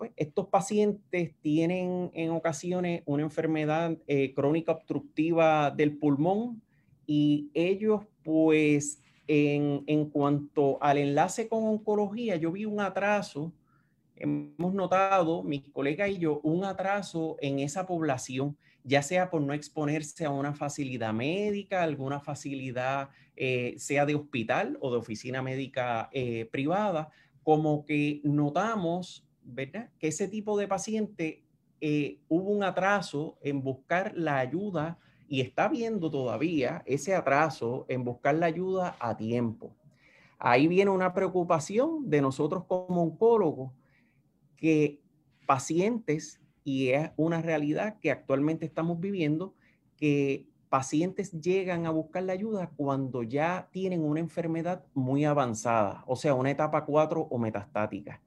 pues, 0.00 0.12
estos 0.16 0.46
pacientes 0.46 1.34
tienen 1.42 2.10
en 2.14 2.30
ocasiones 2.30 3.02
una 3.04 3.22
enfermedad 3.22 3.98
eh, 4.06 4.32
crónica 4.32 4.72
obstructiva 4.72 5.70
del 5.70 5.98
pulmón 5.98 6.62
y 7.06 7.50
ellos, 7.52 8.06
pues, 8.22 9.02
en, 9.26 9.84
en, 9.86 10.08
cuanto 10.08 10.82
al 10.82 10.96
enlace 10.96 11.48
con 11.48 11.64
oncología, 11.64 12.36
yo 12.36 12.50
vi 12.50 12.64
un 12.64 12.80
atraso, 12.80 13.52
hemos 14.16 14.72
notado, 14.72 15.42
mis 15.42 15.68
colegas 15.68 16.08
y 16.08 16.16
yo, 16.16 16.40
un 16.44 16.64
atraso 16.64 17.36
en 17.42 17.58
esa 17.58 17.86
población, 17.86 18.56
ya 18.84 19.02
sea 19.02 19.30
por 19.30 19.42
no 19.42 19.52
exponerse 19.52 20.24
a 20.24 20.30
una 20.30 20.54
facilidad 20.54 21.12
médica, 21.12 21.82
alguna 21.82 22.20
facilidad, 22.20 23.10
eh, 23.36 23.74
sea 23.78 24.06
de 24.06 24.14
hospital 24.14 24.78
o 24.80 24.90
de 24.90 24.98
oficina 24.98 25.42
médica 25.42 26.08
eh, 26.12 26.48
privada, 26.50 27.10
como 27.42 27.84
que 27.84 28.20
notamos 28.24 29.26
¿verdad? 29.42 29.90
Que 29.98 30.08
ese 30.08 30.28
tipo 30.28 30.58
de 30.58 30.68
paciente 30.68 31.44
eh, 31.80 32.20
hubo 32.28 32.50
un 32.50 32.62
atraso 32.62 33.38
en 33.42 33.62
buscar 33.62 34.12
la 34.16 34.38
ayuda 34.38 34.98
y 35.28 35.40
está 35.40 35.68
viendo 35.68 36.10
todavía 36.10 36.82
ese 36.86 37.14
atraso 37.14 37.86
en 37.88 38.04
buscar 38.04 38.34
la 38.34 38.46
ayuda 38.46 38.96
a 38.98 39.16
tiempo. 39.16 39.74
Ahí 40.38 40.68
viene 40.68 40.90
una 40.90 41.12
preocupación 41.12 42.08
de 42.08 42.20
nosotros 42.20 42.64
como 42.66 43.02
oncólogos 43.02 43.72
que 44.56 45.00
pacientes, 45.46 46.39
y 46.64 46.88
es 46.88 47.10
una 47.16 47.42
realidad 47.42 47.98
que 48.00 48.10
actualmente 48.10 48.66
estamos 48.66 49.00
viviendo, 49.00 49.54
que 49.96 50.46
pacientes 50.68 51.32
llegan 51.32 51.86
a 51.86 51.90
buscar 51.90 52.22
la 52.22 52.32
ayuda 52.32 52.70
cuando 52.76 53.22
ya 53.22 53.68
tienen 53.72 54.02
una 54.02 54.20
enfermedad 54.20 54.84
muy 54.94 55.24
avanzada, 55.24 56.04
o 56.06 56.16
sea, 56.16 56.34
una 56.34 56.50
etapa 56.50 56.84
4 56.84 57.20
o 57.20 57.38
metastática. 57.38 58.22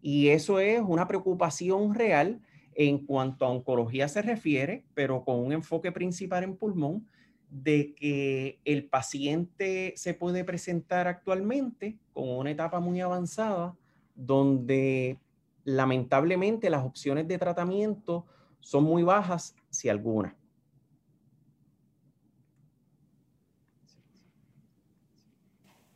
Y 0.00 0.28
eso 0.28 0.58
es 0.58 0.80
una 0.80 1.06
preocupación 1.06 1.94
real 1.94 2.40
en 2.74 3.04
cuanto 3.06 3.44
a 3.44 3.50
oncología 3.50 4.08
se 4.08 4.22
refiere, 4.22 4.84
pero 4.94 5.24
con 5.24 5.38
un 5.38 5.52
enfoque 5.52 5.92
principal 5.92 6.44
en 6.44 6.56
pulmón, 6.56 7.06
de 7.50 7.94
que 7.94 8.58
el 8.64 8.86
paciente 8.86 9.92
se 9.96 10.14
puede 10.14 10.42
presentar 10.42 11.06
actualmente 11.06 11.98
con 12.14 12.30
una 12.30 12.50
etapa 12.50 12.80
muy 12.80 13.02
avanzada, 13.02 13.76
donde 14.14 15.18
lamentablemente 15.64 16.70
las 16.70 16.84
opciones 16.84 17.28
de 17.28 17.38
tratamiento 17.38 18.26
son 18.60 18.84
muy 18.84 19.02
bajas, 19.02 19.54
si 19.70 19.88
alguna. 19.88 20.36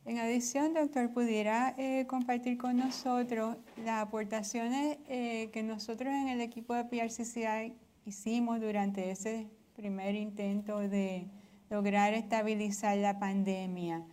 En 0.06 0.18
adición, 0.18 0.72
doctor, 0.72 1.12
pudiera 1.12 1.74
eh, 1.76 2.06
compartir 2.06 2.59
con 2.59 2.76
nosotros 2.76 3.56
las 3.84 4.02
aportaciones 4.06 4.98
eh, 5.09 5.51
que 5.52 5.64
nosotros 5.64 6.14
en 6.14 6.28
el 6.28 6.40
equipo 6.40 6.74
de 6.74 6.84
PRCCI 6.84 7.74
hicimos 8.05 8.60
durante 8.60 9.10
ese 9.10 9.48
primer 9.74 10.14
intento 10.14 10.78
de 10.78 11.26
lograr 11.70 12.14
estabilizar 12.14 12.97
la 12.98 13.18
pandemia. 13.18 14.05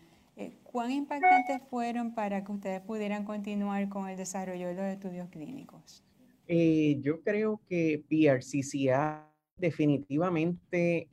Eh, 0.74 0.76
¿Cuán 0.76 0.92
impactantes 0.92 1.62
fueron 1.70 2.16
para 2.16 2.44
que 2.44 2.52
ustedes 2.52 2.82
pudieran 2.82 3.26
continuar 3.26 3.88
con 3.90 4.10
el 4.10 4.18
desarrollo 4.18 4.68
de 4.68 4.74
los 4.74 4.86
estudios 4.86 5.30
clínicos? 5.30 6.04
yo 6.48 7.22
creo 7.22 7.62
que 7.70 8.04
PRCCI 8.10 8.90
definitivamente 9.58 11.08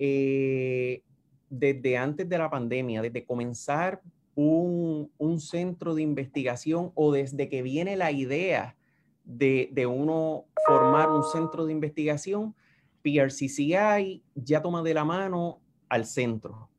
desde 1.51 1.97
antes 1.99 2.29
de 2.29 2.39
la 2.39 2.49
pandemia, 2.49 3.03
desde 3.03 3.25
comenzar 3.25 4.01
un, 4.35 5.41
centro 5.41 5.95
de 5.95 6.03
investigación 6.03 6.93
o 6.95 7.13
desde 7.13 7.49
que 7.49 7.63
viene 7.63 7.97
la 7.97 8.13
idea 8.13 8.77
de, 9.25 9.87
uno 9.87 10.47
formar 10.67 11.11
un 11.11 11.25
centro 11.25 11.67
de 11.67 11.73
investigación, 11.73 12.55
PRCCI 13.03 14.23
ya 14.35 14.63
toma 14.63 14.83
de 14.83 14.95
la 14.95 15.05
mano 15.05 15.61
al 15.89 16.07
centro. 16.07 16.70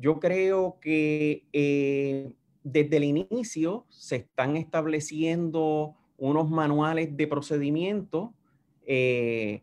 Yo 0.00 0.18
creo 0.18 0.78
que 0.80 1.44
eh, 1.52 2.32
desde 2.64 2.96
el 2.96 3.04
inicio 3.04 3.84
se 3.90 4.16
están 4.16 4.56
estableciendo 4.56 5.94
unos 6.16 6.48
manuales 6.48 7.14
de 7.16 7.26
procedimiento 7.26 8.32
eh, 8.86 9.62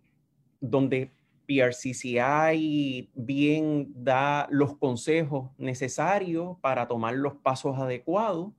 donde 0.61 1.11
PRCCI 1.47 3.09
bien 3.15 3.91
da 3.95 4.47
los 4.51 4.77
consejos 4.77 5.49
necesarios 5.57 6.57
para 6.61 6.88
tomar 6.88 7.15
los 7.15 7.35
pasos 7.35 7.80
adecuados. 7.80 8.51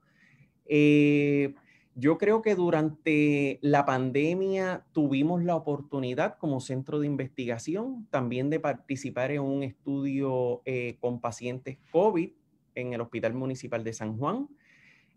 Eh, 0.65 1.55
yo 1.99 2.16
creo 2.16 2.43
que 2.43 2.55
durante 2.55 3.59
la 3.61 3.85
pandemia 3.85 4.87
tuvimos 4.93 5.43
la 5.43 5.57
oportunidad 5.57 6.39
como 6.39 6.61
centro 6.61 7.01
de 7.01 7.09
investigación 7.09 8.07
también 8.11 8.51
de 8.51 8.61
participar 8.61 9.33
en 9.33 9.43
un 9.43 9.65
estudio 9.65 10.62
eh, 10.65 10.97
con 11.01 11.20
pacientes 11.20 11.77
COVID 11.91 12.31
en 12.77 12.93
el 12.93 13.01
Hospital 13.01 13.35
Municipal 13.35 13.83
de 13.83 13.93
San 13.93 14.16
Juan. 14.16 14.49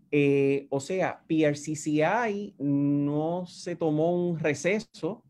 Eh, 0.09 0.65
o 0.71 0.79
sea, 0.79 1.21
PRCCI 1.27 2.55
no 2.57 3.45
se 3.45 3.75
tomó 3.75 4.15
un 4.15 4.39
receso 4.39 5.23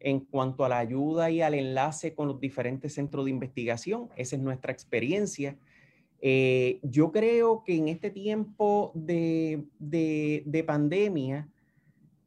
en 0.00 0.20
cuanto 0.20 0.64
a 0.64 0.70
la 0.70 0.78
ayuda 0.78 1.30
y 1.30 1.42
al 1.42 1.52
enlace 1.52 2.14
con 2.14 2.28
los 2.28 2.40
diferentes 2.40 2.94
centros 2.94 3.26
de 3.26 3.30
investigación. 3.30 4.08
Esa 4.16 4.36
es 4.36 4.42
nuestra 4.42 4.72
experiencia. 4.72 5.58
Eh, 6.26 6.80
yo 6.82 7.12
creo 7.12 7.62
que 7.64 7.76
en 7.76 7.88
este 7.88 8.10
tiempo 8.10 8.92
de, 8.94 9.62
pandemia, 10.66 11.50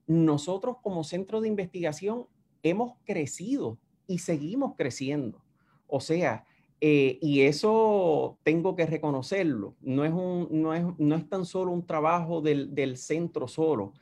nosotros 0.06 0.78
como 0.84 1.04
centro 1.04 1.42
de 1.42 1.48
investigación 1.48 2.28
hemos 2.62 2.94
crecido 3.06 3.80
y 4.06 4.20
seguimos 4.20 4.76
creciendo. 4.76 5.42
O 5.88 6.00
sea, 6.00 6.46
eh, 6.80 7.18
y 7.24 7.42
eso 7.42 8.38
tengo 8.44 8.76
que 8.76 8.86
reconocerlo. 8.86 9.74
No 9.82 10.06
es, 10.06 10.14
un, 10.14 10.48
no 10.52 10.76
es, 10.76 10.84
no 11.00 11.16
es 11.16 11.28
tan 11.28 11.44
solo 11.44 11.72
un 11.72 11.84
trabajo 11.84 12.40
del, 12.40 12.98
centro 12.98 13.48
solo. 13.48 13.94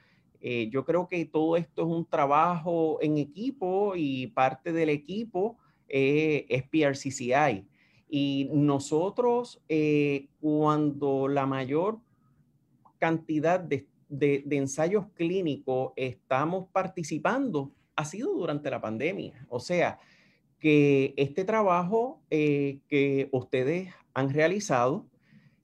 Eh, 0.41 0.67
yo 0.69 0.83
creo 0.83 1.07
que 1.07 1.23
todo 1.23 1.55
esto 1.55 1.83
es 1.83 1.87
un 1.87 2.05
trabajo 2.05 2.97
en 3.01 3.17
equipo 3.17 3.93
y 3.95 4.27
parte 4.27 4.73
del 4.73 4.89
equipo 4.89 5.55
es 5.87 6.63
PRCCI. 6.63 7.65
Y 8.07 8.49
nosotros, 8.53 9.61
eh, 9.67 10.27
cuando 10.39 11.27
la 11.27 11.45
mayor 11.45 11.99
cantidad 12.99 13.59
de, 13.59 13.87
ensayos 14.09 15.07
clínicos 15.15 15.93
estamos 15.95 16.67
participando, 16.71 17.71
ha 17.95 18.05
sido 18.05 18.33
durante 18.33 18.69
la 18.69 18.79
pandemia. 18.79 19.45
O 19.49 19.59
sea, 19.59 19.99
que 20.59 21.13
este 21.17 21.43
trabajo 21.43 22.21
eh, 22.29 22.79
que 22.87 23.29
ustedes 23.31 23.89
han 24.13 24.29
realizado, 24.29 25.07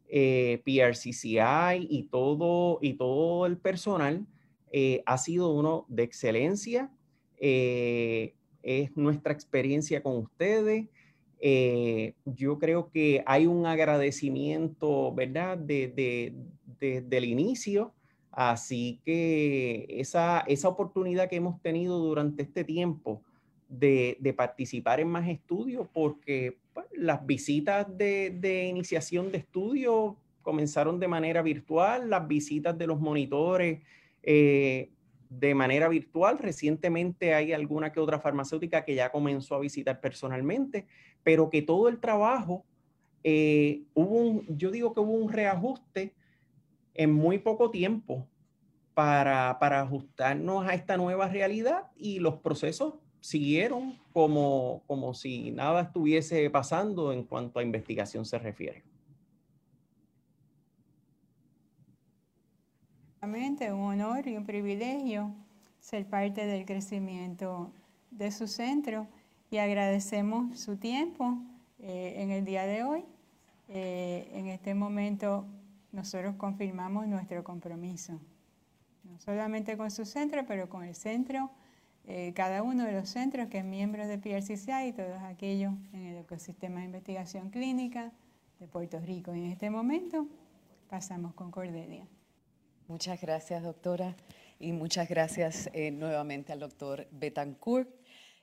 eh, 0.07 0.61
PRCCI 0.65 1.87
y 1.89 2.03
todo, 2.11 2.79
y 2.81 2.93
todo 2.93 3.45
el 3.45 3.57
personal, 3.57 4.25
ha 5.05 5.17
sido 5.17 5.53
uno 5.53 5.85
de 5.89 6.03
excelencia. 6.03 6.89
es 7.37 8.95
nuestra 8.95 9.33
experiencia 9.33 10.01
con 10.01 10.17
ustedes. 10.17 10.87
Eh, 11.43 12.13
yo 12.25 12.59
creo 12.59 12.91
que 12.91 13.23
hay 13.25 13.47
un 13.47 13.65
agradecimiento, 13.65 15.11
¿verdad?, 15.13 15.57
desde 15.57 16.35
de, 16.79 17.05
el 17.09 17.25
inicio. 17.25 17.93
Así 18.31 19.01
que 19.03 19.87
esa, 19.89 20.41
esa 20.41 20.69
oportunidad 20.69 21.29
que 21.29 21.35
hemos 21.35 21.61
tenido 21.61 21.99
durante 21.99 22.43
este 22.43 22.63
tiempo 22.63 23.21
de, 23.67 24.17
de 24.19 24.33
participar 24.33 24.99
en 24.99 25.09
más 25.09 25.27
estudios, 25.27 25.87
porque 25.91 26.57
pues, 26.73 26.85
las 26.93 27.25
visitas 27.25 27.85
de, 27.97 28.67
iniciación 28.69 29.31
de 29.31 29.39
estudio 29.39 30.15
comenzaron 30.41 30.99
de 30.99 31.07
manera 31.07 31.41
virtual, 31.41 32.09
las 32.09 32.27
visitas 32.27 32.77
de 32.77 32.87
los 32.87 32.99
monitores 32.99 33.81
eh, 34.23 34.89
de 35.31 35.55
manera 35.55 35.87
virtual. 35.87 36.37
Recientemente 36.37 37.33
hay 37.33 37.53
alguna 37.53 37.91
que 37.91 37.99
otra 37.99 38.19
farmacéutica 38.19 38.83
que 38.83 38.95
ya 38.95 39.11
comenzó 39.11 39.55
a 39.55 39.59
visitar 39.59 40.01
personalmente, 40.01 40.85
pero 41.23 41.49
que 41.49 41.61
todo 41.61 41.87
el 41.87 41.99
trabajo, 41.99 42.65
eh, 43.23 43.83
hubo 43.93 44.15
un, 44.17 44.57
yo 44.57 44.71
digo 44.71 44.93
que 44.93 44.99
hubo 44.99 45.13
un 45.13 45.31
reajuste 45.31 46.13
en 46.93 47.13
muy 47.13 47.39
poco 47.39 47.71
tiempo 47.71 48.27
para, 48.93 49.57
para 49.59 49.81
ajustarnos 49.81 50.67
a 50.67 50.73
esta 50.73 50.97
nueva 50.97 51.29
realidad 51.29 51.89
y 51.95 52.19
los 52.19 52.35
procesos 52.39 52.95
siguieron 53.21 53.99
como, 54.11 54.83
como 54.85 55.13
si 55.13 55.51
nada 55.51 55.81
estuviese 55.83 56.49
pasando 56.49 57.13
en 57.13 57.23
cuanto 57.23 57.59
a 57.59 57.63
investigación 57.63 58.25
se 58.25 58.37
refiere. 58.37 58.83
Un 63.23 63.83
honor 63.83 64.27
y 64.27 64.35
un 64.35 64.45
privilegio 64.45 65.31
ser 65.79 66.07
parte 66.07 66.47
del 66.47 66.65
crecimiento 66.65 67.71
de 68.09 68.31
su 68.31 68.47
centro 68.47 69.07
y 69.51 69.57
agradecemos 69.57 70.59
su 70.59 70.77
tiempo 70.77 71.37
eh, 71.79 72.15
en 72.17 72.31
el 72.31 72.45
día 72.45 72.65
de 72.65 72.83
hoy. 72.83 73.05
Eh, 73.69 74.27
en 74.33 74.47
este 74.47 74.73
momento 74.73 75.45
nosotros 75.91 76.35
confirmamos 76.35 77.07
nuestro 77.07 77.43
compromiso, 77.43 78.19
no 79.03 79.19
solamente 79.19 79.77
con 79.77 79.91
su 79.91 80.05
centro, 80.05 80.43
pero 80.47 80.67
con 80.67 80.83
el 80.83 80.95
centro, 80.95 81.51
eh, 82.07 82.33
cada 82.35 82.63
uno 82.63 82.85
de 82.85 82.93
los 82.93 83.09
centros 83.09 83.49
que 83.49 83.59
es 83.59 83.65
miembro 83.65 84.07
de 84.07 84.17
PRCCI 84.17 84.87
y 84.87 84.93
todos 84.93 85.21
aquellos 85.21 85.73
en 85.93 86.07
el 86.07 86.17
ecosistema 86.17 86.79
de 86.79 86.87
investigación 86.87 87.51
clínica 87.51 88.11
de 88.59 88.67
Puerto 88.67 88.99
Rico. 88.99 89.35
Y 89.35 89.45
en 89.45 89.51
este 89.51 89.69
momento 89.69 90.27
pasamos 90.89 91.35
con 91.35 91.51
Cordelia. 91.51 92.07
Muchas 92.91 93.21
gracias, 93.21 93.63
doctora, 93.63 94.17
y 94.59 94.73
muchas 94.73 95.07
gracias 95.07 95.69
nuevamente 95.93 96.51
al 96.51 96.59
doctor 96.59 97.07
Betancourt. 97.09 97.87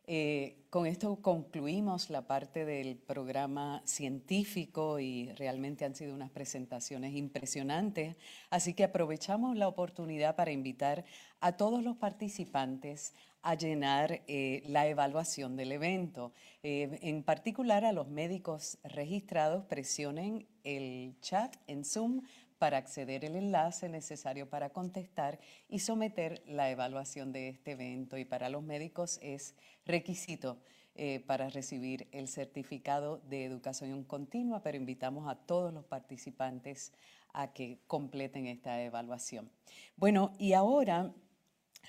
Eh, 0.07 0.65
con 0.71 0.87
esto 0.87 1.17
concluimos 1.21 2.09
la 2.09 2.27
parte 2.27 2.65
del 2.65 2.97
programa 2.97 3.83
científico 3.85 5.01
y 5.01 5.31
realmente 5.33 5.85
han 5.85 5.95
sido 5.95 6.15
unas 6.15 6.31
presentaciones 6.31 7.15
impresionantes, 7.15 8.17
así 8.49 8.73
que 8.73 8.85
aprovechamos 8.85 9.55
la 9.55 9.69
oportunidad 9.69 10.35
para 10.35 10.51
invitar 10.51 11.05
a 11.41 11.59
todos 11.59 11.85
los 11.85 11.99
participantes 11.99 13.13
a 13.43 13.55
llenar 13.55 14.23
eh, 14.29 14.63
la 14.67 14.87
evaluación 14.87 15.57
del 15.57 15.73
evento. 15.73 16.33
Eh, 16.63 16.99
en 17.03 17.23
particular 17.23 17.85
a 17.85 17.93
los 17.93 18.09
médicos 18.09 18.79
registrados, 18.83 19.67
presionen 19.67 20.47
el 20.65 21.17
chat 21.21 21.55
en 21.67 21.85
Zoom 21.85 22.23
para 22.59 22.79
acceder 22.79 23.25
al 23.25 23.37
enlace 23.37 23.89
necesario 23.89 24.49
para 24.49 24.71
contestar 24.71 25.39
y 25.69 25.79
someter 25.79 26.43
la 26.47 26.71
evaluación 26.71 27.33
de 27.33 27.49
este 27.49 27.73
evento. 27.73 28.19
Y 28.19 28.25
para 28.25 28.49
los 28.49 28.63
médicos 28.63 29.19
es 29.23 29.55
requisito 29.85 30.59
eh, 30.95 31.21
para 31.21 31.49
recibir 31.49 32.09
el 32.11 32.27
certificado 32.27 33.19
de 33.29 33.45
educación 33.45 34.03
continua, 34.05 34.63
pero 34.63 34.77
invitamos 34.77 35.29
a 35.29 35.37
todos 35.37 35.73
los 35.73 35.85
participantes 35.85 36.93
a 37.33 37.53
que 37.53 37.79
completen 37.87 38.47
esta 38.47 38.83
evaluación. 38.83 39.51
Bueno, 39.97 40.33
y 40.39 40.55
ahora 40.55 41.15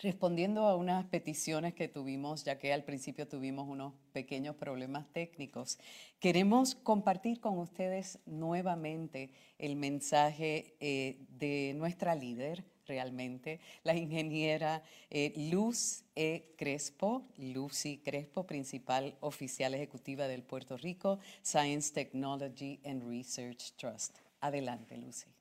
respondiendo 0.01 0.65
a 0.65 0.75
unas 0.75 1.05
peticiones 1.05 1.73
que 1.73 1.87
tuvimos, 1.87 2.43
ya 2.43 2.57
que 2.57 2.73
al 2.73 2.83
principio 2.83 3.27
tuvimos 3.27 3.67
unos 3.67 3.93
pequeños 4.13 4.55
problemas 4.55 5.05
técnicos, 5.11 5.77
queremos 6.19 6.75
compartir 6.75 7.39
con 7.39 7.57
ustedes 7.59 8.19
nuevamente 8.25 9.31
el 9.57 9.75
mensaje 9.75 10.75
eh, 10.79 11.17
de 11.37 11.73
nuestra 11.75 12.15
líder, 12.15 12.63
realmente, 12.87 13.59
la 13.83 13.95
ingeniera 13.95 14.83
eh, 15.09 15.33
Luz 15.51 16.03
E. 16.15 16.55
Crespo, 16.57 17.23
Lucy 17.37 17.99
Crespo, 17.99 18.45
principal 18.45 19.15
oficial 19.21 19.75
ejecutiva 19.75 20.27
del 20.27 20.41
Puerto 20.43 20.75
Rico 20.75 21.19
Science 21.43 21.93
Technology 21.93 22.79
and 22.83 23.07
Research 23.07 23.73
Trust. 23.77 24.17
Adelante, 24.41 24.97
Lucy. 24.97 25.38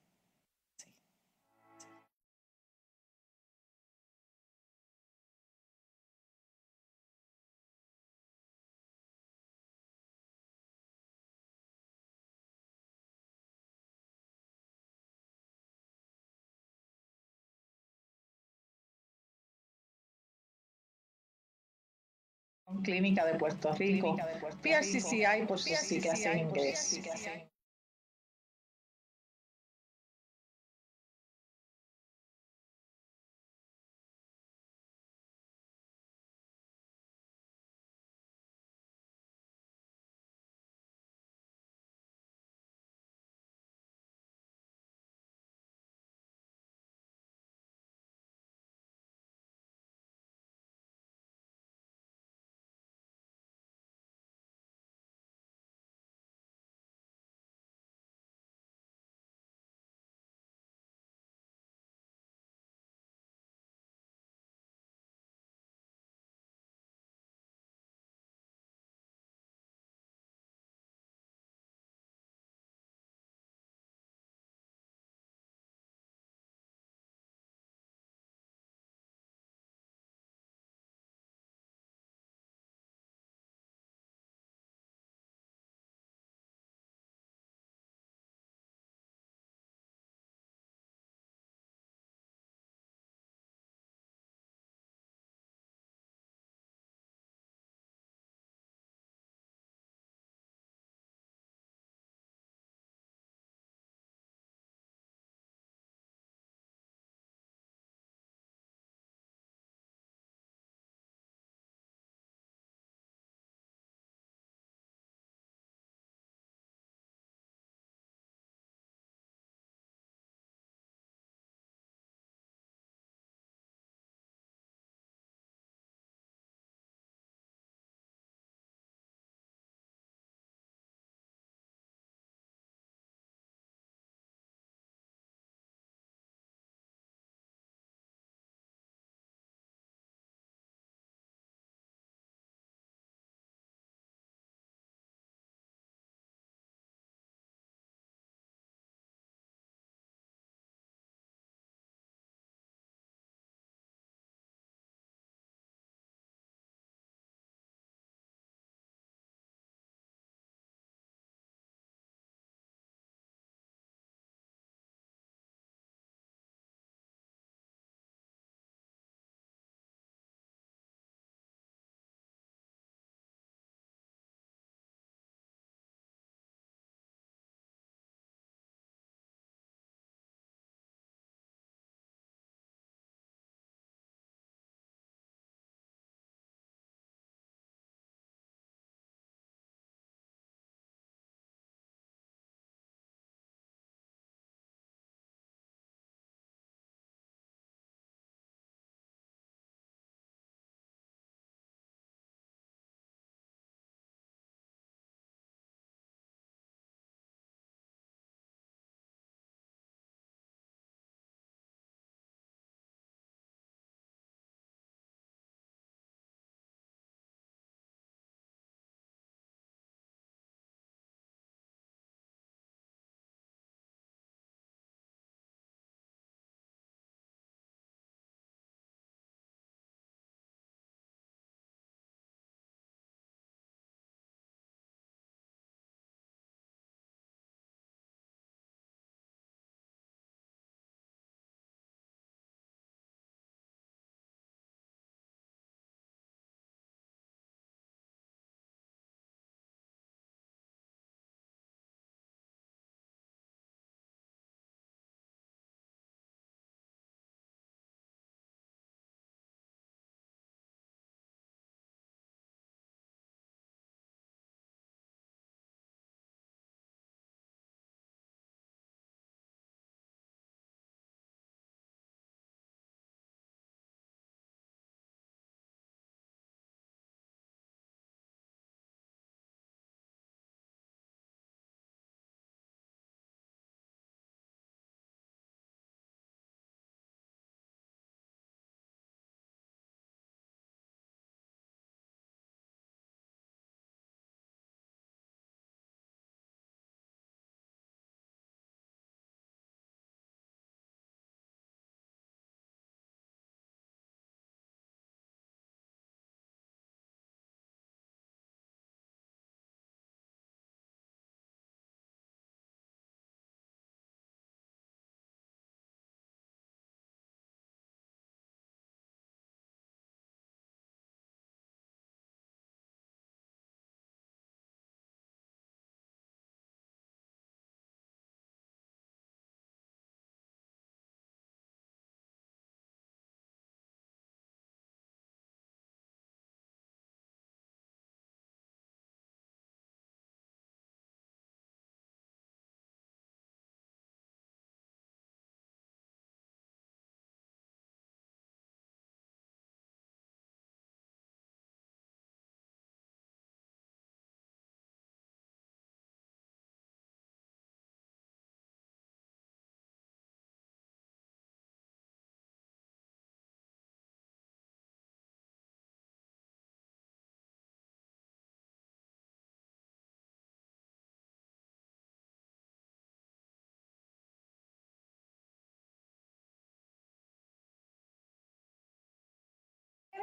Clínica 22.83 23.25
de 23.25 23.35
Puerto 23.35 23.73
Rico. 23.73 24.17
PRCCI 24.63 25.47
por 25.47 25.59
sus 25.59 25.79
siglas 25.79 26.25
en 26.27 26.39
inglés. 26.41 27.01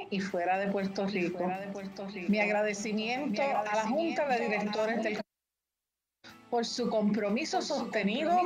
Y 0.10 0.20
fuera 0.20 0.58
de 0.58 0.68
Puerto 0.72 1.08
Rico. 1.08 1.52
Mi 2.28 2.40
agradecimiento 2.40 3.42
a 3.42 3.76
la 3.76 3.88
Junta 3.88 4.28
de 4.28 4.40
Directores 4.40 5.04
del 5.04 5.22
por 6.50 6.66
su 6.66 6.90
compromiso 6.90 7.62
sostenido 7.62 8.40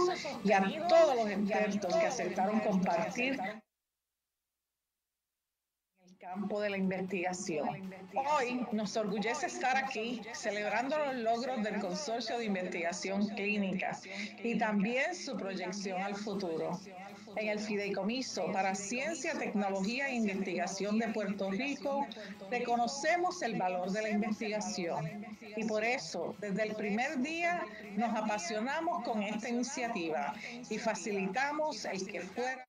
y 0.44 0.52
a 0.52 0.88
todos 0.88 1.15
los 1.15 1.30
expertos 1.30 1.95
que 1.95 2.07
aceptaron 2.07 2.60
compartir 2.61 3.40
campo 6.30 6.61
de 6.61 6.69
la 6.69 6.77
investigación. 6.77 7.91
Hoy 8.36 8.65
nos 8.72 8.95
orgullece 8.98 9.48
estar 9.48 9.76
aquí 9.77 10.22
celebrando 10.34 10.95
los 10.98 11.15
logros 11.15 11.64
del 11.64 11.80
Consorcio 11.80 12.38
de 12.38 12.45
Investigación 12.45 13.27
Clínica 13.30 13.98
y 14.44 14.57
también 14.57 15.15
su 15.15 15.36
proyección 15.36 16.02
al 16.02 16.15
futuro. 16.15 16.80
En 17.36 17.48
el 17.48 17.60
Fideicomiso 17.60 18.52
para 18.52 18.76
Ciencia, 18.76 19.34
Tecnología 19.34 20.10
e 20.10 20.16
Investigación 20.16 21.00
de 21.00 21.10
Puerto 21.10 21.52
Rico 21.52 22.06
reconocemos 22.50 23.42
el 23.42 23.58
valor 23.58 23.92
de 23.92 24.02
la 24.02 24.10
investigación. 24.10 25.26
Y 25.56 25.64
por 25.66 25.84
eso 25.84 26.36
desde 26.40 26.64
el 26.64 26.76
primer 26.76 27.20
día 27.20 27.66
nos 27.96 28.16
apasionamos 28.16 29.04
con 29.04 29.24
esta 29.24 29.50
iniciativa 29.50 30.34
y 30.70 30.78
facilitamos 30.78 31.86
el 31.86 32.06
que 32.06 32.22
fuera 32.22 32.69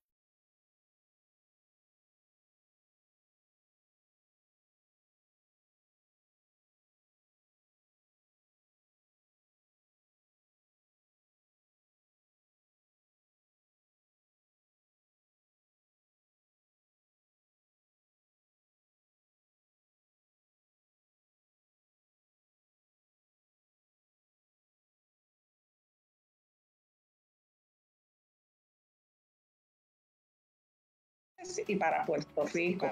y 31.66 31.77
para 31.77 32.05
Puerto 32.05 32.44
Rico. 32.52 32.89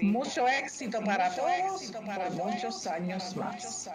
Mucho 0.00 0.46
éxito 0.48 1.00
para 1.04 1.34
todos 1.34 1.90
por 1.90 2.30
muchos 2.32 2.86
años 2.86 3.36
más. 3.36 3.88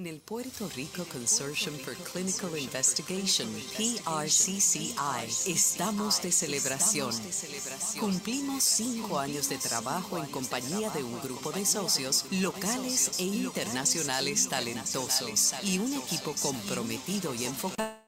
En 0.00 0.06
el 0.06 0.20
Puerto 0.20 0.66
Rico 0.74 1.04
Consortium 1.12 1.76
for 1.80 1.94
Clinical 1.94 2.58
Investigation, 2.58 3.46
PRCCI, 3.76 4.96
estamos 5.46 6.22
de 6.22 6.32
celebración. 6.32 7.14
Cumplimos 8.00 8.64
cinco 8.64 9.18
años 9.18 9.50
de 9.50 9.58
trabajo 9.58 10.16
en 10.16 10.24
compañía 10.30 10.88
de 10.88 11.04
un 11.04 11.20
grupo 11.20 11.52
de 11.52 11.66
socios 11.66 12.24
locales 12.30 13.18
e 13.18 13.24
internacionales 13.24 14.48
talentosos 14.48 15.52
y 15.64 15.78
un 15.78 15.92
equipo 15.92 16.34
comprometido 16.40 17.34
y 17.34 17.44
enfocado 17.44 18.00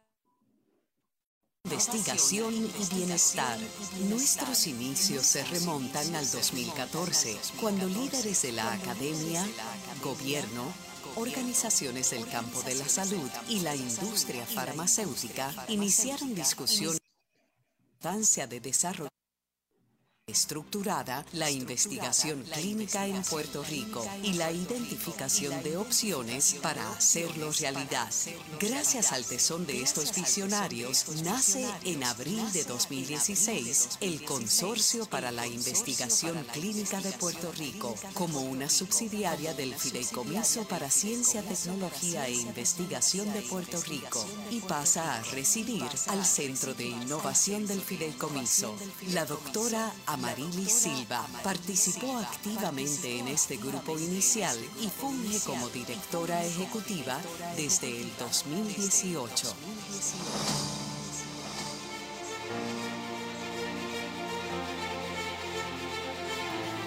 investigación 1.65 2.55
y 2.55 2.95
bienestar. 2.95 3.59
Nuestros 4.09 4.67
inicios 4.67 5.27
se 5.27 5.45
remontan 5.45 6.15
al 6.15 6.31
2014, 6.31 7.37
cuando 7.61 7.87
líderes 7.87 8.43
de 8.43 8.53
la 8.53 8.73
academia, 8.73 9.45
gobierno, 10.03 10.73
organizaciones 11.17 12.11
del 12.11 12.27
campo 12.29 12.63
de 12.63 12.75
la 12.75 12.89
salud 12.89 13.31
y 13.49 13.61
la 13.61 13.75
industria 13.77 14.47
farmacéutica 14.47 15.53
iniciaron 15.69 16.35
discusiones 16.35 17.01
de 18.01 18.47
de 18.47 18.61
desarrollo 18.61 19.22
estructurada 20.29 21.27
la 21.33 21.51
investigación 21.51 22.45
clínica 22.45 23.09
en 23.09 23.21
Puerto 23.25 23.65
Rico 23.65 24.07
y 24.23 24.35
la 24.35 24.53
identificación 24.53 25.65
de 25.65 25.77
opciones 25.77 26.55
para 26.63 26.89
hacerlo 26.93 27.51
realidad. 27.51 28.09
Gracias 28.61 29.11
al 29.11 29.25
tesón 29.25 29.67
de 29.67 29.83
estos 29.83 30.15
visionarios, 30.15 31.07
nace 31.25 31.67
en 31.85 32.05
abril 32.05 32.53
de 32.53 32.63
2016 32.63 33.99
el 34.01 34.25
Consorcio 34.25 35.07
para 35.07 35.33
la 35.33 35.49
Investigación 35.49 36.47
Clínica 36.53 37.01
de 37.01 37.11
Puerto 37.13 37.51
Rico 37.59 37.97
como 38.15 38.43
una 38.43 38.71
subsidiaria 38.71 39.55
del 39.55 39.75
Fideicomiso 39.75 40.69
para 40.69 40.89
Ciencia, 40.89 41.43
Tecnología 41.43 42.29
e 42.29 42.35
Investigación 42.35 43.33
de 43.33 43.43
Puerto 43.43 43.83
Rico 43.83 44.25
y 44.53 44.61
pasa 44.61 45.17
a 45.17 45.23
residir 45.33 45.83
al 46.07 46.25
Centro 46.25 46.75
de 46.75 46.85
Innovación 46.85 47.67
del 47.67 47.81
Fideicomiso. 47.81 48.77
La 49.09 49.25
doctora 49.27 49.93
Amarili 50.13 50.67
Silva 50.67 51.27
participó 51.43 52.19
activamente 52.19 53.19
en 53.19 53.29
este 53.29 53.57
grupo 53.57 53.99
inicial 53.99 54.59
y 54.79 54.89
funge 54.89 55.41
como 55.41 55.71
directora 55.71 56.45
ejecutiva 56.45 57.19
desde 57.57 58.03
el 58.03 58.13
2018. 58.19 59.55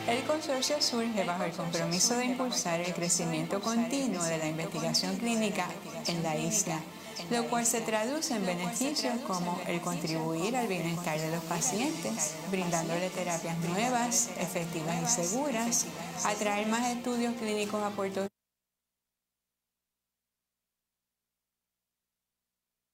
El 0.08 0.24
consorcio 0.26 0.80
surge 0.80 1.24
bajo 1.24 1.46
el 1.46 1.52
compromiso 1.54 2.16
de 2.18 2.26
impulsar 2.26 2.80
el 2.82 2.94
crecimiento 2.94 3.60
continuo 3.60 4.24
de 4.24 4.38
la 4.38 4.48
investigación 4.48 5.18
clínica 5.18 5.68
en 6.06 6.22
la 6.22 6.38
isla 6.38 6.80
lo 7.30 7.48
cual 7.50 7.66
se 7.66 7.82
traduce 7.82 8.36
en 8.36 8.46
beneficios 8.46 9.20
como 9.28 9.60
el 9.68 9.82
contribuir 9.82 10.56
al 10.56 10.68
bienestar 10.68 11.20
de 11.20 11.32
los 11.32 11.44
pacientes, 11.46 12.36
brindándole 12.52 13.10
terapias 13.10 13.58
nuevas, 13.60 14.30
efectivas 14.40 15.02
y 15.02 15.24
seguras, 15.24 15.86
atraer 16.26 16.68
más 16.68 16.90
estudios 16.90 17.34
clínicos 17.36 17.82
a 17.84 17.90
Puerto 17.92 18.22
Rico, 18.22 18.30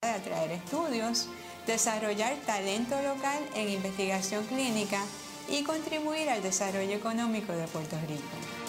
atraer 0.02 0.52
estudios, 0.52 1.27
desarrollar 1.68 2.35
talento 2.45 3.02
local 3.02 3.39
en 3.56 3.69
investigación 3.69 4.45
clínica 4.45 5.03
y 5.49 5.64
contribuir 5.64 6.30
al 6.30 6.41
desarrollo 6.41 6.95
económico 6.95 7.52
de 7.53 7.68
Puerto 7.68 7.98
Rico. 8.07 8.61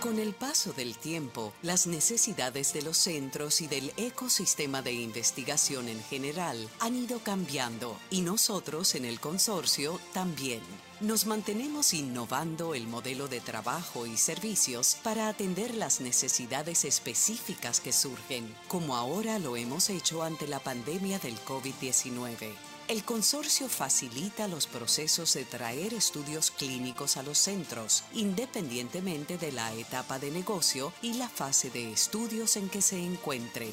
Con 0.00 0.20
el 0.20 0.32
paso 0.32 0.72
del 0.72 0.96
tiempo, 0.96 1.52
las 1.60 1.88
necesidades 1.88 2.72
de 2.72 2.82
los 2.82 2.96
centros 2.96 3.60
y 3.60 3.66
del 3.66 3.92
ecosistema 3.96 4.80
de 4.80 4.92
investigación 4.92 5.88
en 5.88 6.00
general 6.04 6.68
han 6.78 6.94
ido 6.94 7.18
cambiando 7.18 7.98
y 8.08 8.20
nosotros 8.20 8.94
en 8.94 9.04
el 9.04 9.18
consorcio 9.18 9.98
también. 10.12 10.60
Nos 11.00 11.26
mantenemos 11.26 11.94
innovando 11.94 12.74
el 12.74 12.86
modelo 12.86 13.26
de 13.26 13.40
trabajo 13.40 14.06
y 14.06 14.16
servicios 14.16 14.96
para 15.02 15.28
atender 15.28 15.74
las 15.74 16.00
necesidades 16.00 16.84
específicas 16.84 17.80
que 17.80 17.92
surgen, 17.92 18.54
como 18.68 18.94
ahora 18.94 19.40
lo 19.40 19.56
hemos 19.56 19.90
hecho 19.90 20.22
ante 20.22 20.46
la 20.46 20.60
pandemia 20.60 21.18
del 21.18 21.36
COVID-19. 21.40 22.67
El 22.88 23.04
consorcio 23.04 23.68
facilita 23.68 24.48
los 24.48 24.66
procesos 24.66 25.34
de 25.34 25.44
traer 25.44 25.92
estudios 25.92 26.50
clínicos 26.50 27.18
a 27.18 27.22
los 27.22 27.36
centros, 27.36 28.02
independientemente 28.14 29.36
de 29.36 29.52
la 29.52 29.74
etapa 29.74 30.18
de 30.18 30.30
negocio 30.30 30.90
y 31.02 31.12
la 31.12 31.28
fase 31.28 31.68
de 31.68 31.92
estudios 31.92 32.56
en 32.56 32.70
que 32.70 32.80
se 32.80 32.98
encuentren. 32.98 33.72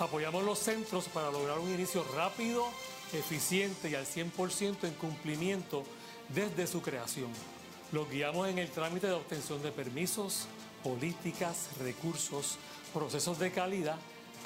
Apoyamos 0.00 0.42
los 0.42 0.58
centros 0.58 1.04
para 1.04 1.30
lograr 1.30 1.60
un 1.60 1.72
inicio 1.72 2.02
rápido, 2.16 2.66
eficiente 3.12 3.90
y 3.90 3.94
al 3.94 4.06
100% 4.06 4.88
en 4.88 4.94
cumplimiento 4.94 5.84
desde 6.28 6.66
su 6.66 6.82
creación. 6.82 7.30
Los 7.92 8.10
guiamos 8.10 8.48
en 8.48 8.58
el 8.58 8.72
trámite 8.72 9.06
de 9.06 9.12
obtención 9.12 9.62
de 9.62 9.70
permisos, 9.70 10.48
políticas, 10.82 11.68
recursos, 11.78 12.58
procesos 12.92 13.38
de 13.38 13.52
calidad 13.52 13.98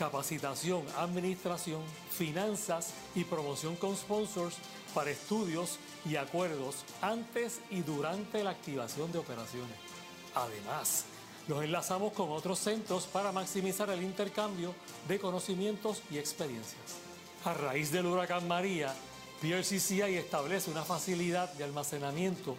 capacitación, 0.02 0.82
administración, 0.98 1.80
finanzas 2.10 2.92
y 3.14 3.22
promoción 3.22 3.76
con 3.76 3.96
sponsors 3.96 4.56
para 4.92 5.12
estudios 5.12 5.78
y 6.04 6.16
acuerdos 6.16 6.84
antes 7.00 7.60
y 7.70 7.82
durante 7.82 8.42
la 8.42 8.50
activación 8.50 9.12
de 9.12 9.20
operaciones. 9.20 9.76
Además, 10.34 11.04
los 11.46 11.62
enlazamos 11.62 12.14
con 12.14 12.32
otros 12.32 12.58
centros 12.58 13.04
para 13.04 13.30
maximizar 13.30 13.90
el 13.90 14.02
intercambio 14.02 14.74
de 15.06 15.20
conocimientos 15.20 16.02
y 16.10 16.18
experiencias. 16.18 16.96
A 17.44 17.54
raíz 17.54 17.92
del 17.92 18.06
huracán 18.06 18.48
María, 18.48 18.92
PRCCI 19.40 20.16
establece 20.16 20.72
una 20.72 20.82
facilidad 20.82 21.52
de 21.52 21.62
almacenamiento 21.62 22.56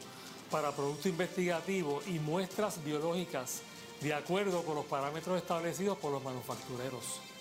para 0.49 0.71
producto 0.71 1.09
investigativo 1.09 2.01
y 2.07 2.19
muestras 2.19 2.81
biológicas 2.85 3.63
de 3.99 4.13
acuerdo 4.13 4.63
con 4.63 4.75
los 4.75 4.85
parámetros 4.85 5.35
establecidos 5.37 5.97
por 5.97 6.13
los 6.13 6.23
manufactureros. 6.23 7.32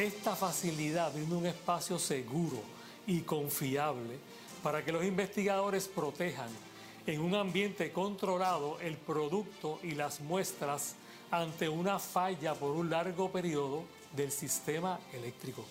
Esta 0.00 0.34
facilidad 0.34 1.12
brinda 1.12 1.36
un 1.36 1.44
espacio 1.44 1.98
seguro 1.98 2.62
y 3.06 3.20
confiable 3.20 4.18
para 4.62 4.82
que 4.82 4.92
los 4.92 5.04
investigadores 5.04 5.88
protejan 5.88 6.48
en 7.06 7.20
un 7.20 7.34
ambiente 7.34 7.92
controlado 7.92 8.80
el 8.80 8.96
producto 8.96 9.78
y 9.82 9.90
las 9.90 10.22
muestras 10.22 10.94
ante 11.30 11.68
una 11.68 11.98
falla 11.98 12.54
por 12.54 12.70
un 12.70 12.88
largo 12.88 13.30
periodo 13.30 13.84
del 14.16 14.32
sistema 14.32 14.98
eléctrico. 15.12 15.66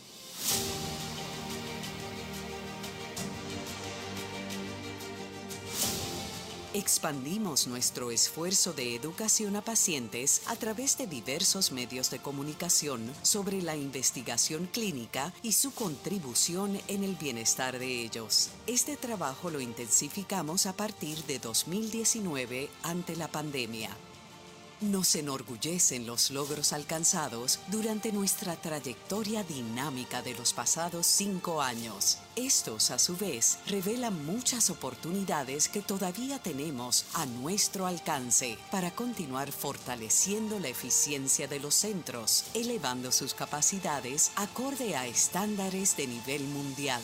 Expandimos 6.75 7.65
nuestro 7.65 8.11
esfuerzo 8.11 8.73
de 8.73 8.93
educación 8.93 9.55
a 9.55 9.61
pacientes 9.61 10.43
a 10.45 10.55
través 10.55 10.99
de 10.99 11.07
diversos 11.07 11.71
medios 11.71 12.11
de 12.11 12.19
comunicación 12.19 13.11
sobre 13.23 13.63
la 13.63 13.75
investigación 13.75 14.69
clínica 14.71 15.33
y 15.41 15.53
su 15.53 15.73
contribución 15.73 16.79
en 16.87 17.03
el 17.03 17.15
bienestar 17.15 17.79
de 17.79 18.03
ellos. 18.03 18.51
Este 18.67 18.97
trabajo 18.97 19.49
lo 19.49 19.61
intensificamos 19.61 20.67
a 20.67 20.73
partir 20.73 21.23
de 21.23 21.39
2019 21.39 22.69
ante 22.83 23.15
la 23.15 23.29
pandemia. 23.29 23.89
Nos 24.81 25.13
enorgullecen 25.15 26.07
los 26.07 26.31
logros 26.31 26.71
alcanzados 26.71 27.59
durante 27.67 28.13
nuestra 28.13 28.55
trayectoria 28.55 29.43
dinámica 29.43 30.21
de 30.21 30.33
los 30.35 30.53
pasados 30.53 31.05
cinco 31.05 31.61
años. 31.61 32.17
Estos, 32.37 32.89
a 32.89 32.97
su 32.97 33.17
vez, 33.17 33.57
revelan 33.67 34.25
muchas 34.25 34.69
oportunidades 34.69 35.67
que 35.67 35.81
todavía 35.81 36.39
tenemos 36.39 37.03
a 37.13 37.25
nuestro 37.25 37.87
alcance 37.87 38.57
para 38.71 38.91
continuar 38.91 39.51
fortaleciendo 39.51 40.61
la 40.61 40.69
eficiencia 40.69 41.49
de 41.49 41.59
los 41.59 41.75
centros, 41.75 42.45
elevando 42.53 43.11
sus 43.11 43.33
capacidades 43.33 44.31
acorde 44.37 44.95
a 44.95 45.07
estándares 45.07 45.97
de 45.97 46.07
nivel 46.07 46.43
mundial. 46.45 47.01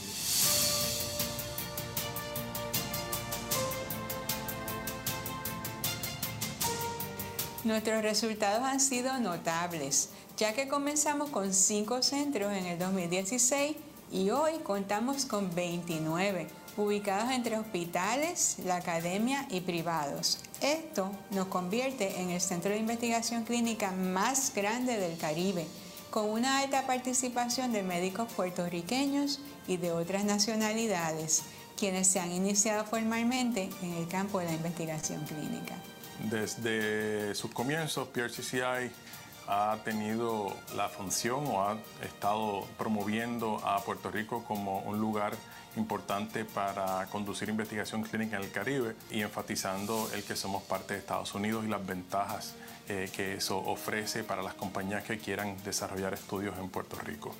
Nuestros 7.65 8.03
resultados 8.03 8.61
han 8.63 8.79
sido 8.79 9.17
notables, 9.17 10.09
ya 10.37 10.53
que 10.53 10.67
comenzamos 10.67 11.31
con 11.31 11.51
5 11.51 12.03
centros 12.03 12.53
en 12.53 12.67
el 12.67 12.77
2016 12.77 13.75
y 14.11 14.29
hoy 14.29 14.51
contamos 14.61 15.25
con 15.25 15.53
29, 15.55 16.47
ubicados 16.77 17.31
entre 17.31 17.57
hospitales, 17.57 18.57
la 18.63 18.75
academia 18.75 19.47
y 19.49 19.61
privados. 19.61 20.37
Esto 20.61 21.09
nos 21.31 21.47
convierte 21.47 22.21
en 22.21 22.29
el 22.29 22.39
centro 22.39 22.69
de 22.69 22.77
investigación 22.77 23.45
clínica 23.45 23.89
más 23.89 24.53
grande 24.53 24.99
del 24.99 25.17
Caribe, 25.17 25.65
con 26.11 26.29
una 26.29 26.59
alta 26.59 26.85
participación 26.85 27.71
de 27.71 27.81
médicos 27.81 28.31
puertorriqueños 28.33 29.39
y 29.67 29.77
de 29.77 29.91
otras 29.91 30.23
nacionalidades, 30.23 31.41
quienes 31.79 32.05
se 32.05 32.19
han 32.19 32.31
iniciado 32.31 32.85
formalmente 32.85 33.71
en 33.81 33.93
el 33.93 34.07
campo 34.07 34.37
de 34.37 34.45
la 34.45 34.53
investigación 34.53 35.25
clínica. 35.25 35.81
Desde 36.19 37.35
sus 37.35 37.51
comienzos, 37.51 38.07
PRCCI 38.07 38.91
ha 39.47 39.77
tenido 39.83 40.55
la 40.75 40.89
función 40.89 41.45
o 41.47 41.61
ha 41.61 41.77
estado 42.03 42.65
promoviendo 42.77 43.61
a 43.63 43.79
Puerto 43.81 44.09
Rico 44.09 44.43
como 44.43 44.79
un 44.79 44.99
lugar 44.99 45.33
importante 45.75 46.45
para 46.45 47.05
conducir 47.07 47.49
investigación 47.49 48.01
clínica 48.03 48.37
en 48.37 48.43
el 48.43 48.51
Caribe 48.51 48.95
y 49.11 49.21
enfatizando 49.21 50.09
el 50.13 50.23
que 50.23 50.35
somos 50.35 50.63
parte 50.63 50.93
de 50.93 51.01
Estados 51.01 51.33
Unidos 51.35 51.65
y 51.65 51.67
las 51.67 51.85
ventajas 51.85 52.55
eh, 52.87 53.09
que 53.13 53.35
eso 53.35 53.57
ofrece 53.57 54.23
para 54.23 54.41
las 54.41 54.53
compañías 54.53 55.03
que 55.03 55.17
quieran 55.17 55.57
desarrollar 55.63 56.13
estudios 56.13 56.57
en 56.57 56.69
Puerto 56.69 56.97
Rico. 56.99 57.35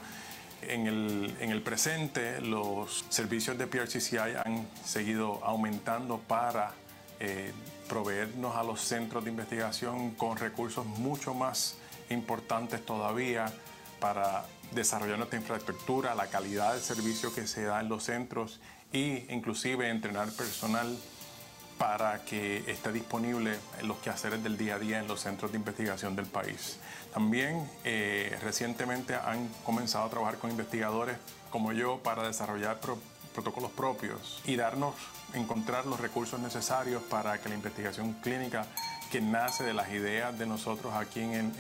En 0.61 0.88
el, 0.88 1.35
en 1.39 1.52
el 1.52 1.61
presente, 1.61 2.41
los 2.41 3.06
servicios 3.10 3.57
de 3.57 3.68
PRCCI 3.68 4.35
han 4.43 4.68
seguido 4.84 5.43
aumentando 5.43 6.18
para 6.18 6.73
eh, 7.19 7.52
proveernos 7.87 8.55
a 8.55 8.63
los 8.63 8.81
centros 8.81 9.23
de 9.23 9.31
investigación 9.31 10.11
con 10.11 10.37
recursos 10.37 10.85
mucho 10.85 11.33
más 11.33 11.77
importantes 12.09 12.85
todavía 12.85 13.51
para 13.99 14.45
desarrollar 14.71 15.17
nuestra 15.17 15.39
infraestructura, 15.39 16.15
la 16.15 16.27
calidad 16.27 16.73
del 16.73 16.81
servicio 16.81 17.33
que 17.33 17.47
se 17.47 17.63
da 17.63 17.79
en 17.79 17.89
los 17.89 18.03
centros 18.03 18.59
e 18.91 19.25
inclusive 19.29 19.89
entrenar 19.89 20.29
personal 20.31 20.97
para 21.77 22.23
que 22.23 22.63
esté 22.67 22.91
disponible 22.91 23.55
en 23.79 23.87
los 23.87 23.97
quehaceres 23.97 24.41
del 24.41 24.57
día 24.57 24.75
a 24.75 24.79
día 24.79 24.99
en 24.99 25.07
los 25.07 25.21
centros 25.21 25.51
de 25.51 25.57
investigación 25.57 26.15
del 26.15 26.25
país. 26.25 26.77
También 27.13 27.69
eh, 27.83 28.37
recientemente 28.41 29.15
han 29.15 29.49
comenzado 29.65 30.05
a 30.05 30.09
trabajar 30.09 30.37
con 30.37 30.51
investigadores 30.51 31.17
como 31.49 31.73
yo 31.73 31.99
para 31.99 32.23
desarrollar 32.23 32.79
protocolos 33.33 33.71
propios 33.71 34.41
y 34.45 34.55
darnos 34.55 34.95
encontrar 35.35 35.85
los 35.85 35.99
recursos 35.99 36.39
necesarios 36.39 37.03
para 37.03 37.39
que 37.39 37.49
la 37.49 37.55
investigación 37.55 38.13
clínica 38.21 38.65
que 39.11 39.21
nace 39.21 39.63
de 39.63 39.73
las 39.73 39.89
ideas 39.91 40.37
de 40.37 40.45
nosotros 40.45 40.93
aquí 40.93 41.21
en, 41.21 41.51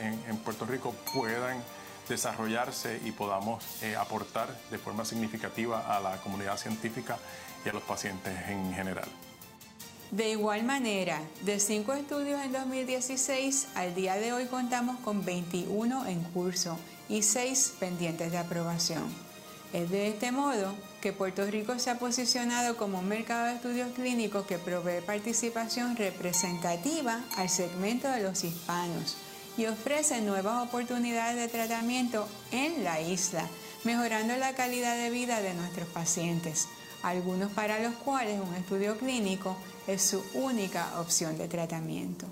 Puerto 0.43 0.65
Rico 0.65 0.93
puedan 1.13 1.61
desarrollarse 2.09 3.01
y 3.03 3.11
podamos 3.11 3.63
eh, 3.81 3.95
aportar 3.95 4.55
de 4.69 4.77
forma 4.77 5.05
significativa 5.05 5.95
a 5.95 5.99
la 5.99 6.17
comunidad 6.17 6.57
científica 6.57 7.17
y 7.65 7.69
a 7.69 7.73
los 7.73 7.83
pacientes 7.83 8.33
en 8.47 8.73
general. 8.73 9.07
De 10.11 10.29
igual 10.29 10.63
manera, 10.63 11.19
de 11.41 11.59
cinco 11.59 11.93
estudios 11.93 12.39
en 12.41 12.51
2016, 12.51 13.69
al 13.75 13.95
día 13.95 14.15
de 14.15 14.33
hoy 14.33 14.45
contamos 14.45 14.97
con 14.99 15.25
21 15.25 16.05
en 16.05 16.21
curso 16.25 16.77
y 17.09 17.23
6 17.23 17.75
pendientes 17.79 18.31
de 18.31 18.37
aprobación. 18.37 19.03
Es 19.73 19.89
de 19.89 20.07
este 20.09 20.31
modo 20.31 20.75
Puerto 21.13 21.45
Rico 21.45 21.77
se 21.79 21.89
ha 21.89 21.99
posicionado 21.99 22.77
como 22.77 22.99
un 22.99 23.07
mercado 23.07 23.45
de 23.45 23.55
estudios 23.55 23.91
clínicos 23.93 24.45
que 24.45 24.57
provee 24.57 25.01
participación 25.05 25.95
representativa 25.95 27.21
al 27.37 27.49
segmento 27.49 28.09
de 28.09 28.23
los 28.23 28.43
hispanos 28.43 29.17
y 29.57 29.65
ofrece 29.67 30.21
nuevas 30.21 30.67
oportunidades 30.67 31.37
de 31.37 31.47
tratamiento 31.47 32.27
en 32.51 32.83
la 32.83 33.01
isla, 33.01 33.47
mejorando 33.83 34.35
la 34.37 34.53
calidad 34.53 34.97
de 34.97 35.09
vida 35.09 35.41
de 35.41 35.53
nuestros 35.53 35.87
pacientes, 35.87 36.67
algunos 37.03 37.51
para 37.51 37.79
los 37.79 37.95
cuales 37.95 38.39
un 38.39 38.53
estudio 38.55 38.97
clínico 38.97 39.57
es 39.87 40.01
su 40.01 40.23
única 40.33 40.99
opción 40.99 41.37
de 41.37 41.47
tratamiento. 41.47 42.25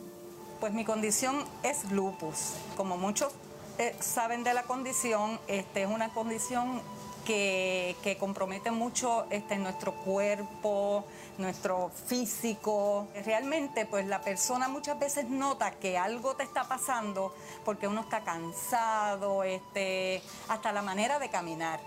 Pues 0.60 0.74
mi 0.74 0.86
condición 0.86 1.44
es 1.64 1.92
lupus. 1.92 2.54
Como 2.76 2.98
muchos 2.98 3.32
eh, 3.78 3.96
saben 4.00 4.44
de 4.44 4.54
la 4.54 4.64
condición, 4.64 5.40
este, 5.48 5.84
es 5.84 5.90
una 5.90 6.14
condición 6.14 6.82
que, 7.24 8.18
compromete 8.20 8.72
mucho 8.72 9.26
este, 9.30 9.58
nuestro 9.58 9.94
cuerpo, 9.94 11.06
nuestro 11.38 11.90
físico. 11.90 13.08
Realmente, 13.26 13.86
pues 13.86 14.06
la 14.06 14.22
persona 14.22 14.68
muchas 14.68 15.00
veces 15.00 15.30
nota 15.30 15.72
que 15.72 15.98
algo 15.98 16.36
te 16.36 16.44
está 16.44 16.64
pasando 16.66 17.34
porque 17.66 17.88
uno 17.88 18.02
está 18.02 18.22
cansado, 18.22 19.44
este, 19.44 20.22
hasta 20.48 20.72
la 20.72 20.82
manera 20.82 21.20
de 21.20 21.30
caminar 21.30 21.80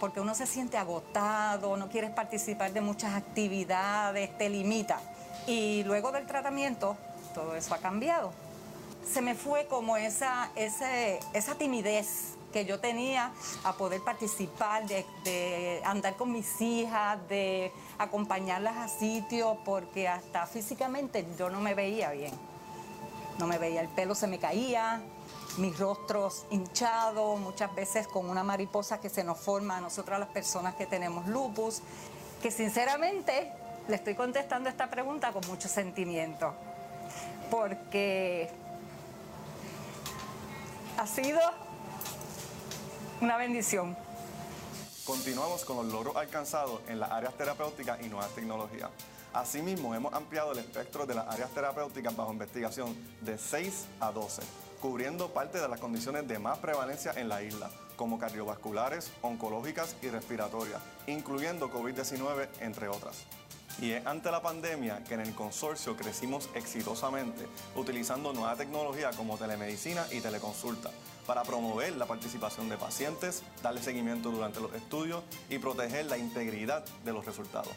porque 0.00 0.20
uno 0.20 0.32
se 0.32 0.46
siente 0.46 0.76
agotado, 0.76 1.76
no 1.76 1.88
quieres 1.88 2.12
participar 2.12 2.72
de 2.72 2.80
muchas 2.80 3.16
actividades, 3.16 4.38
te 4.38 4.48
limita. 4.48 5.00
Y 5.48 5.82
luego 5.82 6.12
del 6.12 6.24
tratamiento, 6.24 6.96
todo 7.34 7.56
eso 7.56 7.74
ha 7.74 7.78
cambiado. 7.78 8.32
Se 9.04 9.20
me 9.20 9.34
fue 9.34 9.66
como 9.66 9.96
esa, 9.96 10.50
esa 10.54 11.54
timidez 11.56 12.37
que 12.52 12.64
yo 12.64 12.80
tenía 12.80 13.32
a 13.64 13.74
poder 13.74 14.02
participar, 14.02 14.86
de, 14.86 15.82
andar 15.84 16.16
con 16.16 16.32
mis 16.32 16.60
hijas, 16.60 17.18
de 17.28 17.72
acompañarlas 17.98 18.76
a 18.76 18.88
sitios, 18.88 19.56
porque 19.64 20.08
hasta 20.08 20.46
físicamente 20.46 21.26
yo 21.38 21.50
no 21.50 21.60
me 21.60 21.74
veía 21.74 22.10
bien. 22.10 22.32
No 23.38 23.46
me 23.46 23.58
veía, 23.58 23.80
el 23.80 23.88
pelo 23.88 24.14
se 24.14 24.26
me 24.26 24.38
caía, 24.38 25.00
mis 25.58 25.78
rostros 25.78 26.46
hinchados, 26.50 27.38
muchas 27.38 27.72
veces 27.74 28.08
con 28.08 28.28
una 28.28 28.42
mariposa 28.42 29.00
que 29.00 29.08
se 29.08 29.22
nos 29.22 29.38
forma 29.38 29.76
a 29.76 29.80
nosotras 29.80 30.18
las 30.18 30.28
personas 30.28 30.74
que 30.74 30.86
tenemos 30.86 31.26
lupus, 31.28 31.82
que 32.42 32.50
sinceramente 32.50 33.52
le 33.86 33.96
estoy 33.96 34.14
contestando 34.14 34.68
esta 34.68 34.90
pregunta 34.90 35.32
con 35.32 35.46
mucho 35.46 35.68
sentimiento, 35.68 36.52
porque 37.50 38.50
ha 40.98 41.06
sido 41.06 41.40
una 43.20 43.36
bendición. 43.36 43.96
Continuamos 45.04 45.64
con 45.64 45.76
los 45.76 45.86
logros 45.86 46.16
alcanzados 46.16 46.80
en 46.88 47.00
las 47.00 47.10
áreas 47.10 47.34
terapéuticas 47.34 48.00
y 48.02 48.08
nuevas 48.08 48.30
tecnologías. 48.34 48.90
Asimismo, 49.32 49.94
hemos 49.94 50.12
ampliado 50.14 50.52
el 50.52 50.58
espectro 50.58 51.06
de 51.06 51.14
las 51.14 51.26
áreas 51.28 51.50
terapéuticas 51.50 52.14
bajo 52.14 52.32
investigación 52.32 52.94
de 53.20 53.38
6 53.38 53.86
a 54.00 54.12
12, 54.12 54.42
cubriendo 54.80 55.28
parte 55.32 55.58
de 55.58 55.68
las 55.68 55.80
condiciones 55.80 56.28
de 56.28 56.38
más 56.38 56.58
prevalencia 56.58 57.12
en 57.16 57.28
la 57.28 57.42
isla, 57.42 57.70
como 57.96 58.18
cardiovasculares, 58.18 59.10
oncológicas 59.22 59.96
y 60.02 60.08
respiratorias, 60.08 60.80
incluyendo 61.06 61.70
COVID-19, 61.70 62.48
entre 62.60 62.88
otras. 62.88 63.24
Y 63.80 63.92
es 63.92 64.06
ante 64.06 64.30
la 64.30 64.42
pandemia 64.42 65.04
que 65.04 65.14
en 65.14 65.20
el 65.20 65.34
consorcio 65.34 65.96
crecimos 65.96 66.48
exitosamente, 66.54 67.46
utilizando 67.76 68.32
nueva 68.32 68.56
tecnología 68.56 69.10
como 69.10 69.38
telemedicina 69.38 70.06
y 70.10 70.20
teleconsulta 70.20 70.90
para 71.28 71.42
promover 71.42 71.94
la 71.96 72.06
participación 72.06 72.70
de 72.70 72.78
pacientes, 72.78 73.42
darle 73.62 73.82
seguimiento 73.82 74.30
durante 74.30 74.60
los 74.60 74.72
estudios 74.72 75.22
y 75.50 75.58
proteger 75.58 76.06
la 76.06 76.16
integridad 76.16 76.82
de 77.04 77.12
los 77.12 77.26
resultados. 77.26 77.72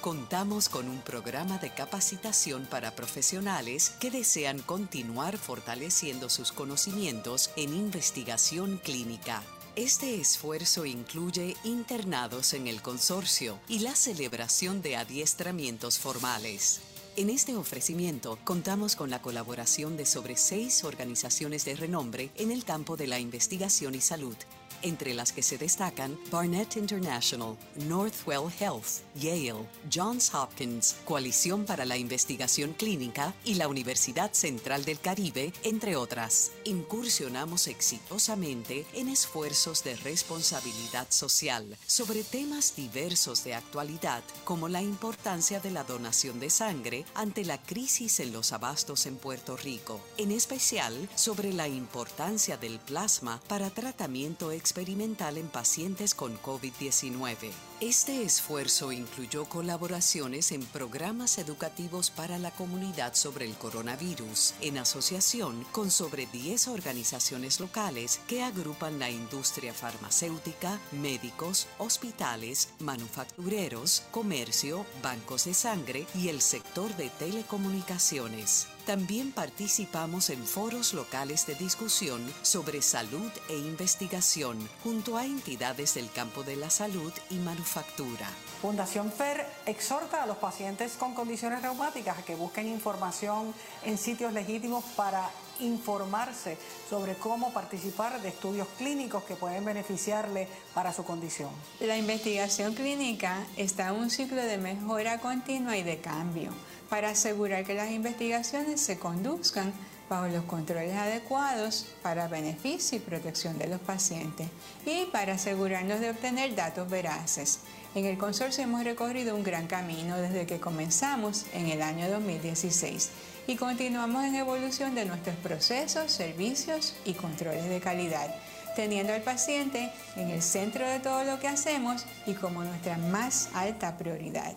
Contamos 0.00 0.70
con 0.70 0.88
un 0.88 1.02
programa 1.02 1.58
de 1.58 1.68
capacitación 1.74 2.64
para 2.64 2.96
profesionales 2.96 3.90
que 4.00 4.10
desean 4.10 4.60
continuar 4.60 5.36
fortaleciendo 5.36 6.30
sus 6.30 6.52
conocimientos 6.52 7.50
en 7.56 7.74
investigación 7.74 8.78
clínica. 8.82 9.42
Este 9.76 10.18
esfuerzo 10.18 10.86
incluye 10.86 11.56
internados 11.64 12.54
en 12.54 12.66
el 12.66 12.80
consorcio 12.80 13.58
y 13.68 13.80
la 13.80 13.94
celebración 13.94 14.80
de 14.80 14.96
adiestramientos 14.96 15.98
formales. 15.98 16.80
En 17.20 17.28
este 17.28 17.54
ofrecimiento 17.54 18.38
contamos 18.44 18.96
con 18.96 19.10
la 19.10 19.20
colaboración 19.20 19.98
de 19.98 20.06
sobre 20.06 20.38
seis 20.38 20.84
organizaciones 20.84 21.66
de 21.66 21.76
renombre 21.76 22.30
en 22.36 22.50
el 22.50 22.64
campo 22.64 22.96
de 22.96 23.06
la 23.08 23.18
investigación 23.18 23.94
y 23.94 24.00
salud 24.00 24.36
entre 24.82 25.14
las 25.14 25.32
que 25.32 25.42
se 25.42 25.58
destacan 25.58 26.18
Barnett 26.30 26.76
International, 26.76 27.56
Northwell 27.88 28.52
Health, 28.58 29.02
Yale, 29.14 29.68
Johns 29.92 30.32
Hopkins, 30.34 30.96
Coalición 31.04 31.64
para 31.64 31.84
la 31.84 31.96
Investigación 31.96 32.72
Clínica 32.72 33.34
y 33.44 33.54
la 33.54 33.68
Universidad 33.68 34.32
Central 34.32 34.84
del 34.84 35.00
Caribe, 35.00 35.52
entre 35.62 35.96
otras. 35.96 36.52
Incursionamos 36.64 37.66
exitosamente 37.66 38.86
en 38.94 39.08
esfuerzos 39.08 39.84
de 39.84 39.96
responsabilidad 39.96 41.06
social 41.10 41.76
sobre 41.86 42.24
temas 42.24 42.76
diversos 42.76 43.44
de 43.44 43.54
actualidad, 43.54 44.22
como 44.44 44.68
la 44.68 44.82
importancia 44.82 45.60
de 45.60 45.70
la 45.70 45.84
donación 45.84 46.40
de 46.40 46.50
sangre 46.50 47.04
ante 47.14 47.44
la 47.44 47.60
crisis 47.60 48.20
en 48.20 48.32
los 48.32 48.52
abastos 48.52 49.06
en 49.06 49.16
Puerto 49.16 49.56
Rico, 49.56 50.00
en 50.16 50.30
especial 50.30 51.08
sobre 51.14 51.52
la 51.52 51.68
importancia 51.68 52.56
del 52.56 52.78
plasma 52.78 53.40
para 53.48 53.70
tratamiento 53.70 54.50
experimental 54.70 55.36
en 55.36 55.48
pacientes 55.48 56.14
con 56.14 56.40
COVID-19. 56.40 57.50
Este 57.80 58.22
esfuerzo 58.22 58.92
incluyó 58.92 59.46
colaboraciones 59.46 60.52
en 60.52 60.62
programas 60.64 61.38
educativos 61.38 62.12
para 62.12 62.38
la 62.38 62.52
comunidad 62.52 63.14
sobre 63.14 63.46
el 63.46 63.54
coronavirus, 63.54 64.54
en 64.60 64.78
asociación 64.78 65.66
con 65.72 65.90
sobre 65.90 66.26
10 66.26 66.68
organizaciones 66.68 67.58
locales 67.58 68.20
que 68.28 68.44
agrupan 68.44 69.00
la 69.00 69.10
industria 69.10 69.74
farmacéutica, 69.74 70.78
médicos, 70.92 71.66
hospitales, 71.78 72.68
manufactureros, 72.78 74.04
comercio, 74.12 74.86
bancos 75.02 75.46
de 75.46 75.54
sangre 75.54 76.06
y 76.14 76.28
el 76.28 76.40
sector 76.40 76.96
de 76.96 77.10
telecomunicaciones. 77.18 78.68
También 78.90 79.30
participamos 79.30 80.30
en 80.30 80.44
foros 80.44 80.94
locales 80.94 81.46
de 81.46 81.54
discusión 81.54 82.20
sobre 82.42 82.82
salud 82.82 83.30
e 83.48 83.56
investigación 83.56 84.68
junto 84.82 85.16
a 85.16 85.24
entidades 85.24 85.94
del 85.94 86.10
campo 86.10 86.42
de 86.42 86.56
la 86.56 86.70
salud 86.70 87.12
y 87.30 87.36
manufactura. 87.36 88.26
Fundación 88.60 89.12
FER 89.12 89.46
exhorta 89.66 90.24
a 90.24 90.26
los 90.26 90.38
pacientes 90.38 90.94
con 90.94 91.14
condiciones 91.14 91.62
reumáticas 91.62 92.18
a 92.18 92.24
que 92.24 92.34
busquen 92.34 92.66
información 92.66 93.54
en 93.84 93.96
sitios 93.96 94.32
legítimos 94.32 94.82
para 94.96 95.30
informarse 95.60 96.58
sobre 96.88 97.14
cómo 97.14 97.52
participar 97.52 98.20
de 98.20 98.30
estudios 98.30 98.66
clínicos 98.76 99.22
que 99.22 99.36
pueden 99.36 99.64
beneficiarle 99.64 100.48
para 100.74 100.92
su 100.92 101.04
condición. 101.04 101.50
La 101.78 101.96
investigación 101.96 102.74
clínica 102.74 103.46
está 103.56 103.90
en 103.90 103.94
un 103.94 104.10
ciclo 104.10 104.42
de 104.42 104.58
mejora 104.58 105.20
continua 105.20 105.76
y 105.76 105.84
de 105.84 106.00
cambio 106.00 106.50
para 106.90 107.10
asegurar 107.10 107.64
que 107.64 107.74
las 107.74 107.90
investigaciones 107.90 108.80
se 108.80 108.98
conduzcan 108.98 109.72
bajo 110.10 110.26
los 110.26 110.42
controles 110.44 110.96
adecuados 110.96 111.86
para 112.02 112.26
beneficio 112.26 112.98
y 112.98 113.00
protección 113.00 113.56
de 113.58 113.68
los 113.68 113.80
pacientes 113.80 114.48
y 114.84 115.06
para 115.06 115.34
asegurarnos 115.34 116.00
de 116.00 116.10
obtener 116.10 116.56
datos 116.56 116.90
veraces. 116.90 117.60
En 117.94 118.04
el 118.04 118.18
consorcio 118.18 118.64
hemos 118.64 118.82
recorrido 118.82 119.36
un 119.36 119.44
gran 119.44 119.68
camino 119.68 120.16
desde 120.16 120.46
que 120.46 120.58
comenzamos 120.58 121.46
en 121.54 121.68
el 121.68 121.80
año 121.80 122.10
2016 122.10 123.10
y 123.46 123.54
continuamos 123.54 124.24
en 124.24 124.34
evolución 124.34 124.96
de 124.96 125.04
nuestros 125.04 125.36
procesos, 125.36 126.10
servicios 126.10 126.96
y 127.04 127.14
controles 127.14 127.68
de 127.68 127.80
calidad, 127.80 128.34
teniendo 128.74 129.12
al 129.12 129.22
paciente 129.22 129.92
en 130.16 130.30
el 130.30 130.42
centro 130.42 130.88
de 130.88 130.98
todo 130.98 131.22
lo 131.22 131.38
que 131.38 131.48
hacemos 131.48 132.04
y 132.26 132.34
como 132.34 132.64
nuestra 132.64 132.98
más 132.98 133.48
alta 133.54 133.96
prioridad. 133.96 134.54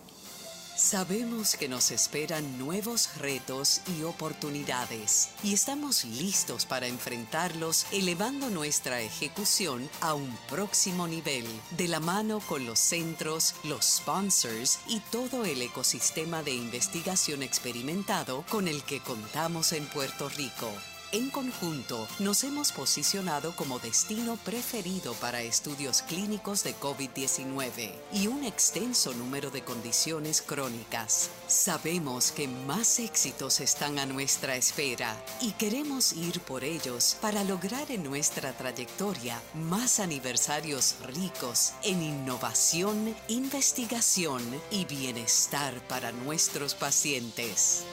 Sabemos 0.76 1.54
que 1.54 1.68
nos 1.68 1.92
esperan 1.92 2.58
nuevos 2.58 3.16
retos 3.18 3.80
y 3.96 4.02
oportunidades 4.02 5.28
y 5.44 5.54
estamos 5.54 6.04
listos 6.04 6.66
para 6.66 6.88
enfrentarlos 6.88 7.86
elevando 7.92 8.50
nuestra 8.50 9.00
ejecución 9.00 9.88
a 10.00 10.14
un 10.14 10.36
próximo 10.50 11.06
nivel 11.06 11.46
de 11.76 11.86
la 11.86 12.00
mano 12.00 12.40
con 12.40 12.66
los 12.66 12.80
centros, 12.80 13.54
los 13.62 13.84
sponsors 13.84 14.80
y 14.88 14.98
todo 15.12 15.44
el 15.44 15.62
ecosistema 15.62 16.42
de 16.42 16.54
investigación 16.54 17.44
experimentado 17.44 18.44
con 18.50 18.66
el 18.66 18.82
que 18.82 18.98
contamos 18.98 19.72
en 19.72 19.86
Puerto 19.86 20.28
Rico. 20.28 20.72
En 21.14 21.30
conjunto, 21.30 22.08
nos 22.18 22.42
hemos 22.42 22.72
posicionado 22.72 23.54
como 23.54 23.78
destino 23.78 24.36
preferido 24.44 25.14
para 25.20 25.42
estudios 25.42 26.02
clínicos 26.02 26.64
de 26.64 26.74
COVID-19 26.74 27.92
y 28.12 28.26
un 28.26 28.42
extenso 28.42 29.14
número 29.14 29.52
de 29.52 29.62
condiciones 29.62 30.42
crónicas. 30.42 31.30
Sabemos 31.46 32.32
que 32.32 32.48
más 32.48 32.98
éxitos 32.98 33.60
están 33.60 34.00
a 34.00 34.06
nuestra 34.06 34.56
espera 34.56 35.16
y 35.40 35.52
queremos 35.52 36.14
ir 36.14 36.40
por 36.40 36.64
ellos 36.64 37.16
para 37.20 37.44
lograr 37.44 37.92
en 37.92 38.02
nuestra 38.02 38.52
trayectoria 38.52 39.40
más 39.54 40.00
aniversarios 40.00 40.96
ricos 41.04 41.74
en 41.84 42.02
innovación, 42.02 43.14
investigación 43.28 44.42
y 44.72 44.84
bienestar 44.84 45.80
para 45.86 46.10
nuestros 46.10 46.74
pacientes. 46.74 47.84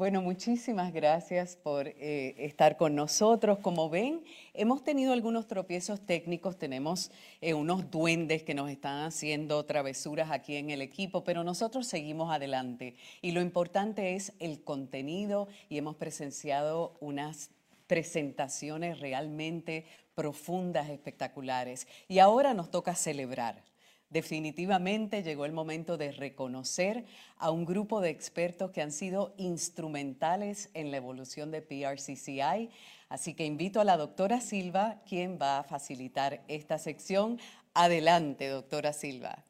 Bueno, 0.00 0.22
muchísimas 0.22 0.94
gracias 0.94 1.56
por 1.56 1.86
eh, 1.86 2.34
estar 2.38 2.78
con 2.78 2.94
nosotros. 2.94 3.58
Como 3.58 3.90
ven, 3.90 4.24
hemos 4.54 4.82
tenido 4.82 5.12
algunos 5.12 5.46
tropiezos 5.46 6.00
técnicos, 6.00 6.58
tenemos 6.58 7.10
eh, 7.42 7.52
unos 7.52 7.90
duendes 7.90 8.42
que 8.42 8.54
nos 8.54 8.70
están 8.70 9.04
haciendo 9.04 9.62
travesuras 9.66 10.30
aquí 10.30 10.56
en 10.56 10.70
el 10.70 10.80
equipo, 10.80 11.22
pero 11.22 11.44
nosotros 11.44 11.86
seguimos 11.86 12.32
adelante. 12.32 12.96
Y 13.20 13.32
lo 13.32 13.42
importante 13.42 14.14
es 14.14 14.32
el 14.38 14.64
contenido 14.64 15.48
y 15.68 15.76
hemos 15.76 15.96
presenciado 15.96 16.96
unas 17.00 17.50
presentaciones 17.86 19.00
realmente 19.00 19.84
profundas, 20.14 20.88
espectaculares. 20.88 21.86
Y 22.08 22.20
ahora 22.20 22.54
nos 22.54 22.70
toca 22.70 22.94
celebrar. 22.94 23.69
Definitivamente 24.10 25.22
llegó 25.22 25.44
el 25.44 25.52
momento 25.52 25.96
de 25.96 26.10
reconocer 26.10 27.04
a 27.38 27.52
un 27.52 27.64
grupo 27.64 28.00
de 28.00 28.10
expertos 28.10 28.72
que 28.72 28.82
han 28.82 28.90
sido 28.90 29.32
instrumentales 29.36 30.68
en 30.74 30.90
la 30.90 30.96
evolución 30.96 31.52
de 31.52 31.62
PRCCI. 31.62 32.70
Así 33.08 33.34
que 33.34 33.44
invito 33.44 33.80
a 33.80 33.84
la 33.84 33.96
doctora 33.96 34.40
Silva, 34.40 34.96
quien 35.08 35.38
va 35.40 35.60
a 35.60 35.62
facilitar 35.62 36.40
esta 36.48 36.78
sección. 36.78 37.38
Adelante, 37.72 38.48
doctora 38.48 38.92
Silva. 38.92 39.44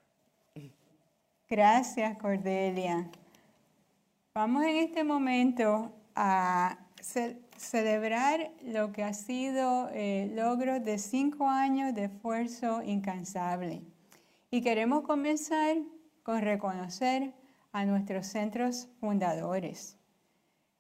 Gracias, 1.49 2.19
Cordelia. 2.19 3.09
Vamos 4.35 4.63
en 4.65 4.77
este 4.77 5.05
momento 5.05 5.91
a 6.15 6.79
celebrar 7.57 8.51
lo 8.63 8.93
que 8.93 9.05
ha 9.05 9.15
sido 9.15 9.89
el 9.89 10.37
logro 10.37 10.81
de 10.81 10.99
cinco 10.99 11.49
años 11.49 11.95
de 11.95 12.05
esfuerzo 12.05 12.83
incansable. 12.83 13.81
Y 14.51 14.63
queremos 14.63 15.03
comenzar 15.03 15.77
con 16.23 16.41
reconocer 16.41 17.35
a 17.73 17.85
nuestros 17.85 18.27
centros 18.27 18.89
fundadores. 18.99 19.97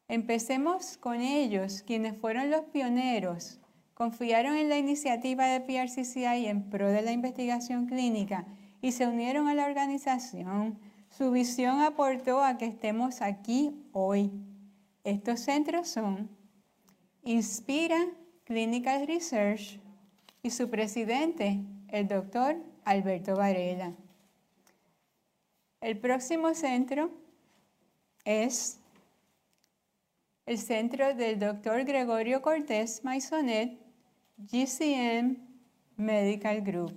Empecemos 0.08 0.96
con 0.96 1.20
ellos, 1.20 1.82
quienes 1.86 2.16
fueron 2.16 2.50
los 2.50 2.62
pioneros, 2.66 3.60
confiaron 3.94 4.56
en 4.56 4.68
la 4.68 4.78
iniciativa 4.78 5.46
de 5.46 5.60
PRCCI 5.60 6.46
en 6.46 6.68
pro 6.68 6.88
de 6.88 7.02
la 7.02 7.12
investigación 7.12 7.86
clínica 7.86 8.46
y 8.82 8.90
se 8.90 9.06
unieron 9.06 9.46
a 9.46 9.54
la 9.54 9.66
organización. 9.66 10.80
Su 11.10 11.30
visión 11.30 11.80
aportó 11.80 12.42
a 12.42 12.58
que 12.58 12.66
estemos 12.66 13.22
aquí 13.22 13.72
hoy. 13.92 14.32
Estos 15.04 15.40
centros 15.40 15.86
son 15.86 16.28
Inspira 17.22 18.06
Clinical 18.44 19.06
Research 19.06 19.78
y 20.42 20.50
su 20.50 20.68
presidente, 20.70 21.60
el 21.88 22.08
doctor 22.08 22.56
Alberto 22.90 23.36
Varela. 23.36 23.94
El 25.80 25.96
próximo 26.00 26.54
centro 26.54 27.12
es 28.24 28.80
el 30.44 30.58
centro 30.58 31.14
del 31.14 31.38
doctor 31.38 31.84
Gregorio 31.84 32.42
Cortés 32.42 33.04
Maisonet, 33.04 33.78
GCM 34.38 35.36
Medical 35.98 36.62
Group. 36.62 36.92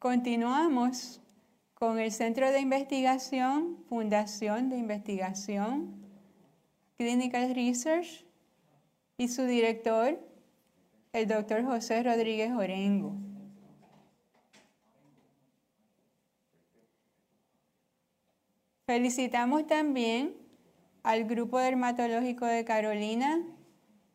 Continuamos 0.00 1.20
con 1.74 2.00
el 2.00 2.10
Centro 2.10 2.50
de 2.50 2.58
Investigación, 2.58 3.84
Fundación 3.88 4.68
de 4.68 4.78
Investigación, 4.78 5.94
Clinical 6.96 7.54
Research 7.54 8.24
y 9.16 9.28
su 9.28 9.44
director, 9.44 10.33
el 11.14 11.28
doctor 11.28 11.64
José 11.64 12.02
Rodríguez 12.02 12.50
Orengo. 12.50 13.14
Felicitamos 18.84 19.64
también 19.68 20.34
al 21.04 21.24
Grupo 21.24 21.60
Dermatológico 21.60 22.46
de 22.46 22.64
Carolina 22.64 23.40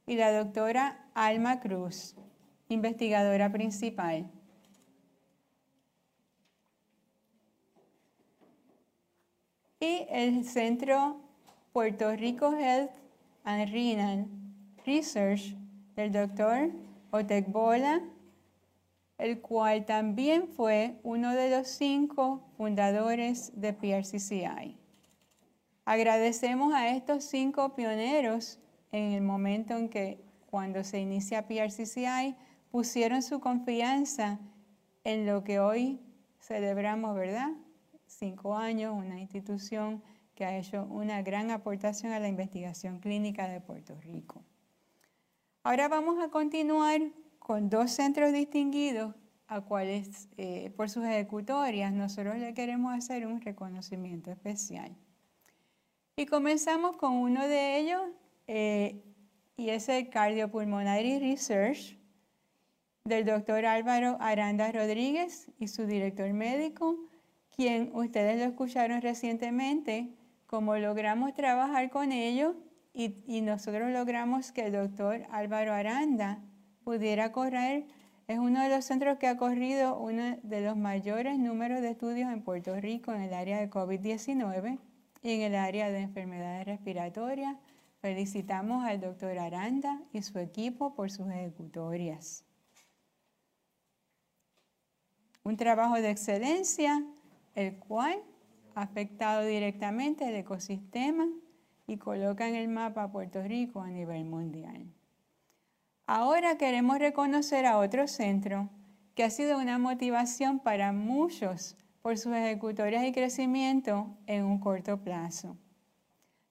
y 0.06 0.18
la 0.18 0.34
doctora 0.34 1.10
Alma 1.14 1.62
Cruz, 1.62 2.16
investigadora 2.68 3.50
principal. 3.50 4.30
Y 9.80 10.06
el 10.10 10.44
Centro 10.44 11.22
Puerto 11.72 12.14
Rico 12.14 12.54
Health 12.54 12.92
and 13.46 13.72
Renal 13.72 14.28
Research 14.86 15.56
del 15.96 16.12
doctor 16.12 16.89
Otec 17.11 17.52
Bola, 17.52 18.02
el 19.18 19.41
cual 19.41 19.86
también 19.86 20.48
fue 20.48 20.99
uno 21.03 21.34
de 21.34 21.49
los 21.49 21.68
cinco 21.68 22.49
fundadores 22.56 23.52
de 23.60 23.73
PRCCI. 23.73 24.77
Agradecemos 25.86 26.73
a 26.73 26.90
estos 26.90 27.23
cinco 27.23 27.76
pioneros 27.76 28.60
en 28.91 29.14
el 29.14 29.22
momento 29.22 29.76
en 29.76 29.90
que 29.90 30.23
cuando 30.45 30.84
se 30.84 30.99
inicia 30.99 31.48
PRCCI 31.48 32.36
pusieron 32.72 33.22
su 33.22 33.40
confianza 33.40 34.40
en 35.03 35.26
lo 35.26 35.44
que 35.44 35.60
hoy 35.60 35.99
celebramos, 36.40 37.15
¿verdad? 37.15 37.49
Cinco 38.06 38.56
años, 38.56 38.95
una 38.95 39.19
institución 39.19 40.03
que 40.36 40.45
ha 40.45 40.57
hecho 40.57 40.86
una 40.86 41.22
gran 41.22 41.52
aportación 41.52 42.14
a 42.14 42.19
la 42.19 42.27
investigación 42.27 42.99
clínica 42.99 43.48
de 43.48 43.60
Puerto 43.60 43.99
Rico. 43.99 44.44
Ahora 45.70 45.88
vamos 45.88 46.20
a 46.20 46.30
continuar 46.30 47.00
con 47.38 47.70
dos 47.70 47.91
centros 47.91 48.34
distinguidos 48.34 49.14
a 49.46 49.62
cuales 49.62 50.28
eh, 50.36 50.74
por 50.76 50.90
sus 50.90 51.06
ejecutorias 51.06 51.94
nosotros 51.94 52.38
le 52.38 52.56
queremos 52.56 52.91
hacer 52.91 53.28
un 53.28 53.40
reconocimiento 53.40 54.32
especial. 54.32 54.98
Y 56.16 56.26
comenzamos 56.26 56.98
con 56.98 57.14
uno 57.14 57.48
de 57.48 57.78
ellos 57.78 58.02
eh, 58.48 59.04
y 59.58 59.70
es 59.70 59.88
el 59.90 60.10
Cardiopulmonary 60.10 61.20
Research 61.20 62.00
del 63.06 63.26
doctor 63.26 63.68
Álvaro 63.68 64.18
Aranda 64.20 64.72
Rodríguez 64.72 65.52
y 65.60 65.68
su 65.68 65.86
director 65.86 66.34
médico, 66.34 66.98
quien 67.56 67.91
ustedes 67.94 68.40
lo 68.40 68.46
escucharon 68.46 69.04
recientemente, 69.04 70.16
como 70.48 70.76
logramos 70.78 71.36
trabajar 71.36 71.91
con 71.91 72.12
ellos 72.12 72.56
y, 73.00 73.24
y 73.28 73.40
nosotros 73.40 73.92
logramos 73.92 74.52
que 74.52 74.66
el 74.66 74.74
doctor 74.74 75.26
Álvaro 75.32 75.72
Aranda 75.72 76.42
pudiera 76.84 77.32
correr, 77.32 77.86
es 78.28 78.40
uno 78.40 78.62
de 78.62 78.68
los 78.68 78.84
centros 78.84 79.18
que 79.18 79.28
ha 79.28 79.38
corrido 79.38 79.98
uno 79.98 80.38
de 80.44 80.60
los 80.60 80.76
mayores 80.76 81.40
números 81.40 81.82
de 81.82 81.92
estudios 81.92 82.30
en 82.30 82.44
Puerto 82.44 82.76
Rico 82.76 83.14
en 83.14 83.22
el 83.22 83.34
área 83.34 83.58
de 83.58 83.70
COVID-19 83.70 84.80
y 85.24 85.32
en 85.32 85.42
el 85.42 85.56
área 85.56 85.90
de 85.90 86.00
enfermedades 86.00 86.66
respiratorias. 86.66 87.56
Felicitamos 88.02 88.86
al 88.86 89.00
doctor 89.00 89.40
Aranda 89.40 90.02
y 90.12 90.22
su 90.22 90.38
equipo 90.38 90.94
por 90.94 91.10
sus 91.10 91.28
ejecutorias. 91.30 92.44
Un 95.46 95.56
trabajo 95.56 95.96
de 95.96 96.10
excelencia, 96.10 97.02
el 97.56 97.78
cual 97.78 98.22
ha 98.76 98.82
afectado 98.82 99.46
directamente 99.46 100.28
el 100.28 100.36
ecosistema 100.36 101.30
y 101.90 101.98
coloca 101.98 102.48
en 102.48 102.56
el 102.56 102.68
mapa 102.68 103.03
a 103.03 103.11
Puerto 103.11 103.41
Rico 103.41 103.82
a 103.82 103.90
nivel 103.90 104.24
mundial. 104.24 104.86
Ahora 106.06 106.57
queremos 106.57 106.99
reconocer 106.99 107.66
a 107.66 107.80
otro 107.80 108.07
centro 108.07 108.70
que 109.16 109.24
ha 109.24 109.32
sido 109.32 109.57
una 109.57 109.80
motivación 109.80 110.60
para 110.60 110.91
muchos 110.91 111.76
por 112.03 112.18
sus 112.18 112.34
ejecutorias 112.34 113.06
y 113.06 113.11
crecimiento 113.11 114.16
en 114.28 114.45
un 114.45 114.60
corto 114.60 115.02
plazo. 115.02 115.57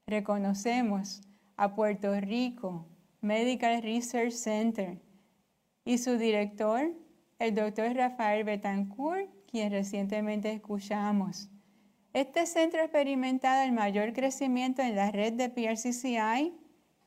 Reconocemos 0.09 1.23
a 1.57 1.75
Puerto 1.75 2.19
Rico 2.21 2.87
Medical 3.21 3.81
Research 3.83 4.33
Center 4.33 5.01
y 5.85 5.99
su 5.99 6.19
director, 6.19 6.93
el 7.39 7.55
doctor 7.55 7.95
Rafael 7.95 8.43
Betancourt, 8.43 9.31
quien 9.51 9.71
recientemente 9.71 10.53
escuchamos. 10.53 11.49
Este 12.13 12.47
centro 12.47 12.81
ha 12.81 12.85
experimentado 12.85 13.65
el 13.65 13.73
mayor 13.73 14.13
crecimiento 14.13 14.83
en 14.83 14.97
la 14.97 15.11
red 15.11 15.35
de 15.35 15.51
PRCCI 15.51 16.55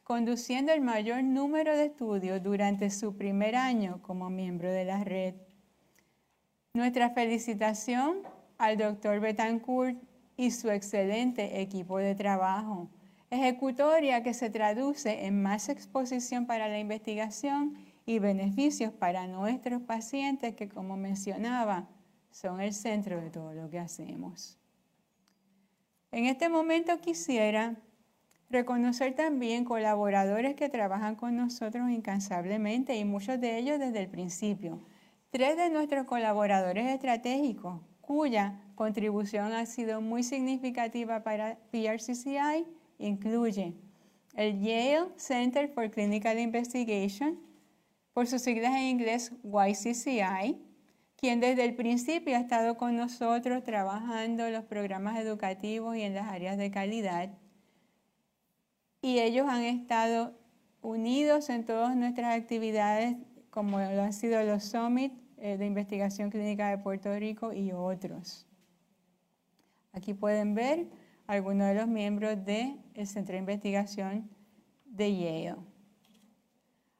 conduciendo 0.03 0.73
el 0.73 0.81
mayor 0.81 1.23
número 1.23 1.75
de 1.75 1.85
estudios 1.85 2.43
durante 2.43 2.89
su 2.89 3.15
primer 3.15 3.55
año 3.55 4.01
como 4.01 4.29
miembro 4.29 4.69
de 4.69 4.83
la 4.83 5.03
red. 5.05 5.35
Nuestra 6.73 7.11
felicitación 7.11 8.17
al 8.57 8.77
doctor 8.77 9.19
Betancourt 9.21 9.97
y 10.35 10.51
su 10.51 10.69
excelente 10.69 11.61
equipo 11.61 11.97
de 11.97 12.13
trabajo, 12.15 12.89
ejecutoria 13.29 14.21
que 14.21 14.33
se 14.33 14.49
traduce 14.49 15.25
en 15.25 15.41
más 15.41 15.69
exposición 15.69 16.45
para 16.45 16.67
la 16.67 16.79
investigación 16.79 17.77
y 18.05 18.19
beneficios 18.19 18.91
para 18.91 19.27
nuestros 19.27 19.81
pacientes 19.81 20.55
que, 20.55 20.67
como 20.67 20.97
mencionaba, 20.97 21.87
son 22.31 22.59
el 22.59 22.73
centro 22.73 23.21
de 23.21 23.29
todo 23.29 23.53
lo 23.53 23.69
que 23.69 23.79
hacemos. 23.79 24.60
En 26.11 26.25
este 26.25 26.49
momento 26.49 26.99
quisiera 26.99 27.77
Reconocer 28.51 29.15
también 29.15 29.63
colaboradores 29.63 30.55
que 30.55 30.67
trabajan 30.67 31.15
con 31.15 31.37
nosotros 31.37 31.89
incansablemente 31.89 32.97
y 32.97 33.05
muchos 33.05 33.39
de 33.39 33.57
ellos 33.57 33.79
desde 33.79 34.01
el 34.01 34.09
principio. 34.09 34.81
Tres 35.29 35.55
de 35.55 35.69
nuestros 35.69 36.05
colaboradores 36.05 36.85
estratégicos, 36.87 37.79
cuya 38.01 38.59
contribución 38.75 39.53
ha 39.53 39.65
sido 39.65 40.01
muy 40.01 40.23
significativa 40.23 41.23
para 41.23 41.59
PRCCI, 41.71 42.65
incluye 42.97 43.73
el 44.35 44.59
Yale 44.59 45.07
Center 45.15 45.69
for 45.69 45.89
Clinical 45.89 46.37
Investigation, 46.37 47.39
por 48.11 48.27
sus 48.27 48.41
siglas 48.41 48.75
en 48.75 48.83
inglés 48.83 49.31
YCCI, 49.45 50.61
quien 51.21 51.39
desde 51.39 51.63
el 51.63 51.75
principio 51.75 52.35
ha 52.35 52.39
estado 52.39 52.75
con 52.75 52.97
nosotros 52.97 53.63
trabajando 53.63 54.45
en 54.47 54.53
los 54.53 54.65
programas 54.65 55.17
educativos 55.17 55.95
y 55.95 56.01
en 56.01 56.15
las 56.15 56.27
áreas 56.27 56.57
de 56.57 56.71
calidad 56.71 57.29
y 59.01 59.19
ellos 59.19 59.47
han 59.49 59.63
estado 59.63 60.33
unidos 60.81 61.49
en 61.49 61.65
todas 61.65 61.95
nuestras 61.95 62.37
actividades, 62.37 63.17
como 63.49 63.79
lo 63.79 64.03
han 64.03 64.13
sido 64.13 64.41
los 64.43 64.63
Summit 64.63 65.13
eh, 65.37 65.57
de 65.57 65.65
Investigación 65.65 66.29
Clínica 66.29 66.69
de 66.69 66.77
Puerto 66.77 67.13
Rico 67.17 67.51
y 67.51 67.71
otros. 67.71 68.45
Aquí 69.91 70.13
pueden 70.13 70.53
ver 70.53 70.87
algunos 71.25 71.67
de 71.67 71.75
los 71.75 71.87
miembros 71.87 72.45
del 72.45 72.77
Centro 73.05 73.33
de 73.33 73.39
Investigación 73.39 74.29
de 74.85 75.15
Yale. 75.15 75.55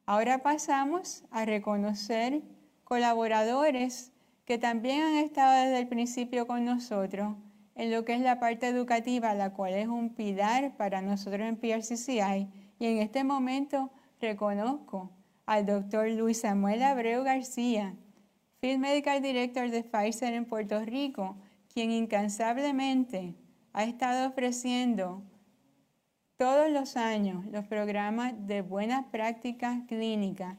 Ahora 0.04 0.42
pasamos 0.42 1.24
a 1.30 1.44
reconocer 1.44 2.42
colaboradores 2.82 4.11
que 4.44 4.58
también 4.58 5.02
han 5.02 5.14
estado 5.16 5.52
desde 5.64 5.78
el 5.78 5.88
principio 5.88 6.46
con 6.46 6.64
nosotros 6.64 7.36
en 7.74 7.90
lo 7.90 8.04
que 8.04 8.14
es 8.14 8.20
la 8.20 8.38
parte 8.38 8.68
educativa, 8.68 9.34
la 9.34 9.52
cual 9.52 9.74
es 9.74 9.88
un 9.88 10.10
pilar 10.14 10.76
para 10.76 11.00
nosotros 11.00 11.42
en 11.42 11.56
PRCCI. 11.56 12.48
Y 12.78 12.86
en 12.86 12.98
este 12.98 13.24
momento 13.24 13.90
reconozco 14.20 15.10
al 15.46 15.66
doctor 15.66 16.10
Luis 16.10 16.40
Samuel 16.40 16.82
Abreu 16.82 17.22
García, 17.22 17.94
Field 18.60 18.80
Medical 18.80 19.22
Director 19.22 19.70
de 19.70 19.82
Pfizer 19.82 20.34
en 20.34 20.44
Puerto 20.44 20.84
Rico, 20.84 21.36
quien 21.72 21.90
incansablemente 21.90 23.34
ha 23.72 23.84
estado 23.84 24.28
ofreciendo 24.28 25.22
todos 26.36 26.70
los 26.70 26.96
años 26.96 27.46
los 27.46 27.64
programas 27.66 28.34
de 28.46 28.62
buenas 28.62 29.06
prácticas 29.06 29.80
clínicas 29.86 30.56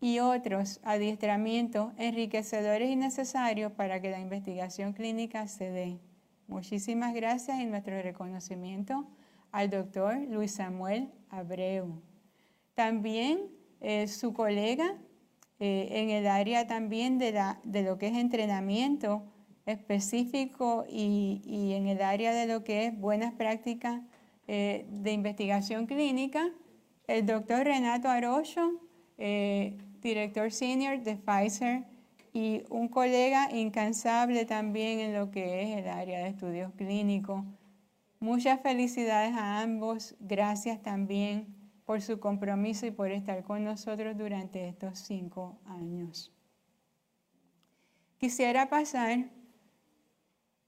y 0.00 0.20
otros 0.20 0.80
adiestramientos 0.84 1.92
enriquecedores 1.96 2.90
y 2.90 2.96
necesarios 2.96 3.72
para 3.72 4.00
que 4.00 4.10
la 4.10 4.20
investigación 4.20 4.92
clínica 4.92 5.46
se 5.48 5.70
dé. 5.70 5.98
Muchísimas 6.46 7.14
gracias 7.14 7.60
y 7.60 7.66
nuestro 7.66 8.00
reconocimiento 8.00 9.06
al 9.50 9.70
doctor 9.70 10.18
Luis 10.28 10.52
Samuel 10.52 11.10
Abreu. 11.30 12.00
También 12.74 13.50
eh, 13.80 14.06
su 14.06 14.32
colega 14.32 14.96
eh, 15.60 15.88
en 15.90 16.10
el 16.10 16.26
área 16.28 16.68
también 16.68 17.18
de, 17.18 17.32
la, 17.32 17.60
de 17.64 17.82
lo 17.82 17.98
que 17.98 18.08
es 18.08 18.16
entrenamiento 18.16 19.24
específico 19.66 20.86
y, 20.88 21.72
en 21.74 21.88
el 21.88 22.00
área 22.00 22.32
de 22.32 22.46
lo 22.46 22.64
que 22.64 22.86
es 22.86 22.98
buenas 22.98 23.34
prácticas 23.34 24.00
eh, 24.46 24.86
de 24.88 25.12
investigación 25.12 25.86
clínica, 25.86 26.50
el 27.06 27.26
doctor 27.26 27.64
Renato 27.64 28.08
Arroyo, 28.08 28.80
eh, 29.18 29.76
director 30.00 30.50
senior 30.50 31.02
de 31.02 31.16
Pfizer, 31.16 31.84
y 32.32 32.62
un 32.70 32.88
colega 32.88 33.48
incansable 33.52 34.44
también 34.44 35.00
en 35.00 35.14
lo 35.14 35.30
que 35.30 35.62
es 35.62 35.78
el 35.78 35.88
área 35.88 36.20
de 36.20 36.28
estudios 36.28 36.72
clínicos. 36.74 37.44
Muchas 38.20 38.60
felicidades 38.60 39.34
a 39.34 39.60
ambos, 39.60 40.14
gracias 40.20 40.82
también 40.82 41.54
por 41.84 42.02
su 42.02 42.20
compromiso 42.20 42.86
y 42.86 42.90
por 42.90 43.10
estar 43.10 43.42
con 43.44 43.64
nosotros 43.64 44.16
durante 44.16 44.68
estos 44.68 44.98
cinco 44.98 45.58
años. 45.66 46.32
Quisiera 48.18 48.68
pasar 48.68 49.30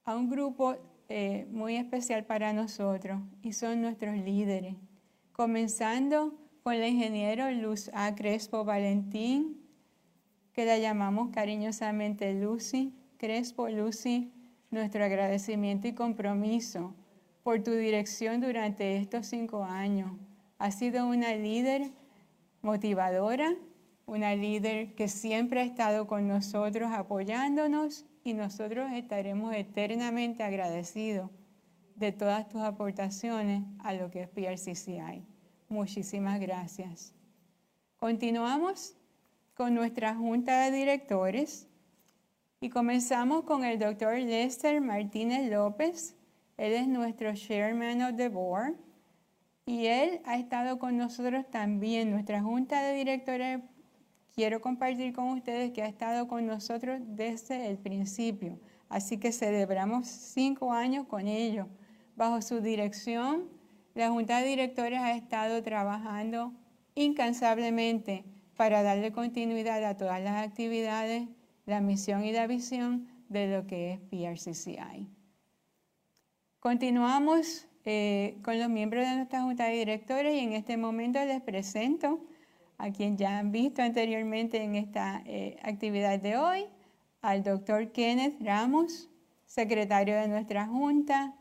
a 0.05 0.17
un 0.17 0.31
grupo 0.31 0.77
eh, 1.09 1.47
muy 1.51 1.77
especial 1.77 2.25
para 2.25 2.53
nosotros 2.53 3.21
y 3.43 3.53
son 3.53 3.83
nuestros 3.83 4.17
líderes, 4.17 4.77
comenzando 5.33 6.35
con 6.63 6.79
la 6.79 6.89
ingeniero 6.89 7.51
Luz 7.51 7.91
A. 7.95 8.15
Crespo 8.15 8.65
Valentín, 8.65 9.61
que 10.53 10.65
la 10.65 10.79
llamamos 10.79 11.31
cariñosamente 11.31 12.35
Lucy. 12.35 12.95
Crespo, 13.17 13.69
Lucy, 13.69 14.33
nuestro 14.71 15.05
agradecimiento 15.05 15.89
y 15.89 15.95
compromiso 15.95 16.95
por 17.43 17.63
tu 17.63 17.73
dirección 17.73 18.41
durante 18.41 18.97
estos 18.97 19.27
cinco 19.27 19.65
años. 19.65 20.13
Has 20.59 20.79
sido 20.79 21.07
una 21.07 21.35
líder 21.35 21.91
motivadora, 22.63 23.55
una 24.07 24.35
líder 24.35 24.95
que 24.95 25.09
siempre 25.09 25.61
ha 25.61 25.65
estado 25.65 26.07
con 26.07 26.29
nosotros 26.29 26.91
apoyándonos 26.93 28.07
y 28.25 28.35
nosotros 28.35 28.91
estaremos 28.93 29.55
eternamente 29.55 30.43
agradecidos 30.43 31.31
de 31.97 32.13
todas 32.13 32.49
tus 32.49 32.63
aportaciones 32.63 33.63
a 33.79 33.93
lo 33.95 34.11
que 34.11 34.23
es 34.23 34.29
PRCCI. 34.29 35.30
Muchísimas 35.71 36.41
gracias. 36.41 37.15
Continuamos 37.97 38.97
con 39.55 39.73
nuestra 39.73 40.17
junta 40.17 40.65
de 40.65 40.77
directores 40.77 41.69
y 42.61 42.71
comenzamos 42.71 43.45
con 43.45 43.65
el 43.65 43.79
doctor 43.79 44.19
Lester 44.19 44.81
Martínez 44.81 45.49
López. 45.49 46.17
Él 46.57 46.73
es 46.73 46.89
nuestro 46.89 47.33
chairman 47.37 48.03
of 48.03 48.17
the 48.17 48.29
board 48.29 48.75
y 49.65 49.87
él 49.87 50.21
ha 50.25 50.37
estado 50.39 50.81
con 50.81 50.97
nosotros 50.97 51.49
también. 51.53 52.11
Nuestra 52.11 52.43
junta 52.43 52.83
de 52.83 52.97
directores, 52.97 53.61
quiero 54.35 54.61
compartir 54.61 55.13
con 55.13 55.29
ustedes 55.29 55.71
que 55.71 55.85
ha 55.85 55.87
estado 55.87 56.27
con 56.27 56.47
nosotros 56.47 56.99
desde 57.05 57.69
el 57.69 57.79
principio. 57.79 58.59
Así 58.89 59.19
que 59.19 59.31
celebramos 59.31 60.09
cinco 60.09 60.73
años 60.73 61.07
con 61.07 61.29
ellos. 61.29 61.69
Bajo 62.17 62.43
su 62.43 62.61
dirección, 62.61 63.60
la 63.95 64.11
junta 64.11 64.41
de 64.41 64.49
directores 64.49 64.99
ha 65.01 65.17
estado 65.17 65.63
trabajando 65.63 66.53
incansablemente 66.95 68.25
para 68.57 68.83
darle 68.83 69.13
continuidad 69.13 69.83
a 69.85 69.97
todas 69.97 70.23
las 70.23 70.47
actividades, 70.47 71.29
la 71.67 71.81
misión 71.81 72.25
y 72.25 72.33
la 72.33 72.47
visión 72.47 73.09
de 73.29 73.49
lo 73.49 73.67
que 73.67 73.93
es 73.93 74.01
PRCCI. 74.01 75.09
Continuamos 76.59 77.67
eh, 77.87 78.39
con 78.43 78.59
los 78.59 78.69
miembros 78.69 79.07
de 79.07 79.17
nuestra 79.17 79.43
Junta 79.43 79.65
de 79.65 79.77
Directores 79.77 80.35
y 80.35 80.41
en 80.41 80.53
este 80.53 80.77
momento 80.77 81.25
les 81.25 81.41
presento 81.41 82.21
a 82.77 82.91
quien 82.91 83.17
ya 83.17 83.39
han 83.39 83.53
visto 83.53 83.83
anteriormente 83.83 84.63
en 84.63 84.75
esta 84.75 85.23
eh, 85.25 85.59
actividad 85.63 86.19
de 86.19 86.37
hoy, 86.37 86.67
al 87.23 87.43
doctor 87.43 87.93
Kenneth 87.93 88.37
Ramos, 88.41 89.09
secretario 89.47 90.17
de 90.17 90.29
nuestra 90.29 90.67
Junta. 90.67 91.35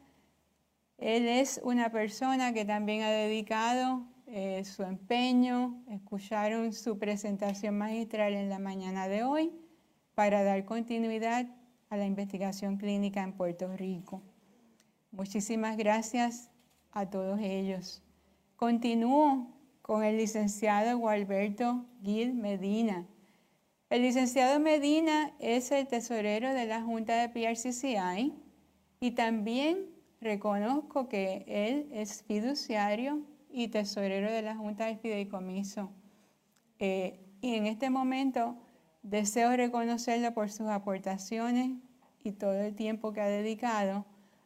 Él 0.99 1.27
es 1.27 1.61
una 1.63 1.91
persona 1.91 2.53
que 2.53 2.65
también 2.65 3.03
ha 3.03 3.09
dedicado 3.09 4.05
eh, 4.27 4.63
su 4.65 4.83
empeño, 4.83 5.81
escucharon 5.89 6.73
su 6.73 6.99
presentación 6.99 7.77
magistral 7.77 8.33
en 8.33 8.49
la 8.49 8.59
mañana 8.59 9.07
de 9.07 9.23
hoy 9.23 9.51
para 10.13 10.43
dar 10.43 10.65
continuidad 10.65 11.47
a 11.89 11.97
la 11.97 12.05
investigación 12.05 12.77
clínica 12.77 13.23
en 13.23 13.33
Puerto 13.33 13.75
Rico. 13.75 14.21
Muchísimas 15.11 15.77
gracias 15.77 16.51
a 16.91 17.09
todos 17.09 17.39
ellos. 17.39 18.03
Continúo 18.57 19.47
con 19.81 20.03
el 20.03 20.17
licenciado 20.17 20.97
Gualberto 20.97 21.85
Gil 22.03 22.33
Medina. 22.33 23.07
El 23.89 24.01
licenciado 24.01 24.59
Medina 24.59 25.33
es 25.39 25.71
el 25.71 25.87
tesorero 25.87 26.53
de 26.53 26.65
la 26.65 26.81
Junta 26.81 27.15
de 27.15 27.29
PRCCI 27.29 28.33
y 28.99 29.11
también 29.11 29.98
reconozco 30.21 31.07
que 31.07 31.45
él 31.47 31.89
es 31.91 32.23
fiduciario 32.23 33.21
y 33.51 33.69
tesorero 33.69 34.31
de 34.31 34.41
la 34.41 34.55
Junta 34.55 34.85
del 34.85 34.97
Fideicomiso. 34.97 35.91
Eh, 36.79 37.19
y 37.41 37.55
en 37.55 37.67
este 37.67 37.89
momento 37.89 38.57
deseo 39.01 39.55
reconocerlo 39.55 40.33
por 40.33 40.49
sus 40.49 40.67
aportaciones 40.67 41.71
y 42.23 42.31
todo 42.33 42.53
el 42.53 42.75
tiempo 42.75 43.13
que 43.13 43.21
ha 43.21 43.27
dedicado 43.27 44.05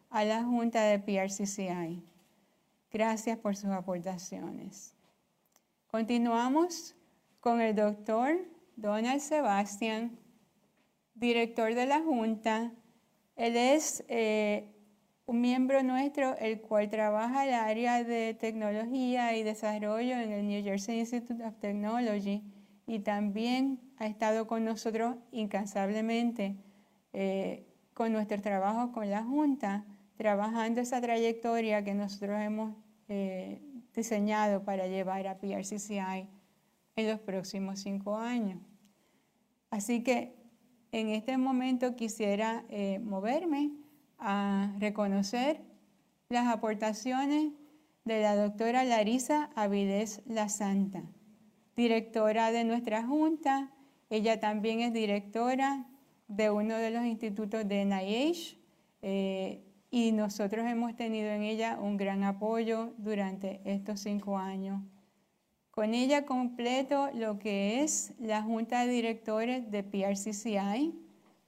a 0.10 0.24
la 0.24 0.44
Junta 0.44 0.84
de 0.84 1.00
PRCCI. 1.00 2.04
Gracias 2.92 3.38
por 3.40 3.56
sus 3.56 3.72
aportaciones. 3.72 4.94
Continuamos 5.88 6.96
con 7.40 7.62
el 7.62 7.76
doctor 7.76 8.38
Donald 8.76 9.20
Sebastian, 9.20 10.18
director 11.16 11.74
de 11.74 11.88
la 11.88 12.02
Junta. 12.02 12.72
Él 13.36 13.58
es 13.58 14.04
eh, 14.08 14.73
un 15.26 15.42
miembro 15.42 15.84
nuestro, 15.84 16.36
el 16.38 16.60
cual 16.60 16.90
trabaja 16.90 17.48
el 17.48 17.54
área 17.54 18.04
de 18.04 18.34
tecnología 18.34 19.36
y 19.38 19.44
desarrollo 19.44 20.16
en 20.16 20.32
el 20.32 20.48
New 20.48 20.64
Jersey 20.64 21.00
Institute 21.00 21.44
of 21.44 21.56
Technology 21.60 22.44
y 22.86 23.00
también 23.00 23.80
ha 23.98 24.08
estado 24.08 24.48
con 24.48 24.66
nosotros 24.66 25.16
incansablemente 25.32 26.58
eh, 27.14 27.66
con 27.94 28.12
nuestro 28.12 28.42
trabajo 28.42 28.92
con 28.92 29.10
la 29.10 29.24
Junta, 29.24 29.86
trabajando 30.18 30.82
esa 30.82 31.00
trayectoria 31.00 31.84
que 31.84 31.94
nosotros 31.94 32.42
hemos 32.42 32.76
eh, 33.08 33.62
diseñado 33.96 34.64
para 34.64 34.88
llevar 34.88 35.28
a 35.28 35.38
PRCCI 35.38 36.28
en 36.96 37.08
los 37.08 37.20
próximos 37.20 37.80
cinco 37.80 38.18
años. 38.18 38.60
Así 39.70 40.04
que 40.04 40.36
en 40.92 41.10
este 41.10 41.38
momento 41.38 41.96
quisiera 41.96 42.66
eh, 42.70 43.00
moverme 43.00 43.72
a 44.24 44.74
reconocer 44.80 45.62
las 46.30 46.48
aportaciones 46.48 47.52
de 48.06 48.22
la 48.22 48.36
doctora 48.36 48.84
Larisa 48.86 49.52
Avilés 49.56 50.22
La 50.26 50.50
Santa, 50.50 51.04
directora 51.76 52.52
de 52.52 52.64
nuestra 52.64 53.04
Junta. 53.04 53.72
Ella 54.10 54.40
también 54.40 54.80
es 54.80 54.94
directora 54.94 55.86
de 56.28 56.50
uno 56.50 56.76
de 56.78 56.92
los 56.92 57.06
institutos 57.06 57.68
de 57.68 57.86
NIH 57.86 58.58
eh, 59.02 59.62
y 59.92 60.12
nosotros 60.14 60.66
hemos 60.66 60.96
tenido 60.96 61.30
en 61.30 61.44
ella 61.44 61.78
un 61.80 61.98
gran 61.98 62.24
apoyo 62.24 62.94
durante 62.98 63.62
estos 63.66 64.00
cinco 64.00 64.38
años. 64.38 64.82
Con 65.70 65.94
ella 65.94 66.26
completo 66.26 67.10
lo 67.14 67.40
que 67.40 67.84
es 67.84 68.14
la 68.20 68.42
Junta 68.42 68.86
de 68.86 68.92
Directores 68.92 69.70
de 69.70 69.84
PRCCI, 69.84 70.94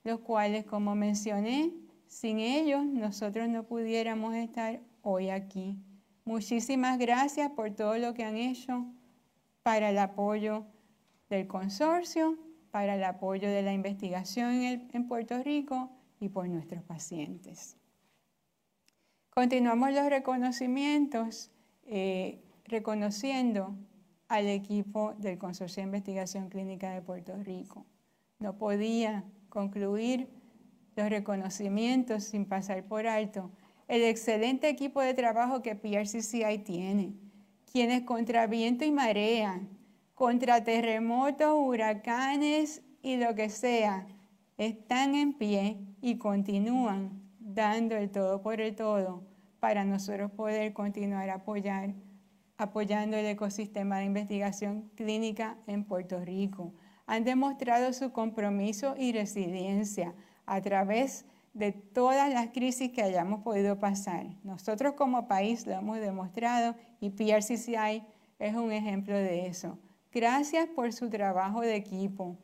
los 0.03 0.19
cuales, 0.19 0.65
como 0.65 0.95
mencioné, 0.95 1.71
sin 2.07 2.39
ellos 2.39 2.85
nosotros 2.85 3.49
no 3.49 3.63
pudiéramos 3.63 4.35
estar 4.35 4.81
hoy 5.01 5.29
aquí. 5.29 5.77
Muchísimas 6.25 6.97
gracias 6.97 7.51
por 7.51 7.71
todo 7.71 7.97
lo 7.97 8.13
que 8.13 8.23
han 8.23 8.37
hecho 8.37 8.85
para 9.63 9.89
el 9.89 9.97
apoyo 9.97 10.65
del 11.29 11.47
consorcio, 11.47 12.37
para 12.71 12.95
el 12.95 13.03
apoyo 13.03 13.49
de 13.49 13.61
la 13.61 13.73
investigación 13.73 14.53
en, 14.53 15.07
Puerto 15.07 15.41
Rico 15.43 15.91
y 16.19 16.29
por 16.29 16.47
nuestros 16.47 16.83
pacientes. 16.83 17.77
Continuamos 19.29 19.91
los 19.91 20.09
reconocimientos 20.09 21.51
eh, 21.85 22.41
reconociendo 22.65 23.75
al 24.27 24.47
equipo 24.47 25.13
del 25.17 25.37
Consorcio 25.37 25.81
de 25.81 25.87
Investigación 25.87 26.49
Clínica 26.49 26.91
de 26.91 27.01
Puerto 27.01 27.35
Rico. 27.43 27.85
No 28.39 28.57
podía 28.57 29.23
concluir 29.49 30.29
los 30.95 31.09
reconocimientos 31.09 32.23
sin 32.23 32.45
pasar 32.45 32.83
por 32.83 33.07
alto 33.07 33.51
el 33.87 34.03
excelente 34.03 34.67
equipo 34.67 35.01
de 35.01 35.13
trabajo 35.13 35.61
que 35.61 35.75
PRCCI 35.75 36.59
tiene, 36.59 37.13
quienes 37.71 38.01
contra 38.03 38.47
viento 38.47 38.83
y 38.83 38.91
marea, 38.91 39.61
contra 40.15 40.63
terremotos, 40.63 41.53
huracanes 41.55 42.81
y 43.01 43.17
lo 43.17 43.35
que 43.35 43.49
sea, 43.49 44.07
están 44.57 45.15
en 45.15 45.33
pie 45.33 45.77
y 46.01 46.17
continúan 46.17 47.21
dando 47.39 47.95
el 47.95 48.09
todo 48.09 48.41
por 48.41 48.59
el 48.59 48.75
todo 48.75 49.23
para 49.59 49.83
nosotros 49.83 50.31
poder 50.31 50.73
continuar 50.73 51.29
apoyar, 51.29 51.93
apoyando 52.57 53.17
el 53.17 53.25
ecosistema 53.25 53.99
de 53.99 54.05
investigación 54.05 54.89
clínica 54.95 55.57
en 55.67 55.83
Puerto 55.83 56.23
Rico. 56.23 56.73
Han 57.05 57.23
demostrado 57.23 57.93
su 57.93 58.11
compromiso 58.11 58.95
y 58.97 59.11
resiliencia 59.11 60.15
a 60.45 60.61
través 60.61 61.25
de 61.53 61.71
todas 61.71 62.31
las 62.33 62.49
crisis 62.49 62.91
que 62.91 63.01
hayamos 63.01 63.41
podido 63.41 63.79
pasar. 63.79 64.27
Nosotros 64.43 64.93
como 64.93 65.27
país 65.27 65.65
lo 65.65 65.73
hemos 65.73 65.99
demostrado 65.99 66.75
y 66.99 67.11
PRCCI 67.11 68.03
es 68.39 68.55
un 68.55 68.71
ejemplo 68.71 69.15
de 69.15 69.47
eso. 69.47 69.79
Gracias 70.11 70.67
por 70.67 70.91
su 70.91 71.09
trabajo 71.09 71.61
de 71.61 71.75
equipo, 71.75 72.37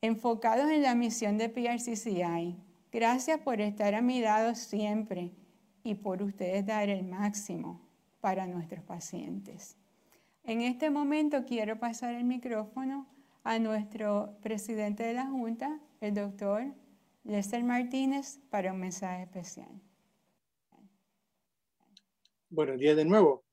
enfocados 0.00 0.70
en 0.70 0.82
la 0.82 0.94
misión 0.94 1.38
de 1.38 1.48
PRCCI. 1.48 2.56
Gracias 2.92 3.40
por 3.40 3.60
estar 3.60 3.94
a 3.94 4.02
mi 4.02 4.20
lado 4.20 4.54
siempre 4.54 5.32
y 5.84 5.94
por 5.94 6.22
ustedes 6.22 6.66
dar 6.66 6.88
el 6.88 7.04
máximo 7.04 7.80
para 8.20 8.46
nuestros 8.46 8.82
pacientes. 8.82 9.76
En 10.42 10.62
este 10.62 10.90
momento 10.90 11.44
quiero 11.44 11.78
pasar 11.78 12.14
el 12.14 12.24
micrófono 12.24 13.06
a 13.44 13.60
nuestro 13.60 14.36
presidente 14.42 15.04
de 15.04 15.14
la 15.14 15.26
Junta, 15.26 15.78
el 16.00 16.14
doctor 16.14 16.74
Lester 17.26 17.64
Martínez, 17.64 18.38
para 18.50 18.72
un 18.72 18.78
mensaje 18.78 19.24
especial. 19.24 19.80
Buenos 22.48 22.78
días 22.78 22.96
de 22.96 23.04
nuevo. 23.04 23.44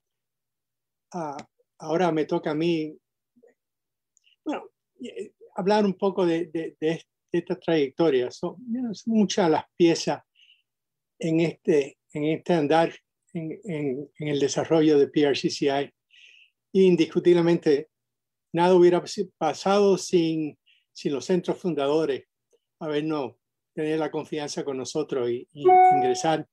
Ah, 1.12 1.38
ahora 1.80 2.12
me 2.12 2.26
toca 2.26 2.52
a 2.52 2.56
mí 2.56 2.96
bueno, 4.46 4.70
eh, 5.04 5.34
hablar 5.56 5.86
un 5.86 5.96
poco 5.96 6.24
de, 6.24 6.46
de, 6.80 7.04
esta 7.32 7.60
trayectoria. 7.60 8.30
Son, 8.30 8.58
muchas 9.08 9.50
las 9.50 9.66
piezas 9.76 10.22
en 11.18 11.40
este, 11.40 11.98
en 12.14 12.26
este 12.26 12.54
andar 12.54 12.94
en 13.34 14.08
el 14.20 14.40
desarrollo 14.40 15.00
de 15.00 15.08
PRCCI. 15.08 15.92
Indiscutiblemente, 16.74 17.90
nada 18.54 18.76
hubiera 18.76 19.04
pasado 19.40 19.98
sin, 19.98 20.60
sin 20.92 21.14
los 21.14 21.26
centros 21.26 21.58
fundadores 21.58 22.26
habernos 22.80 23.36
tener 23.74 24.00
la 24.00 24.12
confianza 24.12 24.64
con 24.64 24.78
nosotros 24.78 25.30
y, 25.30 25.48
ingresar 25.54 26.48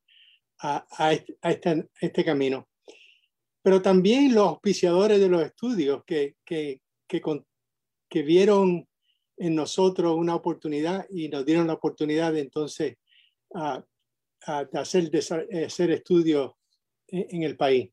a, 0.60 0.86
a, 0.90 1.12
este, 1.12 1.36
a, 1.42 1.50
este, 1.50 1.88
este, 2.00 2.24
camino. 2.24 2.68
Pero 3.62 3.82
también 3.82 4.34
los 4.34 4.48
auspiciadores 4.48 5.20
de 5.20 5.28
los 5.28 5.42
estudios 5.42 6.02
que, 6.04 6.36
que, 6.44 6.80
que, 7.06 7.22
que, 8.08 8.22
vieron 8.22 8.86
en 9.36 9.54
nosotros 9.54 10.16
una 10.16 10.34
oportunidad 10.34 11.06
y 11.10 11.28
nos 11.28 11.44
dieron 11.44 11.66
la 11.66 11.74
oportunidad 11.74 12.32
de 12.32 12.40
entonces 12.40 12.96
a, 13.54 13.84
hacer, 14.46 15.10
de 15.10 15.64
hacer 15.64 15.90
estudios 15.90 16.52
en, 17.08 17.42
el 17.42 17.56
país. 17.56 17.90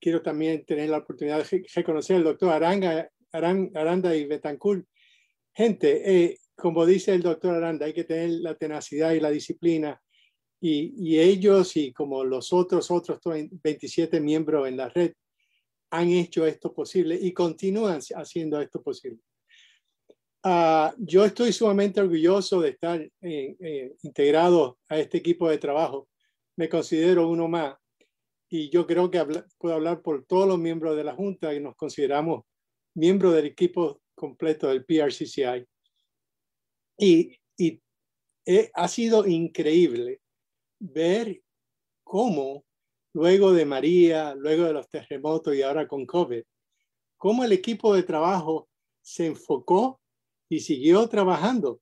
quiero 0.00 0.22
también 0.22 0.64
tener 0.64 0.90
la 0.90 0.98
oportunidad 0.98 1.44
de 1.44 1.64
reconocer 1.74 2.16
al 2.16 2.24
doctor 2.24 2.52
Aranga, 2.52 3.10
Aranda 3.32 4.14
y 4.14 4.26
Betancourt. 4.26 4.86
Gente, 5.54 6.02
eh, 6.04 6.38
como 6.58 6.84
dice 6.84 7.14
el 7.14 7.22
doctor 7.22 7.54
Aranda, 7.54 7.86
hay 7.86 7.92
que 7.94 8.04
tener 8.04 8.30
la 8.40 8.54
tenacidad 8.56 9.12
y 9.12 9.20
la 9.20 9.30
disciplina. 9.30 10.00
Y, 10.60 11.16
ellos 11.16 11.76
y 11.76 11.92
como 11.92 12.24
los 12.24 12.52
otros, 12.52 12.90
otros 12.90 13.20
27 13.22 14.20
miembros 14.20 14.66
en 14.66 14.76
la 14.76 14.88
red 14.88 15.12
han 15.90 16.08
hecho 16.08 16.44
esto 16.44 16.74
posible 16.74 17.16
y 17.20 17.32
continúan 17.32 18.00
haciendo 18.16 18.60
esto 18.60 18.82
posible. 18.82 19.20
Ah, 20.42 20.92
yo 20.98 21.24
estoy 21.24 21.52
sumamente 21.52 22.00
orgulloso 22.00 22.60
de 22.60 22.70
estar 22.70 23.00
eh, 23.00 23.56
eh, 23.60 23.94
integrado 24.02 24.78
a 24.88 24.98
este 24.98 25.18
equipo 25.18 25.48
de 25.48 25.58
trabajo. 25.58 26.08
Me 26.56 26.68
considero 26.68 27.28
uno 27.28 27.46
más 27.46 27.76
y 28.48 28.68
yo 28.70 28.84
creo 28.84 29.08
que 29.10 29.24
puedo 29.58 29.76
hablar 29.76 30.02
por 30.02 30.24
todos 30.24 30.48
los 30.48 30.58
miembros 30.58 30.96
de 30.96 31.04
la 31.04 31.14
Junta 31.14 31.54
y 31.54 31.60
nos 31.60 31.76
consideramos 31.76 32.42
miembros 32.94 33.34
del 33.34 33.46
equipo 33.46 34.00
completo 34.16 34.68
del 34.68 34.84
PRCCI. 34.84 35.64
Y, 36.98 37.38
ha 38.74 38.88
sido 38.88 39.26
increíble 39.26 40.22
ver 40.80 41.42
cómo 42.02 42.64
luego 43.12 43.52
de 43.52 43.66
María, 43.66 44.34
luego 44.34 44.64
de 44.64 44.72
los 44.72 44.88
terremotos 44.88 45.54
y 45.54 45.62
ahora 45.62 45.86
con 45.86 46.06
COVID, 46.06 46.42
cómo 47.18 47.44
el 47.44 47.52
equipo 47.52 47.94
de 47.94 48.04
trabajo 48.04 48.68
se 49.02 49.26
enfocó 49.26 50.00
y 50.48 50.60
siguió 50.60 51.06
trabajando 51.08 51.80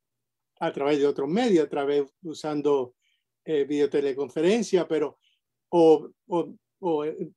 a 0.58 0.72
través 0.72 0.98
de 0.98 1.06
otros 1.06 1.28
medios, 1.28 1.66
a 1.66 1.68
través 1.68 2.12
usando 2.22 2.94
eh, 3.44 3.64
videoteleconferencia, 3.64 4.88
pero 4.88 5.18
o, 5.68 6.10
eh, 7.04 7.30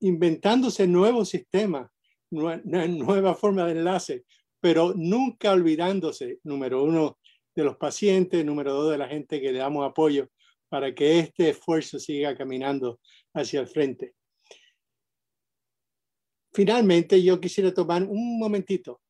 inventándose 0.00 0.86
nuevos 0.86 1.28
sistemas, 1.28 1.90
nueva 2.30 3.34
forma 3.34 3.66
de 3.66 3.72
enlace, 3.72 4.24
pero 4.60 4.92
nunca 4.94 5.52
olvidándose, 5.52 6.38
número 6.44 6.84
uno, 6.84 7.18
de 7.54 7.64
los 7.64 7.76
pacientes, 7.76 8.44
número 8.44 8.72
dos, 8.72 8.92
de 8.92 8.98
la 8.98 9.08
gente 9.08 9.40
que 9.40 9.52
le 9.52 9.58
damos 9.58 9.88
apoyo 9.88 10.28
para 10.68 10.94
que 10.94 11.18
este 11.18 11.50
esfuerzo 11.50 11.98
siga 11.98 12.36
caminando 12.36 13.00
hacia 13.34 13.60
el 13.60 13.66
frente. 13.66 14.14
Finalmente, 16.52 17.22
yo 17.22 17.40
quisiera 17.40 17.72
tomar 17.72 18.02
un 18.02 18.38
momentito 18.38 19.00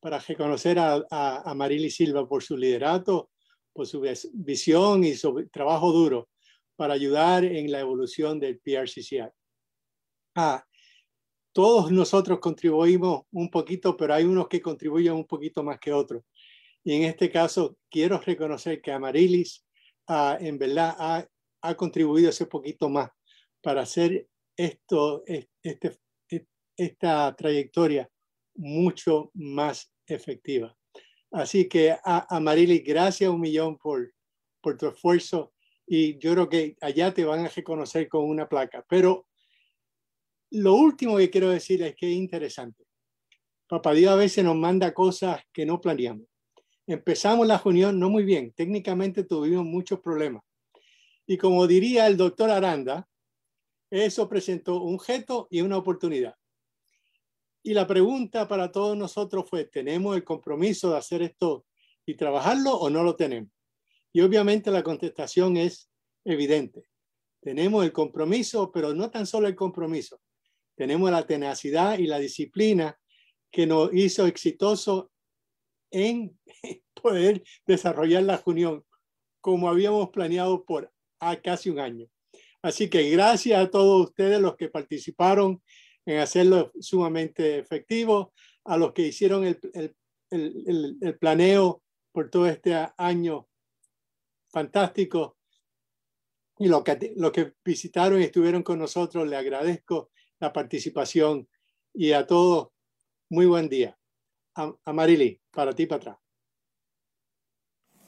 para 0.00 0.18
reconocer 0.18 0.78
a, 0.78 1.04
a, 1.10 1.54
Marily 1.54 1.90
Silva 1.90 2.28
por 2.28 2.42
su 2.42 2.56
liderato, 2.56 3.30
por 3.72 3.86
su 3.86 4.02
visión 4.32 5.04
y 5.04 5.14
su 5.14 5.48
trabajo 5.52 5.92
duro 5.92 6.28
para 6.76 6.94
ayudar 6.94 7.44
en 7.44 7.70
la 7.70 7.80
evolución 7.80 8.40
del 8.40 8.58
PRCCI. 8.58 9.28
Ah, 10.36 10.64
todos 11.52 11.90
nosotros 11.90 12.38
contribuimos 12.38 13.22
un 13.32 13.50
poquito, 13.50 13.96
pero 13.96 14.14
hay 14.14 14.24
unos 14.24 14.48
que 14.48 14.60
contribuyen 14.60 15.14
un 15.14 15.26
poquito 15.26 15.62
más 15.62 15.78
que 15.78 15.92
otros. 15.92 16.22
Y 16.84 16.94
en 16.94 17.02
este 17.04 17.30
caso, 17.30 17.76
quiero 17.90 18.18
reconocer 18.18 18.80
que 18.80 18.92
Amarilis 18.92 19.64
uh, 20.08 20.36
en 20.38 20.58
verdad 20.58 20.94
ha, 20.98 21.26
ha, 21.62 21.74
contribuido 21.74 22.30
ese 22.30 22.46
poquito 22.46 22.88
más 22.88 23.10
para 23.60 23.82
hacer 23.82 24.26
esto, 24.56 25.22
este, 25.26 25.98
esta 26.76 27.34
trayectoria 27.36 28.08
mucho 28.54 29.30
más 29.34 29.92
efectiva. 30.06 30.74
Así 31.30 31.68
que 31.68 31.96
Amarilis, 32.04 32.82
gracias 32.84 33.30
un 33.30 33.40
millón 33.40 33.76
por, 33.76 34.12
por 34.60 34.76
tu 34.76 34.88
esfuerzo 34.88 35.52
y 35.86 36.18
yo 36.18 36.32
creo 36.32 36.48
que 36.48 36.76
allá 36.80 37.12
te 37.12 37.24
van 37.24 37.44
a 37.44 37.48
reconocer 37.48 38.08
con 38.08 38.24
una 38.24 38.48
placa. 38.48 38.84
Pero 38.88 39.26
lo 40.50 40.74
último 40.74 41.16
que 41.16 41.30
quiero 41.30 41.50
decir 41.50 41.82
es 41.82 41.94
que 41.94 42.10
es 42.10 42.16
interesante. 42.16 42.84
Papá 43.68 43.92
Dios 43.92 44.12
a 44.12 44.16
veces 44.16 44.44
nos 44.44 44.56
manda 44.56 44.92
cosas 44.92 45.40
que 45.52 45.64
no 45.64 45.80
planeamos. 45.80 46.26
Empezamos 46.86 47.46
la 47.46 47.58
reunión 47.58 48.00
no 48.00 48.10
muy 48.10 48.24
bien. 48.24 48.52
Técnicamente 48.52 49.22
tuvimos 49.22 49.64
muchos 49.64 50.00
problemas. 50.00 50.42
Y 51.24 51.36
como 51.36 51.68
diría 51.68 52.08
el 52.08 52.16
doctor 52.16 52.50
Aranda, 52.50 53.08
eso 53.90 54.28
presentó 54.28 54.82
un 54.82 54.98
reto 54.98 55.46
y 55.50 55.60
una 55.60 55.76
oportunidad. 55.76 56.34
Y 57.62 57.74
la 57.74 57.86
pregunta 57.86 58.48
para 58.48 58.72
todos 58.72 58.96
nosotros 58.96 59.48
fue, 59.48 59.66
¿tenemos 59.66 60.16
el 60.16 60.24
compromiso 60.24 60.90
de 60.90 60.98
hacer 60.98 61.22
esto 61.22 61.66
y 62.04 62.16
trabajarlo 62.16 62.74
o 62.74 62.90
no 62.90 63.04
lo 63.04 63.14
tenemos? 63.14 63.52
Y 64.12 64.22
obviamente 64.22 64.70
la 64.72 64.82
contestación 64.82 65.56
es 65.56 65.88
evidente. 66.24 66.88
Tenemos 67.40 67.84
el 67.84 67.92
compromiso, 67.92 68.72
pero 68.72 68.92
no 68.94 69.10
tan 69.10 69.26
solo 69.26 69.46
el 69.46 69.54
compromiso, 69.54 70.20
tenemos 70.80 71.10
la 71.10 71.26
tenacidad 71.26 71.98
y 71.98 72.06
la 72.06 72.18
disciplina 72.18 72.98
que 73.52 73.66
nos 73.66 73.92
hizo 73.92 74.26
exitoso 74.26 75.12
en 75.90 76.40
poder 76.94 77.42
desarrollar 77.66 78.22
la 78.22 78.38
reunión 78.38 78.82
como 79.42 79.68
habíamos 79.68 80.08
planeado 80.08 80.64
por 80.64 80.90
casi 81.42 81.68
un 81.68 81.80
año. 81.80 82.06
Así 82.62 82.88
que 82.88 83.10
gracias 83.10 83.60
a 83.60 83.70
todos 83.70 84.08
ustedes 84.08 84.40
los 84.40 84.56
que 84.56 84.70
participaron 84.70 85.62
en 86.06 86.20
hacerlo 86.20 86.72
sumamente 86.80 87.58
efectivo, 87.58 88.32
a 88.64 88.78
los 88.78 88.94
que 88.94 89.02
hicieron 89.02 89.44
el, 89.44 89.60
el, 89.74 89.94
el, 90.30 90.96
el 90.98 91.18
planeo 91.18 91.82
por 92.10 92.30
todo 92.30 92.46
este 92.46 92.74
año 92.96 93.46
fantástico 94.48 95.36
y 96.58 96.68
los 96.68 96.82
que, 96.82 97.12
lo 97.16 97.30
que 97.30 97.52
visitaron 97.62 98.18
y 98.18 98.24
estuvieron 98.24 98.62
con 98.62 98.78
nosotros, 98.78 99.28
le 99.28 99.36
agradezco 99.36 100.09
la 100.40 100.52
participación 100.52 101.46
y 101.92 102.12
a 102.12 102.26
todos, 102.26 102.70
muy 103.28 103.46
buen 103.46 103.68
día. 103.68 103.96
A, 104.54 104.92
Marily, 104.92 105.40
para 105.52 105.72
ti, 105.72 105.86
para 105.86 106.00
atrás. 106.00 106.18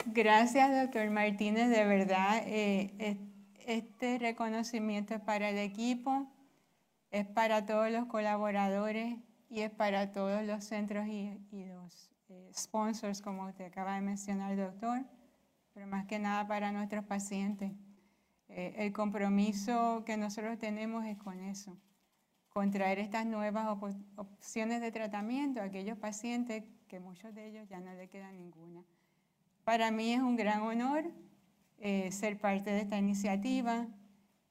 Gracias, 0.06 0.82
doctor 0.82 1.08
Martínez. 1.10 1.68
De 1.68 1.84
verdad, 1.84 2.42
eh, 2.46 3.16
este 3.66 4.18
reconocimiento 4.18 5.14
es 5.14 5.20
para 5.20 5.50
el 5.50 5.58
equipo, 5.58 6.26
es 7.10 7.26
para 7.26 7.64
todos 7.64 7.90
los 7.90 8.06
colaboradores 8.06 9.16
y 9.48 9.60
es 9.60 9.70
para 9.70 10.10
todos 10.12 10.44
los 10.44 10.64
centros 10.64 11.06
y, 11.06 11.38
los 11.52 12.10
eh, 12.28 12.50
sponsors, 12.56 13.22
como 13.22 13.46
usted 13.46 13.66
acaba 13.66 13.94
de 13.94 14.00
mencionar, 14.00 14.56
doctor, 14.56 15.04
pero 15.72 15.86
más 15.86 16.06
que 16.06 16.18
nada 16.18 16.48
para 16.48 16.72
nuestros 16.72 17.04
pacientes. 17.04 17.70
Eh, 18.48 18.74
el 18.78 18.92
compromiso 18.92 20.02
que 20.04 20.16
nosotros 20.16 20.58
tenemos 20.58 21.04
es 21.06 21.16
con 21.18 21.40
eso 21.40 21.78
contraer 22.52 22.98
estas 22.98 23.24
nuevas 23.24 23.66
opciones 24.16 24.80
de 24.80 24.92
tratamiento 24.92 25.60
a 25.60 25.64
aquellos 25.64 25.96
pacientes 25.98 26.64
que 26.86 27.00
muchos 27.00 27.34
de 27.34 27.48
ellos 27.48 27.68
ya 27.68 27.80
no 27.80 27.94
le 27.94 28.08
queda 28.08 28.30
ninguna. 28.32 28.84
Para 29.64 29.90
mí 29.90 30.12
es 30.12 30.20
un 30.20 30.36
gran 30.36 30.62
honor 30.62 31.10
eh, 31.78 32.12
ser 32.12 32.38
parte 32.38 32.70
de 32.70 32.80
esta 32.80 32.98
iniciativa 32.98 33.86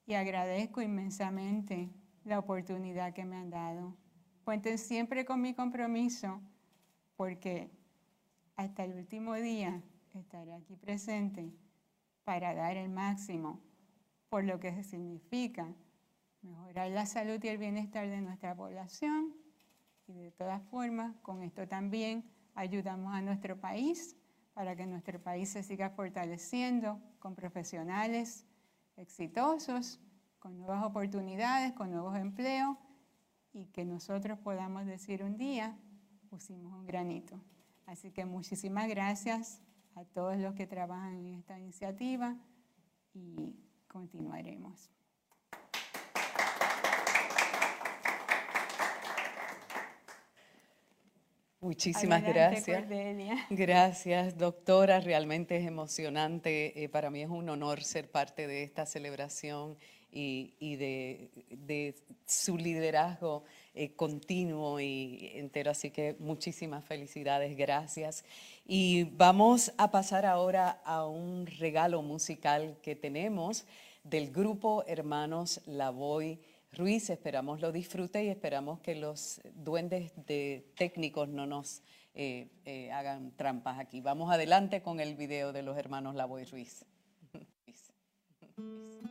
y 0.07 0.15
agradezco 0.15 0.81
inmensamente 0.81 1.89
la 2.23 2.39
oportunidad 2.39 3.13
que 3.13 3.25
me 3.25 3.37
han 3.37 3.51
dado. 3.51 3.95
Cuenten 4.43 4.77
siempre 4.77 5.23
con 5.23 5.39
mi 5.41 5.53
compromiso 5.53 6.41
porque 7.15 7.69
hasta 8.55 8.83
el 8.83 8.93
último 8.93 9.35
día 9.35 9.81
estaré 10.15 10.53
aquí 10.53 10.75
presente 10.75 11.51
para 12.23 12.55
dar 12.55 12.77
el 12.77 12.89
máximo 12.89 13.61
por 14.29 14.43
lo 14.43 14.59
que 14.59 14.83
significa 14.83 15.67
mejorar 16.41 16.91
la 16.91 17.05
salud 17.05 17.43
y 17.43 17.47
el 17.47 17.57
bienestar 17.57 18.09
de 18.09 18.21
nuestra 18.21 18.55
población 18.55 19.33
y 20.07 20.13
de 20.13 20.31
todas 20.31 20.61
formas 20.63 21.15
con 21.21 21.41
esto 21.43 21.67
también 21.67 22.25
ayudamos 22.55 23.13
a 23.13 23.21
nuestro 23.21 23.59
país 23.59 24.15
para 24.53 24.75
que 24.75 24.85
nuestro 24.85 25.21
país 25.21 25.49
se 25.49 25.63
siga 25.63 25.89
fortaleciendo 25.91 26.99
con 27.19 27.35
profesionales 27.35 28.45
exitosos, 28.97 29.99
con 30.39 30.57
nuevas 30.57 30.83
oportunidades, 30.83 31.73
con 31.73 31.91
nuevos 31.91 32.17
empleos 32.17 32.77
y 33.53 33.67
que 33.67 33.85
nosotros 33.85 34.39
podamos 34.39 34.85
decir 34.85 35.23
un 35.23 35.37
día, 35.37 35.77
pusimos 36.29 36.73
un 36.73 36.85
granito. 36.85 37.39
Así 37.85 38.11
que 38.11 38.25
muchísimas 38.25 38.87
gracias 38.87 39.61
a 39.95 40.05
todos 40.05 40.37
los 40.37 40.53
que 40.55 40.67
trabajan 40.67 41.15
en 41.15 41.35
esta 41.35 41.59
iniciativa 41.59 42.37
y 43.13 43.55
continuaremos. 43.87 45.00
Muchísimas 51.63 52.23
gracias. 52.23 52.87
Gracias, 53.51 54.35
doctora. 54.35 54.99
Realmente 54.99 55.57
es 55.57 55.67
emocionante. 55.67 56.83
Eh, 56.83 56.89
para 56.89 57.11
mí 57.11 57.21
es 57.21 57.29
un 57.29 57.47
honor 57.49 57.83
ser 57.83 58.09
parte 58.09 58.47
de 58.47 58.63
esta 58.63 58.87
celebración 58.87 59.77
y, 60.11 60.75
de, 60.75 61.95
su 62.25 62.57
liderazgo 62.57 63.43
eh, 63.75 63.93
continuo 63.93 64.79
y 64.79 65.33
entero. 65.35 65.69
Así 65.69 65.91
que 65.91 66.15
muchísimas 66.17 66.83
felicidades, 66.83 67.55
gracias. 67.55 68.25
Y 68.65 69.03
vamos 69.03 69.71
a 69.77 69.91
pasar 69.91 70.25
ahora 70.25 70.81
a 70.83 71.05
un 71.05 71.45
regalo 71.45 72.01
musical 72.01 72.75
que 72.81 72.95
tenemos 72.95 73.65
del 74.03 74.31
grupo 74.31 74.83
Hermanos 74.87 75.61
Lavoy 75.67 76.39
Ruiz. 76.73 77.09
Esperamos 77.09 77.59
lo 77.59 77.71
disfrute 77.71 78.23
y 78.23 78.29
esperamos 78.29 78.79
que 78.79 78.95
los 78.95 79.41
duendes 79.55 80.13
de 80.25 80.71
técnicos 80.75 81.27
no 81.27 81.45
nos 81.45 81.83
eh, 82.13 82.49
eh, 82.65 82.91
hagan 82.91 83.35
trampas 83.35 83.79
aquí. 83.79 84.01
Vamos 84.01 84.31
adelante 84.31 84.81
con 84.81 84.99
el 84.99 85.15
video 85.15 85.51
de 85.51 85.63
los 85.63 85.77
hermanos 85.77 86.15
Lavoy 86.15 86.45
Ruiz. 86.45 86.85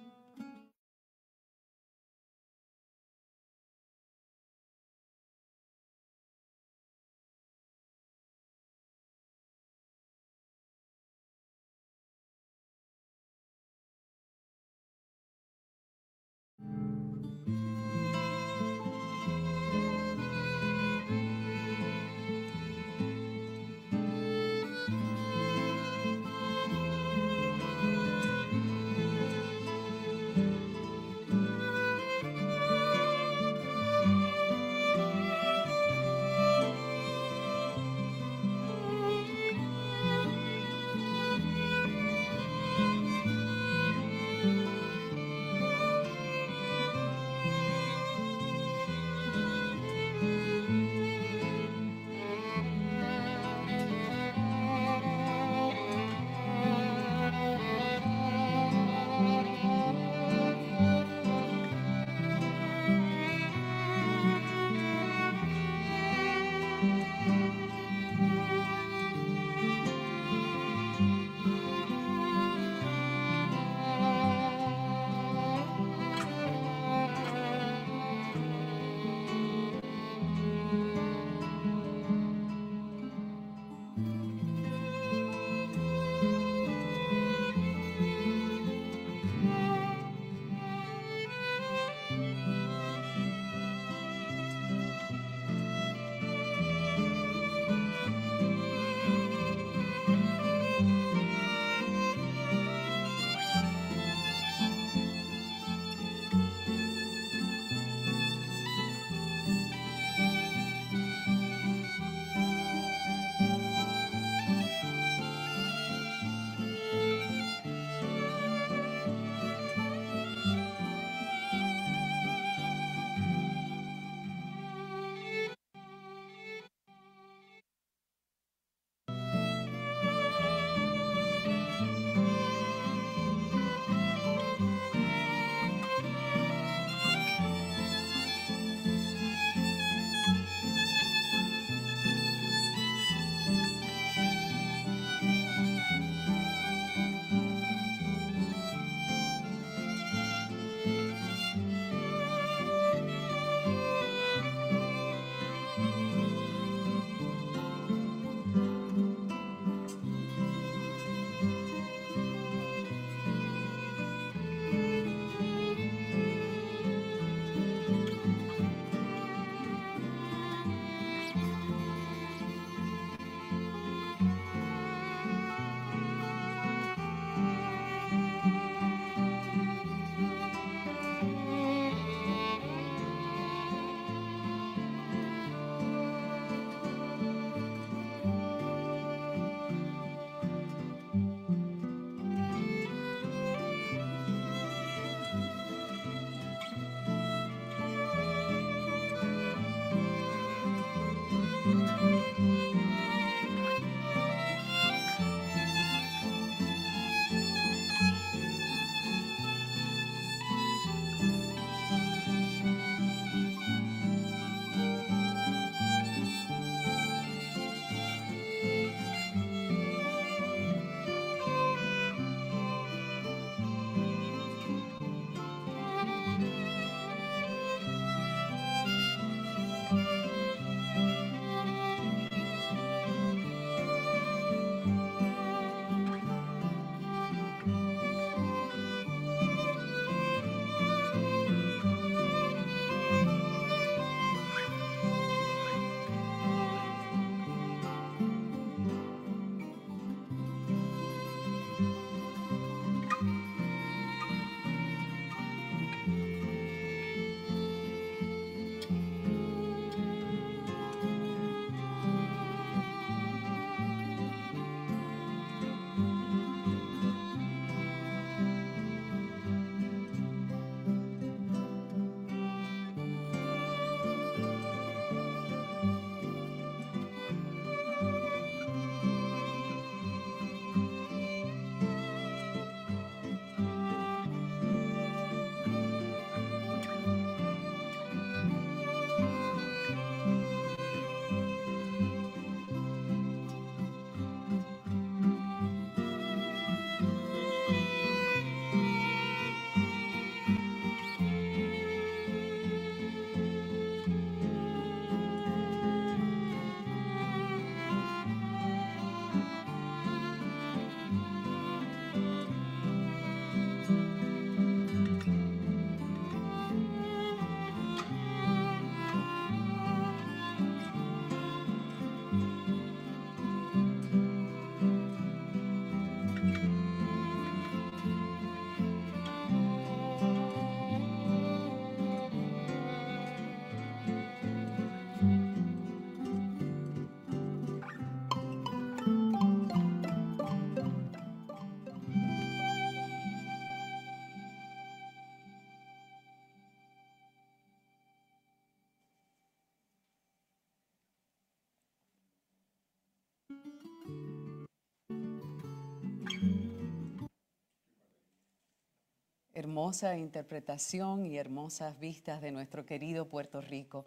hermosa 359.70 360.18
interpretación 360.18 361.24
y 361.24 361.38
hermosas 361.38 361.97
vistas 362.01 362.42
de 362.42 362.51
nuestro 362.51 362.84
querido 362.84 363.28
Puerto 363.28 363.60
Rico. 363.60 364.05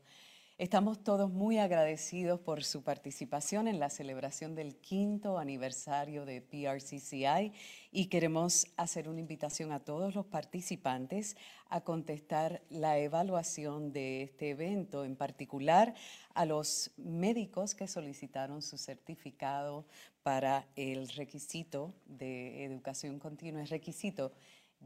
Estamos 0.58 1.02
todos 1.06 1.32
muy 1.32 1.58
agradecidos 1.58 2.42
por 2.42 2.66
su 2.66 2.84
participación 2.84 3.70
en 3.70 3.80
la 3.80 3.90
celebración 3.90 4.56
del 4.56 4.76
quinto 4.76 5.38
aniversario 5.38 6.26
de 6.26 6.42
PRCCI 6.42 7.54
y 7.94 8.08
queremos 8.08 8.68
hacer 8.76 9.08
una 9.08 9.22
invitación 9.22 9.72
a 9.72 9.80
todos 9.80 10.14
los 10.16 10.26
participantes 10.26 11.38
a 11.70 11.80
contestar 11.80 12.62
la 12.70 12.98
evaluación 12.98 13.94
de 13.94 14.24
este 14.24 14.50
evento, 14.50 15.06
en 15.06 15.16
particular 15.16 15.96
a 16.34 16.46
los 16.46 16.92
médicos 16.98 17.74
que 17.74 17.88
solicitaron 17.88 18.62
su 18.62 18.78
certificado 18.78 19.86
para 20.24 20.68
el 20.76 21.08
requisito 21.08 21.94
de 22.06 22.66
educación 22.66 23.18
continua. 23.18 23.64
Es 23.64 23.70
requisito 23.70 24.34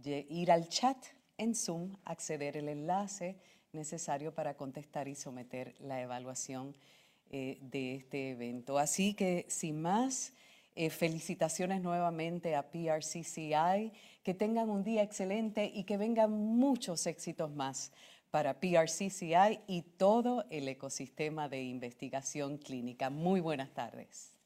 ir 0.04 0.52
al 0.52 0.68
chat 0.70 0.98
en 1.38 1.56
Zoom, 1.56 1.96
acceder 2.06 2.58
al 2.58 2.70
enlace 2.70 3.38
necesario 3.74 4.34
para 4.34 4.56
contestar 4.56 5.08
y 5.08 5.16
someter 5.16 5.76
la 5.80 6.02
evaluación 6.02 6.76
eh, 7.30 7.58
de 7.62 7.96
este 7.96 8.32
evento. 8.32 8.78
Así 8.78 9.14
que, 9.14 9.46
sin 9.50 9.82
más, 9.82 10.34
eh, 10.76 10.90
felicitaciones 10.90 11.82
nuevamente 11.82 12.56
a 12.56 12.70
PRCCI, 12.70 13.92
que 14.24 14.34
tengan 14.34 14.70
un 14.70 14.84
día 14.84 15.04
excelente 15.04 15.72
y 15.74 15.84
que 15.84 15.98
vengan 15.98 16.32
muchos 16.32 17.06
éxitos 17.08 17.52
más 17.52 17.92
para 18.32 18.60
PRCCI 18.60 19.62
y 19.68 19.82
todo 19.98 20.46
el 20.50 20.68
ecosistema 20.68 21.50
de 21.50 21.64
investigación 21.64 22.58
clínica. 22.58 23.10
Muy 23.10 23.40
buenas 23.40 23.74
tardes. 23.74 24.37